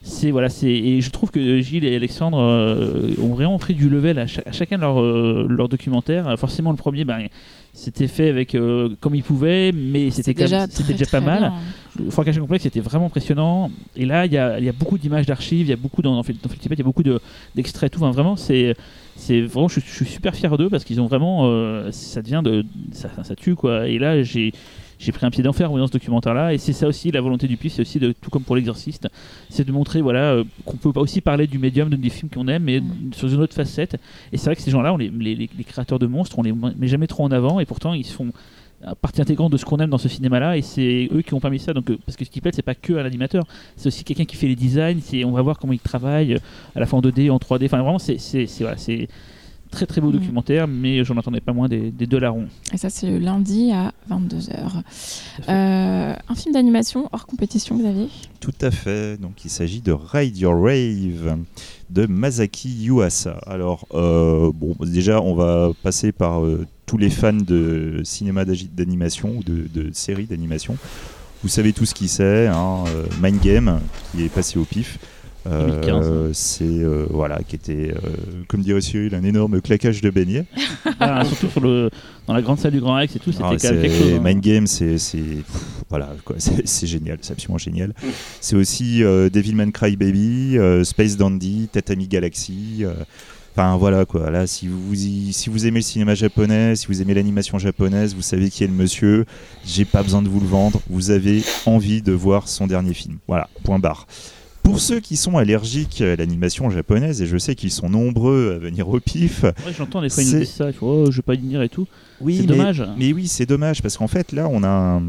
C'est 0.02 0.32
voilà, 0.32 0.48
c'est 0.48 0.72
et 0.72 1.02
je 1.02 1.10
trouve 1.12 1.30
que 1.30 1.60
Gilles 1.60 1.84
et 1.84 1.94
Alexandre 1.94 2.40
euh, 2.40 3.12
ont 3.22 3.34
vraiment 3.34 3.60
pris 3.60 3.74
du 3.76 3.90
level 3.90 4.18
à, 4.18 4.28
cha- 4.28 4.42
à 4.46 4.54
chacun 4.54 4.78
de 4.78 4.82
leurs 4.82 5.02
euh, 5.02 5.46
leurs 5.50 5.68
documentaires. 5.68 6.28
Euh, 6.30 6.38
Forcément, 6.38 6.72
le 6.72 6.78
premier, 6.78 7.04
ben, 7.04 7.28
c'était 7.74 8.08
fait 8.08 8.30
avec 8.30 8.56
euh, 8.56 8.90
comme 9.02 9.14
il 9.14 9.24
pouvait, 9.24 9.74
mais 9.74 10.10
c'était 10.10 10.34
même- 10.58 10.68
c'était 10.72 10.94
déjà 10.94 11.06
pas 11.20 11.20
mal. 11.26 11.52
bien. 11.98 12.12
Frankenstein 12.12 12.42
Complex 12.44 12.64
c'était 12.64 12.80
vraiment 12.80 13.08
impressionnant. 13.08 13.70
Et 13.98 14.06
là, 14.06 14.26
il 14.26 14.32
y 14.32 14.38
a, 14.38 14.58
il 14.58 14.64
y 14.64 14.70
a 14.70 14.72
beaucoup 14.72 14.98
d'images 14.98 15.26
d'archives, 15.26 15.68
il 15.68 15.70
y 15.70 15.74
a 15.74 15.76
beaucoup 15.76 16.02
dans, 16.02 16.16
dans 16.16 16.22
dans 16.22 16.50
il 16.72 16.78
y 16.78 16.82
a 16.82 16.84
beaucoup 16.84 17.04
de- 17.04 17.20
d'extraits, 17.56 17.92
tout. 17.92 18.00
Enfin, 18.00 18.12
vraiment, 18.12 18.38
c'est, 18.38 18.76
c'est 19.18 19.42
vraiment, 19.42 19.68
je, 19.68 19.82
je 19.82 19.94
suis 19.94 20.06
super 20.06 20.34
fier 20.34 20.58
d'eux 20.58 20.70
parce 20.70 20.86
qu'ils 20.86 21.02
ont 21.02 21.08
vraiment, 21.08 21.44
ça 21.92 22.22
devient 22.22 22.42
de, 22.44 22.66
ça, 22.94 23.10
ça 23.24 23.36
tue 23.36 23.56
quoi. 23.56 23.90
Et 23.90 24.00
là, 24.00 24.24
j'ai, 24.24 24.54
j'ai 25.00 25.12
pris 25.12 25.26
un 25.26 25.32
pied 25.32 25.42
d'enfer 25.42 25.68
en 25.70 25.72
voyant 25.72 25.88
ce 25.88 25.92
documentaire-là. 25.94 26.54
Et 26.54 26.58
c'est 26.58 26.74
ça 26.74 26.88
aussi 26.88 27.10
la 27.10 27.22
volonté 27.22 27.48
du 27.48 27.58
PIF, 27.58 27.74
c'est 27.74 27.82
aussi 27.82 27.98
de, 28.00 28.12
tout 28.12 28.30
comme 28.30 28.44
pour 28.44 28.56
l'exorciste, 28.56 29.08
c'est 29.50 29.66
de 29.66 29.72
montrer 29.72 30.02
voilà 30.02 30.34
euh, 30.34 30.44
qu'on 30.66 30.78
peut 30.78 30.92
aussi 31.00 31.22
parler 31.22 31.48
du 31.48 31.58
médium, 31.58 31.90
de- 31.90 31.96
des 31.96 32.10
films 32.10 32.30
qu'on 32.30 32.48
aime, 32.50 32.64
mais 32.64 32.82
Mm. 32.82 33.14
sur 33.14 33.28
une 33.34 33.40
autre 33.42 33.54
facette. 33.56 33.96
Et 34.34 34.38
c'est 34.38 34.46
vrai 34.46 34.56
que 34.56 34.62
ces 34.62 34.72
gens-là, 34.72 34.94
on 34.94 34.98
les, 34.98 35.10
les, 35.10 35.36
les- 35.36 35.50
les 35.58 35.64
créateurs 35.64 36.00
de 36.00 36.06
monstres, 36.08 36.38
on 36.38 36.44
les 36.44 36.52
met 36.54 36.88
jamais 36.88 37.08
trop 37.08 37.24
en 37.24 37.32
avant, 37.32 37.60
et 37.60 37.66
pourtant 37.66 37.94
ils 37.94 38.06
font 38.06 38.32
partie 39.02 39.22
intégrante 39.22 39.52
de 39.52 39.58
ce 39.58 39.66
qu'on 39.66 39.76
aime 39.80 39.90
dans 39.90 39.98
ce 39.98 40.08
cinéma-là 40.08 40.56
et 40.56 40.62
c'est 40.62 41.10
eux 41.14 41.22
qui 41.22 41.34
ont 41.34 41.42
permis 41.42 41.60
ça 41.60 41.74
donc 41.74 41.90
euh, 41.92 41.98
parce 42.06 42.16
que 42.16 42.24
ce 42.24 42.30
qui 42.30 42.40
plaît 42.40 42.52
c'est 42.54 42.62
pas 42.62 42.76
que 42.76 42.94
un 42.94 43.04
animateur 43.04 43.44
c'est 43.76 43.88
aussi 43.88 44.06
quelqu'un 44.06 44.24
qui 44.24 44.38
fait 44.38 44.48
les 44.48 44.56
designs 44.56 45.02
on 45.26 45.32
va 45.32 45.42
voir 45.42 45.60
comment 45.60 45.74
il 45.74 45.80
travaille 45.82 46.36
euh, 46.36 46.40
à 46.78 46.80
la 46.80 46.86
fois 46.86 47.00
en 47.00 47.02
2D 47.02 47.30
en 47.30 47.36
3D 47.40 47.66
enfin 47.66 47.82
vraiment 47.82 48.00
c'est 48.00 48.16
voilà, 48.62 48.78
c'est 48.78 49.10
très 49.72 49.86
très 49.86 50.02
beau 50.02 50.08
Mhm. 50.12 50.20
documentaire 50.20 50.68
mais 50.68 51.04
j'en 51.04 51.18
attendais 51.18 51.42
pas 51.42 51.54
moins 51.54 51.68
des, 51.70 51.92
des 51.92 52.08
deux 52.08 52.20
larrons 52.20 52.48
Et 52.74 52.78
ça, 52.78 52.90
c'est 52.90 53.08
le 53.08 53.20
lundi 53.20 53.72
à 53.72 53.94
22h. 54.10 54.82
Euh, 55.48 56.14
un 56.28 56.36
film 56.36 56.54
d'animation 56.54 57.08
hors 57.12 57.26
compétition, 57.26 57.78
Xavier? 57.78 58.08
Tout 58.40 58.54
à 58.62 58.72
fait. 58.72 59.20
Donc 59.22 59.46
il 59.46 59.50
s'agit 59.50 59.82
de 59.82 59.92
Ride 59.92 60.38
Your 60.38 60.60
Rave 60.62 61.38
de 61.90 62.06
Masaki 62.06 62.70
Yuasa. 62.86 63.40
Alors 63.46 63.86
euh, 63.94 64.52
bon, 64.54 64.76
déjà 64.82 65.22
on 65.22 65.36
va 65.36 65.72
passer 65.84 66.12
par 66.12 66.44
euh, 66.44 66.66
tous 66.86 66.98
les 66.98 67.10
fans 67.10 67.34
de 67.34 68.02
cinéma 68.04 68.46
d'animation 68.46 69.38
ou 69.38 69.44
de, 69.44 69.68
de 69.74 69.90
séries 69.94 70.26
d'animation. 70.26 70.78
Vous 71.44 71.50
savez 71.50 71.72
tout 71.72 71.86
ce 71.86 71.94
qui 71.94 72.10
c'est, 72.10 72.48
hein, 72.48 72.84
Mind 73.24 73.40
Game 73.42 73.80
qui 74.12 74.24
est 74.26 74.30
passé 74.30 74.60
au 74.60 74.66
pif. 74.66 75.00
Euh, 75.48 75.68
2015. 75.82 76.34
c'est 76.38 76.66
euh, 76.66 77.06
voilà 77.12 77.40
qui 77.48 77.56
était 77.56 77.92
euh, 77.94 78.10
comme 78.50 78.62
dirait 78.62 78.82
Cyril 78.82 79.16
un 79.16 79.24
énorme 79.24 79.62
claquage 79.62 80.02
de 80.02 80.10
beignets 80.10 80.46
Ah, 81.00 81.24
surtout 81.24 81.48
sur 81.48 81.62
le 81.62 81.90
dans 82.28 82.34
la 82.34 82.42
grande 82.42 82.60
salle 82.60 82.74
du 82.74 82.82
Grand 82.82 82.96
Rex 82.96 83.16
et 83.16 83.20
tout 83.20 83.32
c'était 83.32 83.46
Ah, 83.46 83.56
quelque 83.56 83.88
chose 83.90 84.14
hein. 84.18 84.22
Mind 84.22 84.42
Game, 84.42 84.68
c'est 84.68 84.98
voilà, 85.90 86.10
c'est 86.66 86.88
génial, 86.88 87.20
c'est 87.22 87.32
absolument 87.34 87.58
génial. 87.58 87.94
C'est 88.42 88.56
aussi 88.58 89.02
euh, 89.04 89.30
Devilman 89.30 89.72
Crybaby, 89.72 90.58
Space 90.84 91.16
Dandy, 91.18 91.70
Tatami 91.72 92.08
Galaxy. 92.08 92.84
Enfin 93.56 93.78
voilà 93.78 94.06
quoi. 94.06 94.30
Là, 94.30 94.46
si 94.46 94.68
vous 94.68 94.94
y- 94.94 95.34
si 95.34 95.50
vous 95.50 95.66
aimez 95.66 95.80
le 95.80 95.84
cinéma 95.86 96.16
japonais, 96.16 96.76
si 96.76 96.86
vous 96.88 97.02
aimez 97.02 97.14
l'animation 97.14 97.58
japonaise, 97.58 98.14
vous 98.14 98.22
savez 98.22 98.50
qui 98.50 98.64
est 98.64 98.68
le 98.68 98.74
monsieur. 98.74 99.26
J'ai 99.66 99.86
pas 99.86 100.04
besoin 100.04 100.22
de 100.22 100.30
vous 100.30 100.40
le 100.40 100.46
vendre. 100.48 100.82
Vous 100.90 101.10
avez 101.12 101.42
envie 101.66 102.02
de 102.02 102.12
voir 102.12 102.48
son 102.48 102.68
dernier 102.68 102.94
film. 102.94 103.18
Voilà. 103.28 103.50
Point 103.64 103.80
barre. 103.80 104.06
Pour 104.70 104.80
ceux 104.80 105.00
qui 105.00 105.18
sont 105.18 105.36
allergiques 105.36 106.00
à 106.02 106.16
l'animation 106.16 106.70
japonaise, 106.70 107.24
et 107.24 107.26
je 107.26 107.38
sais 107.40 107.56
qu'ils 107.56 107.72
sont 107.72 107.90
nombreux 107.90 108.54
à 108.56 108.60
venir 108.60 108.88
au 108.88 109.00
pif, 109.00 109.42
Ouais, 109.42 109.74
j'entends 109.76 110.00
des 110.00 110.10
fois 110.10 110.22
ils 110.22 110.32
nous 110.32 110.40
disent 110.42 110.52
ça 110.52 110.70
oh 110.82 111.08
je 111.10 111.16
vais 111.16 111.22
pas 111.24 111.34
y 111.34 111.40
venir 111.40 111.64
et 111.64 111.70
tout 111.70 111.88
oui, 112.22 112.38
c'est 112.42 112.46
dommage 112.46 112.84
mais 112.96 113.12
oui, 113.12 113.28
c'est 113.28 113.48
dommage 113.48 113.82
parce 113.82 113.98
qu'en 113.98 114.08
fait 114.08 114.32
là, 114.32 114.48
on 114.48 114.62
a 114.62 114.70
un, 114.70 115.02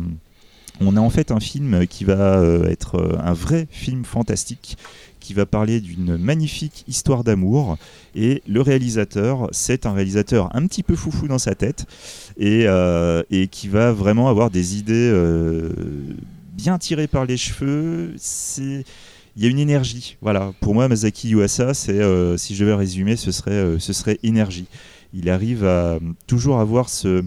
on 0.81 0.97
a 0.97 1.01
en 1.01 1.11
fait 1.11 1.31
un 1.31 1.41
film 1.41 1.87
qui 1.87 2.05
va 2.05 2.39
euh, 2.39 2.69
être 2.69 2.95
euh, 2.95 3.19
un 3.23 3.35
vrai 3.35 3.69
film 3.71 4.07
fantastique 4.07 4.79
qui 5.21 5.35
va 5.35 5.45
parler 5.45 5.81
d'une 5.81 6.17
magnifique 6.17 6.83
histoire 6.89 7.23
d'amour 7.23 7.77
et 8.15 8.43
le 8.49 8.63
réalisateur, 8.63 9.49
c'est 9.53 9.85
un 9.85 9.93
réalisateur 9.93 10.49
un 10.57 10.67
petit 10.67 10.83
peu 10.83 10.97
foufou 10.97 11.29
dans 11.29 11.39
sa 11.39 11.55
tête 11.55 11.85
et, 12.39 12.65
euh, 12.67 13.23
et 13.31 13.49
qui 13.49 13.69
va 13.69 13.93
vraiment 13.93 14.31
avoir 14.31 14.49
des 14.49 14.79
idées 14.79 15.11
euh, 15.13 15.69
bien 16.55 16.79
tirées 16.79 17.09
par 17.09 17.27
les 17.27 17.37
cheveux. 17.37 18.15
C'est 18.17 18.85
il 19.41 19.45
y 19.45 19.47
a 19.47 19.51
une 19.51 19.59
énergie, 19.59 20.19
voilà. 20.21 20.53
Pour 20.61 20.75
moi, 20.75 20.87
Masaki 20.87 21.31
Yuasa, 21.31 21.73
c'est, 21.73 21.99
euh, 21.99 22.37
si 22.37 22.55
je 22.55 22.63
devais 22.63 22.75
résumer, 22.75 23.17
ce 23.17 23.33
serait, 23.33 23.53
euh, 23.53 23.79
ce 23.79 23.95
serait 23.95 24.19
énergie. 24.23 24.67
Il 25.15 25.31
arrive 25.31 25.65
à 25.65 25.95
euh, 25.95 25.99
toujours 26.27 26.61
avoir 26.61 26.91
ce, 26.91 27.25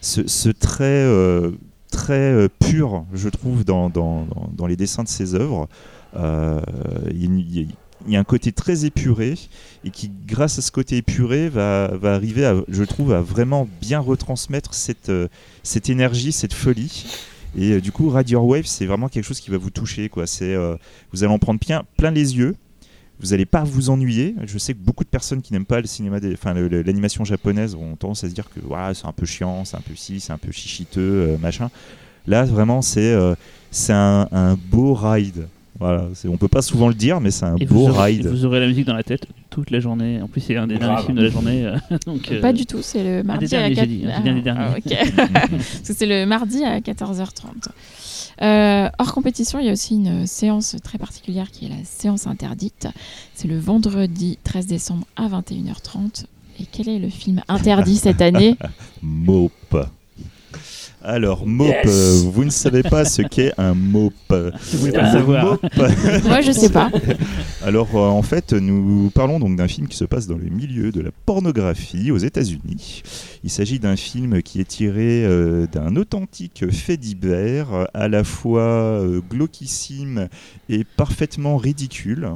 ce, 0.00 0.48
trait 0.50 1.04
très 1.90 2.48
pur, 2.60 3.04
je 3.12 3.28
trouve, 3.28 3.64
dans, 3.64 3.90
dans, 3.90 4.28
dans- 4.56 4.66
les 4.68 4.76
dessins 4.76 5.02
de 5.02 5.08
ses 5.08 5.34
œuvres. 5.34 5.68
Il, 6.14 7.40
y 7.50 7.66
y 8.06 8.14
a- 8.16 8.20
un 8.20 8.24
côté 8.24 8.52
très 8.52 8.84
épuré 8.84 9.34
et 9.84 9.90
qui, 9.90 10.12
grâce 10.24 10.60
à 10.60 10.62
ce 10.62 10.70
côté 10.70 10.98
épuré, 10.98 11.48
va, 11.48 11.88
va 12.00 12.14
arriver, 12.14 12.46
à, 12.46 12.54
je 12.68 12.84
trouve, 12.84 13.12
à 13.12 13.20
vraiment 13.20 13.68
bien 13.80 13.98
retransmettre 13.98 14.72
cette, 14.72 15.10
cette 15.64 15.90
énergie, 15.90 16.30
cette 16.30 16.54
folie. 16.54 17.06
Et 17.56 17.72
euh, 17.72 17.80
du 17.80 17.90
coup, 17.90 18.08
Radio 18.10 18.40
Wave, 18.40 18.66
c'est 18.66 18.86
vraiment 18.86 19.08
quelque 19.08 19.24
chose 19.24 19.40
qui 19.40 19.50
va 19.50 19.56
vous 19.56 19.70
toucher. 19.70 20.08
Quoi. 20.08 20.26
C'est, 20.26 20.54
euh, 20.54 20.76
vous 21.12 21.24
allez 21.24 21.32
en 21.32 21.38
prendre 21.38 21.58
plein, 21.58 21.84
plein 21.96 22.10
les 22.10 22.36
yeux. 22.36 22.54
Vous 23.18 23.28
n'allez 23.28 23.46
pas 23.46 23.64
vous 23.64 23.88
ennuyer. 23.88 24.34
Je 24.44 24.58
sais 24.58 24.74
que 24.74 24.78
beaucoup 24.78 25.02
de 25.02 25.08
personnes 25.08 25.40
qui 25.40 25.54
n'aiment 25.54 25.64
pas 25.64 25.80
le 25.80 25.86
cinéma, 25.86 26.18
l'animation 26.20 27.24
japonaise, 27.24 27.74
ont 27.74 27.96
tendance 27.96 28.24
à 28.24 28.28
se 28.28 28.34
dire 28.34 28.50
que 28.50 28.60
c'est 28.92 29.06
un 29.06 29.12
peu 29.12 29.24
chiant, 29.24 29.64
c'est 29.64 29.78
un 29.78 29.80
peu 29.80 29.94
ci, 29.94 30.20
c'est 30.20 30.34
un 30.34 30.38
peu 30.38 30.52
chichiteux, 30.52 31.00
euh, 31.00 31.38
machin. 31.38 31.70
Là, 32.26 32.44
vraiment, 32.44 32.82
c'est 32.82 33.14
un 33.90 34.58
beau 34.70 34.92
ride. 34.92 35.48
Voilà, 35.78 36.08
on 36.28 36.36
peut 36.36 36.48
pas 36.48 36.62
souvent 36.62 36.88
le 36.88 36.94
dire, 36.94 37.20
mais 37.20 37.30
c'est 37.30 37.44
un 37.44 37.56
et 37.56 37.66
beau 37.66 37.86
vous 37.86 37.90
aurez, 37.90 38.12
ride. 38.12 38.26
vous 38.26 38.44
aurez 38.44 38.60
la 38.60 38.66
musique 38.66 38.86
dans 38.86 38.94
la 38.94 39.02
tête 39.02 39.26
toute 39.56 39.70
la 39.70 39.80
journée 39.80 40.20
en 40.20 40.28
plus 40.28 40.42
c'est 40.42 40.56
un 40.56 40.66
des 40.66 40.76
derniers 40.76 41.02
films 41.02 41.16
de 41.16 41.22
la 41.22 41.30
journée 41.30 41.64
euh, 41.64 41.78
donc 42.06 42.30
euh, 42.30 42.42
Pas 42.42 42.52
du 42.52 42.66
tout, 42.66 42.80
c'est 42.82 43.02
le 43.02 43.22
mardi 43.22 43.46
à 43.46 43.48
derniers, 43.48 43.74
j'ai 43.74 43.80
4... 43.80 43.88
dit, 43.88 44.00
j'ai 44.02 44.22
dit 44.22 44.28
un 44.28 44.34
des 44.34 44.42
derniers. 44.42 44.82
Ah, 45.16 45.46
c'est 45.82 46.04
le 46.04 46.26
mardi 46.26 46.62
à 46.62 46.78
14h30. 46.80 47.68
Euh, 48.42 48.90
hors 48.98 49.14
compétition, 49.14 49.58
il 49.58 49.64
y 49.64 49.70
a 49.70 49.72
aussi 49.72 49.94
une 49.94 50.26
séance 50.26 50.76
très 50.84 50.98
particulière 50.98 51.50
qui 51.50 51.64
est 51.64 51.68
la 51.70 51.84
séance 51.84 52.26
interdite. 52.26 52.88
C'est 53.34 53.48
le 53.48 53.58
vendredi 53.58 54.38
13 54.44 54.66
décembre 54.66 55.06
à 55.16 55.26
21h30. 55.26 56.24
Et 56.60 56.64
quel 56.70 56.90
est 56.90 56.98
le 56.98 57.08
film 57.08 57.40
interdit 57.48 57.96
cette 57.96 58.20
année? 58.20 58.58
Mope. 59.02 59.88
Alors, 61.08 61.44
Yes. 61.46 61.86
euh, 61.86 62.22
vous 62.32 62.44
ne 62.44 62.50
savez 62.50 62.82
pas 62.82 63.04
ce 63.04 63.22
qu'est 63.22 63.52
un 63.58 63.74
Mope. 63.74 64.12
vous 64.32 64.78
voulez 64.78 64.92
pas 64.92 65.02
Un 65.02 65.12
le 65.12 65.18
savoir 65.18 65.44
Mope, 65.44 66.24
Moi, 66.24 66.40
je 66.40 66.50
sais 66.50 66.68
pas. 66.68 66.90
Alors, 67.64 67.88
euh, 67.94 68.08
en 68.08 68.22
fait, 68.22 68.52
nous 68.52 69.10
parlons 69.14 69.38
donc 69.38 69.54
d'un 69.56 69.68
film 69.68 69.86
qui 69.86 69.96
se 69.96 70.04
passe 70.04 70.26
dans 70.26 70.36
le 70.36 70.48
milieu 70.50 70.90
de 70.90 71.00
la 71.00 71.10
pornographie 71.24 72.10
aux 72.10 72.18
États-Unis. 72.18 73.02
Il 73.44 73.50
s'agit 73.50 73.78
d'un 73.78 73.94
film 73.94 74.42
qui 74.42 74.60
est 74.60 74.64
tiré 74.68 75.24
euh, 75.24 75.68
d'un 75.72 75.94
authentique 75.94 76.64
fait 76.72 76.96
divers, 76.96 77.86
à 77.94 78.08
la 78.08 78.24
fois 78.24 78.62
euh, 78.62 79.20
glauquissime 79.30 80.26
et 80.68 80.82
parfaitement 80.96 81.56
ridicule. 81.56 82.30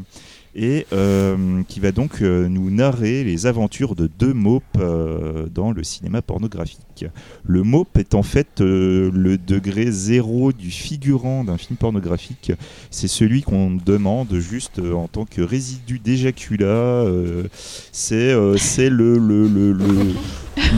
Et 0.57 0.86
euh, 0.92 1.62
qui 1.68 1.78
va 1.78 1.92
donc 1.92 2.22
euh, 2.22 2.48
nous 2.48 2.70
narrer 2.70 3.22
les 3.22 3.46
aventures 3.46 3.94
de 3.94 4.09
deux 4.18 4.32
mopes 4.32 4.64
euh, 4.80 5.46
dans 5.55 5.70
le 5.70 5.84
cinéma 5.84 6.22
pornographique. 6.22 7.05
Le 7.44 7.62
mope 7.62 7.96
est 7.96 8.14
en 8.16 8.24
fait 8.24 8.61
euh, 8.61 9.11
le 9.14 9.38
degré 9.38 9.90
zéro 9.92 10.53
du 10.53 10.70
figurant 10.70 11.44
d'un 11.44 11.57
film 11.57 11.76
pornographique 11.76 12.53
c'est 12.90 13.09
celui 13.09 13.42
qu'on 13.42 13.70
demande 13.70 14.34
juste 14.38 14.80
euh, 14.80 14.92
en 14.94 15.07
tant 15.07 15.24
que 15.24 15.40
résidu 15.40 15.98
d'éjaculat. 16.01 16.66
euh, 16.66 17.44
c'est 17.92 18.16
euh, 18.16 18.57
c'est 18.57 18.90
le, 18.90 19.18
le, 19.18 19.46
le, 19.46 19.72
le- 19.72 20.14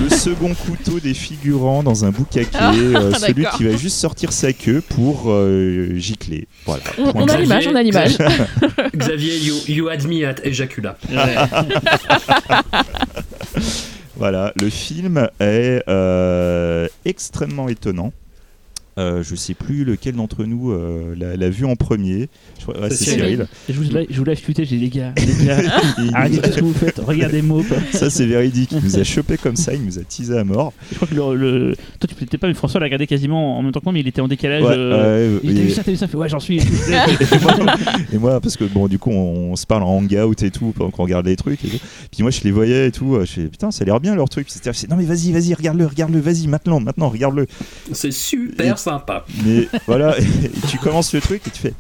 le 0.00 0.08
second 0.10 0.54
couteau 0.54 1.00
des 1.00 1.12
figurants 1.12 1.82
dans 1.82 2.04
un 2.04 2.10
boucaquet, 2.10 2.56
euh, 2.62 3.12
celui 3.14 3.44
qui 3.56 3.64
va 3.64 3.76
juste 3.76 3.96
sortir 3.96 4.32
sa 4.32 4.52
queue 4.52 4.80
pour 4.80 5.24
euh, 5.26 5.96
gicler. 5.96 6.46
Voilà. 6.66 6.82
On, 6.98 7.10
on 7.22 7.26
a 7.26 7.36
l'image, 7.36 7.66
on 7.66 7.74
a 7.74 7.82
l'image. 7.82 8.16
Xavier, 8.96 9.38
you, 9.38 9.54
you 9.68 9.88
had 9.88 10.04
me 10.04 10.24
at 10.24 10.40
ejacula. 10.44 10.96
Voilà, 14.16 14.52
le 14.54 14.70
film 14.70 15.28
est 15.40 15.82
euh, 15.88 16.86
extrêmement 17.04 17.68
étonnant. 17.68 18.12
Euh, 18.98 19.22
je 19.22 19.34
sais 19.34 19.54
plus 19.54 19.84
lequel 19.84 20.16
d'entre 20.16 20.44
nous 20.44 20.70
euh, 20.70 21.14
l'a 21.18 21.34
l'a 21.34 21.48
vu 21.48 21.64
en 21.64 21.76
premier. 21.76 22.28
Je 22.58 22.62
crois- 22.64 22.78
ouais, 22.78 22.90
C'est 22.90 23.04
Cyril. 23.14 23.46
Je 23.66 23.72
vous, 23.72 23.84
je 23.84 24.18
vous 24.20 24.24
j'ai 24.26 24.64
dit, 24.66 24.76
les 24.78 24.88
gars, 24.90 25.14
les 25.40 25.46
gars, 25.46 25.60
Et 25.62 26.14
arrêtez 26.14 26.38
tout 26.42 26.50
ce 26.52 26.56
que 26.58 26.64
vous 26.64 26.74
faites, 26.74 26.98
regardez 26.98 27.40
Mope. 27.40 27.64
ça, 27.92 28.10
c'est 28.10 28.26
véridique. 28.26 28.70
Il 28.72 28.84
nous 28.84 28.98
a 28.98 29.04
chopé 29.04 29.38
comme 29.38 29.56
ça, 29.56 29.72
il 29.72 29.82
nous 29.82 29.98
a 29.98 30.02
teasé 30.02 30.36
à 30.36 30.44
mort. 30.44 30.74
Je 30.90 30.96
crois 30.96 31.08
que 31.08 31.14
le, 31.14 31.34
le- 31.36 31.74
toi 32.00 32.06
tu 32.08 32.14
n'étais 32.22 32.36
pas, 32.36 32.48
mais 32.48 32.54
François 32.54 32.80
l'a 32.80 32.86
regardé 32.86 33.06
quasiment 33.06 33.58
en 33.58 33.62
même 33.62 33.72
temps 33.72 33.80
que 33.80 33.86
moi, 33.86 33.94
mais 33.94 34.00
il 34.00 34.08
était 34.08 34.20
en 34.20 34.28
décalage. 34.28 34.62
Ouais, 34.62 34.74
euh, 34.76 35.34
ouais, 35.36 35.40
il 35.42 35.54
dit, 35.54 35.54
T'as 35.56 35.60
et- 35.62 35.64
vu 35.64 35.70
ça, 35.70 35.82
t'as 35.84 35.90
vu 35.90 35.96
ça 35.96 36.06
Il 36.06 36.08
fait, 36.10 36.16
Ouais, 36.18 36.28
j'en 36.28 36.40
suis. 36.40 36.60
Et 38.12 38.18
moi, 38.18 38.40
parce 38.40 38.56
que 38.56 38.64
bon, 38.64 38.88
du 38.88 38.98
coup, 38.98 39.10
on, 39.10 39.52
on 39.52 39.56
se 39.56 39.66
parle 39.66 39.82
en 39.84 39.88
hangout 39.96 40.42
et 40.42 40.50
tout, 40.50 40.72
pendant 40.76 40.90
qu'on 40.90 41.02
regarde 41.04 41.26
les 41.26 41.36
trucs 41.36 41.64
et 41.64 41.68
tout. 41.68 41.78
Puis 42.10 42.22
moi, 42.22 42.30
je 42.30 42.40
les 42.44 42.50
voyais 42.50 42.88
et 42.88 42.90
tout. 42.92 43.16
Je 43.20 43.24
fais, 43.26 43.44
putain, 43.46 43.70
ça 43.70 43.82
a 43.82 43.86
l'air 43.86 44.00
bien 44.00 44.14
leur 44.14 44.28
truc. 44.28 44.46
Puis 44.46 44.54
c'était, 44.62 44.70
non, 44.88 44.96
mais 44.96 45.04
vas-y, 45.04 45.32
vas-y, 45.32 45.54
regarde-le, 45.54 45.86
regarde-le, 45.86 46.20
vas-y, 46.20 46.46
maintenant, 46.46 46.80
maintenant, 46.80 47.08
regarde-le. 47.08 47.46
C'est 47.92 48.12
super 48.12 48.74
Et- 48.74 48.78
sympa. 48.82 49.24
Mais 49.44 49.68
voilà, 49.86 50.14
tu 50.68 50.78
commences 50.78 51.12
le 51.14 51.20
truc 51.20 51.46
et 51.46 51.50
tu 51.50 51.60
fais, 51.60 51.74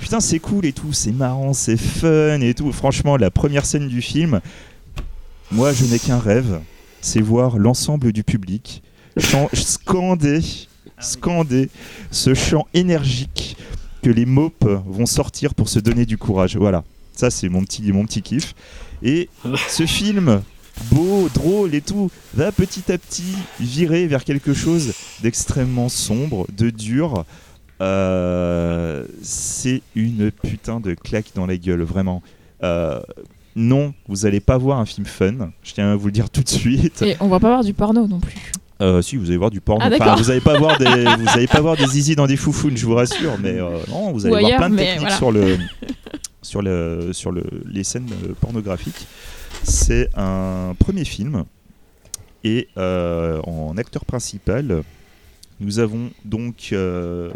putain, 0.00 0.20
c'est 0.20 0.38
cool 0.38 0.66
et 0.66 0.72
tout, 0.72 0.92
c'est 0.92 1.12
marrant, 1.12 1.52
c'est 1.52 1.76
fun 1.76 2.40
et 2.40 2.54
tout. 2.54 2.72
Franchement, 2.72 3.16
la 3.16 3.30
première 3.30 3.66
scène 3.66 3.88
du 3.88 4.02
film, 4.02 4.40
moi, 5.50 5.72
je 5.72 5.84
n'ai 5.84 5.98
qu'un 5.98 6.18
rêve, 6.18 6.60
c'est 7.00 7.20
voir 7.20 7.58
l'ensemble 7.58 8.12
du 8.12 8.24
public 8.24 8.82
scander, 9.54 10.40
scander 11.00 11.70
ce 12.10 12.34
chant 12.34 12.66
énergique 12.74 13.56
que 14.02 14.10
les 14.10 14.26
mopes 14.26 14.68
vont 14.86 15.06
sortir 15.06 15.54
pour 15.54 15.68
se 15.68 15.78
donner 15.78 16.06
du 16.06 16.18
courage. 16.18 16.56
Voilà, 16.56 16.84
ça 17.12 17.30
c'est 17.30 17.48
mon 17.48 17.62
petit, 17.64 17.92
mon 17.92 18.04
petit 18.04 18.22
kiff. 18.22 18.54
Et 19.02 19.28
ce 19.68 19.86
film, 19.86 20.42
beau, 20.90 21.28
drôle 21.32 21.74
et 21.74 21.80
tout, 21.80 22.10
va 22.34 22.52
petit 22.52 22.90
à 22.92 22.98
petit 22.98 23.34
virer 23.60 24.06
vers 24.06 24.24
quelque 24.24 24.54
chose 24.54 24.92
d'extrêmement 25.22 25.88
sombre, 25.88 26.46
de 26.56 26.70
dur. 26.70 27.24
Euh, 27.80 29.04
c'est 29.22 29.82
une 29.94 30.30
putain 30.30 30.80
de 30.80 30.94
claque 30.94 31.32
dans 31.34 31.46
la 31.46 31.56
gueule, 31.56 31.82
vraiment. 31.82 32.22
Euh, 32.62 33.00
non, 33.56 33.94
vous 34.08 34.26
allez 34.26 34.40
pas 34.40 34.58
voir 34.58 34.78
un 34.78 34.86
film 34.86 35.06
fun. 35.06 35.50
Je 35.62 35.72
tiens 35.72 35.92
à 35.92 35.96
vous 35.96 36.06
le 36.06 36.12
dire 36.12 36.30
tout 36.30 36.42
de 36.42 36.48
suite. 36.48 37.02
Et 37.02 37.16
on 37.20 37.28
va 37.28 37.40
pas 37.40 37.48
voir 37.48 37.64
du 37.64 37.74
porno 37.74 38.06
non 38.06 38.20
plus. 38.20 38.52
Euh, 38.80 39.02
si, 39.02 39.16
vous 39.16 39.26
allez 39.26 39.36
voir 39.36 39.50
du 39.50 39.60
porno. 39.60 39.84
Ah, 39.84 39.90
Enfin, 39.92 40.14
vous 40.16 40.30
allez 40.30 40.40
pas 40.40 40.56
voir 40.56 40.78
des, 40.78 40.84
vous 41.18 41.28
allez 41.34 41.48
pas 41.48 41.60
voir 41.60 41.76
des 41.76 41.86
zizi 41.86 42.14
dans 42.14 42.26
des 42.26 42.36
foufounes, 42.36 42.76
je 42.76 42.86
vous 42.86 42.94
rassure. 42.94 43.36
Mais 43.40 43.58
non, 43.88 44.12
vous 44.12 44.26
allez 44.26 44.34
Ou 44.34 44.38
voir 44.38 44.46
ailleurs, 44.46 44.58
plein 44.58 44.70
de 44.70 44.76
techniques 44.76 45.00
voilà. 45.00 45.16
sur 45.16 45.32
le, 45.32 45.58
sur 46.42 46.62
le, 46.62 47.12
sur 47.12 47.32
le, 47.32 47.44
les 47.66 47.84
scènes 47.84 48.08
pornographiques. 48.40 49.06
C'est 49.62 50.08
un 50.16 50.74
premier 50.78 51.04
film 51.04 51.44
et 52.44 52.68
euh, 52.76 53.40
en 53.42 53.76
acteur 53.76 54.04
principal, 54.04 54.82
nous 55.60 55.78
avons 55.80 56.10
donc 56.24 56.68
euh, 56.72 57.30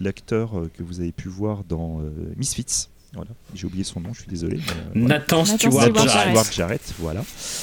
l'acteur 0.00 0.52
que 0.76 0.82
vous 0.82 1.00
avez 1.00 1.12
pu 1.12 1.28
voir 1.28 1.62
dans 1.68 2.00
euh, 2.00 2.10
Misfits. 2.36 2.88
Voilà, 3.14 3.30
j'ai 3.54 3.66
oublié 3.66 3.82
son 3.84 4.00
nom, 4.00 4.12
je 4.12 4.20
suis 4.20 4.28
désolé. 4.28 4.56
mais, 4.58 4.62
euh, 4.72 5.00
voilà. 5.06 5.18
Nathan 5.20 5.38
Nathan 5.44 5.56
Stewart 5.56 6.08
Stewart 6.08 6.52
Jarrett. 6.52 6.94
Voilà. 6.98 7.22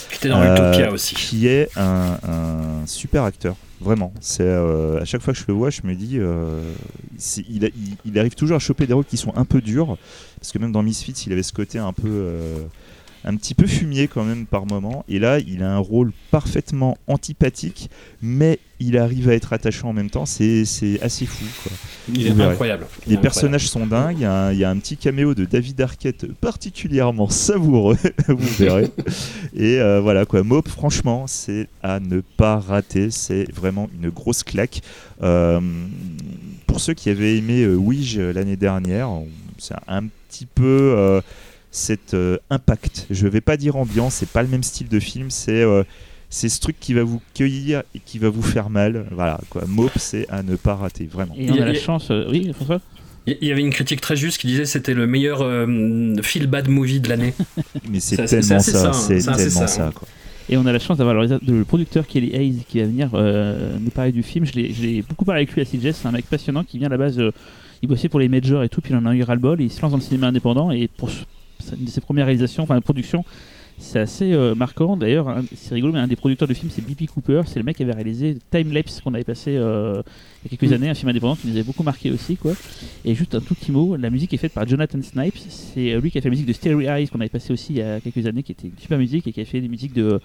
Qui 0.10 0.16
était 0.16 0.30
dans 0.30 0.42
Euh, 0.42 0.54
Utopia 0.72 0.92
aussi. 0.92 1.14
Qui 1.16 1.48
est 1.48 1.70
un, 1.78 2.18
un 2.24 2.88
super 2.88 3.24
acteur, 3.24 3.56
vraiment. 3.80 4.14
C'est 4.20 4.42
euh, 4.44 5.00
à 5.02 5.06
chaque 5.06 5.22
fois 5.22 5.34
que 5.34 5.40
je 5.40 5.46
le 5.48 5.54
vois, 5.54 5.70
je 5.70 5.82
me 5.84 5.94
dis, 5.94 6.18
euh, 6.18 6.60
il, 7.50 7.66
a- 7.66 7.68
il- 7.68 7.98
il 8.06 8.18
arrive 8.18 8.34
toujours 8.34 8.56
à 8.56 8.60
choper 8.60 8.88
des 8.88 8.94
rôles 8.94 9.06
qui 9.06 9.18
sont 9.18 9.36
un 9.36 9.46
peu 9.46 9.62
durs, 9.62 9.98
parce 10.40 10.52
que 10.52 10.58
même 10.58 10.72
dans 10.72 10.82
Misfits, 10.82 11.24
il 11.28 11.34
avait 11.34 11.44
ce 11.44 11.54
côté 11.54 11.78
un 11.78 11.94
peu, 11.94 12.08
euh, 12.08 12.58
un 13.26 13.36
petit 13.36 13.54
peu 13.54 13.68
fumier 13.68 14.08
quand 14.08 14.24
même 14.24 14.46
par 14.46 14.66
moment. 14.66 15.06
Et 15.08 15.20
là, 15.20 15.40
il 15.40 15.64
a 15.64 15.72
un 15.72 15.78
rôle 15.78 16.12
parfaitement 16.32 16.98
antipathique, 17.08 17.90
mais 18.22 18.60
il 18.80 18.98
arrive 18.98 19.30
à 19.30 19.34
être 19.34 19.54
attachant 19.54 19.90
en 19.90 19.94
même 19.94 20.10
temps. 20.10 20.26
C'est 20.26 20.66
assez 21.02 21.26
fou. 21.26 21.46
Quoi. 21.64 21.72
Il 22.14 22.28
est 22.28 22.32
incroyable. 22.32 22.84
Les 22.84 23.16
incroyable. 23.16 23.22
personnages 23.22 23.70
sont 23.70 23.88
dingues. 23.88 24.18
Il 24.18 24.24
y, 24.24 24.26
a 24.26 24.34
un, 24.34 24.52
il 24.52 24.60
y 24.60 24.64
a 24.64 24.70
un 24.70 24.78
petit 24.78 24.98
caméo 24.98 25.34
de 25.34 25.46
David 25.46 25.80
Arquette 25.82 26.32
particulièrement 26.34 27.30
savoureux, 27.30 27.98
vous 28.28 28.56
verrez. 28.58 28.92
Et 29.56 29.80
euh, 29.80 30.02
voilà 30.02 30.26
quoi. 30.26 30.44
Mope, 30.44 30.68
franchement, 30.68 31.26
c'est 31.28 31.70
à 31.82 32.00
ne 32.00 32.20
pas 32.20 32.60
rater. 32.60 33.10
C'est 33.12 33.50
vraiment 33.54 33.90
une 34.02 34.10
grosse 34.10 34.44
claque. 34.44 34.82
Euh, 35.22 35.62
pour 36.68 36.82
ceux 36.82 36.94
qui 36.94 37.10
avaient 37.10 37.38
aimé 37.38 37.62
euh, 37.62 37.76
Ouija 37.76 38.34
l'année 38.34 38.58
dernière, 38.58 39.10
c'est 39.58 39.76
un 39.88 40.08
petit 40.28 40.46
peu 40.46 40.96
euh, 40.98 41.22
cet 41.74 42.14
euh, 42.14 42.38
impact. 42.52 43.08
Je 43.10 43.28
vais 43.28 43.42
pas 43.42 43.58
dire 43.58 43.76
ambiance, 43.76 44.14
c'est 44.14 44.30
pas 44.30 44.44
le 44.44 44.48
même 44.48 44.64
style 44.64 44.88
de 44.88 45.00
film. 45.00 45.30
C'est 45.32 45.62
euh, 45.64 45.84
c'est 46.30 46.48
ce 46.50 46.60
truc 46.62 46.78
qui 46.80 46.94
va 46.94 47.04
vous 47.04 47.20
cueillir 47.34 47.84
et 47.96 48.00
qui 48.00 48.20
va 48.20 48.30
vous 48.30 48.42
faire 48.44 48.70
mal. 48.70 49.06
Voilà 49.12 49.40
quoi. 49.50 49.64
Mope, 49.68 49.98
c'est 49.98 50.28
à 50.30 50.44
ne 50.44 50.56
pas 50.56 50.76
rater, 50.76 51.06
vraiment. 51.06 51.34
Et 51.36 51.50
on 51.52 51.56
Il 51.56 51.60
y 51.60 51.60
a 51.60 51.64
a- 51.64 51.68
la 51.68 51.74
chance. 51.74 52.08
euh, 52.12 52.28
Oui, 52.30 52.52
François? 52.54 52.80
Il 53.26 53.38
y 53.42 53.52
avait 53.52 53.62
une 53.62 53.70
critique 53.72 54.02
très 54.02 54.16
juste 54.18 54.38
qui 54.38 54.48
disait 54.48 54.64
que 54.64 54.68
c'était 54.70 54.94
le 54.94 55.08
meilleur 55.08 55.42
euh, 55.42 56.14
feel 56.22 56.46
bad 56.48 56.68
movie 56.68 57.00
de 57.00 57.08
l'année. 57.10 57.34
Mais 57.90 58.00
c'est 58.02 58.18
tellement 58.26 58.60
ça, 58.60 58.92
c'est 58.94 59.20
tellement 59.20 59.38
ça, 59.50 59.68
ça. 59.68 59.92
quoi. 59.96 60.08
Et 60.50 60.58
on 60.58 60.66
a 60.66 60.74
la 60.74 60.80
chance 60.80 60.98
d'avoir 60.98 61.16
le, 61.16 61.40
le 61.48 61.64
producteur 61.64 62.06
Kelly 62.06 62.36
Hayes 62.36 62.64
qui 62.68 62.80
va 62.82 62.86
venir 62.86 63.10
euh, 63.14 63.78
nous 63.80 63.92
parler 63.92 64.12
du 64.12 64.24
film. 64.24 64.46
Je 64.46 64.52
l'ai- 64.54 64.74
je 64.74 64.82
l'ai 64.82 65.02
beaucoup 65.02 65.24
parlé 65.24 65.40
avec 65.44 65.54
lui 65.54 65.62
à 65.62 65.66
CJ. 65.66 65.94
C'est 65.94 66.06
un 66.08 66.12
mec 66.12 66.26
passionnant 66.26 66.64
qui 66.66 66.78
vient 66.80 66.88
à 66.88 66.92
la 66.92 66.98
base. 66.98 67.18
euh, 67.18 67.32
il 67.82 67.88
bossait 67.88 68.10
pour 68.10 68.20
les 68.20 68.28
majors 68.28 68.62
et 68.64 68.70
tout, 68.70 68.82
puis 68.82 68.94
il 68.94 68.98
en 68.98 69.06
a 69.06 69.16
eu 69.16 69.24
ras-le-bol. 69.24 69.62
Il 69.62 69.72
se 69.72 69.82
lance 69.82 69.92
dans 69.92 69.98
le 69.98 70.04
cinéma 70.04 70.28
indépendant. 70.28 70.72
Et 70.72 70.88
pour 70.90 71.10
une 71.78 71.86
de 71.86 71.90
ses 71.90 72.02
premières 72.02 72.26
réalisations, 72.26 72.64
enfin, 72.64 72.80
production, 72.82 73.24
c'est 73.80 74.00
assez 74.00 74.34
euh, 74.34 74.54
marquant. 74.54 74.96
D'ailleurs, 74.98 75.28
un- 75.30 75.44
c'est 75.56 75.74
rigolo, 75.74 75.94
mais 75.94 76.00
un 76.00 76.08
des 76.08 76.16
producteurs 76.16 76.48
du 76.48 76.54
film, 76.54 76.70
c'est 76.72 76.86
B.P. 76.86 77.08
Cooper. 77.08 77.42
C'est 77.48 77.58
le 77.60 77.66
mec 77.66 77.76
qui 77.78 77.84
avait 77.84 77.94
réalisé 77.94 78.38
Time 78.52 78.72
Lapse 78.72 79.02
qu'on 79.02 79.14
avait 79.16 79.24
passé 79.24 79.56
euh, 79.58 80.04
il 80.46 80.52
y 80.52 80.56
a 80.56 80.58
quelques 80.58 80.72
Mm. 80.72 80.76
années, 80.76 80.90
un 80.90 80.94
film 80.94 81.10
indépendant 81.10 81.36
qui 81.36 81.48
nous 81.48 81.54
avait 81.54 81.64
beaucoup 81.64 81.82
marqué 81.84 82.12
aussi. 82.12 82.36
quoi. 82.38 82.54
Et 83.04 83.16
juste 83.16 83.34
un 83.34 83.40
tout 83.42 83.56
petit 83.56 83.72
mot, 83.72 83.96
la 83.96 84.10
musique 84.12 84.32
est 84.34 84.38
faite 84.38 84.54
par 84.54 84.68
Jonathan 84.68 85.02
Snipes. 85.02 85.38
C'est 85.50 85.94
euh, 85.94 86.00
lui 86.02 86.12
qui 86.12 86.18
a 86.20 86.22
fait 86.22 86.28
la 86.30 86.32
musique 86.32 86.46
de 86.46 86.54
Stereo 86.54 86.82
Eyes 86.82 87.08
qu'on 87.08 87.20
avait 87.20 87.30
passé 87.30 87.52
aussi 87.52 87.74
il 87.74 87.80
y 87.80 87.82
a 87.82 88.00
quelques 88.00 88.26
années, 88.28 88.44
qui 88.44 88.52
était 88.52 88.68
une 88.68 88.78
super 88.78 88.98
musique 89.00 89.28
et 89.28 89.32
qui 89.34 89.42
a 89.42 89.46
fait 89.46 89.60
des 89.60 89.68
musiques 89.70 89.94
de 89.94 90.20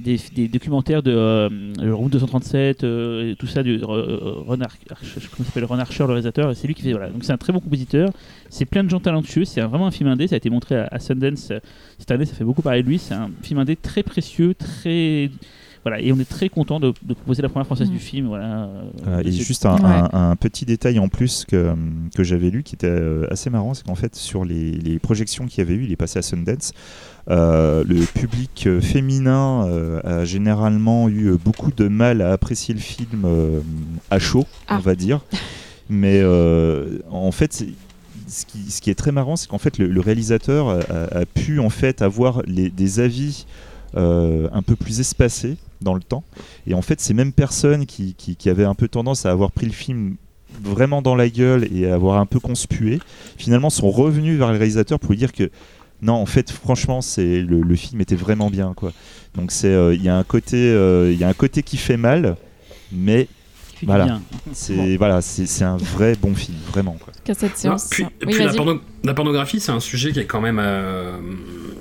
des, 0.00 0.48
documentaires 0.48 1.02
de 1.02 1.12
euh, 1.12 1.48
Route 1.92 2.12
237, 2.12 2.84
euh, 2.84 3.34
tout 3.36 3.46
ça 3.46 3.62
de 3.62 3.80
euh, 3.82 4.34
Ron 4.46 4.60
Ar- 4.60 4.76
Archer, 4.90 5.20
s'appelle 5.20 5.64
Ron 5.64 5.76
le 5.76 6.04
réalisateur. 6.04 6.54
C'est 6.56 6.66
lui 6.66 6.74
qui 6.74 6.82
fait 6.82 6.92
voilà. 6.92 7.10
Donc 7.10 7.24
c'est 7.24 7.32
un 7.32 7.36
très 7.36 7.52
bon 7.52 7.60
compositeur. 7.60 8.10
C'est 8.50 8.64
plein 8.64 8.84
de 8.84 8.90
gens 8.90 9.00
talentueux. 9.00 9.44
C'est 9.44 9.60
vraiment 9.60 9.86
un 9.86 9.90
film 9.90 10.08
indé. 10.08 10.26
Ça 10.26 10.34
a 10.34 10.38
été 10.38 10.50
montré 10.50 10.76
à, 10.76 10.98
Sundance 10.98 11.50
euh, 11.50 11.60
cette 11.98 12.10
année. 12.10 12.26
Ça 12.26 12.34
fait 12.34 12.44
beaucoup 12.44 12.62
parler 12.62 12.82
de 12.82 12.88
lui. 12.88 12.98
C'est 12.98 13.14
un 13.14 13.30
film 13.42 13.60
indé 13.60 13.76
très 13.76 14.02
précieux, 14.02 14.54
très 14.54 15.30
voilà. 15.84 16.00
Et 16.00 16.12
on 16.12 16.18
est 16.18 16.28
très 16.28 16.48
content 16.48 16.80
de, 16.80 16.92
de 17.02 17.14
proposer 17.14 17.42
la 17.42 17.48
première 17.48 17.66
française 17.66 17.88
Mm. 17.88 17.92
du 17.92 17.98
film. 17.98 18.26
Voilà. 18.28 18.64
euh, 18.64 18.82
Euh, 19.06 19.22
et 19.24 19.30
juste 19.30 19.66
un, 19.66 19.74
Ouais. 19.76 20.08
un- 20.12 20.30
un 20.30 20.36
petit 20.36 20.64
détail 20.64 20.98
en 20.98 21.08
plus 21.08 21.44
que, 21.46 21.74
que 22.16 22.24
j'avais 22.24 22.50
lu 22.50 22.62
qui 22.62 22.74
était 22.74 22.86
euh, 22.88 23.26
assez 23.30 23.50
marrant, 23.50 23.74
c'est 23.74 23.84
qu'en 23.86 23.94
fait 23.94 24.16
sur 24.16 24.44
les, 24.44 24.72
les 24.72 24.98
projections 24.98 25.46
qu'il 25.46 25.58
y 25.58 25.60
avait 25.62 25.74
eu, 25.74 25.84
il 25.84 25.92
est 25.92 25.96
passé 25.96 26.18
à 26.18 26.22
Sundance. 26.22 26.72
euh, 27.30 27.84
le 27.86 28.04
public 28.04 28.68
féminin 28.80 29.66
euh, 29.66 30.00
a 30.04 30.24
généralement 30.26 31.08
eu 31.08 31.32
beaucoup 31.42 31.72
de 31.72 31.88
mal 31.88 32.20
à 32.20 32.32
apprécier 32.32 32.74
le 32.74 32.80
film 32.80 33.22
euh, 33.24 33.60
à 34.10 34.18
chaud, 34.18 34.44
Ah. 34.68 34.76
on 34.76 34.80
va 34.80 34.94
dire. 34.94 35.20
Mais 35.88 36.20
euh, 36.22 36.98
en 37.10 37.30
fait, 37.32 37.52
ce 38.26 38.46
qui, 38.46 38.70
ce 38.70 38.80
qui 38.80 38.90
est 38.90 38.94
très 38.94 39.12
marrant, 39.12 39.36
c'est 39.36 39.48
qu'en 39.48 39.58
fait 39.58 39.78
le, 39.78 39.86
le 39.86 40.00
réalisateur 40.00 40.68
a, 40.68 40.78
a- 40.90 41.18
a 41.20 41.24
pu 41.26 41.60
en 41.60 41.68
fait 41.70 42.02
avoir 42.02 42.42
les- 42.46 42.70
des 42.70 43.00
avis 43.00 43.46
euh, 43.96 44.48
un 44.52 44.62
peu 44.62 44.76
plus 44.76 45.00
espacés 45.00 45.56
dans 45.80 45.94
le 45.94 46.02
temps. 46.02 46.24
Et 46.66 46.74
en 46.74 46.82
fait, 46.82 47.00
ces 47.00 47.14
mêmes 47.14 47.32
personnes 47.32 47.86
qui, 47.86 48.14
qui, 48.14 48.36
qui 48.36 48.48
avaient 48.50 48.64
un 48.64 48.74
peu 48.74 48.88
tendance 48.88 49.26
à 49.26 49.30
avoir 49.30 49.50
pris 49.50 49.66
le 49.66 49.72
film 49.72 50.16
vraiment 50.62 51.02
dans 51.02 51.14
la 51.16 51.28
gueule 51.28 51.68
et 51.72 51.88
à 51.88 51.94
avoir 51.94 52.18
un 52.18 52.26
peu 52.26 52.38
conspué, 52.40 53.00
finalement 53.36 53.70
sont 53.70 53.90
revenus 53.90 54.38
vers 54.38 54.50
le 54.52 54.58
réalisateur 54.58 54.98
pour 55.00 55.10
lui 55.10 55.18
dire 55.18 55.32
que 55.32 55.50
non, 56.02 56.14
en 56.14 56.26
fait, 56.26 56.50
franchement, 56.50 57.00
c'est 57.00 57.40
le, 57.40 57.62
le 57.62 57.76
film 57.76 58.00
était 58.00 58.14
vraiment 58.16 58.50
bien, 58.50 58.74
quoi. 58.74 58.92
Donc 59.34 59.50
c'est, 59.50 59.68
euh, 59.68 59.94
il 59.94 60.02
y 60.02 60.08
a 60.08 60.16
un 60.16 60.24
côté, 60.24 60.56
euh, 60.56 61.10
il 61.12 61.18
y 61.18 61.24
a 61.24 61.28
un 61.28 61.34
côté 61.34 61.62
qui 61.62 61.76
fait 61.76 61.96
mal, 61.96 62.36
mais 62.92 63.26
voilà. 63.82 64.20
c'est 64.52 64.96
voilà, 64.96 65.22
c'est 65.22 65.46
c'est 65.46 65.64
un 65.64 65.76
vrai 65.76 66.14
bon 66.20 66.34
film, 66.34 66.58
vraiment, 66.70 66.96
quoi. 67.02 67.12
Qu'à 67.24 67.34
cette 67.34 67.52
Non, 67.64 67.78
séance. 67.78 67.88
puis, 67.90 68.04
oui, 68.04 68.34
puis 68.34 68.44
vas-y. 68.44 68.56
La 69.04 69.14
pornographie, 69.14 69.60
c'est 69.60 69.72
un 69.72 69.80
sujet 69.80 70.12
qui 70.12 70.20
est 70.20 70.24
quand 70.24 70.40
même 70.40 70.60
euh, 70.60 71.12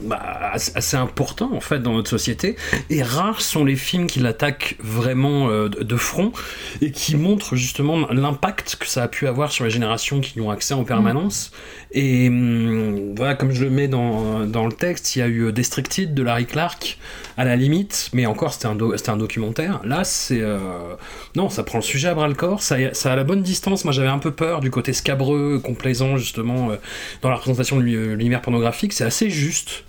bah, 0.04 0.52
assez 0.54 0.98
important 0.98 1.52
en 1.54 1.62
fait 1.62 1.80
dans 1.80 1.94
notre 1.94 2.10
société. 2.10 2.58
Et 2.90 3.02
rares 3.02 3.42
sont 3.42 3.64
les 3.64 3.78
films 3.78 4.08
qui 4.08 4.20
l'attaquent 4.20 4.76
vraiment 4.80 5.50
euh, 5.50 5.70
de, 5.70 5.96
front 5.96 6.34
et 6.82 6.92
qui 6.92 7.16
montrent 7.16 7.56
justement 7.56 8.08
l'impact 8.12 8.76
que 8.76 8.88
ça 8.88 9.04
a 9.04 9.08
pu 9.08 9.28
avoir 9.28 9.52
sur 9.52 9.64
les 9.64 9.70
générations 9.70 10.20
qui 10.20 10.40
y 10.40 10.42
ont 10.42 10.52
accès 10.52 10.74
en 10.74 10.84
permanence. 10.84 11.52
Et 11.94 12.28
hum, 12.28 13.16
voilà, 13.16 13.36
comme 13.36 13.52
je 13.52 13.64
le 13.64 13.70
mets 13.70 13.88
dans, 13.88 14.46
dans 14.46 14.66
le 14.66 14.74
texte, 14.74 15.16
il 15.16 15.20
y 15.20 15.22
a 15.22 15.28
eu 15.28 15.52
Destructed 15.54 16.14
de 16.14 16.24
Larry 16.24 16.46
Clark 16.46 16.98
à 17.38 17.46
la 17.46 17.56
limite, 17.56 18.10
mais 18.14 18.26
encore 18.26 18.54
c'était 18.54 18.68
un, 18.68 18.76
do- 18.76 18.94
un 19.08 19.18
documentaire. 19.18 19.80
Là, 19.86 20.04
c'est 20.04 20.42
euh, 20.42 20.58
non, 21.36 21.50
ça 21.50 21.64
prend 21.64 21.78
le 21.78 21.84
sujet 21.84 22.10
à 22.10 22.14
bras 22.14 22.28
le 22.28 22.36
corps, 22.36 22.62
ça, 22.62 22.76
ça 22.94 23.14
a 23.14 23.16
la 23.16 23.24
bonne 23.24 23.42
distance. 23.42 23.86
Moi, 23.86 23.94
j'avais 23.94 24.08
un 24.08 24.20
peu 24.20 24.32
peur 24.32 24.60
du 24.60 24.70
côté 24.70 24.94
scabreux, 24.94 25.60
complaisant 25.60 26.18
justement 26.18 26.72
euh, 26.72 26.76
dans 27.22 27.30
la 27.30 27.36
représentation 27.36 27.78
de 27.78 27.82
l'u- 27.84 28.16
l'univers 28.16 28.42
pornographique. 28.42 28.94
C'est 28.94 29.06
assez 29.06 29.30
juste. 29.30 29.84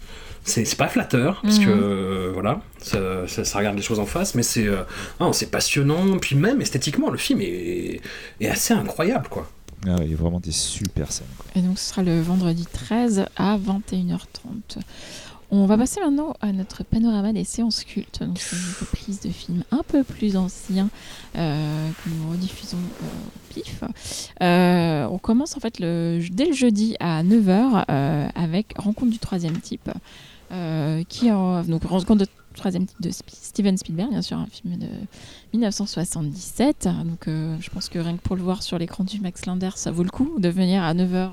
c'est 0.47 0.77
pas 0.77 0.89
flatteur, 0.89 1.41
parce 1.43 1.59
Mhm. 1.59 1.65
que 1.65 1.71
euh, 1.71 2.31
voilà, 2.35 2.61
ça, 2.79 3.27
ça- 3.27 3.45
ça 3.45 3.59
regarde 3.59 3.77
les 3.77 3.83
choses 3.83 3.99
en 3.99 4.05
face, 4.05 4.35
mais 4.35 4.43
c'est 4.43 4.67
euh, 4.67 4.83
passionnant, 5.51 6.19
puis 6.19 6.37
même 6.37 6.61
esthétiquement, 6.61 7.09
le 7.09 7.17
film 7.17 7.41
est, 7.41 8.03
est 8.41 8.49
assez 8.49 8.75
incroyable, 8.75 9.29
quoi. 9.31 9.51
Ah, 9.87 9.97
il 10.03 10.11
y 10.11 10.13
a 10.13 10.17
vraiment 10.17 10.41
des 10.41 10.51
super 10.53 11.11
scènes. 11.13 11.27
quoi. 11.39 11.47
Et 11.57 11.61
donc 11.61 11.79
ce 11.79 11.89
sera 11.91 12.03
le 12.03 12.21
vendredi 12.21 12.67
13 12.71 13.25
à 13.37 13.57
21h30. 13.57 14.79
On 15.57 15.67
va 15.67 15.79
passer 15.79 16.01
maintenant 16.01 16.35
à 16.41 16.51
notre 16.51 16.83
panorama 16.83 17.33
des 17.33 17.45
séances 17.45 17.85
cultes. 17.85 18.21
Donc 18.21 18.39
c'est 18.41 18.57
une 18.57 18.75
reprise 18.81 19.21
de 19.21 19.31
films 19.31 19.63
un 19.71 19.83
peu 19.87 20.03
plus 20.03 20.37
anciens 20.37 20.89
euh, 21.37 21.91
que 21.91 22.11
nous 22.11 22.33
rediffusons 22.33 22.77
au 22.77 23.55
pif. 23.55 23.85
Euh, 24.43 25.07
on 25.07 25.19
commence 25.19 25.57
en 25.57 25.61
fait 25.61 25.79
le, 25.79 26.19
dès 26.33 26.47
le 26.47 26.53
jeudi 26.53 26.97
à 26.99 27.23
9h 27.23 27.85
euh, 27.89 28.27
avec 28.35 28.75
Rencontre 28.77 29.13
du 29.13 29.21
troisième 29.21 29.61
type. 29.61 29.91
qui 31.09 31.29
donc 31.29 31.85
Rencontre 31.85 32.25
du 32.25 32.31
troisième 32.55 32.87
type 32.87 33.01
de 33.01 33.11
Steven 33.11 33.77
Spielberg, 33.77 34.11
bien 34.11 34.23
sûr, 34.23 34.37
un 34.39 34.47
film 34.47 34.77
de 34.79 34.87
1977. 35.53 36.89
Donc 37.05 37.29
euh, 37.29 37.57
je 37.61 37.71
pense 37.71 37.89
que 37.89 37.99
rien 37.99 38.17
que 38.17 38.23
pour 38.23 38.37
le 38.37 38.43
voir 38.43 38.63
sur 38.63 38.79
l'écran 38.79 39.05
du 39.05 39.21
Max 39.21 39.47
Linder, 39.47 39.71
ça 39.75 39.91
vaut 39.91 40.03
le 40.03 40.11
coup 40.11 40.31
de 40.39 40.49
venir 40.49 40.83
à 40.83 40.95
9h 40.95 41.31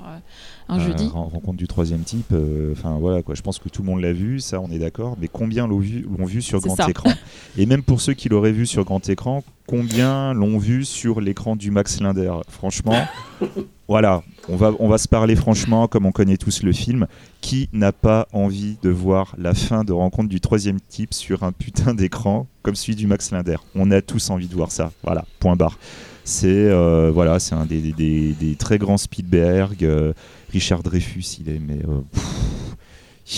un 0.68 0.78
Euh, 0.78 0.80
jeudi. 0.80 1.06
ren- 1.06 1.28
rencontre 1.28 1.58
du 1.58 1.66
troisième 1.68 2.00
type. 2.02 2.32
euh, 2.32 2.72
Enfin 2.72 2.96
voilà 2.98 3.22
quoi. 3.22 3.34
Je 3.34 3.42
pense 3.42 3.58
que 3.58 3.68
tout 3.68 3.82
le 3.82 3.88
monde 3.90 4.00
l'a 4.00 4.12
vu, 4.12 4.40
ça 4.40 4.60
on 4.60 4.70
est 4.70 4.78
d'accord. 4.78 5.16
Mais 5.20 5.28
combien 5.28 5.66
l'ont 5.66 5.78
vu, 5.78 6.06
l'ont 6.18 6.24
vu 6.26 6.42
sur 6.42 6.60
grand 6.60 6.76
ça. 6.76 6.88
écran? 6.88 7.10
Et 7.56 7.66
même 7.66 7.82
pour 7.82 8.00
ceux 8.00 8.14
qui 8.14 8.28
l'auraient 8.28 8.52
vu 8.52 8.66
sur 8.66 8.84
grand 8.84 9.06
écran, 9.08 9.42
combien 9.72 10.34
l'ont 10.34 10.58
vu 10.58 10.84
sur 10.84 11.22
l'écran 11.22 11.56
du 11.56 11.70
Max 11.70 11.98
Linder 12.02 12.30
Franchement, 12.48 13.06
voilà. 13.88 14.22
On 14.50 14.56
va 14.56 14.72
on 14.80 14.86
va 14.88 14.98
se 14.98 15.08
parler 15.08 15.34
franchement, 15.34 15.88
comme 15.88 16.04
on 16.04 16.12
connaît 16.12 16.36
tous 16.36 16.62
le 16.62 16.72
film. 16.72 17.06
Qui 17.40 17.70
n'a 17.72 17.90
pas 17.90 18.28
envie 18.34 18.76
de 18.82 18.90
voir 18.90 19.34
la 19.38 19.54
fin 19.54 19.82
de 19.82 19.92
rencontre 19.94 20.28
du 20.28 20.40
troisième 20.42 20.78
type 20.78 21.14
sur 21.14 21.42
un 21.42 21.52
putain 21.52 21.94
d'écran 21.94 22.46
comme 22.60 22.74
celui 22.74 22.96
du 22.96 23.06
Max 23.06 23.30
Linder? 23.30 23.56
On 23.74 23.90
a 23.90 24.02
tous 24.02 24.28
envie 24.28 24.46
de 24.46 24.54
voir 24.54 24.70
ça. 24.70 24.92
Voilà. 25.04 25.24
Point 25.40 25.56
barre. 25.56 25.78
C'est 26.24 26.48
euh, 26.48 27.10
voilà, 27.10 27.38
c'est 27.40 27.54
un 27.54 27.64
des, 27.64 27.80
des- 27.92 28.56
très 28.58 28.76
grands 28.76 28.98
Spielberg. 28.98 29.82
euh, 29.84 30.12
Richard 30.52 30.82
Dreyfus, 30.82 31.38
il 31.40 31.48
est 31.48 31.58
mais 31.58 31.78
euh, 31.88 32.02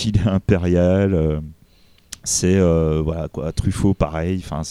il 0.05 0.17
est 0.17 0.27
impérial. 0.27 1.41
c'est 2.25 2.59
voilà 2.59 3.29
quoi, 3.29 3.53
Truffaut 3.53 3.93
pareil. 3.93 4.43
Enfin 4.45 4.63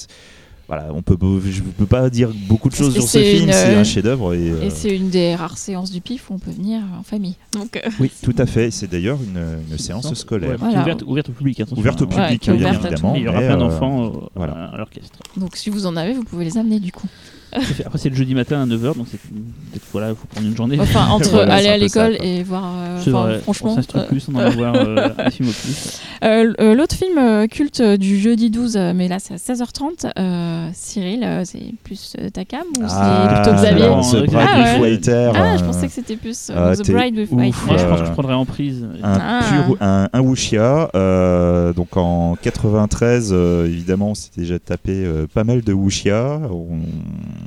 voilà, 0.66 0.86
on 0.94 1.02
peut 1.02 1.16
je 1.44 1.60
ne 1.62 1.68
peux 1.68 1.86
pas 1.86 2.08
dire 2.08 2.30
beaucoup 2.48 2.70
de 2.70 2.74
choses 2.74 2.94
sur 2.94 3.02
ce 3.02 3.18
film. 3.18 3.50
C'est 3.52 3.74
un 3.74 3.84
chef-d'œuvre 3.84 4.32
et, 4.34 4.50
euh, 4.50 4.62
Et 4.62 4.70
c'est 4.70 4.94
une 4.96 5.10
des 5.10 5.34
rares 5.34 5.58
séances 5.58 5.90
du 5.90 6.00
PIF 6.00 6.30
où 6.30 6.34
on 6.34 6.38
peut 6.38 6.50
venir 6.50 6.80
en 6.98 7.02
famille. 7.02 7.36
Donc, 7.52 7.76
euh, 7.76 7.88
oui, 8.00 8.10
tout 8.22 8.34
à 8.38 8.46
fait. 8.46 8.70
C'est 8.70 8.86
d'ailleurs 8.90 9.18
une, 9.22 9.58
une 9.70 9.78
séance 9.78 10.06
Ouais, 10.06 10.14
scolaire. 10.14 10.56
Voilà. 10.58 10.80
ouverte, 10.82 11.02
ouverte 11.06 11.28
au 11.28 11.32
public. 11.32 11.60
attention, 11.60 11.78
Ouverte 11.80 12.00
au. 12.02 12.06
Ouais, 12.06 12.26
public, 12.26 12.48
hein, 12.48 12.54
bien 12.54 12.68
ouverte 12.70 12.84
évidemment. 12.86 13.14
Il 13.14 13.22
y 13.22 13.28
aura 13.28 13.38
plein 13.40 13.54
euh, 13.54 13.56
d'enfants 13.56 14.04
euh, 14.06 14.10
voilà. 14.34 14.52
à 14.72 14.76
l'orchestre. 14.78 15.18
donc 15.36 15.56
si 15.56 15.68
vous 15.68 15.84
en 15.86 15.96
avez, 15.96 16.14
vous 16.14 16.24
pouvez 16.24 16.44
les 16.44 16.56
amener 16.56 16.80
du 16.80 16.92
coup. 16.92 17.06
Après, 17.54 17.98
c'est 17.98 18.08
le 18.08 18.16
jeudi 18.16 18.34
matin 18.34 18.62
à 18.62 18.66
9h, 18.66 18.96
donc 18.96 19.06
c'est 19.10 19.20
peut-être 19.20 19.84
voilà, 19.92 20.10
il 20.10 20.16
faut 20.16 20.26
prendre 20.26 20.46
une 20.46 20.56
journée. 20.56 20.78
Enfin, 20.80 21.06
entre 21.10 21.30
Voilà, 21.30 21.54
aller 21.54 21.68
à 21.68 21.76
l'école 21.78 22.16
et 22.20 22.42
voir. 22.42 22.64
euh, 22.64 22.98
vrai, 23.10 23.38
franchement. 23.40 23.72
on 23.72 23.74
s'instruit 23.76 24.00
euh, 24.02 24.06
plus, 24.06 24.26
on 24.28 24.34
en 24.34 24.38
va 24.38 24.50
voir 24.50 24.74
euh, 24.74 25.08
un 25.18 25.30
film 25.30 25.48
au 25.48 25.52
plus. 25.52 26.00
euh, 26.24 26.52
euh, 26.60 26.74
L'autre 26.74 26.96
film 26.96 27.16
euh, 27.18 27.46
culte 27.46 27.80
du 27.82 28.18
jeudi 28.18 28.50
12, 28.50 28.76
euh, 28.76 28.92
mais 28.94 29.08
là 29.08 29.18
c'est 29.18 29.34
à 29.34 29.36
16h30, 29.36 30.10
euh, 30.18 30.68
Cyril, 30.72 31.26
c'est 31.44 31.62
plus 31.84 32.14
ta 32.32 32.44
cam 32.44 32.62
ou 32.78 32.82
Ah, 32.88 33.28
c'est 33.44 33.50
plutôt 33.50 33.56
Xavier 33.62 33.86
non, 33.88 34.00
The 34.00 34.14
euh, 34.14 34.26
Bride 34.26 34.38
Ah, 34.48 34.58
with 34.58 34.80
ouais. 34.82 34.90
Waiter, 34.90 35.30
Ah, 35.34 35.56
je 35.56 35.64
pensais 35.64 35.86
que 35.86 35.92
c'était 35.92 36.16
plus 36.16 36.50
euh, 36.50 36.72
ah, 36.72 36.76
The 36.76 36.90
Bride 36.90 37.16
with 37.16 37.30
White. 37.32 37.54
Moi, 37.66 37.76
je 37.76 37.84
pense 37.84 38.00
que 38.00 38.06
je 38.06 38.12
prendrais 38.12 38.34
en 38.34 38.44
prise. 38.44 38.84
un 39.02 39.18
Ah. 39.20 39.40
pur 39.66 39.76
un, 39.80 40.08
un 40.12 40.20
wuxia 40.20 40.90
euh, 40.94 41.72
donc 41.72 41.96
en 41.96 42.36
93 42.40 43.30
euh, 43.32 43.66
évidemment 43.66 44.10
on 44.10 44.14
s'est 44.14 44.30
déjà 44.36 44.58
tapé 44.58 44.92
euh, 45.04 45.26
pas 45.32 45.44
mal 45.44 45.62
de 45.62 45.72
wuxia 45.72 46.40
on, 46.50 46.78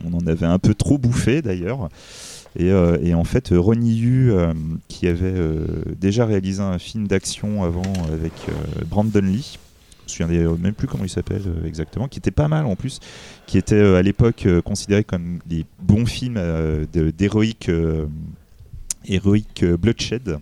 on 0.05 0.13
en 0.17 0.27
avait 0.27 0.45
un 0.45 0.59
peu 0.59 0.73
trop 0.73 0.97
bouffé 0.97 1.41
d'ailleurs 1.41 1.89
et, 2.57 2.71
euh, 2.71 2.97
et 3.03 3.13
en 3.13 3.23
fait 3.23 3.49
Ronnie 3.51 3.95
Yu 3.97 4.31
euh, 4.31 4.53
qui 4.87 5.07
avait 5.07 5.33
euh, 5.35 5.65
déjà 5.99 6.25
réalisé 6.25 6.61
un 6.61 6.79
film 6.79 7.07
d'action 7.07 7.63
avant 7.63 7.83
avec 8.11 8.33
Brandon 8.89 9.21
Lee 9.21 9.57
je 10.07 10.23
me 10.23 10.29
souviens 10.29 10.55
même 10.57 10.73
plus 10.73 10.87
comment 10.87 11.03
il 11.03 11.09
s'appelle 11.09 11.41
exactement, 11.65 12.07
qui 12.07 12.17
était 12.17 12.31
pas 12.31 12.47
mal 12.47 12.65
en 12.65 12.77
plus, 12.77 13.01
qui 13.45 13.57
était 13.57 13.81
à 13.81 14.01
l'époque 14.01 14.47
considéré 14.63 15.03
comme 15.03 15.39
des 15.45 15.65
bons 15.81 16.05
films 16.05 16.39
d'héroïque 17.17 17.69
héroïque 19.05 19.65
bloodshed. 19.65 20.37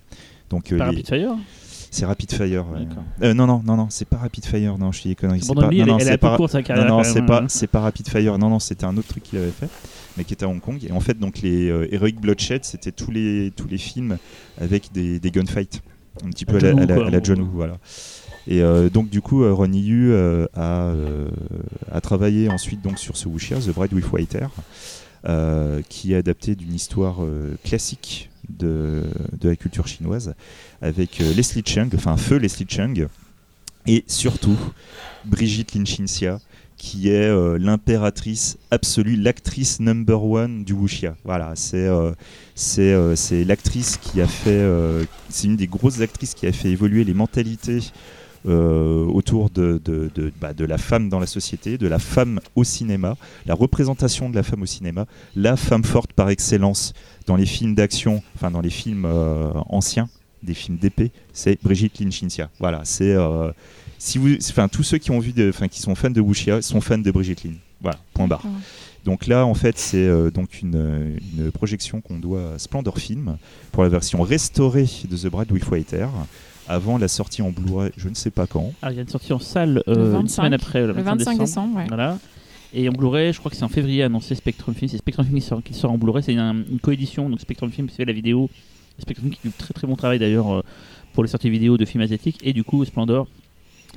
Donc 0.51 0.71
Par 0.77 0.91
les- 0.91 0.97
c'est 1.95 2.05
Rapid 2.05 2.31
Fire. 2.31 2.65
ouais. 2.73 2.87
Euh, 3.23 3.33
non, 3.33 3.47
non, 3.47 3.61
non, 3.65 3.75
non, 3.77 3.87
c'est 3.89 4.07
pas 4.07 4.17
Rapid 4.17 4.45
Fire. 4.45 4.77
Non, 4.77 4.91
je 4.91 4.99
suis 4.99 5.09
des 5.09 5.15
conneries. 5.15 5.41
C'est 5.41 5.53
pas. 5.55 5.69
Non, 5.71 5.85
non, 5.85 5.99
c'est 5.99 6.17
pas. 6.17 6.37
Non, 6.37 6.47
carrière. 6.63 6.87
non, 6.87 6.97
quand 6.97 7.03
c'est 7.03 7.21
pas, 7.25 7.41
hein. 7.41 7.45
c'est 7.47 7.67
pas 7.67 7.79
Rapid 7.81 8.07
Fire. 8.09 8.37
Non, 8.37 8.49
non, 8.49 8.59
c'était 8.59 8.85
un 8.85 8.95
autre 8.97 9.07
truc 9.07 9.23
qu'il 9.23 9.39
avait 9.39 9.51
fait, 9.51 9.69
mais 10.17 10.23
qui 10.23 10.33
était 10.33 10.45
à 10.45 10.49
Hong 10.49 10.59
Kong. 10.61 10.83
Et 10.87 10.91
en 10.91 10.99
fait, 10.99 11.17
donc 11.17 11.41
les 11.41 11.69
euh, 11.69 11.87
Heroic 11.93 12.19
Bloodshed, 12.19 12.65
c'était 12.65 12.91
tous 12.91 13.11
les 13.11 13.51
tous 13.55 13.67
les 13.67 13.77
films 13.77 14.17
avec 14.59 14.91
des, 14.93 15.19
des 15.19 15.31
gunfights, 15.31 15.81
un 16.25 16.29
petit 16.29 16.45
peu 16.45 16.57
à 16.57 16.59
la, 16.59 16.71
John 16.71 16.79
Woo, 16.79 16.81
à 16.81 16.85
la- 16.87 16.95
quoi, 16.95 17.07
à 17.07 17.09
la 17.09 17.17
en 17.19 17.23
John 17.23 17.37
gros. 17.39 17.45
Woo, 17.47 17.51
voilà. 17.55 17.77
Et 18.47 18.61
euh, 18.61 18.89
donc 18.89 19.09
du 19.09 19.21
coup, 19.21 19.43
Ronnie 19.55 19.81
Yu 19.81 20.13
a, 20.15 20.91
a 21.91 22.01
travaillé 22.01 22.49
ensuite 22.49 22.81
donc 22.81 22.99
sur 22.99 23.17
ce 23.17 23.27
wuxia, 23.27 23.57
The 23.57 23.69
Bride 23.73 23.93
with 23.93 24.11
Waiter, 24.11 24.39
euh, 24.41 24.47
qui 25.89 26.13
est 26.13 26.17
adapté 26.17 26.55
d'une 26.55 26.73
histoire 26.73 27.23
euh, 27.23 27.55
classique 27.63 28.29
de, 28.49 29.03
la 29.41 29.55
culture 29.55 29.87
chinoise, 29.87 30.35
avec 30.81 31.21
euh, 31.21 31.33
Leslie 31.33 31.63
Chung, 31.65 31.89
enfin 31.95 32.17
feu 32.17 32.37
Leslie 32.37 32.67
Chung, 32.67 33.07
et 33.87 34.03
surtout 34.07 34.57
Brigitte 35.25 35.73
Linchinxia, 35.75 36.39
qui 36.77 37.09
est 37.09 37.29
euh, 37.29 37.57
l'impératrice 37.57 38.57
absolue, 38.69 39.15
l'actrice 39.15 39.79
number 39.79 40.23
one 40.23 40.63
du 40.63 40.73
wuxia. 40.73 41.15
Voilà, 41.23 41.53
c'est 41.55 41.87
euh, 41.87 42.11
euh, 42.79 43.15
l'actrice 43.45 43.97
qui 43.97 44.21
a 44.21 44.27
fait, 44.27 44.51
euh, 44.51 45.05
c'est 45.29 45.47
une 45.47 45.55
des 45.55 45.67
grosses 45.67 46.01
actrices 46.01 46.33
qui 46.33 46.47
a 46.47 46.51
fait 46.51 46.69
évoluer 46.69 47.03
les 47.03 47.13
mentalités 47.13 47.79
euh, 47.79 48.24
autour 48.45 49.49
de, 49.49 49.81
de, 49.83 50.09
de, 50.13 50.31
bah, 50.39 50.53
de 50.53 50.65
la 50.65 50.77
femme 50.77 51.09
dans 51.09 51.19
la 51.19 51.25
société, 51.25 51.77
de 51.77 51.87
la 51.87 51.99
femme 51.99 52.39
au 52.55 52.63
cinéma, 52.63 53.17
la 53.45 53.53
représentation 53.53 54.29
de 54.29 54.35
la 54.35 54.43
femme 54.43 54.61
au 54.61 54.65
cinéma, 54.65 55.05
la 55.35 55.57
femme 55.57 55.83
forte 55.83 56.13
par 56.13 56.29
excellence 56.29 56.93
dans 57.25 57.35
les 57.35 57.45
films 57.45 57.75
d'action, 57.75 58.21
enfin 58.35 58.51
dans 58.51 58.61
les 58.61 58.69
films 58.69 59.05
euh, 59.05 59.51
anciens, 59.69 60.09
des 60.43 60.53
films 60.53 60.77
d'épée, 60.77 61.11
c'est 61.33 61.61
Brigitte 61.63 61.99
Linchinxia. 61.99 62.49
Voilà, 62.59 62.81
c'est 62.83 63.13
euh, 63.13 63.51
si 63.97 64.17
vous, 64.17 64.35
enfin 64.49 64.67
tous 64.67 64.83
ceux 64.83 64.99
qui 64.99 65.11
ont 65.11 65.19
vu, 65.19 65.33
enfin 65.49 65.67
qui 65.67 65.81
sont 65.81 65.95
fans 65.95 66.11
de 66.11 66.21
Wuxia 66.21 66.61
sont 66.61 66.81
fans 66.81 66.97
de 66.97 67.11
Brigitte 67.11 67.43
Lin. 67.43 67.55
Voilà, 67.81 67.97
point 68.13 68.27
barre. 68.27 68.43
Donc 69.03 69.27
là, 69.27 69.45
en 69.45 69.53
fait, 69.53 69.77
c'est 69.77 69.97
euh, 69.97 70.31
donc 70.31 70.61
une, 70.61 71.17
une 71.37 71.51
projection 71.51 72.01
qu'on 72.01 72.17
doit 72.17 72.53
à 72.53 72.59
Splendor 72.59 72.97
Film 72.97 73.37
pour 73.71 73.83
la 73.83 73.89
version 73.89 74.21
restaurée 74.21 74.87
de 75.09 75.15
The 75.15 75.27
Bride 75.27 75.51
with 75.51 75.67
Waiter 75.69 76.07
avant 76.67 76.97
la 76.97 77.07
sortie 77.07 77.41
en 77.41 77.51
Blu-ray, 77.51 77.91
je 77.97 78.09
ne 78.09 78.15
sais 78.15 78.31
pas 78.31 78.47
quand. 78.47 78.73
Ah, 78.81 78.91
il 78.91 78.95
y 78.95 78.99
a 78.99 79.01
une 79.01 79.07
sortie 79.07 79.33
en 79.33 79.39
salle 79.39 79.83
euh, 79.87 79.95
Le 79.95 80.01
une 80.05 80.11
25, 80.11 80.29
semaine 80.29 80.53
après, 80.53 80.81
le 80.81 80.87
Le 80.87 80.93
25, 80.93 81.15
25 81.15 81.37
décembre, 81.39 81.77
ouais. 81.77 81.85
Voilà. 81.87 82.17
Et 82.73 82.89
en 82.89 82.91
Blu-ray, 82.91 83.31
je 83.33 83.39
crois 83.39 83.49
que 83.51 83.55
c'est 83.57 83.63
en 83.63 83.69
février 83.69 84.03
annoncé 84.03 84.35
Spectrum 84.35 84.73
Film. 84.75 84.89
C'est 84.89 84.97
Spectrum 84.97 85.25
Film 85.25 85.39
qui 85.39 85.45
sort, 85.45 85.63
qui 85.63 85.73
sort 85.73 85.91
en 85.91 85.97
Blu-ray. 85.97 86.23
C'est 86.23 86.35
un- 86.35 86.55
une 86.69 86.79
coédition. 86.79 87.29
Donc 87.29 87.39
Spectrum 87.39 87.71
Film 87.71 87.87
qui 87.87 87.95
fait 87.95 88.05
la 88.05 88.11
vidéo. 88.13 88.49
Spectrum 88.99 89.29
qui 89.29 89.39
fait 89.39 89.47
du 89.49 89.53
très 89.53 89.73
très 89.73 89.87
bon 89.87 89.95
travail 89.95 90.19
d'ailleurs 90.19 90.51
euh, 90.53 90.61
pour 91.13 91.23
les 91.23 91.29
sorties 91.29 91.49
vidéo 91.49 91.77
de 91.77 91.85
films 91.85 92.03
asiatiques. 92.03 92.39
Et 92.43 92.51
du 92.53 92.63
coup, 92.63 92.83
Splendor 92.83 93.27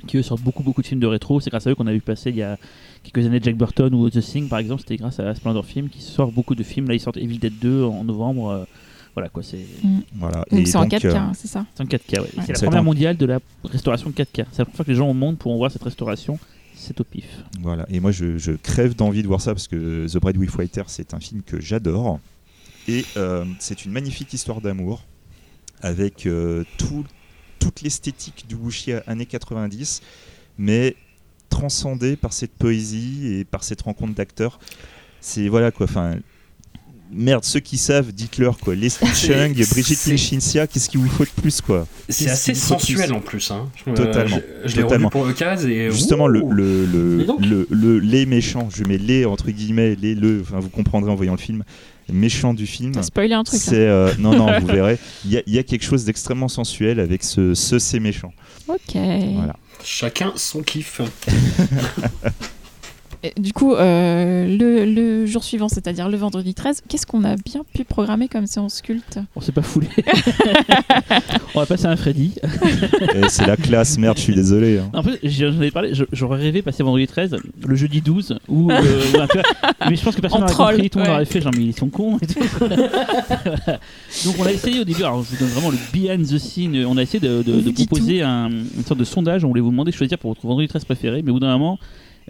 qui 0.07 0.15
eux 0.15 0.21
sortent 0.21 0.41
beaucoup 0.43 0.63
beaucoup 0.63 0.81
de 0.81 0.87
films 0.87 1.01
de 1.01 1.07
rétro. 1.07 1.41
C'est 1.41 1.49
grâce 1.49 1.67
à 1.67 1.71
eux 1.71 1.75
qu'on 1.75 1.87
a 1.87 1.91
vu 1.91 1.99
passer 1.99 2.29
il 2.29 2.37
y 2.37 2.41
a 2.43 2.57
quelques 3.03 3.25
années 3.25 3.39
Jack 3.43 3.57
Burton 3.57 3.93
ou 3.93 4.09
The 4.09 4.21
Thing 4.21 4.47
par 4.47 4.59
exemple. 4.59 4.81
C'était 4.81 4.95
grâce 4.95 5.19
à 5.19 5.35
Splendor 5.35 5.65
Film 5.65 5.89
qui 5.89 6.01
sort 6.01 6.31
beaucoup 6.31 6.55
de 6.55 6.63
films. 6.63 6.87
Là, 6.87 6.93
ils 6.93 7.01
sortent 7.01 7.17
Evil 7.17 7.37
Dead 7.39 7.53
2 7.59 7.83
en 7.83 8.05
novembre. 8.05 8.49
euh, 8.49 8.63
voilà 9.15 9.29
quoi, 9.29 9.43
c'est 9.43 9.59
Voilà. 10.15 10.45
Donc 10.51 10.67
c'est 10.67 10.75
en 10.77 10.81
donc, 10.83 10.91
4K, 10.91 11.05
euh, 11.07 11.15
hein, 11.15 11.31
c'est 11.35 11.47
ça 11.47 11.65
c'est 11.75 11.81
en 11.83 11.85
4K. 11.85 12.19
ouais. 12.21 12.29
C'est 12.45 12.53
la 12.53 12.59
première 12.59 12.81
en- 12.81 12.83
mondiale 12.83 13.17
de 13.17 13.25
la 13.25 13.39
restauration 13.63 14.11
4K. 14.11 14.45
C'est 14.51 14.59
la 14.59 14.65
première 14.65 14.75
fois 14.75 14.85
que 14.85 14.91
les 14.91 14.97
gens 14.97 15.09
au 15.09 15.13
monde 15.13 15.37
pourront 15.37 15.57
voir 15.57 15.71
cette 15.71 15.83
restauration. 15.83 16.39
C'est 16.75 16.99
au 17.01 17.03
pif. 17.03 17.25
Voilà, 17.61 17.85
et 17.89 17.99
moi 17.99 18.11
je, 18.11 18.37
je 18.37 18.53
crève 18.53 18.95
d'envie 18.95 19.21
de 19.21 19.27
voir 19.27 19.41
ça 19.41 19.53
parce 19.53 19.67
que 19.67 20.07
The 20.07 20.17
Bride 20.21 20.37
with 20.37 20.55
Waiter 20.55 20.83
c'est 20.87 21.13
un 21.13 21.19
film 21.19 21.41
que 21.41 21.59
j'adore 21.59 22.19
et 22.87 23.03
euh, 23.17 23.43
c'est 23.59 23.83
une 23.83 23.91
magnifique 23.91 24.31
histoire 24.33 24.61
d'amour 24.61 25.03
avec 25.81 26.25
euh, 26.25 26.63
tout- 26.77 27.05
toute 27.59 27.81
l'esthétique 27.81 28.45
du 28.47 28.55
wuxia 28.55 29.03
années 29.07 29.25
90 29.25 30.01
mais 30.57 30.95
transcendée 31.49 32.15
par 32.15 32.31
cette 32.31 32.51
poésie 32.53 33.27
et 33.33 33.43
par 33.43 33.63
cette 33.63 33.81
rencontre 33.81 34.13
d'acteurs. 34.13 34.59
C'est 35.19 35.49
voilà 35.49 35.71
quoi, 35.71 35.85
enfin 35.85 36.15
merde, 37.11 37.43
ceux 37.45 37.59
qui 37.59 37.77
savent, 37.77 38.11
dites-leur 38.11 38.57
quoi. 38.57 38.75
Leslie 38.75 39.07
Chung, 39.15 39.53
Brigitte 39.71 40.05
Lichincia, 40.05 40.67
qu'est-ce 40.67 40.89
qu'il 40.89 40.99
vous 40.99 41.09
faut 41.09 41.23
de 41.25 41.29
plus 41.41 41.61
quoi 41.61 41.87
C'est 42.07 42.29
assez 42.29 42.53
sensuel 42.53 43.07
plus 43.09 43.15
en 43.15 43.19
plus. 43.19 43.51
Hein. 43.51 43.69
Je- 43.85 43.91
Totalement. 43.93 44.39
Je, 44.65 44.69
je 44.69 44.81
Totalement. 44.81 45.09
pour 45.09 45.25
l'occasion 45.25 45.69
et. 45.69 45.91
Justement, 45.91 46.27
le, 46.27 46.41
le, 46.51 46.85
le, 46.85 47.25
le- 47.39 47.67
le- 47.69 47.99
les 47.99 48.25
méchants, 48.25 48.69
je 48.75 48.83
mets 48.83 48.97
les 48.97 49.25
entre 49.25 49.51
guillemets, 49.51 49.95
les 49.95 50.15
le, 50.15 50.41
enfin 50.41 50.59
vous 50.59 50.69
comprendrez 50.69 51.11
en 51.11 51.15
voyant 51.15 51.33
le 51.33 51.39
film, 51.39 51.63
les 52.07 52.13
méchants 52.15 52.53
du 52.53 52.65
film. 52.67 52.93
Spoilé 53.03 53.33
un 53.33 53.43
truc. 53.43 53.59
C'est 53.61 53.75
euh, 53.87 54.11
non 54.19 54.35
non 54.35 54.59
vous 54.59 54.67
verrez 54.73 54.97
il 55.25 55.31
y, 55.31 55.37
a- 55.37 55.43
il 55.47 55.53
y 55.53 55.59
a 55.59 55.63
quelque 55.63 55.83
chose 55.85 56.05
d'extrêmement 56.05 56.47
sensuel 56.47 56.99
avec 56.99 57.23
ce 57.23 57.53
ce 57.53 57.79
c'est 57.79 57.99
méchant 57.99 58.33
Ok. 58.67 58.95
Voilà. 58.95 59.55
Chacun 59.83 60.33
son 60.35 60.61
kiff. 60.61 61.01
Et 63.21 63.33
du 63.37 63.51
coup, 63.51 63.73
euh, 63.73 64.45
le, 64.47 64.85
le 64.85 65.25
jour 65.25 65.43
suivant, 65.43 65.67
c'est-à-dire 65.67 66.07
le 66.07 66.15
vendredi 66.15 66.53
13, 66.53 66.83
qu'est-ce 66.87 67.05
qu'on 67.05 67.25
a 67.25 67.35
bien 67.35 67.63
pu 67.73 67.83
programmer 67.83 68.29
comme 68.29 68.45
séance 68.47 68.81
culte? 68.81 69.19
On 69.35 69.41
s'est 69.41 69.51
pas 69.51 69.61
foulé. 69.61 69.87
on 71.55 71.59
va 71.59 71.65
passer 71.65 71.85
à 71.87 71.89
un 71.91 71.95
Freddy. 71.97 72.33
Et 73.15 73.27
c'est 73.29 73.45
la 73.45 73.57
classe 73.57 73.97
merde 73.97 74.17
je 74.17 74.23
suis 74.23 74.35
désolé 74.35 74.77
hein. 74.79 74.89
En 74.93 75.03
fait, 75.03 75.19
j'en 75.23 75.47
avais 75.47 75.71
parlé, 75.71 75.91
j'aurais 76.13 76.39
rêvé 76.39 76.61
passer 76.61 76.81
vendredi 76.83 77.07
13, 77.07 77.35
le 77.67 77.75
jeudi 77.75 78.01
12, 78.01 78.39
ou. 78.47 78.71
euh, 78.71 78.81
ou 79.15 79.19
un 79.19 79.27
peu- 79.27 79.41
mais 79.89 79.95
je 79.95 80.03
pense 80.03 80.15
que 80.15 80.21
personne 80.21 80.41
n'aurait 80.41 80.53
compris, 80.53 80.89
tout 80.89 80.99
le 80.99 81.03
monde 81.03 81.09
ouais. 81.11 81.15
aurait 81.17 81.25
fait 81.25 81.41
genre, 81.41 81.51
mais 81.57 81.63
ils 81.65 81.75
sont 81.75 81.89
cons 81.89 82.17
et 82.21 82.27
tout. 82.27 82.39
Voilà. 82.59 82.75
Donc 84.25 84.35
on 84.39 84.45
a 84.45 84.51
essayé 84.53 84.79
au 84.79 84.83
début, 84.85 85.03
alors 85.03 85.23
je 85.23 85.31
vous 85.31 85.37
donne 85.39 85.49
vraiment 85.49 85.71
le 85.71 85.77
behind 85.91 86.25
the 86.25 86.37
scene, 86.37 86.85
on 86.85 86.97
a 86.97 87.01
essayé 87.01 87.19
de, 87.19 87.41
de- 87.43 87.59
de 87.61 87.71
proposer 87.71 88.21
un- 88.21 88.49
une 88.49 88.85
sorte 88.85 88.99
de 88.99 89.05
sondage, 89.05 89.43
on 89.43 89.49
voulait 89.49 89.61
vous 89.61 89.71
demander 89.71 89.91
de 89.91 89.95
choisir 89.97 90.17
pour 90.17 90.31
votre 90.31 90.45
vendredi 90.47 90.67
13 90.69 90.85
préféré, 90.85 91.21
mais 91.21 91.31
au 91.31 91.33
bout 91.33 91.39
d'un 91.41 91.57
moment. 91.57 91.77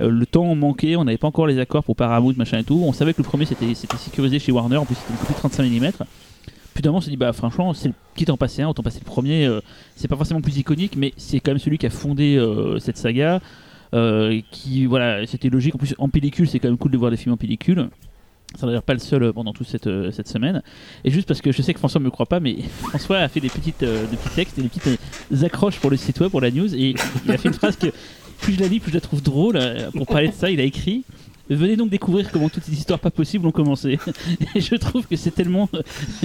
Euh, 0.01 0.09
le 0.09 0.25
temps 0.25 0.53
manquait, 0.55 0.95
on 0.95 1.03
n'avait 1.03 1.17
pas 1.17 1.27
encore 1.27 1.47
les 1.47 1.59
accords 1.59 1.83
pour 1.83 1.95
Paramount, 1.95 2.33
machin 2.37 2.59
et 2.59 2.63
tout. 2.63 2.81
On 2.85 2.93
savait 2.93 3.13
que 3.13 3.21
le 3.21 3.27
premier 3.27 3.45
c'était 3.45 3.73
sécurisé 3.73 4.39
chez 4.39 4.51
Warner, 4.51 4.77
en 4.77 4.85
plus 4.85 4.95
c'était 4.95 5.11
une 5.13 5.17
copie 5.19 5.33
de 5.33 5.37
35 5.37 5.63
mm. 5.69 5.91
Puis 6.73 6.81
d'un 6.83 6.89
moment 6.91 6.99
on 6.99 7.01
s'est 7.01 7.09
dit, 7.09 7.17
bah 7.17 7.33
franchement, 7.33 7.73
c'est 7.73 7.89
le- 7.89 7.93
quitte 8.15 8.29
en 8.29 8.37
passer 8.37 8.61
un, 8.61 8.69
autant 8.69 8.83
passer 8.83 8.99
le 8.99 9.05
premier. 9.05 9.45
euh, 9.45 9.59
c'est 9.95 10.07
pas 10.07 10.15
forcément 10.15 10.41
plus 10.41 10.57
iconique, 10.57 10.95
mais 10.95 11.13
c'est 11.17 11.39
quand 11.39 11.51
même 11.51 11.59
celui 11.59 11.77
qui 11.77 11.85
a 11.85 11.89
fondé 11.89 12.37
euh, 12.37 12.79
cette 12.79 12.97
saga. 12.97 13.41
qui, 14.51 14.85
voilà, 14.85 15.25
c'était 15.25 15.49
logique. 15.49 15.75
En 15.75 15.77
plus, 15.79 15.95
en 15.97 16.09
pellicule, 16.09 16.47
c'est 16.47 16.59
quand 16.59 16.69
même 16.69 16.77
cool 16.77 16.91
de 16.91 16.97
voir 16.97 17.11
des 17.11 17.17
films 17.17 17.33
en 17.33 17.37
pellicule. 17.37 17.89
Ça 18.55 18.65
n'a 18.65 18.71
d'ailleurs 18.71 18.83
pas 18.83 18.93
le 18.93 18.99
seul 18.99 19.31
pendant 19.33 19.53
toute 19.53 19.67
cette, 19.67 19.89
cette 20.11 20.27
semaine. 20.27 20.63
Et 21.03 21.11
juste 21.11 21.27
parce 21.27 21.39
que 21.41 21.51
je 21.51 21.61
sais 21.61 21.73
que 21.73 21.79
François 21.79 21.99
me 22.01 22.09
croit 22.09 22.25
pas, 22.25 22.39
mais 22.39 22.55
François 22.81 23.17
a 23.17 23.27
fait 23.27 23.39
des, 23.39 23.49
petites, 23.49 23.81
des 23.83 24.17
petits 24.17 24.35
textes 24.35 24.57
et 24.57 24.61
des 24.61 24.69
petites 24.69 24.99
accroches 25.43 25.79
pour 25.79 25.89
le 25.91 25.97
site 25.97 26.19
web, 26.19 26.31
pour 26.31 26.41
la 26.41 26.49
news. 26.51 26.73
Et 26.75 26.95
il 27.25 27.31
a 27.31 27.37
fait 27.37 27.49
une 27.49 27.53
phrase 27.53 27.75
que 27.75 27.87
plus 28.39 28.53
je 28.53 28.59
la 28.59 28.67
lis, 28.67 28.79
plus 28.79 28.89
je 28.91 28.95
la 28.97 29.01
trouve 29.01 29.21
drôle. 29.21 29.57
euh, 29.57 29.89
Pour 29.91 30.07
parler 30.07 30.29
de 30.29 30.33
ça, 30.33 30.49
il 30.49 30.59
a 30.59 30.63
écrit. 30.63 31.03
Venez 31.51 31.75
donc 31.75 31.89
découvrir 31.89 32.29
comment 32.31 32.47
toutes 32.47 32.63
ces 32.63 32.73
histoires 32.73 32.99
pas 32.99 33.09
possibles 33.09 33.47
ont 33.47 33.51
commencé. 33.51 33.97
Et 34.55 34.61
je 34.61 34.75
trouve 34.75 35.07
que 35.07 35.15
c'est 35.15 35.31
tellement. 35.31 35.67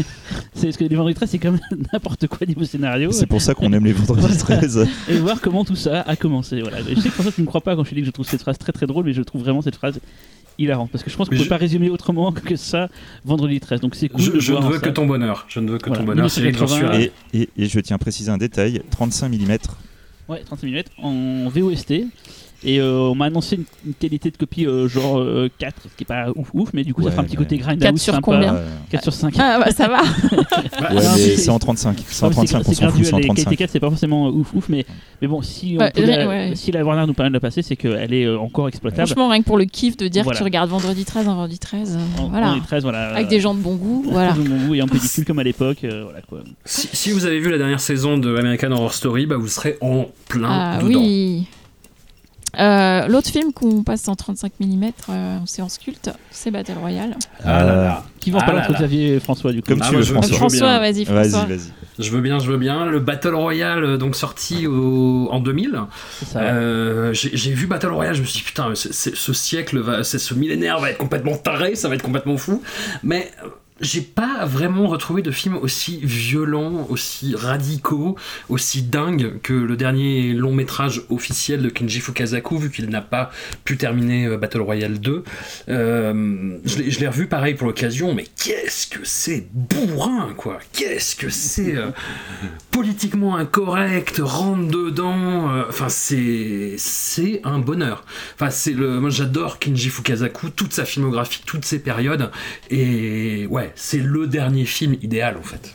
c'est 0.54 0.66
parce 0.66 0.76
que 0.76 0.84
les 0.84 0.94
vendredis 0.96 1.14
13, 1.14 1.30
c'est 1.30 1.38
quand 1.38 1.52
même 1.52 1.60
n'importe 1.92 2.26
quoi 2.26 2.46
niveau 2.46 2.64
scénario. 2.64 3.10
c'est 3.10 3.24
pour 3.26 3.40
ça 3.40 3.54
qu'on 3.54 3.72
aime 3.72 3.86
les 3.86 3.92
vendredis 3.94 4.36
13 4.36 4.86
Et 5.08 5.16
voir 5.18 5.40
comment 5.40 5.64
tout 5.64 5.76
ça 5.76 6.02
a 6.02 6.16
commencé. 6.16 6.60
Voilà. 6.60 6.78
Je 6.82 6.94
sais 7.00 7.08
que 7.08 7.14
François, 7.14 7.32
tu 7.32 7.40
ne 7.40 7.46
me 7.46 7.48
crois 7.48 7.62
pas 7.62 7.74
quand 7.74 7.84
je 7.84 7.90
te 7.90 7.94
dis 7.94 8.02
que 8.02 8.06
je 8.06 8.10
trouve 8.12 8.26
cette 8.26 8.42
phrase 8.42 8.58
très 8.58 8.72
très 8.72 8.86
drôle, 8.86 9.06
mais 9.06 9.14
je 9.14 9.22
trouve 9.22 9.40
vraiment 9.42 9.62
cette 9.62 9.76
phrase 9.76 9.98
hilarante. 10.58 10.90
Parce 10.90 11.02
que 11.02 11.08
je 11.10 11.16
pense 11.16 11.30
qu'on 11.30 11.34
ne 11.36 11.38
je- 11.40 11.44
peut 11.44 11.48
pas 11.48 11.56
résumer 11.56 11.88
autrement 11.88 12.30
que 12.30 12.56
ça 12.56 12.90
vendredi 13.24 13.58
13. 13.60 13.80
Donc 13.80 13.94
c'est 13.94 14.10
cool 14.10 14.20
Je, 14.20 14.52
ne 14.52 14.60
veux 14.70 14.78
que 14.78 14.90
ton 14.90 15.06
bonheur. 15.06 15.46
Je 15.48 15.58
ne 15.60 15.70
veux 15.70 15.78
que 15.78 15.86
Voilà. 15.88 16.02
ton 16.02 16.06
bonheur. 16.06 16.30
C'est 16.30 16.42
Victor 16.42 16.68
1980. 16.68 16.92
Suarez. 17.00 17.12
et, 17.32 17.40
et, 17.40 17.64
et 17.64 17.66
je 17.66 17.80
tiens 17.80 17.96
à 17.96 17.98
préciser 17.98 18.30
un 18.30 18.36
détail 18.38 18.82
35 18.90 19.30
mm 19.30 19.56
Ouais, 20.28 20.42
35 20.44 20.66
mm 20.68 20.82
en 21.04 21.48
VOST. 21.48 21.92
Et 22.64 22.80
euh, 22.80 22.98
on 23.10 23.14
m'a 23.14 23.26
annoncé 23.26 23.56
une, 23.56 23.64
une 23.86 23.94
qualité 23.94 24.30
de 24.30 24.36
copie 24.36 24.66
euh, 24.66 24.88
genre 24.88 25.18
euh, 25.18 25.50
4, 25.58 25.74
ce 25.82 25.88
qui 25.96 26.04
est 26.04 26.06
pas 26.06 26.28
ouf 26.34 26.48
ouf, 26.54 26.70
mais 26.72 26.82
du 26.84 26.94
coup 26.94 27.02
ça 27.02 27.06
Ouais, 27.06 27.10
fera 27.12 27.22
un 27.22 27.26
petit 27.26 27.36
côté 27.36 27.58
grind 27.58 27.78
4 27.80 27.92
house 27.92 28.00
sur 28.02 28.14
sympa. 28.14 28.22
combien 28.24 28.56
4 28.90 29.02
sur 29.02 29.12
5. 29.12 29.34
Ah 29.38 29.58
bah 29.64 29.70
ça 29.70 29.88
va. 29.88 30.00
Ouais, 30.84 30.88
mais 30.94 31.00
c'est- 31.36 31.48
en 31.50 31.58
35 31.58 31.98
c'est 32.06 32.22
en 32.24 32.28
Ouais, 32.28 32.30
mais 32.30 32.46
35 32.46 32.58
on 32.58 32.62
c'est 32.64 32.74
s'en 32.74 32.90
fout 32.90 33.10
qualités 33.10 33.26
35 33.26 33.56
4 33.56 33.70
c'est 33.70 33.80
pas 33.80 33.88
forcément 33.90 34.28
ouf 34.28 34.52
ouf 34.54 34.68
mais, 34.68 34.84
mais 35.22 35.28
bon 35.28 35.40
si, 35.42 35.76
on 35.80 35.90
peut 35.90 36.04
la, 36.06 36.54
si 36.56 36.72
la 36.72 36.84
Warner 36.84 37.06
nous 37.06 37.14
permet 37.14 37.30
de 37.30 37.34
la 37.34 37.40
passer 37.40 37.62
c'est 37.62 37.76
qu'elle 37.76 38.12
est 38.12 38.24
euh, 38.24 38.38
encore 38.38 38.68
exploitable 38.68 39.06
Franchement, 39.06 39.28
rien 39.28 39.40
que 39.40 39.46
pour 39.46 39.58
le 39.58 39.64
kiff 39.66 39.96
de 39.96 40.08
dire 40.08 40.22
Voilà. 40.24 40.34
que 40.36 40.38
tu 40.38 40.44
regardes 40.44 40.70
vendredi 40.70 41.04
13, 41.04 41.28
un 41.28 41.34
vendredi 41.34 41.58
13. 41.58 41.96
euh, 41.98 42.22
En- 42.22 42.28
voilà. 42.28 42.52
en 42.52 42.60
13 42.60 42.82
voilà 42.82 43.08
Avec 43.14 43.28
des 43.28 43.40
gens 43.40 43.54
de 43.54 43.60
bon 43.60 43.74
goût. 43.76 44.04
Voilà. 44.08 44.32
Très 44.32 44.42
bon 44.42 44.66
goût 44.66 44.74
et 44.74 44.82
en 44.82 44.86
pellicule 44.88 45.24
comme 45.26 45.38
à 45.38 45.44
l'époque 45.44 45.84
euh, 45.84 46.02
voilà 46.04 46.20
quoi 46.22 46.40
Si, 46.64 46.88
si 46.92 47.10
vous 47.12 47.24
avez 47.26 47.38
vu 47.40 47.50
la 47.50 47.58
dernière 47.58 47.80
saison 47.80 48.18
de 48.18 48.36
American 48.36 48.70
Horror 48.72 48.92
Story, 48.94 49.26
bah 49.26 49.36
vous 49.36 49.48
serez 49.48 49.76
en 49.80 50.06
plein 50.28 50.48
Ah 50.50 50.78
dedans. 50.82 51.00
oui. 51.00 51.46
Euh, 52.58 53.06
L'autre 53.08 53.28
film 53.30 53.52
qu'on 53.52 53.82
passe 53.82 54.06
en 54.08 54.14
35 54.14 54.52
mm 54.60 54.90
en 55.08 55.46
séance 55.46 55.78
culte, 55.78 56.10
c'est 56.30 56.50
Battle 56.50 56.78
Royale. 56.80 57.16
Ah 57.44 57.64
là 57.64 57.74
là. 57.76 58.04
qui 58.20 58.30
va 58.30 58.38
en 58.38 58.42
Ah 58.42 58.46
parler 58.46 58.60
entre 58.62 58.72
là. 58.72 58.78
Xavier 58.78 59.14
et 59.16 59.20
François 59.20 59.52
du 59.52 59.60
coup 59.62 59.68
Comme 59.68 59.80
Ah, 59.82 59.88
tu 59.90 59.96
veux 59.96 60.02
je- 60.02 60.12
François 60.12 60.36
François, 60.36 60.78
vas-y, 60.78 61.04
François. 61.04 61.44
vas-y 61.44 61.56
vas-y 61.56 61.72
Je 61.98 62.10
veux 62.10 62.20
bien, 62.22 62.38
je 62.38 62.50
veux 62.50 62.56
bien. 62.56 62.86
Le 62.86 62.98
Battle 63.00 63.34
Royale, 63.34 63.84
euh, 63.84 63.96
donc 63.98 64.16
sorti 64.16 64.66
au- 64.66 65.28
en 65.30 65.40
2000. 65.40 65.78
c'est 66.20 66.24
ça 66.28 66.40
Euh, 66.40 67.12
j'ai 67.12 67.52
vu 67.52 67.66
Battle 67.66 67.88
Royale, 67.88 68.14
je 68.14 68.20
me 68.22 68.26
suis 68.26 68.38
dit 68.40 68.44
putain, 68.44 68.72
ce 68.74 69.32
siècle, 69.32 69.78
va, 69.80 70.04
c'est- 70.04 70.18
ce 70.18 70.34
millénaire 70.34 70.80
va 70.80 70.90
être 70.90 70.98
complètement 70.98 71.36
taré, 71.36 71.74
ça 71.74 71.88
va 71.88 71.94
être 71.96 72.02
complètement 72.02 72.36
fou. 72.36 72.62
Mais 73.02 73.30
euh, 73.44 73.48
j'ai 73.80 74.00
pas 74.02 74.44
vraiment 74.46 74.86
retrouvé 74.86 75.20
de 75.20 75.30
films 75.32 75.56
aussi 75.56 75.98
violents, 76.02 76.86
aussi 76.90 77.34
radicaux, 77.34 78.16
aussi 78.48 78.82
dingues 78.82 79.40
que 79.42 79.52
le 79.52 79.76
dernier 79.76 80.32
long 80.32 80.52
métrage 80.54 81.02
officiel 81.10 81.60
de 81.62 81.68
Kenji 81.68 81.98
Fukasaku, 82.00 82.58
vu 82.58 82.70
qu'il 82.70 82.88
n'a 82.88 83.00
pas 83.02 83.32
pu 83.64 83.76
terminer 83.76 84.26
euh, 84.26 84.36
Battle 84.36 84.60
Royale 84.60 85.00
2. 85.00 85.24
Euh, 85.68 86.58
je 86.64 87.00
l'ai- 87.00 87.08
revu 87.08 87.26
pareil 87.26 87.54
pour 87.54 87.66
l'occasion, 87.66 88.14
mais 88.14 88.26
qu'est-ce 88.42 88.86
que 88.86 89.00
c'est 89.04 89.46
bourrin, 89.52 90.32
quoi! 90.36 90.58
Qu'est-ce 90.72 91.16
que 91.16 91.28
c'est 91.28 91.76
euh, 91.76 91.90
politiquement 92.70 93.36
incorrect, 93.36 94.20
rentre 94.22 94.68
dedans. 94.68 95.50
euh, 95.52 95.64
Enfin, 95.68 95.88
c'est 95.88 96.74
c'est 96.78 97.40
un 97.44 97.58
bonheur. 97.58 98.04
Enfin, 98.36 98.50
c'est 98.50 98.72
le. 98.72 99.00
Moi, 99.00 99.10
j'adore 99.10 99.58
Kenji 99.58 99.88
Fukasaku, 99.90 100.50
toute 100.50 100.72
sa 100.72 100.84
filmographie, 100.84 101.42
toutes 101.44 101.64
ses 101.64 101.78
périodes. 101.78 102.30
Et 102.70 103.46
ouais, 103.48 103.63
c'est 103.74 103.98
le 104.00 104.26
dernier 104.26 104.64
film 104.64 104.96
idéal 105.02 105.36
en 105.36 105.42
fait. 105.42 105.74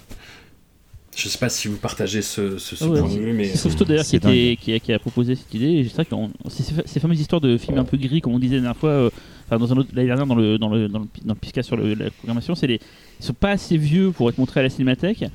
Je 1.17 1.27
sais 1.27 1.37
pas 1.37 1.49
si 1.49 1.67
vous 1.67 1.75
partagez 1.75 2.21
ce, 2.21 2.57
ce, 2.57 2.75
ce 2.77 2.83
Ah 2.85 2.87
ouais, 2.87 2.99
point 3.01 3.09
de 3.09 3.19
vue, 3.19 3.33
mais 3.33 3.45
C'est 3.45 3.57
Fausto 3.57 3.83
d'ailleurs 3.83 4.03
qui, 4.05 4.11
c'est 4.11 4.17
était- 4.17 4.57
qui, 4.61 4.73
a, 4.73 4.79
qui 4.79 4.93
a 4.93 4.99
proposé 4.99 5.35
cette 5.35 5.53
idée. 5.53 5.83
C'est 5.89 5.95
vrai 5.95 6.05
que 6.05 6.15
ces, 6.85 6.99
fameuses 7.01 7.19
histoires 7.19 7.41
de 7.41 7.57
films 7.57 7.77
un 7.77 7.83
peu 7.83 7.97
gris, 7.97 8.21
comme 8.21 8.33
on 8.33 8.39
disait 8.39 8.55
la 8.55 8.61
dernière 8.61 8.77
fois, 8.79 8.91
euh, 8.91 9.09
enfin 9.47 9.57
dans 9.57 9.73
un 9.73 9.77
autre 9.77 9.89
l'année 9.93 10.07
dernière 10.07 10.25
dans 10.27 10.35
le 10.35 10.57
dans 10.57 10.69
le 10.69 10.87
dans 10.87 10.99
le, 10.99 11.07
dans 11.25 11.33
le 11.33 11.39
Pisca 11.39 11.61
sur 11.61 11.75
le- 11.75 11.93
la 11.95 12.09
programmation, 12.11 12.55
c'est 12.55 12.67
les 12.67 12.79
ils 13.19 13.25
sont 13.25 13.33
pas 13.33 13.49
assez 13.51 13.75
vieux 13.75 14.11
pour 14.11 14.29
être 14.29 14.37
montrés 14.37 14.61
à 14.61 14.63
la 14.63 14.69
cinémathèque 14.69 15.25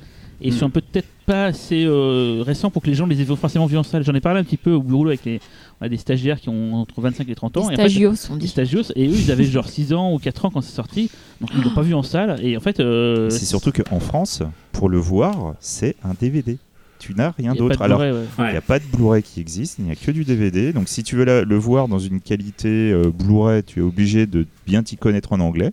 et 0.41 0.47
ils 0.49 0.53
Mm. 0.53 0.57
sont 0.57 0.69
peut-être 0.69 1.07
pas 1.25 1.45
assez 1.45 1.85
euh, 1.85 2.43
récents 2.45 2.69
pour 2.69 2.81
que 2.83 2.87
les 2.87 2.93
gens 2.93 3.05
les 3.07 3.19
aient 3.21 3.25
forcément 3.35 3.65
vus 3.65 3.77
en 3.77 3.83
salle. 3.83 4.03
J'en 4.03 4.13
ai 4.13 4.21
parlé 4.21 4.39
un 4.39 4.43
petit 4.43 4.57
peu 4.57 4.71
au 4.73 4.81
bureau 4.83 5.07
avec 5.07 5.25
les 5.25 5.39
on 5.81 5.85
a 5.85 5.89
des 5.89 5.97
stagiaires 5.97 6.39
qui 6.39 6.49
ont 6.49 6.75
entre 6.75 7.01
25 7.01 7.27
et 7.29 7.35
30 7.35 7.57
ans. 7.57 7.61
Et 7.63 7.65
en 7.65 7.69
fait, 7.69 7.75
stagios, 7.89 8.13
on 8.29 8.35
des 8.35 8.41
dit. 8.41 8.47
stagios 8.47 8.83
et 8.95 9.07
eux 9.07 9.13
ils 9.15 9.31
avaient 9.31 9.43
genre 9.45 9.67
6 9.67 9.93
ans 9.93 10.13
ou 10.13 10.19
4 10.19 10.45
ans 10.45 10.49
quand 10.51 10.61
c'est 10.61 10.75
sorti 10.75 11.09
donc 11.41 11.49
ils 11.55 11.63
l'ont 11.63 11.73
pas 11.73 11.81
vu 11.81 11.93
en 11.93 12.03
salle 12.03 12.39
et 12.43 12.55
en 12.55 12.59
fait 12.59 12.79
euh, 12.79 13.29
c'est 13.29 13.45
surtout 13.45 13.71
qu'en 13.71 13.99
France 13.99 14.41
pour 14.71 14.87
le 14.89 14.97
voir 14.99 15.55
c'est 15.59 15.95
un 16.03 16.13
DVD 16.19 16.57
tu 16.99 17.13
n'as 17.13 17.31
rien 17.31 17.53
il 17.53 17.57
d'autre 17.57 17.81
alors 17.81 17.99
Blu-ray, 17.99 18.13
ouais. 18.17 18.25
Il 18.47 18.51
n'y 18.51 18.57
a 18.57 18.61
pas 18.61 18.79
de 18.79 18.85
Blu-ray 18.85 19.21
qui 19.21 19.39
existe, 19.41 19.77
il 19.79 19.85
n'y 19.85 19.91
a 19.91 19.95
que 19.95 20.11
du 20.11 20.23
DVD. 20.23 20.71
Donc 20.73 20.87
si 20.87 21.03
tu 21.03 21.15
veux 21.17 21.25
la- 21.25 21.43
le 21.43 21.55
voir 21.57 21.87
dans 21.89 21.99
une 21.99 22.21
qualité 22.21 22.91
euh, 22.91 23.11
Blu-ray, 23.13 23.63
tu 23.63 23.79
es 23.79 23.83
obligé 23.83 24.25
de 24.27 24.47
bien 24.65 24.81
t'y 24.81 24.95
connaître 24.95 25.33
en 25.33 25.39
anglais 25.41 25.71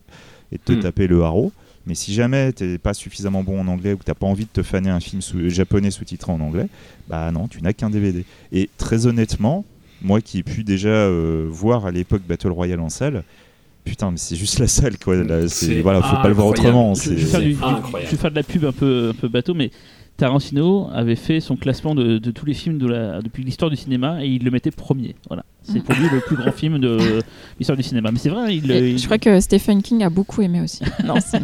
et 0.51 0.56
de 0.56 0.62
te 0.62 0.72
Hmm. 0.72 0.80
taper 0.80 1.06
le 1.06 1.22
haro. 1.22 1.52
Mais 1.86 1.94
si 1.94 2.14
jamais 2.14 2.52
tu 2.52 2.64
n'es 2.64 2.78
pas 2.78 2.94
suffisamment 2.94 3.42
bon 3.42 3.60
en 3.60 3.66
anglais 3.68 3.92
ou 3.92 3.96
que 3.96 4.04
n'as 4.06 4.14
pas 4.14 4.26
envie 4.26 4.44
de 4.44 4.50
te 4.52 4.62
faner 4.62 4.90
un 4.90 5.00
film 5.00 5.20
sous- 5.20 5.48
japonais 5.50 5.90
sous-titré 5.90 6.30
en 6.32 6.40
anglais, 6.40 6.66
bah 7.09 7.30
non, 7.32 7.48
tu 7.48 7.60
n'as 7.62 7.72
qu'un 7.72 7.90
DVD. 7.90 8.24
Et 8.52 8.70
très 8.78 9.06
honnêtement, 9.06 9.64
moi 10.00 10.20
qui 10.20 10.38
ai 10.38 10.42
pu 10.42 10.62
déjà 10.64 10.88
euh, 10.88 11.46
voir 11.50 11.86
à 11.86 11.90
l'époque 11.90 12.22
Battle 12.28 12.48
Royale 12.52 12.80
en 12.80 12.88
salle, 12.88 13.24
putain, 13.84 14.10
mais 14.12 14.16
c'est 14.16 14.36
juste 14.36 14.59
la 14.60 14.68
salle 14.68 14.96
quoi. 14.98 15.16
Là, 15.16 15.48
c'est- 15.48 15.66
C'est 15.66 15.80
voilà, 15.82 16.02
faut 16.02 16.16
pas 16.22 16.28
le 16.28 16.34
voir 16.34 16.46
autrement. 16.48 16.94
Je, 16.94 17.00
c'est- 17.02 17.16
je 17.18 17.24
vais 17.26 17.30
faire 17.30 17.40
du- 17.40 17.54
du- 17.54 17.62
incroyable. 17.64 18.10
je 18.10 18.16
vais 18.16 18.20
faire 18.22 18.30
de 18.30 18.36
la 18.36 18.42
pub 18.44 18.64
un 18.64 18.72
peu, 18.72 19.09
un 19.10 19.14
peu 19.14 19.28
bateau, 19.28 19.54
mais 19.54 19.70
Tarantino 20.16 20.89
avait 20.93 21.16
fait 21.16 21.40
son 21.40 21.56
classement 21.56 21.94
de, 21.94 22.18
de 22.18 22.30
tous 22.30 22.47
les 22.47 22.55
films 22.55 22.78
de 22.78 22.86
la, 22.86 23.20
depuis 23.22 23.43
l'histoire 23.44 23.70
du 23.70 23.76
cinéma 23.76 24.24
et 24.24 24.28
il 24.28 24.44
le 24.44 24.51
mettait 24.51 24.70
premier. 24.70 25.16
Voilà. 25.28 25.44
C'est 25.64 25.82
pour 25.82 25.94
lui 25.94 26.09
le 26.12 26.20
plus 26.20 26.34
grand 26.36 26.51
film 26.52 26.78
de 26.80 26.98
l'histoire 27.59 27.76
du 27.76 27.82
cinéma. 27.84 28.10
Mais 28.12 28.18
c'est 28.18 28.28
vrai, 28.28 28.56
il, 28.56 28.70
Et 28.70 28.90
il- 28.90 28.98
Je 28.98 29.05
crois 29.06 29.18
que 29.18 29.40
Stephen 29.40 29.80
King 29.82 30.02
a 30.02 30.10
beaucoup 30.10 30.43
aimé 30.43 30.60
aussi. 30.60 30.82
Non, 31.05 31.14
c'est- 31.24 31.36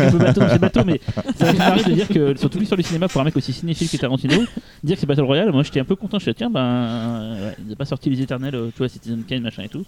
un 0.00 0.10
peu 0.10 0.18
bateau, 0.18 0.40
c'est 0.50 0.58
bateau, 0.60 0.80
mais 0.84 1.00
ça 1.36 1.52
fait 1.76 1.90
de 1.90 1.94
dire 1.94 2.08
que 2.08 2.36
sur 2.38 2.48
toute 2.50 2.60
l'histoire 2.60 2.76
du 2.78 2.84
cinéma, 2.84 3.08
pour 3.08 3.20
un 3.20 3.24
mec 3.24 3.36
aussi 3.36 3.52
cinéphile 3.52 3.88
que 3.88 3.96
Tarantino, 3.96 4.34
dire 4.82 4.94
que 4.96 5.00
c'est 5.00 5.06
Battle 5.06 5.22
Royale, 5.22 5.52
moi 5.52 5.62
j'étais 5.62 5.80
un 5.80 5.84
peu 5.84 5.96
content. 5.96 6.18
Je 6.18 6.22
me 6.30 6.32
suis 6.32 6.32
dit, 6.32 6.36
tiens, 6.38 6.50
ben, 6.50 7.36
ouais, 7.40 7.56
il 7.64 7.68
n'a 7.70 7.76
pas 7.76 7.84
sorti 7.84 8.08
Les 8.10 8.20
Éternels, 8.22 8.54
euh, 8.54 8.66
tu 8.68 8.78
vois, 8.78 8.88
Citizen 8.88 9.22
Kane, 9.26 9.42
machin 9.42 9.62
et 9.64 9.68
tout. 9.68 9.84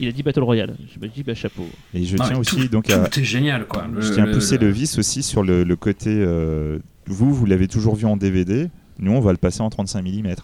Il 0.00 0.08
a 0.08 0.12
dit 0.12 0.22
Battle 0.22 0.40
Royale. 0.42 0.74
Je 0.94 0.98
me 1.00 1.08
dis, 1.12 1.22
bah 1.22 1.34
chapeau. 1.34 1.66
Et 1.94 2.04
je 2.04 2.16
Non, 2.16 2.24
tiens 2.24 2.32
mais 2.34 2.38
aussi 2.40 2.56
tout, 2.56 2.68
donc 2.68 2.90
à, 2.90 3.04
est 3.04 3.24
génial 3.24 3.66
quoi. 3.66 3.86
Le- 3.92 4.00
Je 4.00 4.12
tiens 4.12 4.24
à 4.24 4.26
pousser 4.28 4.56
le- 4.58 4.66
le 4.68 4.72
vis 4.72 4.98
aussi 4.98 5.22
sur 5.22 5.42
le, 5.42 5.64
le 5.64 5.76
côté. 5.76 6.10
euh, 6.10 6.78
vous, 7.06 7.32
vous 7.34 7.46
l'avez 7.46 7.68
toujours 7.68 7.94
vu 7.96 8.06
en 8.06 8.16
DVD. 8.16 8.70
Nous, 8.98 9.12
on 9.12 9.20
va 9.20 9.32
le 9.32 9.38
passer 9.38 9.60
en 9.60 9.70
35 9.70 10.02
mm. 10.04 10.34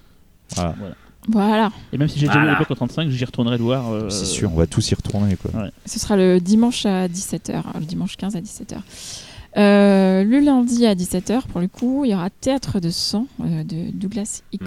Voilà. 0.54 0.74
Voilà. 1.28 1.72
Et 1.92 1.98
même 1.98 2.08
si 2.08 2.18
j'ai 2.18 2.26
déjà 2.26 2.40
vu 2.40 2.48
l'époque 2.48 2.70
en 2.70 2.74
35, 2.76 3.10
j'y 3.10 3.24
retournerai 3.24 3.58
le 3.58 3.64
voir. 3.64 3.90
euh, 3.92 4.08
C'est 4.08 4.24
sûr, 4.24 4.50
on 4.52 4.56
va 4.56 4.66
tous 4.66 4.90
y 4.90 4.94
retourner. 4.94 5.36
Quoi. 5.36 5.50
Ce 5.84 5.98
sera 5.98 6.16
le 6.16 6.40
dimanche 6.40 6.86
à 6.86 7.06
17h, 7.06 7.62
le 7.78 7.84
dimanche 7.84 8.16
15 8.16 8.36
à 8.36 8.40
17h. 8.40 8.78
Euh, 9.56 10.24
le 10.24 10.40
lundi 10.40 10.86
à 10.86 10.94
17h, 10.94 11.46
pour 11.48 11.60
le 11.60 11.68
coup, 11.68 12.04
il 12.04 12.10
y 12.12 12.14
aura 12.14 12.30
Théâtre 12.30 12.80
de 12.80 12.90
sang 12.90 13.26
euh, 13.40 13.64
de 13.64 13.90
Douglas. 13.92 14.42
Mmh. 14.52 14.58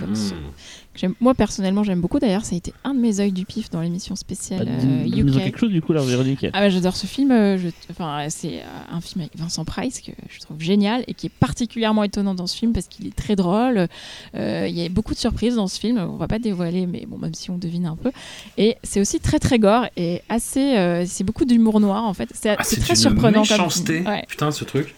Moi, 1.21 1.33
personnellement, 1.33 1.83
j'aime 1.83 2.01
beaucoup. 2.01 2.19
D'ailleurs, 2.19 2.43
ça 2.45 2.53
a 2.53 2.57
été 2.57 2.73
un 2.83 2.93
de 2.93 2.99
mes 2.99 3.19
œils 3.21 3.31
du 3.31 3.45
pif 3.45 3.69
dans 3.69 3.79
l'émission 3.81 4.13
bah, 4.13 4.19
spéciale 4.19 4.67
dis- 4.77 5.21
euh, 5.21 5.25
UK. 5.25 5.37
quelque 5.43 5.57
chose 5.59 5.71
du 5.71 5.81
coup, 5.81 5.93
là, 5.93 6.01
Véronique. 6.01 6.45
Ah 6.53 6.59
bah, 6.59 6.69
j'adore 6.69 6.95
ce 6.95 7.07
film. 7.07 7.31
euh, 7.31 7.57
je- 7.57 7.69
Enfin, 7.89 8.25
c'est 8.29 8.59
euh, 8.59 8.63
un 8.91 8.99
film 9.01 9.21
avec 9.21 9.37
Vincent 9.37 9.63
Price 9.65 10.01
que 10.01 10.11
je 10.29 10.39
trouve 10.41 10.59
génial 10.59 11.03
et 11.07 11.13
qui 11.13 11.27
est 11.27 11.31
particulièrement 11.39 12.03
étonnant 12.03 12.35
dans 12.35 12.45
ce 12.45 12.57
film 12.57 12.73
parce 12.73 12.87
qu'il 12.87 13.07
est 13.07 13.15
très 13.15 13.35
drôle. 13.35 13.87
Euh, 14.35 14.65
Il 14.67 14.77
y 14.77 14.85
a 14.85 14.89
beaucoup 14.89 15.13
de 15.13 15.19
surprises 15.19 15.55
dans 15.55 15.67
ce 15.67 15.79
film. 15.79 15.97
On 15.97 16.17
va 16.17 16.27
pas 16.27 16.39
dévoiler, 16.39 16.85
mais 16.87 17.05
bon, 17.07 17.17
même 17.17 17.33
si 17.33 17.49
on 17.51 17.57
devine 17.57 17.85
un 17.85 17.95
peu. 17.95 18.11
Et 18.57 18.75
c'est 18.83 18.99
aussi 18.99 19.19
très 19.19 19.39
très 19.39 19.59
gore 19.59 19.85
et 19.97 20.21
assez. 20.29 20.77
euh, 20.77 21.05
c'est 21.07 21.23
beaucoup 21.23 21.45
d'humour 21.45 21.79
noir 21.79 22.03
en 22.03 22.13
fait. 22.13 22.29
C'est 22.33 22.49
Ah, 22.49 22.57
très 22.57 22.89
une 22.89 22.95
surprenant 22.95 23.31
comme 23.43 23.57
méchanceté. 23.57 24.01
Ouais, 24.01 24.25
Putain, 24.27 24.51
ce 24.51 24.65
truc. 24.65 24.93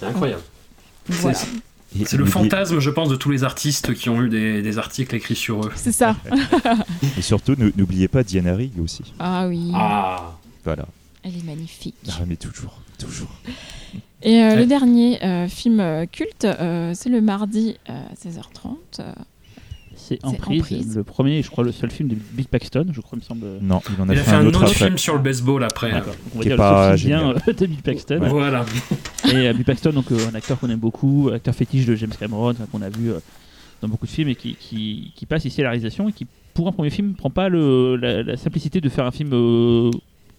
C'est 0.00 0.06
incroyable. 0.06 0.42
voilà. 1.08 1.38
C'est 2.06 2.16
le 2.16 2.24
fantasme, 2.26 2.78
je 2.80 2.90
pense, 2.90 3.08
de 3.08 3.16
tous 3.16 3.30
les 3.30 3.44
artistes 3.44 3.94
qui 3.94 4.08
ont 4.08 4.20
eu 4.22 4.28
des, 4.28 4.62
des 4.62 4.78
articles 4.78 5.14
écrits 5.14 5.36
sur 5.36 5.64
eux. 5.66 5.72
C'est 5.76 5.92
ça. 5.92 6.16
Et 7.18 7.22
surtout, 7.22 7.54
ne- 7.56 7.70
n'oubliez 7.76 8.08
pas 8.08 8.22
Diana 8.24 8.54
Rigg 8.56 8.72
aussi. 8.82 9.02
Ah 9.18 9.46
oui, 9.46 9.70
Ah 9.74 10.34
Voilà. 10.64 10.86
elle 11.22 11.36
est 11.36 11.44
magnifique. 11.44 11.94
Ah, 12.08 12.22
mais 12.26 12.36
toujours, 12.36 12.80
toujours. 12.98 13.30
Et 14.22 14.42
euh, 14.42 14.48
Ouais. 14.50 14.56
le 14.56 14.66
dernier 14.66 15.22
euh, 15.22 15.48
film 15.48 15.80
euh, 15.80 16.06
culte, 16.06 16.44
euh, 16.46 16.92
c'est 16.94 17.10
le 17.10 17.20
mardi 17.20 17.76
à 17.86 18.12
16h30. 18.14 19.02
C'est 20.06 20.18
Emprise, 20.22 20.60
Emprise. 20.60 20.96
le 20.96 21.02
premier, 21.02 21.38
et 21.38 21.42
je 21.42 21.50
crois 21.50 21.64
le 21.64 21.72
seul 21.72 21.90
film 21.90 22.10
de 22.10 22.16
Bill 22.32 22.46
Paxton, 22.46 22.86
je 22.92 23.00
crois, 23.00 23.16
il 23.16 23.20
me 23.20 23.24
semble. 23.24 23.46
Non, 23.62 23.80
il 23.96 24.02
en 24.02 24.08
a, 24.10 24.12
Il 24.12 24.18
a 24.18 24.22
fait, 24.22 24.32
un 24.32 24.44
autre 24.46 24.62
après. 24.62 24.74
film 24.74 24.98
sur 24.98 25.14
le 25.14 25.20
baseball 25.20 25.64
après. 25.64 25.92
D'accord. 25.92 26.14
On 26.34 26.38
va 26.38 26.42
Qui 26.42 26.48
est 26.48 26.50
dire 26.50 26.56
pas 26.58 26.92
le 26.92 26.96
bien 26.98 27.30
euh, 27.30 27.52
de 27.54 27.66
Bill 27.66 27.82
Paxton. 27.82 28.20
Voilà. 28.28 28.66
Et 29.32 29.34
euh, 29.48 29.52
Bill 29.54 29.64
Paxton, 29.64 29.92
donc 29.92 30.12
euh, 30.12 30.18
un 30.30 30.34
acteur 30.34 30.58
qu'on 30.60 30.68
aime 30.68 30.78
beaucoup, 30.78 31.30
acteur 31.32 31.54
fétiche 31.54 31.86
de 31.86 31.94
James 31.96 32.12
Cameron, 32.18 32.52
qu'on 32.70 32.82
a 32.82 32.90
vu 32.90 33.12
euh, 33.12 33.18
dans 33.80 33.88
beaucoup 33.88 34.04
de 34.06 34.10
films 34.10 34.28
et 34.28 34.34
qui, 34.34 34.54
qui, 34.56 35.12
qui 35.16 35.24
passe 35.24 35.46
ici 35.46 35.62
à 35.62 35.64
la 35.64 35.70
réalisation 35.70 36.08
et 36.10 36.12
qui, 36.12 36.26
pour 36.52 36.68
un 36.68 36.72
premier 36.72 36.90
film, 36.90 37.14
prend 37.14 37.30
pas 37.30 37.48
le, 37.48 37.96
la, 37.96 38.22
la 38.22 38.36
simplicité 38.36 38.82
de 38.82 38.88
faire 38.90 39.06
un 39.06 39.10
film 39.10 39.30
euh, 39.32 39.90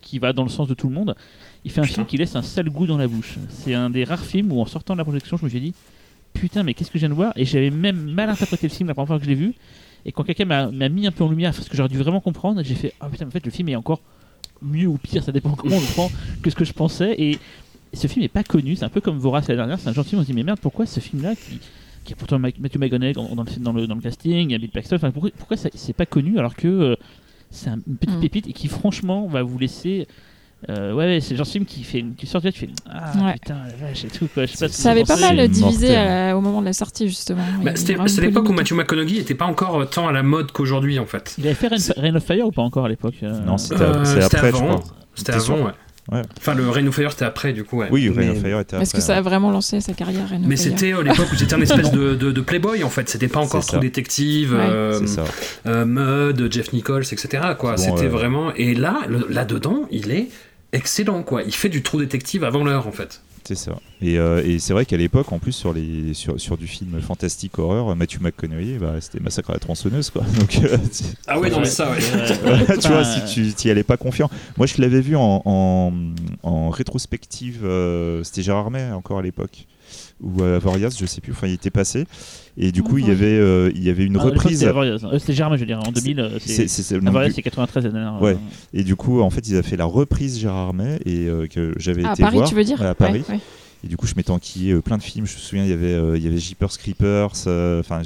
qui 0.02 0.20
va 0.20 0.32
dans 0.32 0.44
le 0.44 0.50
sens 0.50 0.68
de 0.68 0.76
tout 0.76 0.88
le 0.90 0.94
monde. 0.94 1.16
Il 1.64 1.72
fait 1.72 1.80
un 1.80 1.84
Putain. 1.86 1.96
film 1.96 2.06
qui 2.06 2.18
laisse 2.18 2.36
un 2.36 2.44
sale 2.44 2.70
goût 2.70 2.86
dans 2.86 2.98
la 2.98 3.08
bouche. 3.08 3.38
C'est 3.50 3.74
un 3.74 3.90
des 3.90 4.04
rares 4.04 4.24
films 4.24 4.52
où, 4.52 4.62
en 4.62 4.68
sortant 4.68 4.94
de 4.94 5.00
la 5.00 5.04
projection, 5.04 5.38
je 5.38 5.46
me 5.46 5.50
suis 5.50 5.60
dit 5.60 5.74
Putain, 6.36 6.64
mais 6.64 6.74
qu'est-ce 6.74 6.91
que 6.91 6.98
je 6.98 7.02
viens 7.02 7.10
de 7.10 7.14
voir? 7.16 7.34
Et 7.36 7.45
j'avais 7.45 7.70
même 7.72 8.12
mal 8.12 8.30
interprété 8.30 8.68
le 8.68 8.74
film 8.74 8.88
la 8.88 8.94
première 8.94 9.07
fois 9.07 9.18
que 9.20 9.24
je 9.26 9.30
l'ai 9.30 9.36
vu. 9.36 9.53
Et 10.06 10.12
quand 10.12 10.24
quelqu'un 10.24 10.45
m'a 10.45 10.90
mis 10.90 11.07
un 11.07 11.12
peu 11.12 11.24
en 11.24 11.30
lumière, 11.30 11.52
parce 11.53 11.68
que 11.68 11.76
j'aurais 11.76 11.90
dû 11.90 11.98
vraiment 11.98 12.22
comprendre, 12.22 12.62
j'ai 12.64 12.76
fait 12.76 12.94
Ah 12.99 13.10
putain, 13.10 13.26
en 13.28 13.32
fait, 13.32 13.44
le 13.44 13.52
film 13.52 13.70
est 13.70 13.76
encore 13.76 14.02
mieux 14.62 14.88
ou 14.88 14.98
pire, 14.98 15.24
ça 15.24 15.32
dépend 15.32 15.52
comment 15.56 15.76
on 15.78 15.80
le 15.80 15.94
prend, 15.94 16.12
que 16.44 16.49
ce 16.49 16.56
que 16.56 16.66
je 16.66 16.74
pensais. 16.74 17.16
Et 17.18 17.40
ce 17.94 18.06
film 18.07 18.24
est 18.24 18.28
pas 18.30 18.44
connu, 18.44 18.76
c'est 18.76 18.86
un 18.86 18.90
peu 18.90 19.02
comme 19.02 19.18
Vorace 19.18 19.48
la 19.48 19.56
dernière, 19.56 19.80
c'est 19.80 19.90
un 19.90 19.94
gentil 19.94 20.10
film, 20.10 20.20
on 20.20 20.24
se 20.24 20.28
dit 20.28 20.34
mais 20.34 20.44
merde 20.44 20.60
pourquoi 20.62 20.86
ce 20.86 20.99
film 20.99 21.24
là 21.24 21.34
qui, 21.36 21.60
qui 22.03 22.14
a 22.14 22.16
pourtant 22.16 22.38
Ma- 22.38 22.49
Matthew 22.60 22.78
McConaughey 22.78 23.14
dans, 23.14 23.24
le, 23.30 23.60
dans, 23.64 23.74
le, 23.74 23.88
dans 23.88 23.95
le 23.95 24.02
casting, 24.02 24.49
il 24.49 24.52
y 24.52 24.56
a 24.56 24.57
Bill 24.57 24.70
Paxton, 24.70 24.98
enfin, 24.98 25.12
pourquoi, 25.12 25.32
pourquoi 25.38 25.56
c'est 25.57 25.94
pas 25.94 26.06
connu 26.06 26.38
alors 26.38 26.56
que 26.56 26.68
euh, 26.68 26.95
c'est 27.49 27.70
un- 27.70 27.80
une 27.88 27.95
petite 27.98 28.18
Mm. 28.18 28.22
pépite 28.22 28.48
et 28.49 28.53
qui 28.53 28.68
franchement 28.68 29.28
va 29.28 29.41
vous 29.44 29.57
laisser... 29.57 30.07
euh, 30.69 30.94
ouais, 30.94 31.06
ouais, 31.06 31.19
c'est 31.22 31.32
le 31.32 31.38
genre 31.38 31.45
de 31.45 31.52
film 31.52 31.65
qui 31.65 31.84
fait, 31.84 32.03
qui 32.18 32.26
sort 32.26 32.41
de 32.41 32.48
là, 32.48 32.52
tu 32.52 32.60
fais 32.61 32.69
ah 32.90 33.11
Ouais. 33.23 33.34
putain 33.34 33.56
la 33.68 33.88
vache 33.88 34.06
et 34.06 34.07
tout 34.07 34.27
quoi. 34.34 34.45
Je 34.45 34.53
sais 34.56 34.65
pas 34.68 34.72
Ça 34.72 34.91
avait 34.91 35.03
pas 35.03 35.18
mal 35.19 35.48
divisé 35.48 35.95
à 35.95 36.36
au 36.36 36.41
moment 36.41 36.60
de 36.61 36.65
la 36.65 36.73
sortie 36.73 37.07
justement. 37.07 37.44
Bah, 37.64 37.72
C'était 37.76 37.95
l'époque 38.22 38.49
où. 38.49 38.53
Matthew 38.53 38.73
McConaughey 38.73 39.18
n'était 39.19 39.36
pas 39.36 39.45
encore 39.45 39.88
tant 39.90 40.07
à 40.07 40.11
la 40.11 40.23
mode 40.23 40.52
qu'aujourd'hui 40.52 40.98
en 40.98 41.06
fait. 41.06 41.36
Il 41.38 41.45
avait 41.45 41.53
fait 41.56 41.68
Rain, 41.68 41.77
Rain 41.98 42.15
of 42.15 42.23
Fire 42.26 42.48
ou 42.48 42.52
pas 42.52 42.61
encore 42.64 42.86
à 42.86 42.90
l'époque 42.90 43.15
euh, 43.23 43.40
Non, 43.45 43.57
c'était 43.57 43.82
Euh, 43.84 44.26
après, 44.26 44.52
je 44.52 44.56
avant. 44.56 44.68
crois. 44.80 44.84
C'était 45.14 45.34
avant, 45.34 45.57
ouais. 45.65 45.72
Ouais. 46.11 46.22
Enfin, 46.38 46.53
le 46.53 46.69
Rain 46.69 46.86
of 46.86 46.95
Fire, 46.95 47.11
c'était 47.11 47.26
après, 47.26 47.52
du 47.52 47.64
coup, 47.64 47.77
ouais. 47.77 47.88
Oui, 47.90 48.10
Rain 48.10 48.15
mais, 48.15 48.30
of 48.30 48.41
Fire 48.41 48.60
était 48.60 48.77
Est-ce 48.77 48.91
que 48.94 48.98
après, 48.98 49.07
ça 49.07 49.18
a 49.18 49.22
vraiment 49.22 49.49
lancé 49.49 49.82
sa 49.82 49.94
carrière 49.94 50.30
Rain 50.30 50.41
of 50.41 50.48
mais 50.48 50.56
c'était 50.56 50.94
euh, 50.94 51.02
l'époque 51.02 51.27
où 51.32 51.36
c'était 51.36 51.56
un 51.56 51.61
espèce 51.61 51.91
de, 51.91 52.14
de, 52.14 52.32
de 52.32 52.41
playboy, 52.41 52.84
en 52.84 52.90
fait. 52.91 53.10
C'était 53.10 53.27
pas 53.27 53.40
encore 53.40 53.61
trop 53.65 53.77
ça. 53.77 53.80
détective, 53.80 54.53
Ouais. 54.53 54.60
euh, 54.61 54.99
C'est 54.99 55.07
ça. 55.07 55.23
euh, 55.65 55.86
Mud, 55.86 56.52
Jeff 56.53 56.73
Nichols, 56.73 57.03
etc. 57.11 57.44
Quoi. 57.57 57.72
Bon, 57.72 57.77
c'était 57.77 58.06
euh, 58.06 58.10
vraiment... 58.10 58.53
Et 58.56 58.76
là, 58.76 59.02
là-dedans, 59.30 59.88
il 59.90 60.11
est 60.11 60.27
excellent, 60.73 61.23
quoi. 61.23 61.41
Il 61.44 61.53
fait 61.56 61.69
du 61.69 61.82
trou 61.82 61.99
détective 61.99 62.44
avant 62.44 62.64
l'heure, 62.64 62.88
en 62.88 62.91
fait. 62.91 63.22
C'est 63.47 63.55
ça. 63.55 63.73
Et, 64.01 64.17
euh, 64.17 64.41
et 64.43 64.57
c'est 64.57 64.73
vrai 64.73 64.85
qu'à 64.88 64.97
l'époque, 64.97 65.31
en 65.31 65.38
plus, 65.38 65.51
sur, 65.51 65.72
les, 65.72 66.15
sur, 66.15 66.39
sur 66.41 66.57
du 66.57 66.65
film 66.65 66.99
fantastique 66.99 67.59
horreur, 67.59 67.95
Matthew 67.95 68.19
McConaughey, 68.22 68.80
bah, 68.80 68.95
c'était 68.99 69.19
Massacre 69.19 69.51
à 69.51 69.53
la 69.53 69.59
tronçonneuse, 69.59 70.09
quoi. 70.09 70.23
Donc, 70.39 70.59
euh, 70.63 70.77
Ah 71.27 71.39
oui, 71.39 71.51
non, 71.51 71.59
mais 71.59 71.65
ça, 71.65 71.91
ouais. 71.91 71.99
Tu 72.81 72.88
vois, 72.88 73.03
si 73.03 73.23
tu 73.31 73.53
t'y 73.53 73.69
allais 73.69 73.84
pas 73.84 73.97
confiant. 73.97 74.31
Moi, 74.57 74.65
je 74.65 74.81
l'avais 74.81 74.99
vu 75.01 75.15
en, 75.15 75.43
en, 75.45 75.93
en 76.41 76.69
rétrospective, 76.72 77.61
euh, 77.63 78.23
c'était 78.23 78.41
Gérard 78.41 78.72
May 78.72 78.91
encore 78.91 79.19
à 79.19 79.22
l'époque, 79.22 79.67
ou 80.22 80.44
à 80.44 80.56
Avoriaz, 80.56 80.95
je 80.99 81.06
sais 81.06 81.22
plus, 81.22 81.32
enfin, 81.32 81.48
il 81.48 81.53
était 81.53 81.70
passé. 81.70 82.06
Et 82.57 82.72
du 82.72 82.84
coup, 82.84 82.98
il 82.98 83.06
y 83.06 83.07
oui. 83.07 83.12
avait, 83.12 83.26
euh, 83.38 83.72
il 83.76 83.84
y 83.84 83.90
avait 83.90 84.06
une 84.06 84.18
ah, 84.18 84.22
à 84.22 84.24
reprise. 84.26 84.60
C'était. 84.60 84.72
Euh, 84.72 85.20
Germain, 85.30 85.56
je 85.56 85.62
veux 85.62 85.66
dire, 85.66 85.80
en 85.86 85.91
2000. 85.91 86.20
euh, 86.20 86.30
C'est- 86.40 86.94
donc, 86.94 87.07
Avoriaz, 87.07 87.34
c'est 87.36 87.41
93 87.41 87.84
la 87.84 87.90
dernière. 87.91 88.22
Ouais. 88.22 88.32
euh, 88.34 88.36
et 88.74 88.84
du 88.84 88.95
coup, 88.95 89.22
en 89.22 89.30
fait, 89.30 89.48
ils 89.48 89.56
avaient 89.56 89.68
fait 89.68 89.78
la 89.78 89.86
reprise 89.86 90.40
Gérard 90.40 90.74
May 90.74 90.99
et 91.06 91.28
euh, 91.28 91.48
que 91.48 91.74
j'avais 91.78 92.03
Ah, 92.06 92.10
à 92.10 92.14
été 92.14 92.24
Paris, 92.24 92.38
voir 92.38 92.48
tu 92.49 92.56
veux 92.56 92.64
dire? 92.64 92.82
À 92.82 92.95
Paris. 92.95 93.24
Ouais, 93.28 93.36
ouais. 93.36 93.40
Et 93.84 93.88
du 93.88 93.97
coup, 93.97 94.07
je 94.07 94.15
m'étais 94.15 94.31
enquillé 94.31 94.72
euh, 94.73 94.81
plein 94.81 94.97
de 94.97 95.03
films. 95.03 95.27
Je 95.27 95.34
me 95.35 95.39
souviens, 95.39 95.64
il 95.64 95.69
y 95.69 95.73
avait, 95.73 95.93
euh, 95.93 96.18
il 96.18 96.23
y 96.23 96.27
avait 96.27 96.39
Jeepers 96.39 96.76
Creepers. 96.77 97.31
Enfin, 97.80 98.02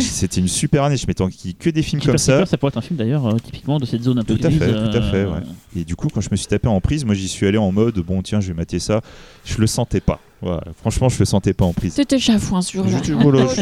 c'était 0.00 0.40
une 0.40 0.48
super 0.48 0.84
année. 0.84 0.96
Je 0.96 1.06
m'étais 1.06 1.22
enquillé 1.22 1.54
que 1.54 1.70
des 1.70 1.82
films 1.82 2.00
comme 2.02 2.18
ça. 2.18 2.32
Keeper, 2.34 2.48
ça 2.48 2.56
pourrait 2.58 2.70
être 2.70 2.78
un 2.78 2.82
film 2.82 2.96
d'ailleurs 2.98 3.26
euh, 3.26 3.36
typiquement 3.42 3.78
de 3.78 3.86
cette 3.86 4.02
zone 4.02 4.18
un 4.18 4.24
peu 4.24 4.36
Tout 4.36 4.46
à 4.46 4.50
fait, 4.50 4.72
tout 4.72 4.96
à 4.98 5.02
fait, 5.10 5.24
ouais. 5.24 5.40
Et 5.76 5.84
du 5.84 5.96
coup, 5.96 6.08
quand 6.08 6.20
je 6.20 6.28
me 6.30 6.36
suis 6.36 6.46
tapé 6.46 6.68
en 6.68 6.80
prise, 6.80 7.04
moi 7.04 7.14
j'y 7.14 7.26
suis 7.28 7.46
allé 7.46 7.58
en 7.58 7.72
mode 7.72 7.98
bon, 8.00 8.22
tiens, 8.22 8.40
je 8.40 8.48
vais 8.48 8.54
mater 8.54 8.78
ça. 8.78 9.00
Je 9.44 9.58
le 9.58 9.66
sentais 9.66 10.00
pas. 10.00 10.20
Voilà. 10.40 10.62
Franchement, 10.80 11.08
je 11.08 11.18
le 11.18 11.24
sentais 11.24 11.52
pas 11.54 11.64
en 11.64 11.72
prise. 11.72 11.94
C'était 11.94 12.18
chafouin 12.18 12.60
ce 12.62 12.72
jour-là. 12.74 13.00
Je- 13.02 13.12
voilà, 13.14 13.46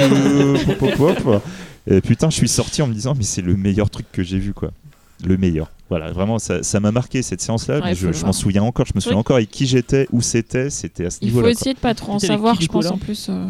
je- 1.86 2.00
putain, 2.00 2.30
je 2.30 2.36
suis 2.36 2.48
sorti 2.48 2.82
en 2.82 2.86
me 2.86 2.94
disant, 2.94 3.14
mais 3.16 3.24
c'est 3.24 3.42
le 3.42 3.56
meilleur 3.56 3.88
truc 3.90 4.06
que 4.12 4.22
j'ai 4.22 4.38
vu, 4.38 4.52
quoi. 4.52 4.72
Le 5.24 5.36
meilleur. 5.36 5.70
Voilà, 5.92 6.10
vraiment, 6.10 6.38
ça 6.38 6.62
ça 6.62 6.80
m'a 6.80 6.90
marqué 6.90 7.20
cette 7.20 7.42
séance-là. 7.42 7.74
Ouais, 7.80 7.80
mais 7.84 7.94
faut 7.94 8.06
je 8.06 8.12
je 8.12 8.24
m'en 8.24 8.32
souviens 8.32 8.62
encore. 8.62 8.86
Je 8.86 8.92
me 8.94 9.00
souviens 9.00 9.16
Oui. 9.16 9.20
encore 9.20 9.36
avec 9.36 9.50
qui 9.50 9.66
j'étais, 9.66 10.08
où 10.10 10.22
c'était. 10.22 10.70
C'était 10.70 11.04
à 11.04 11.10
ce 11.10 11.18
Il 11.20 11.28
faut 11.28 11.34
niveau-là. 11.36 11.50
essayer 11.50 11.74
de 11.74 11.78
pas 11.80 11.94
trop 11.94 12.12
en 12.12 12.18
savoir, 12.18 12.58
je 12.58 12.66
pense 12.66 12.86
en 12.86 12.96
plus. 12.96 13.26
euh, 13.28 13.44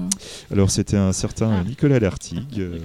Alors, 0.53 0.69
c'était 0.71 0.97
un 0.97 1.13
certain 1.13 1.59
Ah. 1.61 1.65
Nicolas 1.65 2.01
Lertig. 2.01 2.47
euh, 2.59 2.79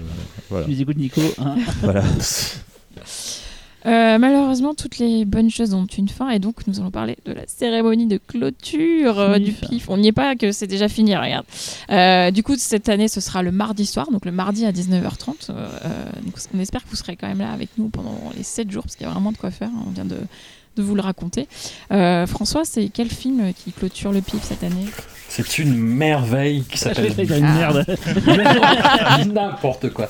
voilà. 0.48 0.66
Tu 0.66 0.70
nous 0.72 0.80
écoutes, 0.82 0.96
Nico. 0.96 1.20
hein. 1.38 1.56
voilà. 1.82 2.04
Euh, 3.86 4.18
malheureusement, 4.18 4.74
toutes 4.74 4.98
les 4.98 5.24
bonnes 5.24 5.50
choses 5.50 5.72
ont 5.74 5.86
une 5.86 6.08
fin 6.08 6.30
et 6.30 6.38
donc 6.38 6.66
nous 6.66 6.80
allons 6.80 6.90
parler 6.90 7.16
de 7.24 7.32
la 7.32 7.46
cérémonie 7.46 8.06
de 8.06 8.18
clôture 8.18 9.18
euh, 9.18 9.38
du 9.38 9.52
Pif. 9.52 9.88
On 9.88 9.96
n'y 9.98 10.08
est 10.08 10.12
pas 10.12 10.34
que 10.36 10.50
c'est 10.52 10.66
déjà 10.66 10.88
fini, 10.88 11.16
regarde. 11.16 11.46
Euh, 11.90 12.30
du 12.30 12.42
coup, 12.42 12.54
cette 12.56 12.88
année, 12.88 13.08
ce 13.08 13.20
sera 13.20 13.42
le 13.42 13.52
mardi 13.52 13.86
soir, 13.86 14.10
donc 14.10 14.24
le 14.24 14.32
mardi 14.32 14.66
à 14.66 14.72
19h30. 14.72 15.50
Euh, 15.50 15.68
euh, 15.84 16.04
donc 16.24 16.34
on 16.54 16.58
espère 16.58 16.82
que 16.84 16.88
vous 16.90 16.96
serez 16.96 17.16
quand 17.16 17.28
même 17.28 17.38
là 17.38 17.52
avec 17.52 17.68
nous 17.78 17.88
pendant 17.88 18.18
les 18.36 18.42
7 18.42 18.70
jours 18.70 18.82
parce 18.82 18.96
qu'il 18.96 19.06
y 19.06 19.10
a 19.10 19.12
vraiment 19.12 19.32
de 19.32 19.36
quoi 19.38 19.50
faire. 19.50 19.68
hein, 19.68 19.84
On 19.86 19.90
vient 19.90 20.04
de, 20.04 20.18
de 20.78 20.82
vous 20.82 20.94
le 20.94 21.02
raconter. 21.02 21.48
Euh, 21.92 22.26
François, 22.26 22.64
c'est 22.64 22.88
quel 22.92 23.08
film 23.10 23.52
qui 23.54 23.72
clôture 23.72 24.12
le 24.12 24.20
PIF 24.20 24.42
cette 24.42 24.62
année? 24.64 24.86
C'est 25.30 25.58
une 25.58 25.76
merveille 25.76 26.62
qui 26.62 26.78
Je 26.78 26.84
s'appelle... 26.84 27.12
une 27.18 27.44
Ah. 27.44 27.52
merde. 27.58 27.96
N'importe 29.34 29.90
quoi. 29.90 30.08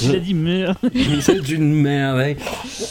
Tu 0.00 0.12
l'as 0.12 0.20
dit 0.20 0.32
merde. 0.34 0.76
C'est 1.20 1.48
une 1.48 1.74
merveille. 1.74 2.36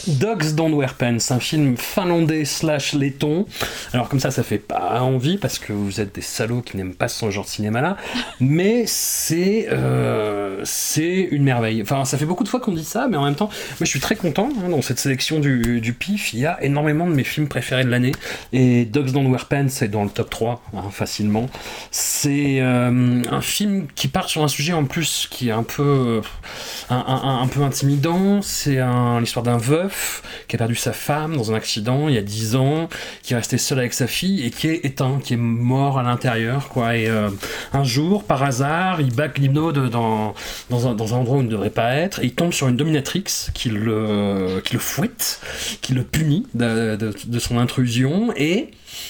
Dogs 0.06 0.54
Don't 0.54 0.74
Wear 0.74 0.92
Pants, 0.94 1.16
un 1.30 1.40
film 1.40 1.76
finlandais 1.78 2.44
slash 2.44 2.92
laiton. 2.92 3.46
Alors 3.94 4.10
comme 4.10 4.20
ça, 4.20 4.30
ça 4.30 4.42
fait 4.42 4.58
pas 4.58 5.00
envie 5.00 5.38
parce 5.38 5.58
que 5.58 5.72
vous 5.72 6.00
êtes 6.02 6.14
des 6.14 6.20
salauds 6.20 6.60
qui 6.60 6.76
n'aiment 6.76 6.94
pas 6.94 7.08
ce 7.08 7.30
genre 7.30 7.44
de 7.44 7.48
cinéma-là. 7.50 7.96
Mais 8.40 8.84
c'est 8.86 9.68
euh, 9.70 10.60
c'est 10.64 11.28
une 11.30 11.44
merveille. 11.44 11.80
Enfin, 11.82 12.04
ça 12.04 12.18
fait 12.18 12.26
beaucoup 12.26 12.44
de 12.44 12.48
fois 12.50 12.60
qu'on 12.60 12.72
dit 12.72 12.84
ça, 12.84 13.08
mais 13.08 13.16
en 13.16 13.24
même 13.24 13.36
temps, 13.36 13.48
moi 13.48 13.54
je 13.80 13.86
suis 13.86 14.00
très 14.00 14.16
content. 14.16 14.50
hein, 14.64 14.68
dans 14.68 14.82
cette 14.82 14.98
sélection 14.98 15.40
du, 15.40 15.80
du 15.80 15.92
PIF, 15.94 16.34
il 16.34 16.40
y 16.40 16.46
a 16.46 16.62
énormément 16.62 17.06
de 17.06 17.14
mes 17.20 17.24
films 17.24 17.48
préférés 17.48 17.84
de 17.84 17.90
l'année. 17.90 18.12
Et 18.52 18.86
Dogs 18.86 19.12
Don't 19.12 19.26
Wear 19.30 19.44
Pants 19.46 19.66
est 19.82 19.88
dans 19.88 20.04
le 20.04 20.10
top 20.10 20.30
3, 20.30 20.62
hein, 20.74 20.82
facilement. 20.90 21.48
C'est 21.90 22.60
euh, 22.60 23.22
un 23.30 23.40
film 23.42 23.86
qui 23.94 24.08
part 24.08 24.28
sur 24.28 24.42
un 24.42 24.48
sujet 24.48 24.72
en 24.72 24.84
plus 24.84 25.28
qui 25.30 25.48
est 25.48 25.52
un 25.52 25.62
peu 25.62 26.22
un, 26.88 27.40
un- 27.42 27.46
peu 27.48 27.62
intimidant. 27.62 28.40
C'est 28.42 28.78
l'histoire 29.20 29.44
d'un 29.44 29.58
veuf 29.58 30.22
qui 30.48 30.56
a 30.56 30.58
perdu 30.58 30.74
sa 30.76 30.92
femme 30.92 31.36
dans 31.36 31.52
un 31.52 31.54
accident 31.54 32.08
il 32.08 32.14
y 32.14 32.18
a 32.18 32.22
10 32.22 32.56
ans, 32.56 32.88
qui 33.22 33.34
est 33.34 33.36
resté 33.36 33.58
seul 33.58 33.78
avec 33.78 33.92
sa 33.92 34.06
fille 34.06 34.44
et 34.46 34.50
qui 34.50 34.68
est 34.68 34.84
éteint, 34.84 35.20
qui 35.22 35.34
est 35.34 35.38
mort 35.38 35.98
à 35.98 36.02
l'intérieur. 36.02 36.68
quoi. 36.68 36.96
Et 36.96 37.08
euh, 37.08 37.28
un 37.72 37.84
jour, 37.84 38.24
par 38.24 38.42
hasard, 38.42 39.00
il 39.00 39.14
bat 39.14 39.28
Linode 39.36 39.90
dans, 39.90 40.34
dans 40.68 40.86
un, 40.86 40.90
endroit 40.90 41.38
où 41.38 41.40
il 41.40 41.46
ne 41.46 41.50
devrait 41.50 41.70
pas 41.70 41.94
être, 41.94 42.20
et 42.20 42.26
il 42.26 42.34
tombe 42.34 42.52
sur 42.52 42.68
une 42.68 42.76
dominatrix 42.76 43.24
qui 43.54 43.70
le, 43.70 44.60
qui 44.64 44.74
le 44.74 44.78
fouette, 44.78 45.40
qui 45.80 45.94
le 45.94 46.02
punit 46.02 46.46
de 47.26 47.38
son 47.38 47.58
intrusion, 47.58 48.32
et 48.36 48.68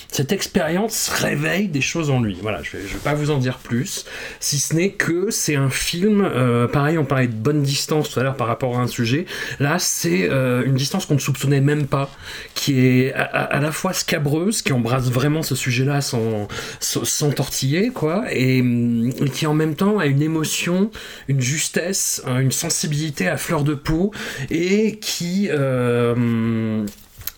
cette 0.08 0.32
expérience 0.32 1.08
réveille 1.08 1.68
des 1.68 1.80
choses 1.80 2.10
en 2.10 2.20
lui. 2.20 2.36
Voilà, 2.42 2.62
je 2.62 2.76
vais, 2.76 2.86
je 2.86 2.94
vais 2.94 3.00
pas 3.00 3.14
vous 3.14 3.30
en 3.30 3.38
dire 3.38 3.58
plus, 3.58 4.04
si 4.40 4.58
ce 4.58 4.74
n'est 4.74 4.90
que 4.90 5.30
c'est 5.30 5.56
un 5.56 5.70
film, 5.70 6.22
euh, 6.22 6.68
pareil, 6.68 6.98
on 6.98 7.04
parlait 7.04 7.28
de 7.28 7.34
bonne 7.34 7.62
distance 7.62 8.10
tout 8.10 8.20
à 8.20 8.22
l'heure 8.22 8.36
par 8.36 8.46
rapport 8.46 8.78
à 8.78 8.82
un 8.82 8.86
sujet, 8.86 9.26
là 9.58 9.78
c'est 9.78 10.28
euh, 10.28 10.64
une 10.64 10.74
distance 10.74 11.06
qu'on 11.06 11.14
ne 11.14 11.20
soupçonnait 11.20 11.60
même 11.60 11.86
pas, 11.86 12.10
qui 12.54 12.80
est 12.80 13.12
à, 13.14 13.60
la 13.60 13.72
fois 13.72 13.92
scabreuse, 13.92 14.62
qui 14.62 14.72
embrasse 14.72 15.10
vraiment 15.10 15.42
ce 15.42 15.54
sujet-là 15.54 16.00
sans, 16.00 16.48
sans, 16.80 17.30
tortiller, 17.30 17.90
quoi, 17.90 18.24
et, 18.30 18.60
hum, 18.60 19.10
et 19.24 19.30
qui 19.30 19.46
en 19.46 19.54
même 19.54 19.74
temps 19.74 19.98
a 19.98 20.06
une 20.06 20.22
émotion, 20.22 20.90
une 21.28 21.40
justesse, 21.40 22.22
hein, 22.26 22.40
une 22.40 22.52
sensibilité 22.52 23.28
à 23.28 23.36
fleur 23.36 23.64
de 23.64 23.74
peau, 23.74 24.12
et 24.50 24.98
qui... 24.98 25.48
euh, 25.50 26.12
hum, 26.12 26.86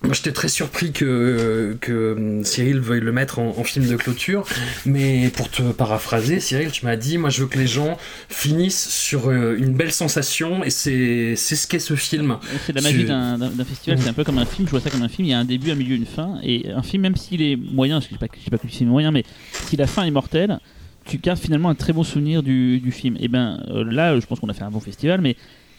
moi, 0.05 0.15
j'étais 0.15 0.33
très 0.33 0.49
surpris 0.49 0.93
que, 0.93 1.77
que 1.81 2.15
hum, 2.17 2.45
Cyril 2.45 2.81
veuille 2.81 3.01
le 3.01 3.13
mettre 3.13 3.39
en, 3.39 3.51
en 3.57 3.65
film 3.65 3.87
de 3.87 3.97
clôture, 3.97 4.45
mais 4.85 5.31
pour 5.31 5.51
te 5.51 5.63
paraphraser, 5.63 6.41
Cyril, 6.41 6.71
tu 6.71 6.85
m'as 6.85 6.97
dit, 6.97 7.19
moi 7.19 7.31
je 7.31 7.43
veux 7.43 7.49
que 7.49 7.59
les 7.59 7.67
gens 7.67 7.97
finissent 8.29 8.89
sur 8.89 9.29
euh, 9.29 9.57
une 9.59 9.75
belle 9.75 9.93
sensation, 9.93 10.65
et 10.65 10.71
c'est 10.71 11.35
c'est 11.37 11.57
ce 11.57 11.67
qu'est 11.67 11.79
ce 11.79 11.95
film. 11.95 12.39
C'est 12.67 12.75
la 12.75 12.83
magie 12.83 13.05
d'un 13.05 13.39
festival, 13.65 13.99
c'est 14.01 14.09
un 14.09 14.13
peu 14.13 14.25
comme 14.25 14.39
un 14.39 14.47
film, 14.47 14.67
je 14.67 14.71
vois 14.73 14.81
ça 14.81 14.91
comme 14.91 15.03
un 15.03 15.09
film, 15.09 15.27
il 15.27 15.31
y 15.31 15.35
a 15.35 15.39
un 15.39 15.45
début, 15.45 15.71
un 15.71 15.77
milieu, 15.77 15.97
une 15.97 16.07
fin, 16.07 16.39
et 16.43 16.71
un 16.71 16.83
film, 16.83 17.03
même 17.03 17.17
s'il 17.17 17.43
est 17.43 17.57
moyen, 17.57 18.01
je 18.01 18.09
sais 18.09 18.17
pas, 18.17 18.27
je 18.37 18.45
sais 18.45 18.51
pas 18.51 18.59
que 18.59 18.67
le 18.67 18.73
film 18.73 18.91
est 18.91 18.93
moyen, 18.93 19.11
mais 19.11 19.25
si 19.67 19.77
la 19.77 19.87
fin 19.87 20.05
est 20.05 20.11
mortelle, 20.11 20.59
tu 21.05 21.19
gardes 21.19 21.39
finalement 21.39 21.69
un 21.69 21.75
très 21.75 21.93
bon 21.93 22.05
souvenir 22.05 22.43
du, 22.43 22.81
du 22.81 22.93
film. 22.93 23.17
Et 23.21 23.29
ben 23.29 23.63
euh, 23.69 23.85
là, 23.85 24.19
je 24.19 24.27
pense 24.27 24.41
qu'on 24.41 24.49
a 24.49 24.55
fait 24.55 24.65
un 24.65 24.71
bon 24.71 24.81
festival, 24.81 25.21
mais 25.21 25.37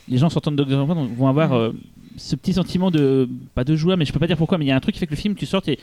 les 0.09 0.17
gens 0.17 0.29
sortant 0.29 0.51
de 0.51 0.57
Dog 0.57 0.69
vont 0.69 1.27
avoir 1.27 1.53
euh, 1.53 1.73
ce 2.17 2.35
petit 2.35 2.53
sentiment 2.53 2.91
de, 2.91 3.27
pas 3.55 3.63
de 3.63 3.75
joie, 3.75 3.95
mais 3.97 4.05
je 4.05 4.13
peux 4.13 4.19
pas 4.19 4.27
dire 4.27 4.37
pourquoi, 4.37 4.57
mais 4.57 4.65
il 4.65 4.69
y 4.69 4.71
a 4.71 4.75
un 4.75 4.79
truc 4.79 4.93
qui 4.93 4.99
fait 4.99 5.05
que 5.07 5.11
le 5.11 5.17
film, 5.17 5.35
tu 5.35 5.45
sors, 5.45 5.61
t'es 5.61 5.77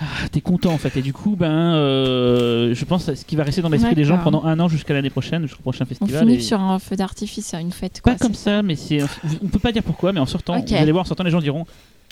ah, 0.00 0.04
t'es 0.32 0.40
content 0.40 0.72
en 0.72 0.78
fait, 0.78 0.96
et 0.96 1.02
du 1.02 1.12
coup, 1.12 1.36
ben, 1.36 1.74
euh, 1.96 2.74
je 2.74 2.84
pense 2.84 3.08
à 3.08 3.14
ce 3.14 3.24
qui 3.24 3.36
va 3.36 3.44
rester 3.44 3.60
dans 3.62 3.68
l'esprit 3.68 3.94
des 3.94 4.04
gens 4.04 4.18
pendant 4.18 4.42
un 4.44 4.58
an 4.58 4.66
jusqu'à 4.68 4.94
l'année 4.94 5.10
prochaine, 5.10 5.42
jusqu'au 5.42 5.62
prochain 5.62 5.84
On 5.84 5.88
festival. 5.88 6.20
finit 6.22 6.34
et- 6.36 6.40
sur 6.40 6.60
un 6.60 6.78
feu 6.78 6.96
d'artifice, 6.96 7.54
une 7.54 7.70
fête. 7.72 8.00
pas 8.02 8.12
Quoi, 8.12 8.18
comme 8.18 8.34
c'est- 8.34 8.44
ça, 8.44 8.62
mais 8.62 8.74
c'est. 8.74 9.02
On 9.42 9.48
peut 9.48 9.58
pas 9.58 9.70
dire 9.70 9.82
pourquoi, 9.82 10.12
mais 10.12 10.20
en 10.20 10.26
sortant, 10.26 10.58
vous 10.60 10.74
allez 10.74 10.92
voir, 10.92 11.02
en 11.02 11.06
sortant, 11.06 11.24
les 11.24 11.30
gens 11.30 11.40
diront 11.40 11.66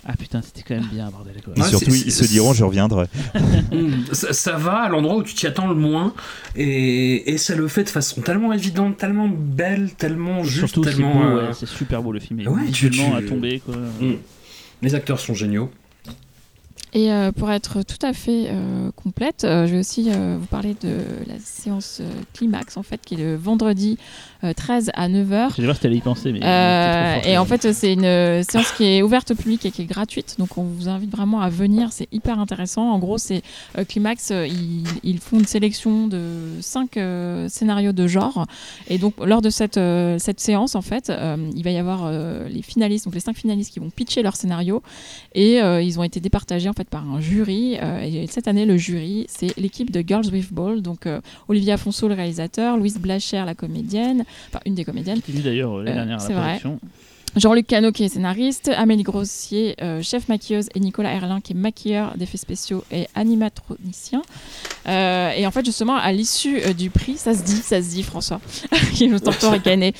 Ah 0.06 0.14
putain, 0.16 0.40
c'était 0.42 0.62
quand 0.62 0.74
même 0.74 0.88
bien, 0.90 1.10
bordel. 1.10 1.34
Quoi. 1.44 1.52
Et 1.56 1.60
Ouais, 1.60 1.68
surtout, 1.68 1.90
c'est- 1.90 2.06
ils 2.06 2.12
se 2.12 2.24
c'est- 2.24 2.30
diront 2.32 2.52
je 2.54 2.64
reviendrai. 2.64 3.06
Ça, 4.12 4.32
ça 4.32 4.56
va 4.56 4.78
à 4.82 4.88
l'endroit 4.88 5.16
où 5.16 5.22
tu 5.22 5.34
t'y 5.34 5.46
attends 5.46 5.68
le 5.68 5.74
moins 5.74 6.14
et, 6.56 7.30
et 7.32 7.38
ça 7.38 7.54
le 7.54 7.68
fait 7.68 7.84
de 7.84 7.88
façon 7.90 8.20
tellement 8.22 8.52
évidente, 8.52 8.96
tellement 8.96 9.28
belle, 9.28 9.90
tellement 9.96 10.42
juste, 10.42 10.58
Surtout, 10.68 10.84
c'est 10.84 10.90
tellement. 10.92 11.14
beau, 11.14 11.20
euh, 11.22 11.46
ouais, 11.48 11.52
c'est 11.54 11.66
super 11.68 12.02
beau 12.02 12.12
le 12.12 12.20
film. 12.20 12.40
Et 12.40 12.48
ouais, 12.48 12.70
tu- 12.72 12.90
tu- 12.90 13.00
à 13.02 13.22
tomber, 13.22 13.60
quoi. 13.60 13.76
mm. 13.76 14.14
Les 14.82 14.94
acteurs 14.94 15.20
sont 15.20 15.34
géniaux. 15.34 15.70
Et 16.92 17.12
euh, 17.12 17.30
pour 17.30 17.52
être 17.52 17.82
tout 17.82 18.04
à 18.04 18.12
fait 18.12 18.46
euh, 18.48 18.90
complète, 18.96 19.44
euh, 19.44 19.66
je 19.66 19.72
vais 19.74 19.78
aussi 19.78 20.10
euh, 20.10 20.36
vous 20.40 20.46
parler 20.46 20.74
de 20.82 20.96
la 21.28 21.34
séance 21.38 21.98
euh, 22.00 22.10
climax, 22.34 22.76
en 22.76 22.82
fait, 22.82 23.00
qui 23.04 23.14
est 23.14 23.18
le 23.18 23.36
vendredi 23.36 23.96
13 24.56 24.90
à 24.94 25.08
9h. 25.08 25.54
J'allais 25.56 25.64
voir 25.66 25.76
si 25.76 25.88
y 25.88 26.00
penser, 26.00 26.32
mais. 26.32 26.40
Euh, 26.42 27.16
et 27.24 27.38
en 27.38 27.44
fait, 27.44 27.72
c'est 27.72 27.92
une 27.92 28.04
euh, 28.04 28.42
séance 28.42 28.72
qui 28.72 28.84
est 28.84 29.02
ouverte 29.02 29.30
au 29.32 29.34
public 29.34 29.64
et 29.66 29.70
qui 29.70 29.82
est 29.82 29.86
gratuite. 29.86 30.36
Donc, 30.38 30.56
on 30.58 30.62
vous 30.62 30.88
invite 30.88 31.10
vraiment 31.10 31.40
à 31.40 31.48
venir. 31.50 31.92
C'est 31.92 32.08
hyper 32.12 32.38
intéressant. 32.38 32.90
En 32.90 32.98
gros, 32.98 33.18
c'est 33.18 33.42
euh, 33.78 33.84
Climax. 33.84 34.30
euh, 34.30 34.46
ils, 34.46 34.84
ils 35.02 35.18
font 35.18 35.38
une 35.38 35.46
sélection 35.46 36.06
de 36.06 36.20
cinq 36.60 36.96
euh, 36.96 37.48
scénarios 37.48 37.92
de 37.92 38.06
genre. 38.06 38.46
Et 38.88 38.98
donc, 38.98 39.14
lors 39.24 39.42
de 39.42 39.50
cette, 39.50 39.76
euh, 39.76 40.16
cette 40.18 40.40
séance, 40.40 40.74
en 40.74 40.82
fait, 40.82 41.10
euh, 41.10 41.36
il 41.54 41.62
va 41.62 41.70
y 41.70 41.78
avoir 41.78 42.02
euh, 42.04 42.48
les 42.48 42.62
finalistes, 42.62 43.04
donc 43.04 43.14
les 43.14 43.20
cinq 43.20 43.36
finalistes 43.36 43.72
qui 43.72 43.80
vont 43.80 43.90
pitcher 43.90 44.22
leur 44.22 44.36
scénario. 44.36 44.82
Et 45.34 45.60
euh, 45.60 45.82
ils 45.82 45.98
ont 45.98 46.02
été 46.02 46.20
départagés 46.20 46.68
en 46.68 46.72
fait 46.72 46.88
par 46.88 47.08
un 47.08 47.20
jury. 47.20 47.76
Euh, 47.80 48.00
et 48.02 48.26
cette 48.28 48.48
année, 48.48 48.64
le 48.66 48.76
jury, 48.76 49.26
c'est 49.28 49.56
l'équipe 49.58 49.90
de 49.90 50.02
Girls 50.06 50.26
with 50.32 50.52
Ball. 50.52 50.82
Donc, 50.82 51.06
euh, 51.06 51.20
Olivia 51.48 51.74
Afonso, 51.74 52.08
le 52.08 52.14
réalisateur, 52.14 52.76
Louise 52.76 52.98
Blacher, 52.98 53.42
la 53.44 53.54
comédienne, 53.54 54.24
enfin 54.48 54.60
une 54.66 54.74
des 54.74 54.84
comédiennes. 54.84 55.20
Qui 55.20 55.32
d'ailleurs 55.32 55.78
euh, 55.78 55.84
dernière 55.84 56.22
à 56.22 56.28
vrai. 56.28 56.60
Jean-Luc 57.36 57.66
Cano 57.66 57.92
qui 57.92 58.04
est 58.04 58.08
scénariste, 58.08 58.70
Amélie 58.76 59.02
Grossier, 59.02 59.76
euh, 59.82 60.02
chef 60.02 60.28
maquilleuse, 60.28 60.68
et 60.74 60.80
Nicolas 60.80 61.12
Erlin 61.12 61.40
qui 61.40 61.52
est 61.52 61.56
maquilleur 61.56 62.16
d'effets 62.16 62.38
spéciaux 62.38 62.84
et 62.90 63.06
animatronicien. 63.14 64.22
Euh, 64.88 65.30
et 65.32 65.46
en 65.46 65.50
fait, 65.50 65.64
justement, 65.64 65.96
à 65.96 66.10
l'issue 66.12 66.58
euh, 66.64 66.72
du 66.72 66.90
prix, 66.90 67.16
ça 67.16 67.34
se 67.34 67.42
dit, 67.42 67.56
ça 67.56 67.82
se 67.82 67.90
dit, 67.90 68.02
François, 68.02 68.40
qui 68.94 69.08
nous 69.08 69.20
tente 69.20 69.42
ricaner. 69.42 69.94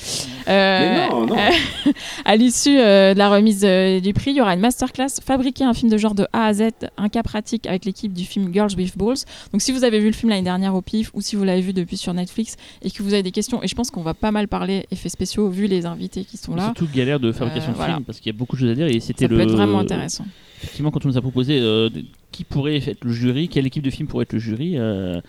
Mais 0.47 1.07
non, 1.09 1.27
non. 1.27 1.35
à 2.25 2.35
l'issue 2.35 2.77
euh, 2.79 3.13
de 3.13 3.17
la 3.17 3.29
remise 3.29 3.61
euh, 3.63 3.99
du 3.99 4.13
prix, 4.13 4.31
il 4.31 4.37
y 4.37 4.41
aura 4.41 4.53
une 4.53 4.59
masterclass 4.59 5.21
fabriquer 5.23 5.63
un 5.63 5.73
film 5.73 5.89
de 5.89 5.97
genre 5.97 6.15
de 6.15 6.27
A 6.33 6.47
à 6.47 6.53
Z, 6.53 6.63
un 6.97 7.09
cas 7.09 7.23
pratique 7.23 7.67
avec 7.67 7.85
l'équipe 7.85 8.11
du 8.11 8.25
film 8.25 8.51
Girls 8.51 8.73
with 8.75 8.97
Balls. 8.97 9.19
Donc, 9.53 9.61
si 9.61 9.71
vous 9.71 9.83
avez 9.83 9.99
vu 9.99 10.07
le 10.07 10.13
film 10.13 10.29
l'année 10.29 10.41
dernière 10.41 10.75
au 10.75 10.81
PIF 10.81 11.11
ou 11.13 11.21
si 11.21 11.35
vous 11.35 11.43
l'avez 11.43 11.61
vu 11.61 11.73
depuis 11.73 11.97
sur 11.97 12.13
Netflix 12.13 12.57
et 12.81 12.91
que 12.91 13.03
vous 13.03 13.13
avez 13.13 13.23
des 13.23 13.31
questions, 13.31 13.63
et 13.63 13.67
je 13.67 13.75
pense 13.75 13.91
qu'on 13.91 14.03
va 14.03 14.13
pas 14.13 14.31
mal 14.31 14.47
parler 14.47 14.85
effets 14.91 15.09
spéciaux 15.09 15.47
vu 15.49 15.67
les 15.67 15.85
invités 15.85 16.25
qui 16.25 16.37
sont 16.37 16.55
là. 16.55 16.65
Surtout 16.65 16.87
galère 16.93 17.19
de 17.21 17.31
fabrication 17.31 17.69
Euh, 17.69 17.71
de 17.73 17.77
voilà. 17.77 17.93
film, 17.95 18.03
parce 18.05 18.19
qu'il 18.19 18.31
y 18.31 18.35
a 18.35 18.37
beaucoup 18.37 18.55
de 18.55 18.61
choses 18.61 18.71
à 18.71 18.75
dire. 18.75 18.87
Et 18.87 18.99
c'était 18.99 19.25
Ça 19.25 19.29
peut 19.29 19.35
le. 19.35 19.41
être 19.41 19.51
vraiment 19.51 19.79
intéressant. 19.79 20.25
Effectivement, 20.61 20.91
quand 20.91 21.05
on 21.05 21.09
nous 21.09 21.17
a 21.17 21.21
proposé 21.21 21.59
euh, 21.59 21.89
qui 22.31 22.43
pourrait 22.43 22.77
être 22.77 23.03
le 23.03 23.11
jury, 23.11 23.47
quelle 23.47 23.65
équipe 23.65 23.83
de 23.83 23.89
film 23.89 24.07
pourrait 24.07 24.23
être 24.23 24.33
le 24.33 24.39
jury. 24.39 24.73
euh, 24.77 25.19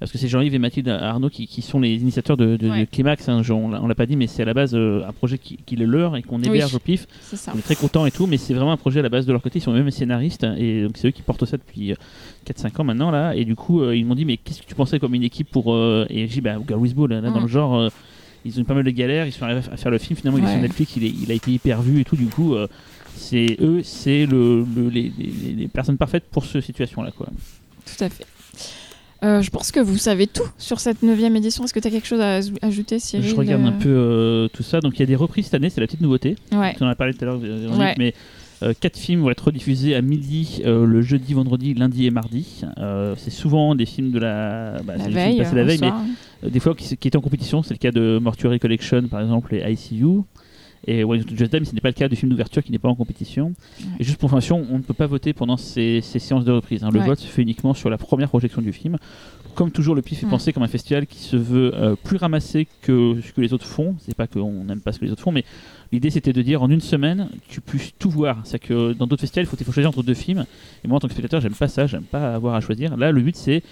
parce 0.00 0.10
que 0.10 0.18
c'est 0.18 0.26
Jean-Yves 0.26 0.52
et 0.54 0.58
Mathilde 0.58 0.88
Arnaud 0.88 1.28
qui, 1.30 1.46
qui 1.46 1.62
sont 1.62 1.78
les 1.78 1.94
initiateurs 1.94 2.36
de, 2.36 2.56
de- 2.56 2.68
Ouais. 2.68 2.80
de 2.80 2.84
Climax. 2.86 3.28
hein, 3.28 3.40
on 3.50 3.68
l'a- 3.70 3.80
on 3.80 3.86
l'a 3.86 3.94
pas 3.94 4.04
dit, 4.04 4.16
mais 4.16 4.26
c'est 4.26 4.42
à 4.42 4.44
la 4.44 4.52
base 4.52 4.74
euh, 4.74 5.06
un 5.06 5.12
projet 5.12 5.38
qui, 5.38 5.58
qui 5.64 5.76
est 5.76 5.86
leur 5.86 6.16
et 6.16 6.22
qu'on 6.22 6.40
Oui. 6.40 6.48
héberge 6.48 6.74
au 6.74 6.80
pif. 6.80 7.06
C'est 7.20 7.36
ça. 7.36 7.52
On 7.54 7.58
est 7.58 7.62
très 7.62 7.76
contents 7.76 8.04
et 8.04 8.10
tout, 8.10 8.26
mais 8.26 8.36
c'est 8.36 8.52
vraiment 8.52 8.72
un 8.72 8.76
projet 8.76 8.98
à 8.98 9.02
la 9.04 9.08
base 9.08 9.26
de 9.26 9.32
leur 9.32 9.40
côté. 9.40 9.60
Ils 9.60 9.62
sont 9.62 9.72
même 9.72 9.88
scénaristes 9.92 10.44
et 10.58 10.82
donc 10.82 10.96
c'est 10.96 11.06
eux 11.06 11.12
qui 11.12 11.22
portent 11.22 11.44
ça 11.46 11.56
depuis 11.56 11.92
euh, 11.92 11.96
4-5 12.46 12.80
ans 12.80 12.84
maintenant 12.84 13.12
là. 13.12 13.36
Et 13.36 13.44
du 13.44 13.54
coup, 13.54 13.80
euh, 13.80 13.96
ils 13.96 14.04
m'ont 14.04 14.16
dit 14.16 14.24
mais 14.24 14.38
qu'est-ce 14.38 14.60
que 14.62 14.66
tu 14.66 14.74
pensais 14.74 14.98
comme 14.98 15.14
une 15.14 15.22
équipe 15.22 15.48
pour 15.52 15.72
euh, 15.72 16.04
et 16.10 16.26
j'ai 16.26 16.34
dit 16.34 16.40
bah 16.40 16.56
Girl 16.66 16.80
with 16.80 16.94
Ball, 16.96 17.10
là, 17.10 17.20
dans 17.20 17.38
Mm. 17.38 17.42
le 17.42 17.48
genre. 17.48 17.90
Ils 18.44 18.58
ont 18.58 18.62
eu 18.62 18.64
pas 18.64 18.74
mal 18.74 18.84
de 18.84 18.90
galères, 18.90 19.26
ils 19.26 19.32
sont 19.32 19.44
arrivés 19.44 19.60
à 19.70 19.76
faire 19.76 19.90
le 19.90 19.98
film. 19.98 20.16
Finalement, 20.18 20.38
il 20.38 20.44
est 20.44 20.48
sur 20.52 20.56
Netflix, 20.62 20.92
il, 20.96 21.04
est- 21.04 21.14
il 21.22 21.30
a 21.30 21.34
été 21.34 21.50
hyper 21.52 21.82
vu 21.82 22.00
et 22.00 22.04
tout. 22.04 22.16
Du 22.16 22.26
coup, 22.26 22.54
euh, 22.54 22.66
c'est 23.16 23.56
eux, 23.60 23.82
c'est 23.84 24.26
le, 24.26 24.64
le- 24.76 24.88
les, 24.88 25.12
les- 25.18 25.52
les 25.54 25.68
personnes 25.68 25.96
parfaites 25.98 26.24
pour 26.30 26.44
cette 26.44 26.64
situation-là. 26.64 27.10
Quoi. 27.10 27.28
Tout 27.86 28.04
à 28.04 28.08
fait. 28.08 28.26
Euh, 29.24 29.40
je 29.40 29.50
pense 29.50 29.70
que 29.70 29.78
vous 29.80 29.98
savez 29.98 30.26
tout 30.26 30.42
sur 30.58 30.80
cette 30.80 31.02
neuvième 31.02 31.36
édition. 31.36 31.62
Est-ce 31.64 31.72
que 31.72 31.78
tu 31.80 31.86
as 31.88 31.90
quelque 31.92 32.06
chose 32.08 32.20
à 32.20 32.40
aj- 32.40 32.52
ajouter, 32.62 32.98
Cyril 32.98 33.28
Je 33.28 33.34
regarde 33.36 33.62
Euh, 33.62 33.66
un 33.68 33.72
peu 33.72 33.88
euh, 33.88 34.48
tout 34.48 34.62
ça. 34.64 34.80
Donc, 34.80 34.94
il 34.96 35.00
y 35.00 35.02
a 35.02 35.06
des 35.06 35.14
reprises 35.16 35.44
cette 35.44 35.54
année, 35.54 35.70
c'est 35.70 35.80
la 35.80 35.86
petite 35.86 36.00
nouveauté. 36.00 36.36
Ouais. 36.52 36.74
On 36.80 36.86
en 36.86 36.88
a 36.88 36.94
parlé 36.96 37.14
tout 37.14 37.22
à 37.24 37.26
l'heure, 37.26 37.40
Ouais. 37.40 37.94
mais 37.98 38.14
euh, 38.64 38.72
quatre 38.78 38.96
films 38.98 39.20
vont 39.22 39.30
être 39.30 39.44
rediffusés 39.44 39.94
à 39.94 40.02
midi 40.02 40.62
le 40.64 41.02
jeudi, 41.02 41.34
vendredi, 41.34 41.74
lundi 41.74 42.06
et 42.06 42.10
mardi. 42.10 42.62
C'est 43.16 43.30
souvent 43.30 43.74
des 43.76 43.86
films 43.86 44.10
de 44.10 44.18
la, 44.18 44.80
bah, 44.84 44.94
c'est 44.98 45.10
La 45.10 45.24
veille. 45.26 45.38
passés 45.38 45.54
la 45.56 45.64
veille, 45.64 45.78
mais 45.80 45.92
euh, 46.44 46.50
des 46.50 46.58
fois 46.60 46.74
qui, 46.74 46.96
qui 46.96 47.08
étaient 47.08 47.16
en 47.16 47.20
compétition. 47.20 47.62
C'est 47.62 47.74
le 47.74 47.78
cas 47.78 47.92
de 47.92 48.18
Mortuary 48.20 48.58
Collection, 48.58 49.02
par 49.08 49.20
exemple, 49.20 49.54
et 49.54 49.62
ICU. 49.72 50.22
Et 50.86 51.04
One 51.04 51.22
to 51.24 51.36
Just 51.36 51.52
Die, 51.52 51.60
mais 51.60 51.64
ce 51.64 51.74
n'est 51.74 51.80
pas 51.80 51.88
le 51.90 51.94
cas 51.94 52.08
du 52.08 52.16
film 52.16 52.30
d'ouverture 52.30 52.62
qui 52.62 52.72
n'est 52.72 52.78
pas 52.78 52.88
en 52.88 52.94
compétition. 52.96 53.48
Ouais. 53.80 53.86
Et 54.00 54.04
juste 54.04 54.18
pour 54.18 54.28
information, 54.28 54.66
on 54.70 54.78
ne 54.78 54.82
peut 54.82 54.94
pas 54.94 55.06
voter 55.06 55.32
pendant 55.32 55.56
ces, 55.56 56.00
ces 56.02 56.18
séances 56.18 56.44
de 56.44 56.50
reprise. 56.52 56.82
hein. 56.82 56.90
Le 56.92 57.00
Ouais. 57.00 57.06
vote 57.06 57.18
se 57.20 57.26
fait 57.26 57.42
uniquement 57.42 57.72
sur 57.74 57.88
la 57.90 57.98
première 57.98 58.28
projection 58.28 58.60
du 58.62 58.72
film. 58.72 58.96
Comme 59.54 59.70
toujours, 59.70 59.94
le 59.94 60.00
PIF 60.02 60.22
est 60.22 60.26
pensé 60.26 60.52
comme 60.54 60.62
un 60.62 60.68
festival 60.68 61.06
qui 61.06 61.18
se 61.18 61.36
veut 61.36 61.72
euh, 61.74 61.94
plus 61.94 62.16
ramassé 62.16 62.66
que 62.80 63.20
ce 63.22 63.32
que 63.32 63.40
les 63.42 63.52
autres 63.52 63.66
font. 63.66 63.94
C'est 64.00 64.14
pas 64.16 64.26
qu'on 64.26 64.64
n'aime 64.64 64.80
pas 64.80 64.92
ce 64.92 64.98
que 64.98 65.04
les 65.04 65.12
autres 65.12 65.22
font, 65.22 65.30
mais 65.30 65.44
l'idée 65.92 66.08
c'était 66.08 66.32
de 66.32 66.40
dire 66.40 66.62
en 66.62 66.70
une 66.70 66.80
semaine, 66.80 67.28
tu 67.48 67.60
puisses 67.60 67.92
tout 67.98 68.08
voir. 68.10 68.40
C'est 68.44 68.58
que 68.58 68.94
dans 68.94 69.06
d'autres 69.06 69.20
festivals, 69.20 69.44
il 69.44 69.48
faut, 69.48 69.56
il 69.60 69.64
faut 69.66 69.72
choisir 69.72 69.90
entre 69.90 70.02
deux 70.02 70.14
films. 70.14 70.46
Et 70.84 70.88
moi, 70.88 70.96
en 70.96 71.00
tant 71.00 71.06
que 71.06 71.12
spectateur, 71.12 71.42
j'aime 71.42 71.52
pas 71.54 71.68
ça, 71.68 71.86
j'aime 71.86 72.04
pas 72.04 72.34
avoir 72.34 72.54
à 72.54 72.60
choisir. 72.62 72.96
Là, 72.96 73.12
le 73.12 73.20
but 73.20 73.36
c'est 73.36 73.62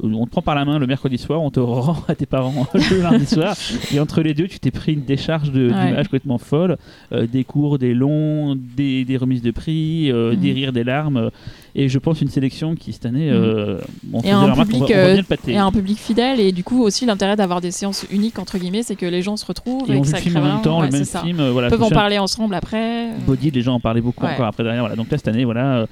on 0.00 0.24
te 0.26 0.30
prend 0.30 0.42
par 0.42 0.54
la 0.54 0.64
main 0.64 0.78
le 0.78 0.86
mercredi 0.86 1.18
soir, 1.18 1.42
on 1.42 1.50
te 1.50 1.60
rend 1.60 1.96
à 2.08 2.14
tes 2.14 2.26
parents 2.26 2.66
le 2.74 3.02
mardi 3.02 3.26
soir, 3.26 3.54
et 3.92 4.00
entre 4.00 4.22
les 4.22 4.34
deux, 4.34 4.48
tu 4.48 4.58
t'es 4.58 4.70
pris 4.70 4.94
une 4.94 5.04
décharge 5.04 5.52
de- 5.52 5.68
Ouais. 5.70 5.86
d'images 5.88 6.06
complètement 6.06 6.38
folle, 6.38 6.76
euh, 7.12 7.26
des 7.26 7.44
cours, 7.44 7.78
des 7.78 7.94
longs, 7.94 8.56
des, 8.56 9.04
des 9.04 9.16
remises 9.16 9.42
de 9.42 9.50
prix, 9.50 10.10
euh, 10.10 10.32
Mhm. 10.32 10.36
des 10.40 10.52
rires, 10.52 10.72
des 10.72 10.84
larmes, 10.84 11.16
euh, 11.18 11.30
et 11.74 11.88
je 11.88 11.98
pense 11.98 12.20
une 12.20 12.28
sélection 12.28 12.74
qui 12.74 12.92
cette 12.92 13.06
année, 13.06 13.30
euh, 13.30 13.78
on 14.12 14.20
Et 14.22 14.30
un 14.30 14.40
remarque 14.42 14.60
public, 14.70 14.82
on 14.82 14.86
va 14.94 15.14
le 15.16 15.22
pâter. 15.22 15.52
Et 15.52 15.56
un 15.58 15.70
public 15.72 15.98
fidèle. 15.98 16.38
Et 16.40 16.52
du 16.52 16.64
coup, 16.64 16.82
aussi, 16.82 17.06
l'intérêt 17.06 17.36
d'avoir 17.36 17.60
des 17.60 17.70
séances 17.70 18.04
uniques, 18.10 18.38
entre 18.38 18.58
guillemets, 18.58 18.82
c'est 18.82 18.96
que 18.96 19.06
les 19.06 19.22
gens 19.22 19.36
se 19.36 19.46
retrouvent 19.46 19.88
Et 19.90 19.94
et, 19.94 19.96
on 19.96 20.02
que 20.02 20.08
ça 20.08 20.20
crée 20.20 20.36
en 20.36 20.42
même 20.42 20.60
temps, 20.62 20.80
ouais, 20.80 20.86
le 20.86 20.92
même 20.92 21.04
film, 21.06 21.48
voilà. 21.50 21.68
Ils 21.68 21.70
peuvent 21.70 21.82
en 21.82 21.90
parler 21.90 22.18
ensemble 22.18 22.54
après. 22.54 23.08
Body, 23.26 23.50
les 23.50 23.62
gens 23.62 23.74
en 23.74 23.80
parlaient 23.80 24.00
beaucoup 24.00 24.24
Ouais. 24.26 24.32
encore 24.32 24.46
après 24.46 24.62
derrière. 24.64 24.82
Voilà. 24.82 24.96
Donc 24.96 25.10
là, 25.10 25.16
cette 25.16 25.28
année, 25.28 25.44
voilà, 25.44 25.86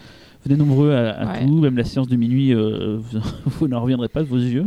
venez 0.45 0.57
nombreux 0.57 0.93
à, 0.93 1.11
à 1.11 1.33
Ouais. 1.33 1.47
tout, 1.47 1.61
même 1.61 1.77
la 1.77 1.85
séance 1.85 2.09
de 2.09 2.17
minuit, 2.17 2.53
euh, 2.55 2.99
vous, 2.99 3.19
vous 3.47 3.69
n'en 3.69 3.81
reviendrez 3.81 4.09
pas 4.09 4.23
de 4.23 4.29
vos 4.29 4.37
yeux. 4.39 4.67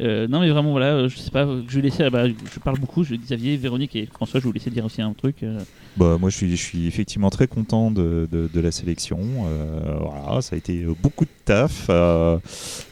Euh, 0.00 0.26
non, 0.28 0.40
mais 0.40 0.50
vraiment, 0.50 0.70
voilà, 0.72 0.92
euh, 0.94 1.08
je 1.08 1.18
sais 1.18 1.30
pas, 1.30 1.46
je 1.68 1.74
vais 1.76 1.82
laisser, 1.82 2.08
bah, 2.10 2.26
je 2.28 2.58
parle 2.60 2.78
beaucoup, 2.78 3.04
je, 3.04 3.14
Xavier, 3.14 3.56
Véronique 3.56 3.94
et 3.96 4.06
François, 4.06 4.40
je 4.40 4.44
vais 4.44 4.48
vous 4.48 4.54
laisser 4.54 4.70
dire 4.70 4.84
aussi 4.84 5.02
un 5.02 5.12
truc. 5.12 5.42
euh. 5.42 5.60
Bah, 5.96 6.16
moi, 6.18 6.30
je 6.30 6.36
suis, 6.36 6.50
je 6.50 6.56
suis 6.62 6.86
effectivement 6.86 7.30
très 7.30 7.46
content 7.46 7.90
de, 7.90 8.26
de- 8.30 8.48
de 8.52 8.60
la 8.60 8.70
sélection. 8.72 9.18
Euh, 9.46 9.96
voilà, 10.00 10.40
ça 10.40 10.54
a 10.54 10.58
été 10.58 10.84
beaucoup 11.02 11.24
de 11.24 11.30
taf 11.44 11.86
euh, 11.90 12.38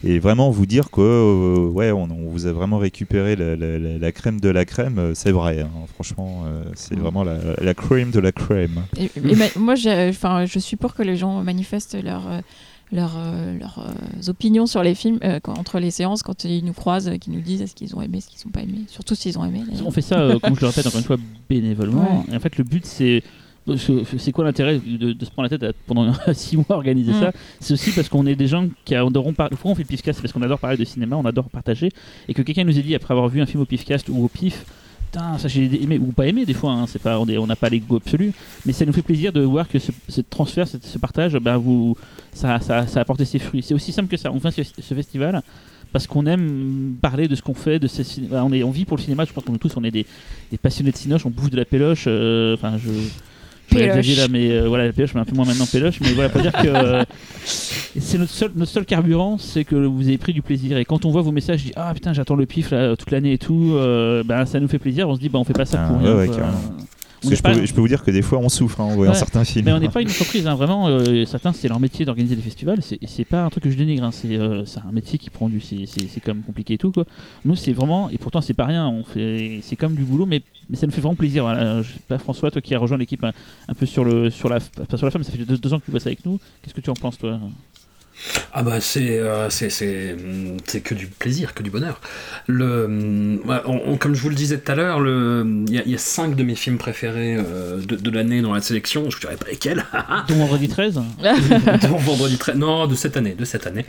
et 0.04 0.18
vraiment 0.18 0.50
vous 0.50 0.66
dire 0.66 0.90
que 0.90 1.00
euh, 1.00 1.66
ouais, 1.68 1.90
on, 1.92 2.04
on 2.10 2.28
vous 2.30 2.46
a 2.46 2.52
vraiment 2.52 2.78
récupéré 2.78 3.36
la, 3.36 3.56
la- 3.56 3.78
la- 3.78 3.98
la 3.98 4.12
crème 4.12 4.40
de 4.40 4.48
la 4.48 4.64
crème. 4.64 5.12
C'est 5.14 5.32
vrai, 5.32 5.60
hein. 5.60 5.70
franchement, 5.94 6.44
euh, 6.46 6.62
c'est 6.74 6.98
vraiment 6.98 7.24
la, 7.24 7.38
la 7.60 7.74
crème 7.74 8.10
de 8.10 8.20
la 8.20 8.32
crème. 8.32 8.82
Et, 8.98 9.04
et 9.16 9.36
moi, 9.58 9.74
je 9.74 10.58
suis 10.58 10.76
pour 10.76 10.94
que 10.94 11.02
les 11.02 11.16
gens 11.16 11.42
manifestent 11.42 11.96
leur, 12.02 12.26
euh, 12.28 12.40
leurs 12.92 13.16
euh, 13.18 13.56
leurs, 13.58 13.78
euh, 13.78 14.30
opinions 14.30 14.66
sur 14.66 14.82
les 14.82 14.94
films 14.94 15.18
euh, 15.22 15.38
quand- 15.42 15.56
entre 15.58 15.78
les 15.78 15.90
séances, 15.92 16.22
quand 16.22 16.44
ils 16.44 16.64
nous 16.64 16.72
croisent, 16.72 17.10
qu'ils 17.20 17.32
nous 17.32 17.40
disent 17.40 17.64
ce 17.66 17.74
qu'ils 17.74 17.94
ont 17.94 18.02
aimé, 18.02 18.20
ce 18.20 18.26
qu'ils 18.28 18.40
n'ont 18.46 18.50
pas 18.52 18.62
aimé. 18.62 18.80
Surtout 18.88 19.14
s'ils 19.14 19.38
ont 19.38 19.44
aimé. 19.44 19.62
On 19.84 19.90
fait 19.92 20.02
ça, 20.02 20.18
euh, 20.20 20.38
comme 20.40 20.56
je 20.56 20.60
le 20.62 20.66
répète 20.66 20.86
encore 20.86 20.98
une 20.98 21.04
fois, 21.06 21.16
bénévolement. 21.48 22.24
Et 22.32 22.36
en 22.36 22.40
fait, 22.40 22.56
le 22.58 22.64
but, 22.64 22.84
c'est. 22.86 23.22
C'est- 23.76 24.32
quoi 24.32 24.44
l'intérêt 24.44 24.78
de, 24.78 25.12
de 25.12 25.24
se 25.24 25.30
prendre 25.30 25.48
la 25.50 25.58
tête 25.58 25.62
à- 25.62 25.72
pendant 25.86 26.12
6 26.32 26.56
mois 26.56 26.66
à 26.70 26.74
organiser 26.74 27.12
Mm. 27.12 27.20
ça? 27.20 27.32
C'est 27.60 27.72
aussi 27.74 27.90
parce 27.92 28.08
qu'on 28.08 28.26
est 28.26 28.34
des 28.36 28.46
gens 28.46 28.68
qui 28.84 28.94
adorons 28.94 29.32
parler. 29.32 29.50
Pourquoi 29.50 29.72
on 29.72 29.74
fait 29.74 29.82
le 29.82 29.88
pifcast 29.88 30.16
C'est 30.18 30.22
parce 30.22 30.32
qu'on 30.32 30.42
adore 30.42 30.58
parler 30.58 30.76
de 30.76 30.84
cinéma, 30.84 31.16
on 31.16 31.24
adore 31.24 31.48
partager. 31.50 31.90
Et 32.28 32.34
que 32.34 32.42
quelqu'un 32.42 32.64
nous 32.64 32.78
ait 32.78 32.82
dit 32.82 32.94
après 32.94 33.12
avoir 33.12 33.28
vu 33.28 33.40
un 33.40 33.46
film 33.46 33.62
au 33.62 33.66
pifcast 33.66 34.08
ou 34.08 34.24
au 34.24 34.28
pif, 34.28 34.64
putain, 35.12 35.38
ça 35.38 35.48
j'ai 35.48 35.82
aimé 35.82 35.98
ou 35.98 36.12
pas 36.12 36.26
aimé 36.26 36.44
des 36.46 36.54
fois, 36.54 36.72
hein, 36.72 36.86
c'est 36.86 37.02
pas, 37.02 37.18
on 37.18 37.26
n'a 37.46 37.56
pas 37.56 37.68
l'ego 37.68 37.96
absolu, 37.96 38.32
mais 38.64 38.72
ça 38.72 38.84
nous 38.86 38.92
fait 38.92 39.02
plaisir 39.02 39.32
de 39.32 39.40
voir 39.40 39.68
que 39.68 39.78
ce, 39.78 39.90
ce 40.08 40.20
transfert, 40.20 40.68
ce, 40.68 40.76
ce 40.80 40.98
partage, 40.98 41.32
ben, 41.38 41.56
vous, 41.56 41.96
ça, 42.32 42.60
ça, 42.60 42.86
ça 42.86 43.00
a 43.00 43.02
apporté 43.02 43.24
ses 43.24 43.38
fruits. 43.40 43.62
C'est 43.62 43.74
aussi 43.74 43.90
simple 43.92 44.08
que 44.08 44.16
ça. 44.16 44.30
On 44.32 44.38
fait 44.40 44.52
ce, 44.52 44.62
ce 44.80 44.94
festival 44.94 45.42
parce 45.92 46.06
qu'on 46.06 46.24
aime 46.26 46.94
parler 47.02 47.26
de 47.26 47.34
ce 47.34 47.42
qu'on 47.42 47.54
fait, 47.54 47.80
de 47.80 47.88
ces 47.88 48.04
voilà, 48.28 48.44
on, 48.44 48.52
est, 48.52 48.62
on 48.62 48.70
vit 48.70 48.84
pour 48.84 48.96
le 48.96 49.02
cinéma, 49.02 49.24
je 49.24 49.32
pense 49.32 49.42
que 49.42 49.50
nous 49.50 49.58
tous 49.58 49.72
on 49.76 49.82
est 49.82 49.90
des, 49.90 50.06
des 50.52 50.56
passionnés 50.58 50.92
de 50.92 50.96
cinoche, 50.96 51.26
on 51.26 51.30
bouffe 51.30 51.50
de 51.50 51.56
la 51.56 51.64
péloche, 51.64 52.04
euh, 52.06 52.54
enfin 52.54 52.78
je 52.78 52.90
Péloche. 53.78 53.96
exagérer 53.96 54.20
là, 54.22 54.28
mais 54.30 54.50
euh, 54.52 54.68
voilà, 54.68 54.86
la 54.86 54.92
péloche, 54.92 55.14
mais 55.14 55.20
un 55.20 55.24
peu 55.24 55.34
moins 55.34 55.44
maintenant 55.44 55.66
péloche, 55.66 56.00
mais 56.00 56.12
voilà, 56.12 56.28
pour 56.28 56.40
dire 56.42 56.52
que 56.52 56.66
euh, 56.66 57.04
c'est 57.44 58.18
notre 58.18 58.32
seul, 58.32 58.50
notre 58.56 58.70
seul 58.70 58.84
carburant, 58.84 59.38
c'est 59.38 59.64
que 59.64 59.76
vous 59.76 60.02
avez 60.08 60.18
pris 60.18 60.32
du 60.32 60.42
plaisir. 60.42 60.76
Et 60.78 60.84
quand 60.84 61.04
on 61.04 61.10
voit 61.10 61.22
vos 61.22 61.32
messages, 61.32 61.60
je 61.60 61.64
dis 61.66 61.72
ah 61.76 61.92
putain, 61.94 62.12
j'attends 62.12 62.34
le 62.36 62.46
pif 62.46 62.70
là, 62.70 62.96
toute 62.96 63.10
l'année 63.10 63.32
et 63.34 63.38
tout, 63.38 63.72
euh, 63.74 64.22
ben, 64.24 64.44
ça 64.46 64.60
nous 64.60 64.68
fait 64.68 64.78
plaisir. 64.78 65.08
On 65.08 65.14
se 65.14 65.20
dit 65.20 65.28
bah 65.28 65.38
on 65.38 65.44
fait 65.44 65.52
pas 65.52 65.64
ça 65.64 65.84
Ah, 65.86 65.92
pour 65.92 66.02
ouais, 66.02 66.22
rien. 66.22 66.30
ouais. 66.30 66.36
Parce 67.20 67.30
que 67.30 67.36
je, 67.36 67.42
pas- 67.42 67.52
peux, 67.54 67.66
je 67.66 67.74
peux 67.74 67.80
vous 67.80 67.88
dire 67.88 68.02
que 68.02 68.10
des 68.10 68.22
fois 68.22 68.38
on 68.38 68.48
souffre 68.48 68.80
hein, 68.80 68.84
en 68.84 68.94
voyant 68.94 69.12
Ouais. 69.12 69.18
certains 69.18 69.44
films. 69.44 69.66
mais 69.66 69.72
on 69.72 69.78
n'est 69.78 69.88
pas 69.90 70.00
une 70.00 70.08
entreprise, 70.08 70.46
hein, 70.46 70.54
vraiment. 70.54 70.88
euh, 70.88 71.24
certains, 71.26 71.52
c'est 71.52 71.68
leur 71.68 71.78
métier 71.80 72.04
d'organiser 72.06 72.34
des 72.36 72.42
festivals. 72.42 72.80
C'est 72.82 73.24
pas 73.24 73.44
un 73.44 73.50
truc 73.50 73.64
que 73.64 73.70
je 73.70 73.76
dénigre. 73.76 74.04
hein, 74.04 74.10
c'est 74.10 74.36
euh, 74.36 74.64
c'est 74.64 74.80
un 74.80 74.92
métier 74.92 75.18
qui 75.18 75.28
prend 75.30 75.48
du. 75.48 75.60
C'est 75.60 76.26
même 76.26 76.42
compliqué 76.42 76.74
et 76.74 76.78
tout. 76.78 76.92
Quoi. 76.92 77.04
Nous, 77.44 77.56
c'est 77.56 77.72
vraiment. 77.72 78.08
Et 78.10 78.18
pourtant, 78.18 78.40
c'est 78.40 78.54
pas 78.54 78.64
rien. 78.66 78.88
On 78.88 79.04
fait. 79.04 79.60
C'est 79.62 79.76
comme 79.76 79.94
du 79.94 80.04
boulot, 80.04 80.24
mais, 80.26 80.42
mais 80.70 80.76
ça 80.76 80.86
nous 80.86 80.92
fait 80.92 81.00
vraiment 81.02 81.14
plaisir. 81.14 81.44
Voilà. 81.44 81.82
Je 81.82 81.92
sais 81.92 82.00
pas, 82.08 82.18
François, 82.18 82.50
toi 82.50 82.60
qui 82.62 82.74
as 82.74 82.78
rejoint 82.78 82.96
l'équipe 82.98 83.22
un, 83.22 83.32
un 83.68 83.74
peu 83.74 83.84
sur 83.86 84.04
le 84.04 84.30
sur 84.30 84.48
la 84.48 84.58
pas 84.60 84.96
sur 84.96 85.06
la 85.06 85.10
femme, 85.10 85.22
ça 85.22 85.30
fait 85.32 85.38
deux, 85.44 85.58
deux 85.58 85.74
ans 85.74 85.78
que 85.80 85.84
tu 85.84 85.90
bosses 85.90 86.06
avec 86.06 86.24
nous. 86.24 86.38
Qu'est-ce 86.62 86.74
que 86.74 86.80
tu 86.80 86.90
en 86.90 86.94
penses, 86.94 87.18
toi? 87.18 87.38
Ah 88.52 88.62
bah 88.64 88.80
c'est 88.80 89.18
euh, 89.18 89.48
c'est 89.50 89.70
c'est 89.70 90.16
c'est 90.66 90.80
que 90.80 90.94
du 90.94 91.06
plaisir, 91.06 91.54
que 91.54 91.62
du 91.62 91.70
bonheur. 91.70 92.00
Le 92.48 93.38
on- 93.46 93.80
on- 93.92 93.96
comme 93.96 94.14
je 94.14 94.20
vous 94.22 94.28
le 94.28 94.34
disais 94.34 94.58
tout 94.58 94.72
à 94.72 94.74
l'heure, 94.74 94.98
il 94.98 95.72
y, 95.72 95.78
a- 95.78 95.82
il 95.86 95.92
y 95.92 95.94
a 95.94 95.98
cinq 95.98 96.34
de 96.34 96.42
mes 96.42 96.54
films 96.56 96.78
préférés 96.78 97.36
euh, 97.38 97.78
de, 97.80 97.96
de 97.96 98.10
l'année 98.10 98.42
dans 98.42 98.52
la 98.52 98.60
sélection. 98.60 99.08
Je 99.10 99.16
ne 99.16 99.20
dirais 99.20 99.36
pas 99.36 99.48
lesquels. 99.48 99.84
Ton 100.26 100.34
vendredi 100.34 100.68
13 100.68 100.94
dont 100.94 101.96
vendredi 101.98 102.36
13 102.38 102.56
non 102.56 102.86
de 102.86 102.94
cette 102.94 103.16
année 103.16 103.34
de 103.38 103.44
cette 103.44 103.66
année 103.66 103.84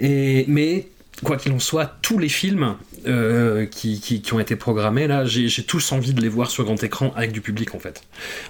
et 0.00 0.44
mais 0.48 0.88
quoi 1.22 1.36
qu'il 1.36 1.52
en 1.52 1.58
soit 1.60 1.96
tous 2.02 2.18
les 2.18 2.28
films 2.28 2.74
euh, 3.06 3.66
qui, 3.66 4.00
qui, 4.00 4.20
qui 4.22 4.32
ont 4.34 4.40
été 4.40 4.56
programmés 4.56 5.06
là 5.06 5.24
j'ai 5.24 5.48
tous 5.62 5.92
envie 5.92 6.12
de 6.14 6.20
les 6.20 6.28
voir 6.28 6.50
sur 6.50 6.64
grand 6.64 6.82
écran 6.82 7.12
avec 7.16 7.32
du 7.32 7.40
public 7.40 7.74
en 7.74 7.78
fait. 7.78 8.02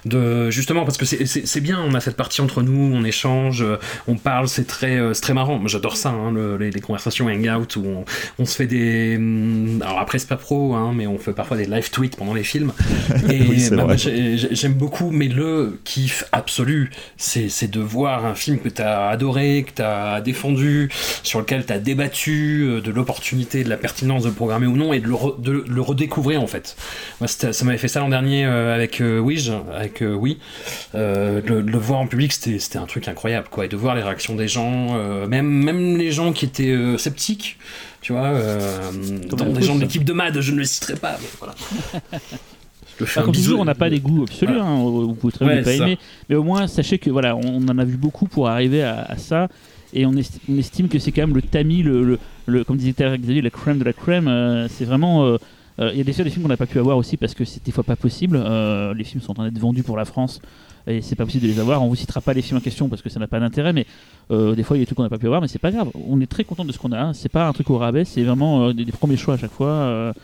De 0.04 0.50
justement 0.50 0.84
parce 0.84 0.96
que 0.96 1.04
c'est- 1.04 1.60
bien 1.60 1.80
on 1.80 1.94
a 1.94 2.00
cette 2.00 2.16
partie 2.16 2.40
entre 2.40 2.62
nous 2.62 2.92
on 2.94 3.04
échange 3.04 3.62
euh, 3.62 3.76
on 4.08 4.16
parle 4.16 4.48
c'est 4.48 4.66
très 4.66 4.96
euh, 4.98 5.12
c'est 5.14 5.20
très 5.22 5.34
marrant. 5.34 5.66
J'adore 5.66 5.96
ça 5.96 6.10
hein, 6.10 6.32
le- 6.32 6.56
les, 6.56 6.70
les 6.70 6.80
conversations 6.80 7.26
hangout 7.26 7.76
où 7.76 7.84
on, 7.86 8.04
on 8.38 8.44
se 8.46 8.56
fait 8.56 8.66
des 8.66 9.16
hum, 9.16 9.82
alors 9.84 9.98
après 10.00 10.18
c'est 10.18 10.28
pas 10.28 10.36
pro 10.36 10.74
hein, 10.74 10.92
mais 10.96 11.06
on 11.06 11.18
fait 11.18 11.32
parfois 11.32 11.56
des 11.56 11.66
live 11.66 11.90
tweets 11.90 12.16
pendant 12.16 12.34
les 12.34 12.44
films. 12.44 12.72
Et 13.30 13.42
Oui, 13.42 13.68
bah, 13.72 13.96
j'aime 13.96 14.74
beaucoup 14.74 15.10
mais 15.10 15.28
le 15.28 15.78
kiff 15.84 16.24
absolu 16.32 16.90
c'est 17.16 17.48
c'est 17.48 17.70
de 17.70 17.80
voir 17.80 18.24
un 18.24 18.34
film 18.34 18.58
que 18.58 18.68
tu 18.68 18.82
as 18.82 19.08
adoré 19.08 19.64
que 19.68 19.74
tu 19.74 19.82
as 19.82 20.20
défendu 20.20 20.88
sur 21.22 21.40
lequel 21.40 21.66
tu 21.66 21.72
as 21.72 21.78
débattu 21.78 22.53
euh, 22.62 22.80
de 22.80 22.90
l'opportunité 22.90 23.64
de 23.64 23.68
la 23.68 23.76
pertinence 23.76 24.22
de 24.22 24.28
le 24.28 24.34
programmer 24.34 24.66
ou 24.66 24.76
non 24.76 24.92
et 24.92 25.00
de 25.00 25.06
le, 25.08 25.14
re- 25.14 25.40
de 25.40 25.64
le 25.68 25.80
redécouvrir 25.80 26.42
en 26.42 26.46
fait 26.46 26.76
moi 27.20 27.28
ça 27.28 27.50
m'avait 27.64 27.78
fait 27.78 27.88
ça 27.88 28.00
l'an 28.00 28.08
dernier 28.08 28.44
euh, 28.46 28.74
avec 28.74 29.00
euh, 29.00 29.18
Ouija, 29.20 29.62
avec 29.74 30.02
euh, 30.02 30.14
Oui 30.14 30.38
Euh, 30.94 31.40
de, 31.40 31.48
le- 31.54 31.62
de 31.62 31.70
le 31.70 31.78
voir 31.78 32.00
en 32.00 32.06
public 32.06 32.32
c'était 32.32 32.78
un 32.78 32.86
truc 32.86 33.08
incroyable 33.08 33.48
quoi 33.50 33.64
et 33.64 33.68
de 33.68 33.76
voir 33.76 33.94
les 33.94 34.02
réactions 34.02 34.34
des 34.36 34.48
gens 34.48 34.96
euh, 34.96 35.26
même 35.26 35.46
même 35.48 35.96
les 35.96 36.12
gens 36.12 36.32
qui 36.32 36.44
étaient 36.44 36.70
euh, 36.70 36.96
sceptiques 36.98 37.58
tu 38.00 38.12
vois 38.12 38.26
euh, 38.26 38.80
la 39.38 39.44
des 39.46 39.62
gens 39.62 39.74
de 39.76 39.80
l'équipe 39.80 40.04
de 40.04 40.12
MAD 40.12 40.40
je 40.40 40.52
ne 40.52 40.58
le 40.58 40.64
citerai 40.64 40.94
pas 40.96 41.16
mais 41.20 41.28
voilà 41.40 41.54
comme 43.16 43.32
toujours, 43.32 43.58
on 43.60 43.64
n'a 43.64 43.74
pas 43.74 43.90
des 43.90 43.98
goûts 43.98 44.22
absolus. 44.22 44.52
Voilà. 44.54 44.64
hein, 44.68 44.76
vous 44.78 45.14
pouvez 45.14 45.32
très 45.32 45.44
bien 45.44 45.54
Ouais, 45.56 45.62
pas 45.62 45.72
aimer. 45.72 45.98
Mais 46.28 46.36
au 46.36 46.44
moins, 46.44 46.68
sachez 46.68 46.98
que 46.98 47.10
voilà, 47.10 47.34
on 47.36 47.66
en 47.68 47.76
a 47.78 47.84
vu 47.84 47.96
beaucoup 47.96 48.26
pour 48.28 48.48
arriver 48.48 48.84
à, 48.84 49.02
à 49.02 49.16
ça. 49.16 49.48
Et 49.92 50.06
on, 50.06 50.12
esti- 50.12 50.38
on 50.48 50.56
estime 50.58 50.88
que 50.88 51.00
c'est 51.00 51.10
quand 51.10 51.22
même 51.22 51.34
le 51.34 51.42
tamis, 51.42 51.82
le, 51.82 52.04
le, 52.04 52.18
comme 52.66 52.76
disait 52.76 52.92
Xavier, 52.92 53.42
la 53.42 53.50
crème 53.50 53.78
de 53.78 53.84
la 53.84 53.92
crème. 53.92 54.28
euh, 54.28 54.68
c'est 54.68 54.84
vraiment. 54.84 55.24
euh, 55.24 55.38
euh, 55.80 55.90
Il 55.92 55.98
y 55.98 56.00
a 56.00 56.04
des 56.04 56.12
des 56.12 56.30
films 56.30 56.42
qu'on 56.42 56.48
n'a 56.48 56.56
pas 56.56 56.66
pu 56.66 56.78
avoir 56.78 56.96
aussi 56.96 57.16
parce 57.16 57.34
que 57.34 57.44
c'est 57.44 57.64
des 57.64 57.72
fois 57.72 57.84
pas 57.84 57.96
possible. 57.96 58.36
Les 58.96 59.04
films 59.04 59.22
sont 59.22 59.32
en 59.32 59.34
train 59.34 59.50
d'être 59.50 59.58
vendus 59.58 59.82
pour 59.82 59.96
la 59.96 60.04
France 60.04 60.40
et 60.86 61.00
c'est 61.00 61.16
pas 61.16 61.24
possible 61.24 61.46
de 61.46 61.52
les 61.52 61.58
avoir. 61.58 61.82
On 61.82 61.88
vous 61.88 61.96
citera 61.96 62.20
pas 62.20 62.32
les 62.32 62.42
films 62.42 62.58
en 62.58 62.60
question 62.60 62.88
parce 62.88 63.02
que 63.02 63.08
ça 63.08 63.18
n'a 63.18 63.26
pas 63.26 63.40
d'intérêt, 63.40 63.72
mais 63.72 63.86
des 64.30 64.62
fois 64.62 64.76
il 64.76 64.80
y 64.80 64.82
a 64.82 64.84
des 64.84 64.86
trucs 64.86 64.96
qu'on 64.96 65.02
n'a 65.02 65.08
pas 65.08 65.18
pu 65.18 65.26
avoir, 65.26 65.40
mais 65.40 65.48
c'est 65.48 65.58
pas 65.58 65.72
grave. 65.72 65.90
On 66.08 66.20
est 66.20 66.30
très 66.30 66.44
content 66.44 66.64
de 66.64 66.72
ce 66.72 66.78
qu'on 66.78 66.92
a. 66.92 67.00
hein. 67.00 67.12
C'est 67.12 67.28
pas 67.28 67.48
un 67.48 67.52
truc 67.52 67.70
au 67.70 67.78
rabais, 67.78 68.04
c'est 68.04 68.22
vraiment 68.22 68.72
des, 68.72 68.84
premiers 68.92 69.16
choix 69.16 69.34
à 69.34 69.38
chaque 69.38 69.52
fois. 69.52 70.14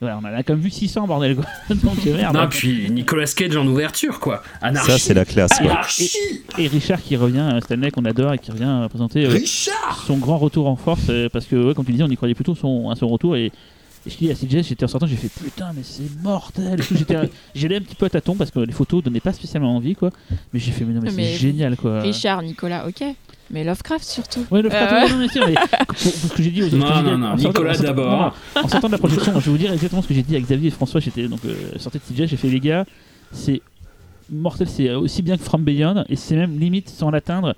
Voilà, 0.00 0.18
on 0.18 0.26
en 0.26 0.32
a 0.32 0.42
quand 0.42 0.54
même 0.54 0.62
vu 0.62 0.70
600 0.70 1.06
bordel 1.06 1.36
quoi. 1.36 1.44
Donc 1.74 2.06
euh, 2.06 2.16
merde. 2.16 2.34
Non, 2.34 2.48
puis 2.48 2.90
Nicolas 2.90 3.26
Cage 3.26 3.54
en 3.56 3.66
ouverture, 3.66 4.18
quoi. 4.18 4.42
Anarchie. 4.62 4.92
Ça, 4.92 4.98
c'est 4.98 5.14
la 5.14 5.26
classe. 5.26 5.58
quoi. 5.58 5.70
Anarchie. 5.72 6.10
Et 6.56 6.68
Richard 6.68 7.02
qui 7.02 7.16
revient, 7.16 7.50
euh, 7.52 7.60
Stanley 7.60 7.90
qu'on 7.90 8.06
adore 8.06 8.32
et 8.32 8.38
qui 8.38 8.50
revient 8.50 8.64
euh, 8.64 8.88
présenter 8.88 9.26
euh, 9.26 9.28
Richard 9.28 10.04
son 10.06 10.16
grand 10.16 10.38
retour 10.38 10.68
en 10.68 10.76
force 10.76 11.02
euh, 11.10 11.28
parce 11.30 11.44
que 11.44 11.56
ouais, 11.56 11.74
comme 11.74 11.84
tu 11.84 11.92
disais 11.92 12.04
on 12.04 12.08
y 12.08 12.16
croyait 12.16 12.34
plutôt 12.34 12.54
son, 12.54 12.88
à 12.88 12.94
son 12.96 13.08
retour 13.08 13.36
et, 13.36 13.52
et 14.06 14.10
je 14.10 14.16
dis 14.16 14.30
à 14.30 14.34
CJ 14.34 14.62
j'étais 14.66 14.84
en 14.84 14.88
sortant 14.88 15.06
j'ai 15.06 15.16
fait 15.16 15.28
putain 15.28 15.72
mais 15.74 15.82
c'est 15.82 16.10
mortel 16.22 16.80
j'ai 17.54 17.66
allé 17.66 17.76
un 17.76 17.80
petit 17.80 17.94
peu 17.94 18.06
à 18.06 18.10
tâtons 18.10 18.34
parce 18.34 18.50
que 18.50 18.60
les 18.60 18.72
photos 18.72 19.02
donnaient 19.02 19.20
pas 19.20 19.32
spécialement 19.32 19.76
envie 19.76 19.94
quoi 19.94 20.10
mais 20.52 20.60
j'ai 20.60 20.72
fait 20.72 20.84
mais 20.84 20.94
non 20.94 21.00
mais, 21.02 21.12
Mais 21.12 21.32
c'est 21.32 21.38
génial 21.38 21.76
quoi 21.76 22.00
Richard, 22.00 22.42
Nicolas, 22.42 22.86
ok. 22.86 23.04
Mais 23.52 23.64
Lovecraft 23.64 24.04
surtout. 24.04 24.46
Ouais, 24.50 24.62
frère, 24.62 25.04
Euh, 25.04 25.08
non, 25.08 25.18
mais 25.18 25.28
ce 25.28 26.32
que 26.32 26.42
j'ai 26.42 26.50
dit 26.52 26.62
aux 26.62 26.68
Non, 26.76 27.02
non, 27.02 27.18
non, 27.18 27.34
Nicolas 27.34 27.76
d'abord. 27.76 28.36
En 28.54 28.68
sortant 28.68 28.86
de 28.86 28.92
la 28.92 28.98
projection, 28.98 29.32
je 29.40 29.46
vais 29.46 29.50
vous 29.50 29.58
dire 29.58 29.72
exactement 29.72 30.02
ce 30.02 30.08
que 30.08 30.14
j'ai 30.14 30.22
dit 30.22 30.36
à 30.36 30.40
Xavier 30.40 30.68
et 30.68 30.70
François. 30.70 31.00
J'étais 31.00 31.26
donc 31.26 31.40
euh, 31.44 31.54
sorti 31.78 31.98
de 31.98 32.14
CJ, 32.14 32.28
j'ai 32.28 32.36
fait 32.36 32.48
les 32.48 32.60
gars, 32.60 32.84
c'est 33.32 33.60
mortel, 34.30 34.68
c'est 34.68 34.92
aussi 34.94 35.22
bien 35.22 35.36
que 35.36 35.42
From 35.42 35.64
Beyond 35.64 36.04
et 36.08 36.14
c'est 36.14 36.36
même 36.36 36.58
limite 36.60 36.88
sans 36.88 37.10
l'atteindre 37.10 37.56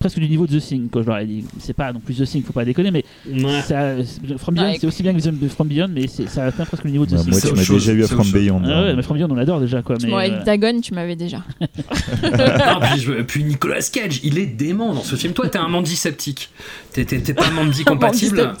presque 0.00 0.18
du 0.18 0.28
niveau 0.28 0.46
de 0.46 0.58
The 0.58 0.62
Thing 0.62 0.88
quoi 0.88 1.02
je 1.02 1.06
leur 1.06 1.18
ai 1.18 1.26
dit 1.26 1.44
c'est 1.58 1.74
pas 1.74 1.92
non 1.92 2.00
plus 2.00 2.14
The 2.16 2.24
Thing 2.24 2.42
faut 2.42 2.52
pas 2.54 2.64
déconner 2.64 2.90
mais 2.90 3.04
Ouais. 3.30 3.60
ça, 3.62 3.96
c'est- 4.02 4.38
From 4.38 4.54
Beyond 4.54 4.64
Ouais. 4.66 4.76
c'est 4.80 4.86
aussi 4.86 5.02
bien 5.02 5.12
que 5.14 5.20
The- 5.20 5.48
From 5.48 5.68
Beyond 5.68 5.88
mais 5.94 6.06
ça 6.08 6.46
atteint 6.46 6.64
presque 6.64 6.84
le 6.84 6.90
niveau 6.90 7.04
de 7.04 7.10
The 7.10 7.14
Bah, 7.16 7.20
Thing 7.22 7.30
moi, 7.30 7.40
tu 7.40 7.72
m'as 7.72 7.78
déjà 7.78 7.92
eu 7.92 8.02
à 8.04 8.06
From. 8.08 8.30
Beyond. 8.32 8.62
ah 8.64 8.68
hein. 8.68 8.82
ouais 8.84 8.96
mais 8.96 9.02
From 9.02 9.18
Beyond 9.18 9.28
on 9.30 9.34
l'adore 9.34 9.60
déjà 9.60 9.82
quoi 9.82 9.96
mais 10.02 10.08
Bon, 10.08 10.16
avec 10.16 10.32
euh, 10.32 10.44
Dagon, 10.44 10.80
tu 10.80 10.94
m'avais 10.94 11.16
déjà. 11.16 11.44
Non, 11.60 12.80
puis, 12.80 13.00
je- 13.00 13.22
puis 13.22 13.44
Nicolas 13.44 13.80
Cage, 13.92 14.20
il 14.24 14.38
est 14.38 14.46
dément 14.46 14.94
dans 14.94 15.02
ce 15.02 15.16
film. 15.16 15.32
Toi, 15.32 15.48
t'es 15.48 15.58
un 15.58 15.68
Mandy 15.68 15.96
sceptique. 15.96 16.50
T'es- 16.92 17.04
pas 17.34 17.50
Mandy 17.54 17.84
compatible. 17.84 18.36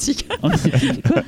Quoi 1.06 1.22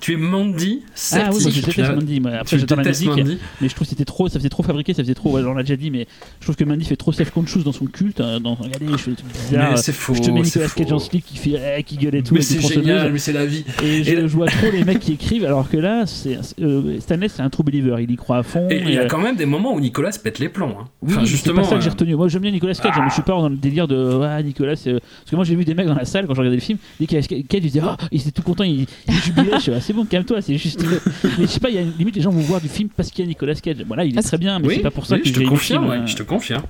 tu 0.00 0.12
es 0.12 0.16
Mandy 0.16 0.82
sceptique. 0.94 1.28
ah 1.28 1.34
oui 1.34 1.42
je 1.42 1.60
Tu 1.60 1.66
déteste 1.66 1.94
Mandy 1.94 2.20
moi. 2.20 2.32
après 2.40 2.58
j'adore 2.58 2.78
la 2.78 2.84
détestes 2.84 3.02
musique 3.06 3.16
Mandy. 3.24 3.38
mais 3.60 3.68
je 3.68 3.74
trouve 3.74 3.86
que 3.86 3.90
c'était 3.90 4.04
trop 4.04 4.28
ça 4.28 4.38
faisait 4.38 4.48
trop 4.48 4.62
fabriqué 4.62 4.92
ça 4.94 5.02
faisait 5.02 5.14
trop 5.14 5.32
ouais, 5.32 5.42
on 5.44 5.54
l'a 5.54 5.62
déjà 5.62 5.76
dit 5.76 5.90
mais 5.90 6.06
je 6.40 6.44
trouve 6.46 6.56
que 6.56 6.64
Mandy 6.64 6.84
fait 6.84 6.96
trop 6.96 7.12
self-conscious 7.12 7.62
dans 7.64 7.72
son 7.72 7.86
culte 7.86 8.20
hein, 8.20 8.40
dans 8.40 8.54
regardez 8.54 8.86
je 8.92 8.96
fais 8.96 9.10
Mais 9.52 9.76
c'est 9.76 9.92
faux. 9.92 10.14
je 10.14 10.20
te 10.22 10.30
mets 10.30 10.44
c'est 10.44 10.60
Nicolas 10.60 10.74
Cage 10.84 10.92
en 10.92 10.98
slip 10.98 11.24
qui 11.24 11.36
fait 11.36 11.60
eh, 11.78 11.82
qui 11.82 11.96
gueule 11.96 12.14
et 12.16 12.22
tout 12.22 12.34
Mais 12.34 12.40
c'est 12.42 12.60
génial, 12.60 13.12
mais 13.12 13.18
c'est 13.18 13.32
la 13.32 13.46
vie. 13.46 13.64
et 13.82 14.04
je, 14.04 14.26
vois 14.26 14.46
trop 14.46 14.70
les 14.70 14.84
mecs 14.88 15.00
qui 15.00 15.12
écrivent 15.12 15.44
alors 15.44 15.68
que 15.68 15.76
là 15.76 16.04
c'est 16.06 16.38
euh, 16.60 16.98
Stanley 17.00 17.28
c'est 17.28 17.42
un 17.42 17.50
true 17.50 17.62
believer 17.62 17.96
il 18.00 18.10
y 18.10 18.16
croit 18.16 18.38
à 18.38 18.42
fond 18.42 18.68
Et 18.70 18.78
il 18.82 18.90
y 18.90 18.98
euh, 18.98 19.04
a 19.04 19.06
quand 19.06 19.18
même 19.18 19.36
des 19.36 19.46
moments 19.46 19.74
où 19.74 19.80
Nicolas 19.80 20.10
pète 20.22 20.38
les 20.38 20.48
plombs. 20.48 20.74
hein. 20.80 20.84
oui, 21.02 21.12
Enfin, 21.12 21.20
c'est 21.20 21.26
justement. 21.30 21.62
pas 21.62 21.68
ça 21.68 21.74
que 21.76 21.80
j'ai 21.82 21.88
euh, 21.88 21.92
retenu. 21.92 22.14
Moi, 22.16 22.28
j'aime 22.28 22.42
bien 22.42 22.50
Nicolas 22.50 22.74
Cage, 22.74 22.92
hein, 22.96 23.00
mais 23.02 23.08
je 23.08 23.14
suis 23.14 23.22
pas 23.22 23.32
dans 23.32 23.48
le 23.48 23.56
délire 23.56 23.86
de 23.88 24.16
ouais, 24.16 24.42
Nicolas. 24.42 24.76
c'est- 24.76 24.90
euh, 24.90 24.98
Parce 25.00 25.30
que 25.30 25.36
moi, 25.36 25.44
j'ai 25.44 25.54
vu 25.54 25.64
des 25.64 25.74
mecs 25.74 25.86
dans 25.86 25.94
la 25.94 26.04
salle 26.04 26.26
quand 26.26 26.34
je 26.34 26.40
regardais 26.40 26.56
le 26.56 26.62
film. 26.62 26.78
Dès 27.00 27.06
avait 27.16 27.22
Cage, 27.42 27.44
ils 27.52 27.60
disaient, 27.60 27.80
oh, 27.84 27.94
il 28.12 28.20
était 28.20 28.30
tout 28.30 28.42
content, 28.42 28.64
il, 28.64 28.86
il 29.08 29.14
jubilait. 29.14 29.52
Je 29.54 29.58
suis 29.60 29.72
ah, 29.72 29.80
c'est 29.80 29.92
bon, 29.92 30.04
calme-toi, 30.04 30.40
c'est 30.42 30.56
juste. 30.56 30.84
mais 30.84 31.44
je 31.46 31.46
sais 31.46 31.60
pas, 31.60 31.68
il 31.70 31.74
y 31.76 31.78
a 31.78 31.82
une 31.82 31.92
limite, 31.98 32.16
les 32.16 32.22
gens 32.22 32.30
vont 32.30 32.40
voir 32.40 32.60
du 32.60 32.68
film 32.68 32.88
parce 32.96 33.10
qu'il 33.10 33.24
y 33.24 33.26
a 33.26 33.28
Nicolas 33.28 33.54
Cage. 33.54 33.76
Voilà, 33.86 34.04
il 34.04 34.14
est 34.14 34.18
Ah, 34.18 34.22
très 34.22 34.38
bien, 34.38 34.58
mais 34.58 34.68
oui, 34.68 34.74
c'est 34.76 34.82
pas 34.82 34.90
pour 34.90 35.06
ça 35.06 35.16
oui, 35.16 35.22
que 35.22 35.28
je 35.28 35.34
te 35.34 35.40
confirme, 35.48 35.90
euh, 35.90 36.06
je 36.06 36.16
te 36.16 36.22
confirme. 36.22 36.62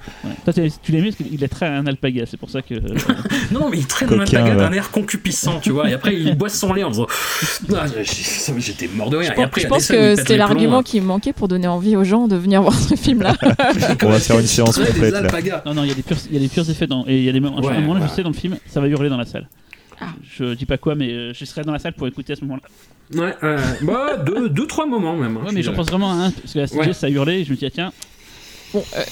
Toi, 0.44 0.52
tu 0.82 0.92
l'aimes 0.92 1.04
parce 1.04 1.16
qu'il 1.16 1.42
est 1.42 1.48
très 1.48 1.66
un 1.66 1.86
alpaga, 1.86 2.24
c'est 2.26 2.36
pour 2.36 2.47
pour 2.48 2.52
ça 2.52 2.62
que. 2.62 2.74
euh, 2.74 2.80
Non, 3.52 3.60
non, 3.60 3.68
mais 3.70 3.78
il 3.78 3.86
traîne 3.86 4.08
Coquin, 4.08 4.54
d'un 4.56 4.72
air 4.72 4.90
concupiscent, 4.90 5.60
tu 5.60 5.70
vois. 5.70 5.88
Et 5.88 5.92
après, 5.92 6.14
il 6.14 6.34
boit 6.36 6.48
son 6.48 6.72
lait 6.72 6.84
en 6.84 6.90
disant 6.90 7.06
Ah, 7.74 7.86
J'étais 8.58 8.88
mort 8.88 9.10
de 9.10 9.16
rire. 9.18 9.32
Je 9.34 9.40
Et 9.40 9.44
après, 9.44 9.60
je 9.60 9.66
pense 9.66 9.88
que 9.88 10.16
c'était 10.16 10.36
l'argument 10.36 10.78
hein. 10.78 10.82
qui 10.82 11.00
me 11.00 11.06
manquait 11.06 11.32
pour 11.32 11.48
donner 11.48 11.68
envie 11.68 11.96
aux 11.96 12.04
gens 12.04 12.28
de 12.28 12.36
venir 12.36 12.62
voir 12.62 12.74
ce 12.78 12.94
film-là. 12.94 13.34
On 14.02 14.08
va 14.08 14.18
faire 14.18 14.38
une 14.38 14.46
séance 14.46 14.78
complète 14.78 15.12
là. 15.12 15.62
Non, 15.66 15.74
non, 15.74 15.84
il 15.84 15.88
y 15.88 15.92
a 15.92 15.94
des 15.94 16.02
purs, 16.02 16.16
il 16.28 16.34
y 16.34 16.36
a 16.36 16.40
des 16.40 16.48
purs 16.48 16.68
effets 16.68 16.86
dans. 16.86 17.04
Et 17.06 17.18
il 17.18 17.24
y 17.24 17.28
a 17.28 17.32
des 17.32 17.40
moments. 17.40 17.60
Ouais, 17.60 17.80
moment, 17.80 18.00
je 18.06 18.12
sais 18.12 18.22
dans 18.22 18.30
le 18.30 18.34
film, 18.34 18.56
ça 18.66 18.80
va 18.80 18.88
hurler 18.88 19.08
dans 19.08 19.16
la 19.16 19.26
salle. 19.26 19.48
Ah. 20.00 20.06
Je 20.36 20.54
dis 20.54 20.64
pas 20.66 20.78
quoi, 20.78 20.94
mais 20.94 21.10
euh, 21.10 21.32
je 21.34 21.44
serai 21.44 21.62
dans 21.62 21.72
la 21.72 21.80
salle 21.80 21.92
pour 21.92 22.06
écouter 22.06 22.32
à 22.32 22.36
ce 22.36 22.42
moment-là. 22.42 22.62
Ouais, 23.20 23.34
euh, 23.42 23.58
bah, 23.82 24.16
deux, 24.24 24.48
deux, 24.48 24.66
trois 24.66 24.86
moments 24.86 25.16
même. 25.16 25.36
hein, 25.38 25.40
Ouais, 25.46 25.52
mais 25.52 25.62
j'en 25.62 25.72
pense 25.72 25.88
vraiment 25.88 26.10
à 26.12 26.14
un, 26.26 26.30
parce 26.30 26.52
que 26.52 26.58
la 26.60 26.66
CG, 26.68 26.78
Ouais. 26.80 26.92
ça 26.92 27.06
a 27.06 27.10
hurlé, 27.10 27.40
et 27.40 27.44
je 27.44 27.50
me 27.50 27.56
dis, 27.56 27.66
ah, 27.66 27.70
tiens, 27.70 27.92
Bon, 28.74 28.84
euh, 28.96 29.02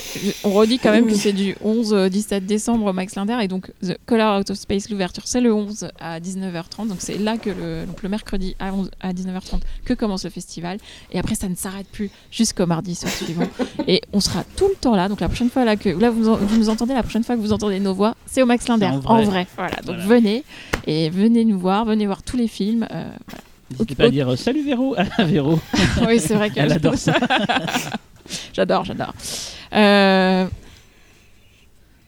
on 0.45 0.51
redit 0.53 0.78
quand 0.78 0.91
même 0.93 1.07
que 1.07 1.15
c'est 1.15 1.33
du 1.33 1.57
11 1.62 1.93
au 1.95 2.09
17 2.09 2.45
décembre 2.45 2.85
au 2.87 2.93
Max 2.93 3.15
Linder 3.15 3.39
et 3.43 3.49
donc 3.49 3.70
The 3.83 3.97
Color 4.05 4.41
Out 4.41 4.51
of 4.51 4.59
Space, 4.59 4.91
l'ouverture, 4.91 5.23
c'est 5.27 5.41
le 5.41 5.53
11 5.55 5.89
à 5.99 6.20
19h30. 6.20 6.89
Donc 6.89 6.99
c'est 6.99 7.16
là 7.19 7.39
que 7.39 7.49
le, 7.51 7.87
donc 7.87 8.03
le 8.03 8.09
mercredi 8.09 8.55
à, 8.59 8.73
11 8.74 8.91
à 9.01 9.12
19h30 9.12 9.61
que 9.85 9.95
commence 9.95 10.24
le 10.24 10.31
festival. 10.31 10.77
Et 11.11 11.19
après, 11.19 11.35
ça 11.37 11.49
ne 11.49 11.55
s'arrête 11.55 11.87
plus 11.89 12.11
jusqu'au 12.31 12.66
mardi 12.66 12.95
soir 12.95 13.11
suivant. 13.12 13.49
Et 13.89 14.03
on 14.12 14.20
sera 14.20 14.45
tout 14.57 14.69
le 14.69 14.74
temps 14.74 14.95
là. 14.95 15.09
Donc 15.09 15.20
la 15.20 15.28
prochaine 15.28 15.49
fois 15.51 15.65
là 15.65 15.77
que 15.77 15.89
là 15.89 16.11
vous, 16.11 16.35
vous 16.37 16.57
nous 16.59 16.69
entendez, 16.69 16.93
la 16.93 17.03
prochaine 17.03 17.24
fois 17.24 17.37
que 17.37 17.41
vous 17.41 17.53
entendez 17.53 17.81
nos 17.81 17.95
voix, 17.95 18.15
c'est 18.27 18.43
au 18.43 18.47
Max 18.47 18.69
Linder. 18.69 18.91
En 19.07 19.16
En 19.19 19.23
vrai. 19.23 19.47
Voilà. 19.57 19.77
Donc 19.85 19.97
Voilà. 19.97 20.05
venez 20.05 20.45
et 20.87 21.09
venez 21.11 21.45
nous 21.47 21.59
voir, 21.59 21.85
venez 21.87 22.05
voir 22.07 22.23
tous 22.23 22.37
les 22.37 22.49
films. 22.49 22.87
euh, 22.93 23.05
n'hésitez 23.70 23.95
pas 23.95 24.05
à 24.05 24.11
dire 24.11 24.28
euh, 24.33 24.37
salut 24.37 24.65
Véro 24.65 24.95
à 24.99 25.24
Véro. 25.24 25.59
voilà. 25.97 26.12
oui, 26.12 26.20
c'est 26.20 26.35
vrai 26.35 26.51
qu'elle 26.51 26.66
Elle 26.66 26.73
adore 26.73 26.97
ça. 26.97 27.15
j'adore, 28.53 28.85
j'adore. 28.85 29.15
Euh, 29.74 30.47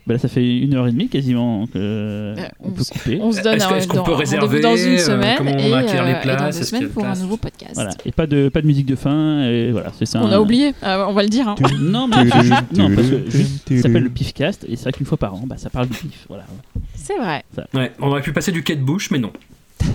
Bah 0.06 0.14
là, 0.14 0.18
ça 0.18 0.28
fait 0.28 0.56
une 0.60 0.74
heure 0.74 0.86
et 0.88 0.92
demie 0.92 1.08
quasiment 1.10 1.66
que 1.66 1.72
euh, 1.76 2.34
on 2.60 2.68
on 2.68 2.70
peut 2.70 2.82
couper. 2.82 3.18
On 3.20 3.30
se 3.30 3.42
donne 3.42 3.60
un- 3.60 3.76
est-ce 3.76 3.86
qu'on 3.86 3.96
peut 3.96 4.12
rendez-vous 4.12 4.16
réserver, 4.20 4.60
dans 4.60 4.74
une 4.74 4.94
euh, 4.94 4.98
semaine 4.98 5.36
comment 5.36 5.50
on 5.50 5.58
et, 5.58 5.62
les 5.68 5.72
euh, 5.74 6.06
et 6.18 6.20
places, 6.22 6.40
dans 6.40 6.46
deux 6.58 6.64
semaines 6.64 6.88
pour 6.88 7.04
un 7.04 7.14
nouveau 7.14 7.36
podcast. 7.36 7.74
Voilà, 7.74 7.90
et 8.06 8.12
pas 8.12 8.26
de, 8.26 8.48
pas 8.48 8.62
de 8.62 8.66
musique 8.66 8.86
de 8.86 8.96
fin, 8.96 9.42
et 9.44 9.70
voilà, 9.70 9.92
c'est 9.98 10.06
ça. 10.06 10.22
On 10.22 10.30
a 10.32 10.40
oublié, 10.40 10.72
euh, 10.82 11.04
on 11.06 11.12
va 11.12 11.22
le 11.22 11.28
dire. 11.28 11.46
hein. 11.48 11.56
Non, 11.78 12.08
mais 12.08 12.24
non, 12.72 12.94
parce 12.94 13.06
que 13.08 13.28
juste, 13.30 13.68
ça 13.76 13.82
s'appelle 13.82 14.04
le 14.04 14.08
Pifcast, 14.10 14.64
et 14.66 14.76
c'est 14.76 14.84
vrai 14.84 14.92
qu'une 14.92 15.04
fois 15.04 15.18
par 15.18 15.34
an, 15.34 15.42
bah, 15.44 15.56
ça 15.58 15.68
parle 15.68 15.88
du 15.88 15.98
pif. 15.98 16.24
Voilà. 16.28 16.44
C'est 16.94 17.18
vrai. 17.18 17.44
Ouais, 17.74 17.92
on 18.00 18.06
aurait 18.08 18.22
pu 18.22 18.32
passer 18.32 18.50
du 18.50 18.62
quai 18.62 18.76
de 18.76 18.82
bouche, 18.82 19.10
mais 19.10 19.18
non. 19.18 19.32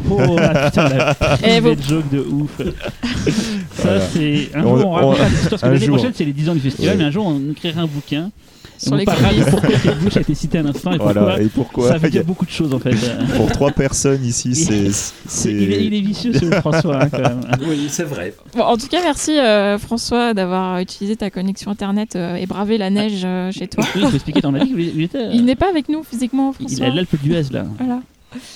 Oh, 0.09 0.35
ah, 0.39 0.69
putain, 0.69 0.89
la 0.89 1.59
vous- 1.61 1.69
joke 1.81 2.09
de 2.11 2.19
ouf. 2.19 2.51
ça, 2.57 3.83
Voilà. 3.83 4.01
c'est. 4.13 4.49
Un 4.55 4.63
On- 4.63 4.77
jour, 4.77 4.87
on 4.87 4.91
racontera 4.91 5.25
on- 5.25 5.29
l'histoire, 5.29 5.49
parce 5.49 5.61
que 5.61 5.67
l'année 5.67 5.87
prochaine, 5.87 6.11
c'est 6.13 6.25
les 6.25 6.33
10 6.33 6.49
ans 6.49 6.53
du 6.55 6.59
festival, 6.59 6.91
Ouais. 6.91 6.97
mais 6.97 7.03
un 7.05 7.11
jour, 7.11 7.25
on 7.25 7.51
écrira 7.51 7.81
un 7.81 7.87
bouquin. 7.87 8.31
Sur 8.75 8.93
on 8.93 8.95
les 8.97 9.05
parlera 9.05 9.31
de 9.33 9.49
pourquoi 9.49 9.69
Kate 9.69 9.99
Bush 9.99 10.17
a 10.17 10.21
été 10.21 10.33
cité 10.35 10.57
un 10.57 10.65
instant 10.65 10.91
et. 10.91 10.97
Voilà, 10.97 11.39
et 11.39 11.45
pourquoi 11.45 11.89
ça 11.89 11.97
veut 11.97 12.07
il 12.07 12.11
dire 12.11 12.21
a- 12.21 12.23
beaucoup 12.25 12.45
de 12.45 12.49
choses 12.51 12.73
en 12.73 12.79
fait. 12.79 12.91
Pour 13.37 13.49
trois 13.51 13.71
personnes 13.71 14.25
ici, 14.25 14.53
c'est. 14.55 15.49
Il, 15.49 15.71
est, 15.71 15.85
il 15.85 15.93
est 15.93 16.01
vicieux 16.01 16.33
ce 16.33 16.45
François 16.59 17.03
hein, 17.03 17.09
quand 17.09 17.19
même. 17.21 17.41
Oui, 17.65 17.85
c'est 17.89 18.03
vrai. 18.03 18.33
Bon, 18.57 18.63
en 18.63 18.75
tout 18.75 18.87
cas, 18.87 18.99
merci 19.03 19.37
euh, 19.37 19.77
François 19.77 20.33
d'avoir 20.33 20.79
utilisé 20.79 21.15
ta 21.15 21.29
connexion 21.29 21.71
internet 21.71 22.15
euh, 22.15 22.35
et 22.35 22.45
bravé 22.45 22.77
la 22.77 22.89
neige 22.89 23.21
euh, 23.23 23.51
chez 23.51 23.67
toi. 23.67 23.85
Oui, 23.95 24.01
il 24.03 24.07
faut 24.09 24.15
expliquer 24.15 24.41
ton 24.41 24.53
avis. 24.53 24.71
Il, 24.75 24.79
il 24.97 25.03
était. 25.03 25.29
Il 25.33 25.45
n'est 25.45 25.55
pas 25.55 25.69
avec 25.69 25.87
nous 25.87 26.03
physiquement, 26.03 26.53
il 26.59 26.67
François. 26.67 26.87
a 26.87 26.89
l'Alpe 26.89 27.15
d'Huez 27.23 27.43
là. 27.51 27.65
Voilà. 27.77 28.01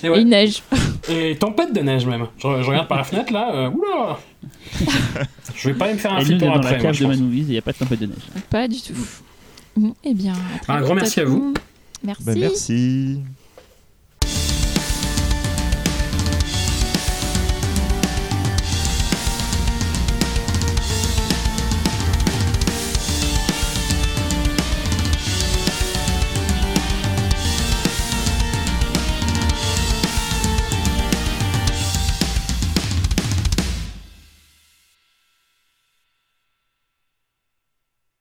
Et 0.04 0.08
Et 0.08 0.10
ouais. 0.10 0.22
il 0.22 0.28
neige. 0.28 0.64
Et 1.10 1.36
tempête 1.38 1.74
de 1.74 1.80
neige 1.82 2.06
même. 2.06 2.28
Je, 2.38 2.42
je 2.44 2.68
regarde 2.68 2.88
par 2.88 2.98
la 2.98 3.04
fenêtre 3.04 3.32
là. 3.32 3.54
euh, 3.54 3.70
oula 3.70 4.20
Je 5.56 5.70
vais 5.70 5.76
pas 5.76 5.86
aller 5.86 5.94
me 5.94 6.00
faire 6.00 6.14
un 6.14 6.22
flipper 6.22 6.46
on 6.46 6.52
est 6.52 6.54
dans 6.54 6.56
après. 6.58 6.72
la 6.72 6.78
moi, 6.78 6.84
cave 6.88 6.94
je 6.96 7.06
de 7.06 7.14
il 7.24 7.46
n'y 7.46 7.58
a 7.58 7.62
pas 7.62 7.72
de 7.72 7.78
tempête 7.78 8.00
de 8.00 8.06
neige. 8.08 8.18
Pas 8.50 8.68
du 8.68 8.82
tout. 8.82 8.94
Eh 10.04 10.14
bien, 10.14 10.34
Un 10.68 10.82
grand 10.82 10.96
merci 10.96 11.20
à 11.20 11.26
vous. 11.26 11.54
Merci. 12.04 12.24
Bah, 12.26 12.34
merci. 12.36 13.20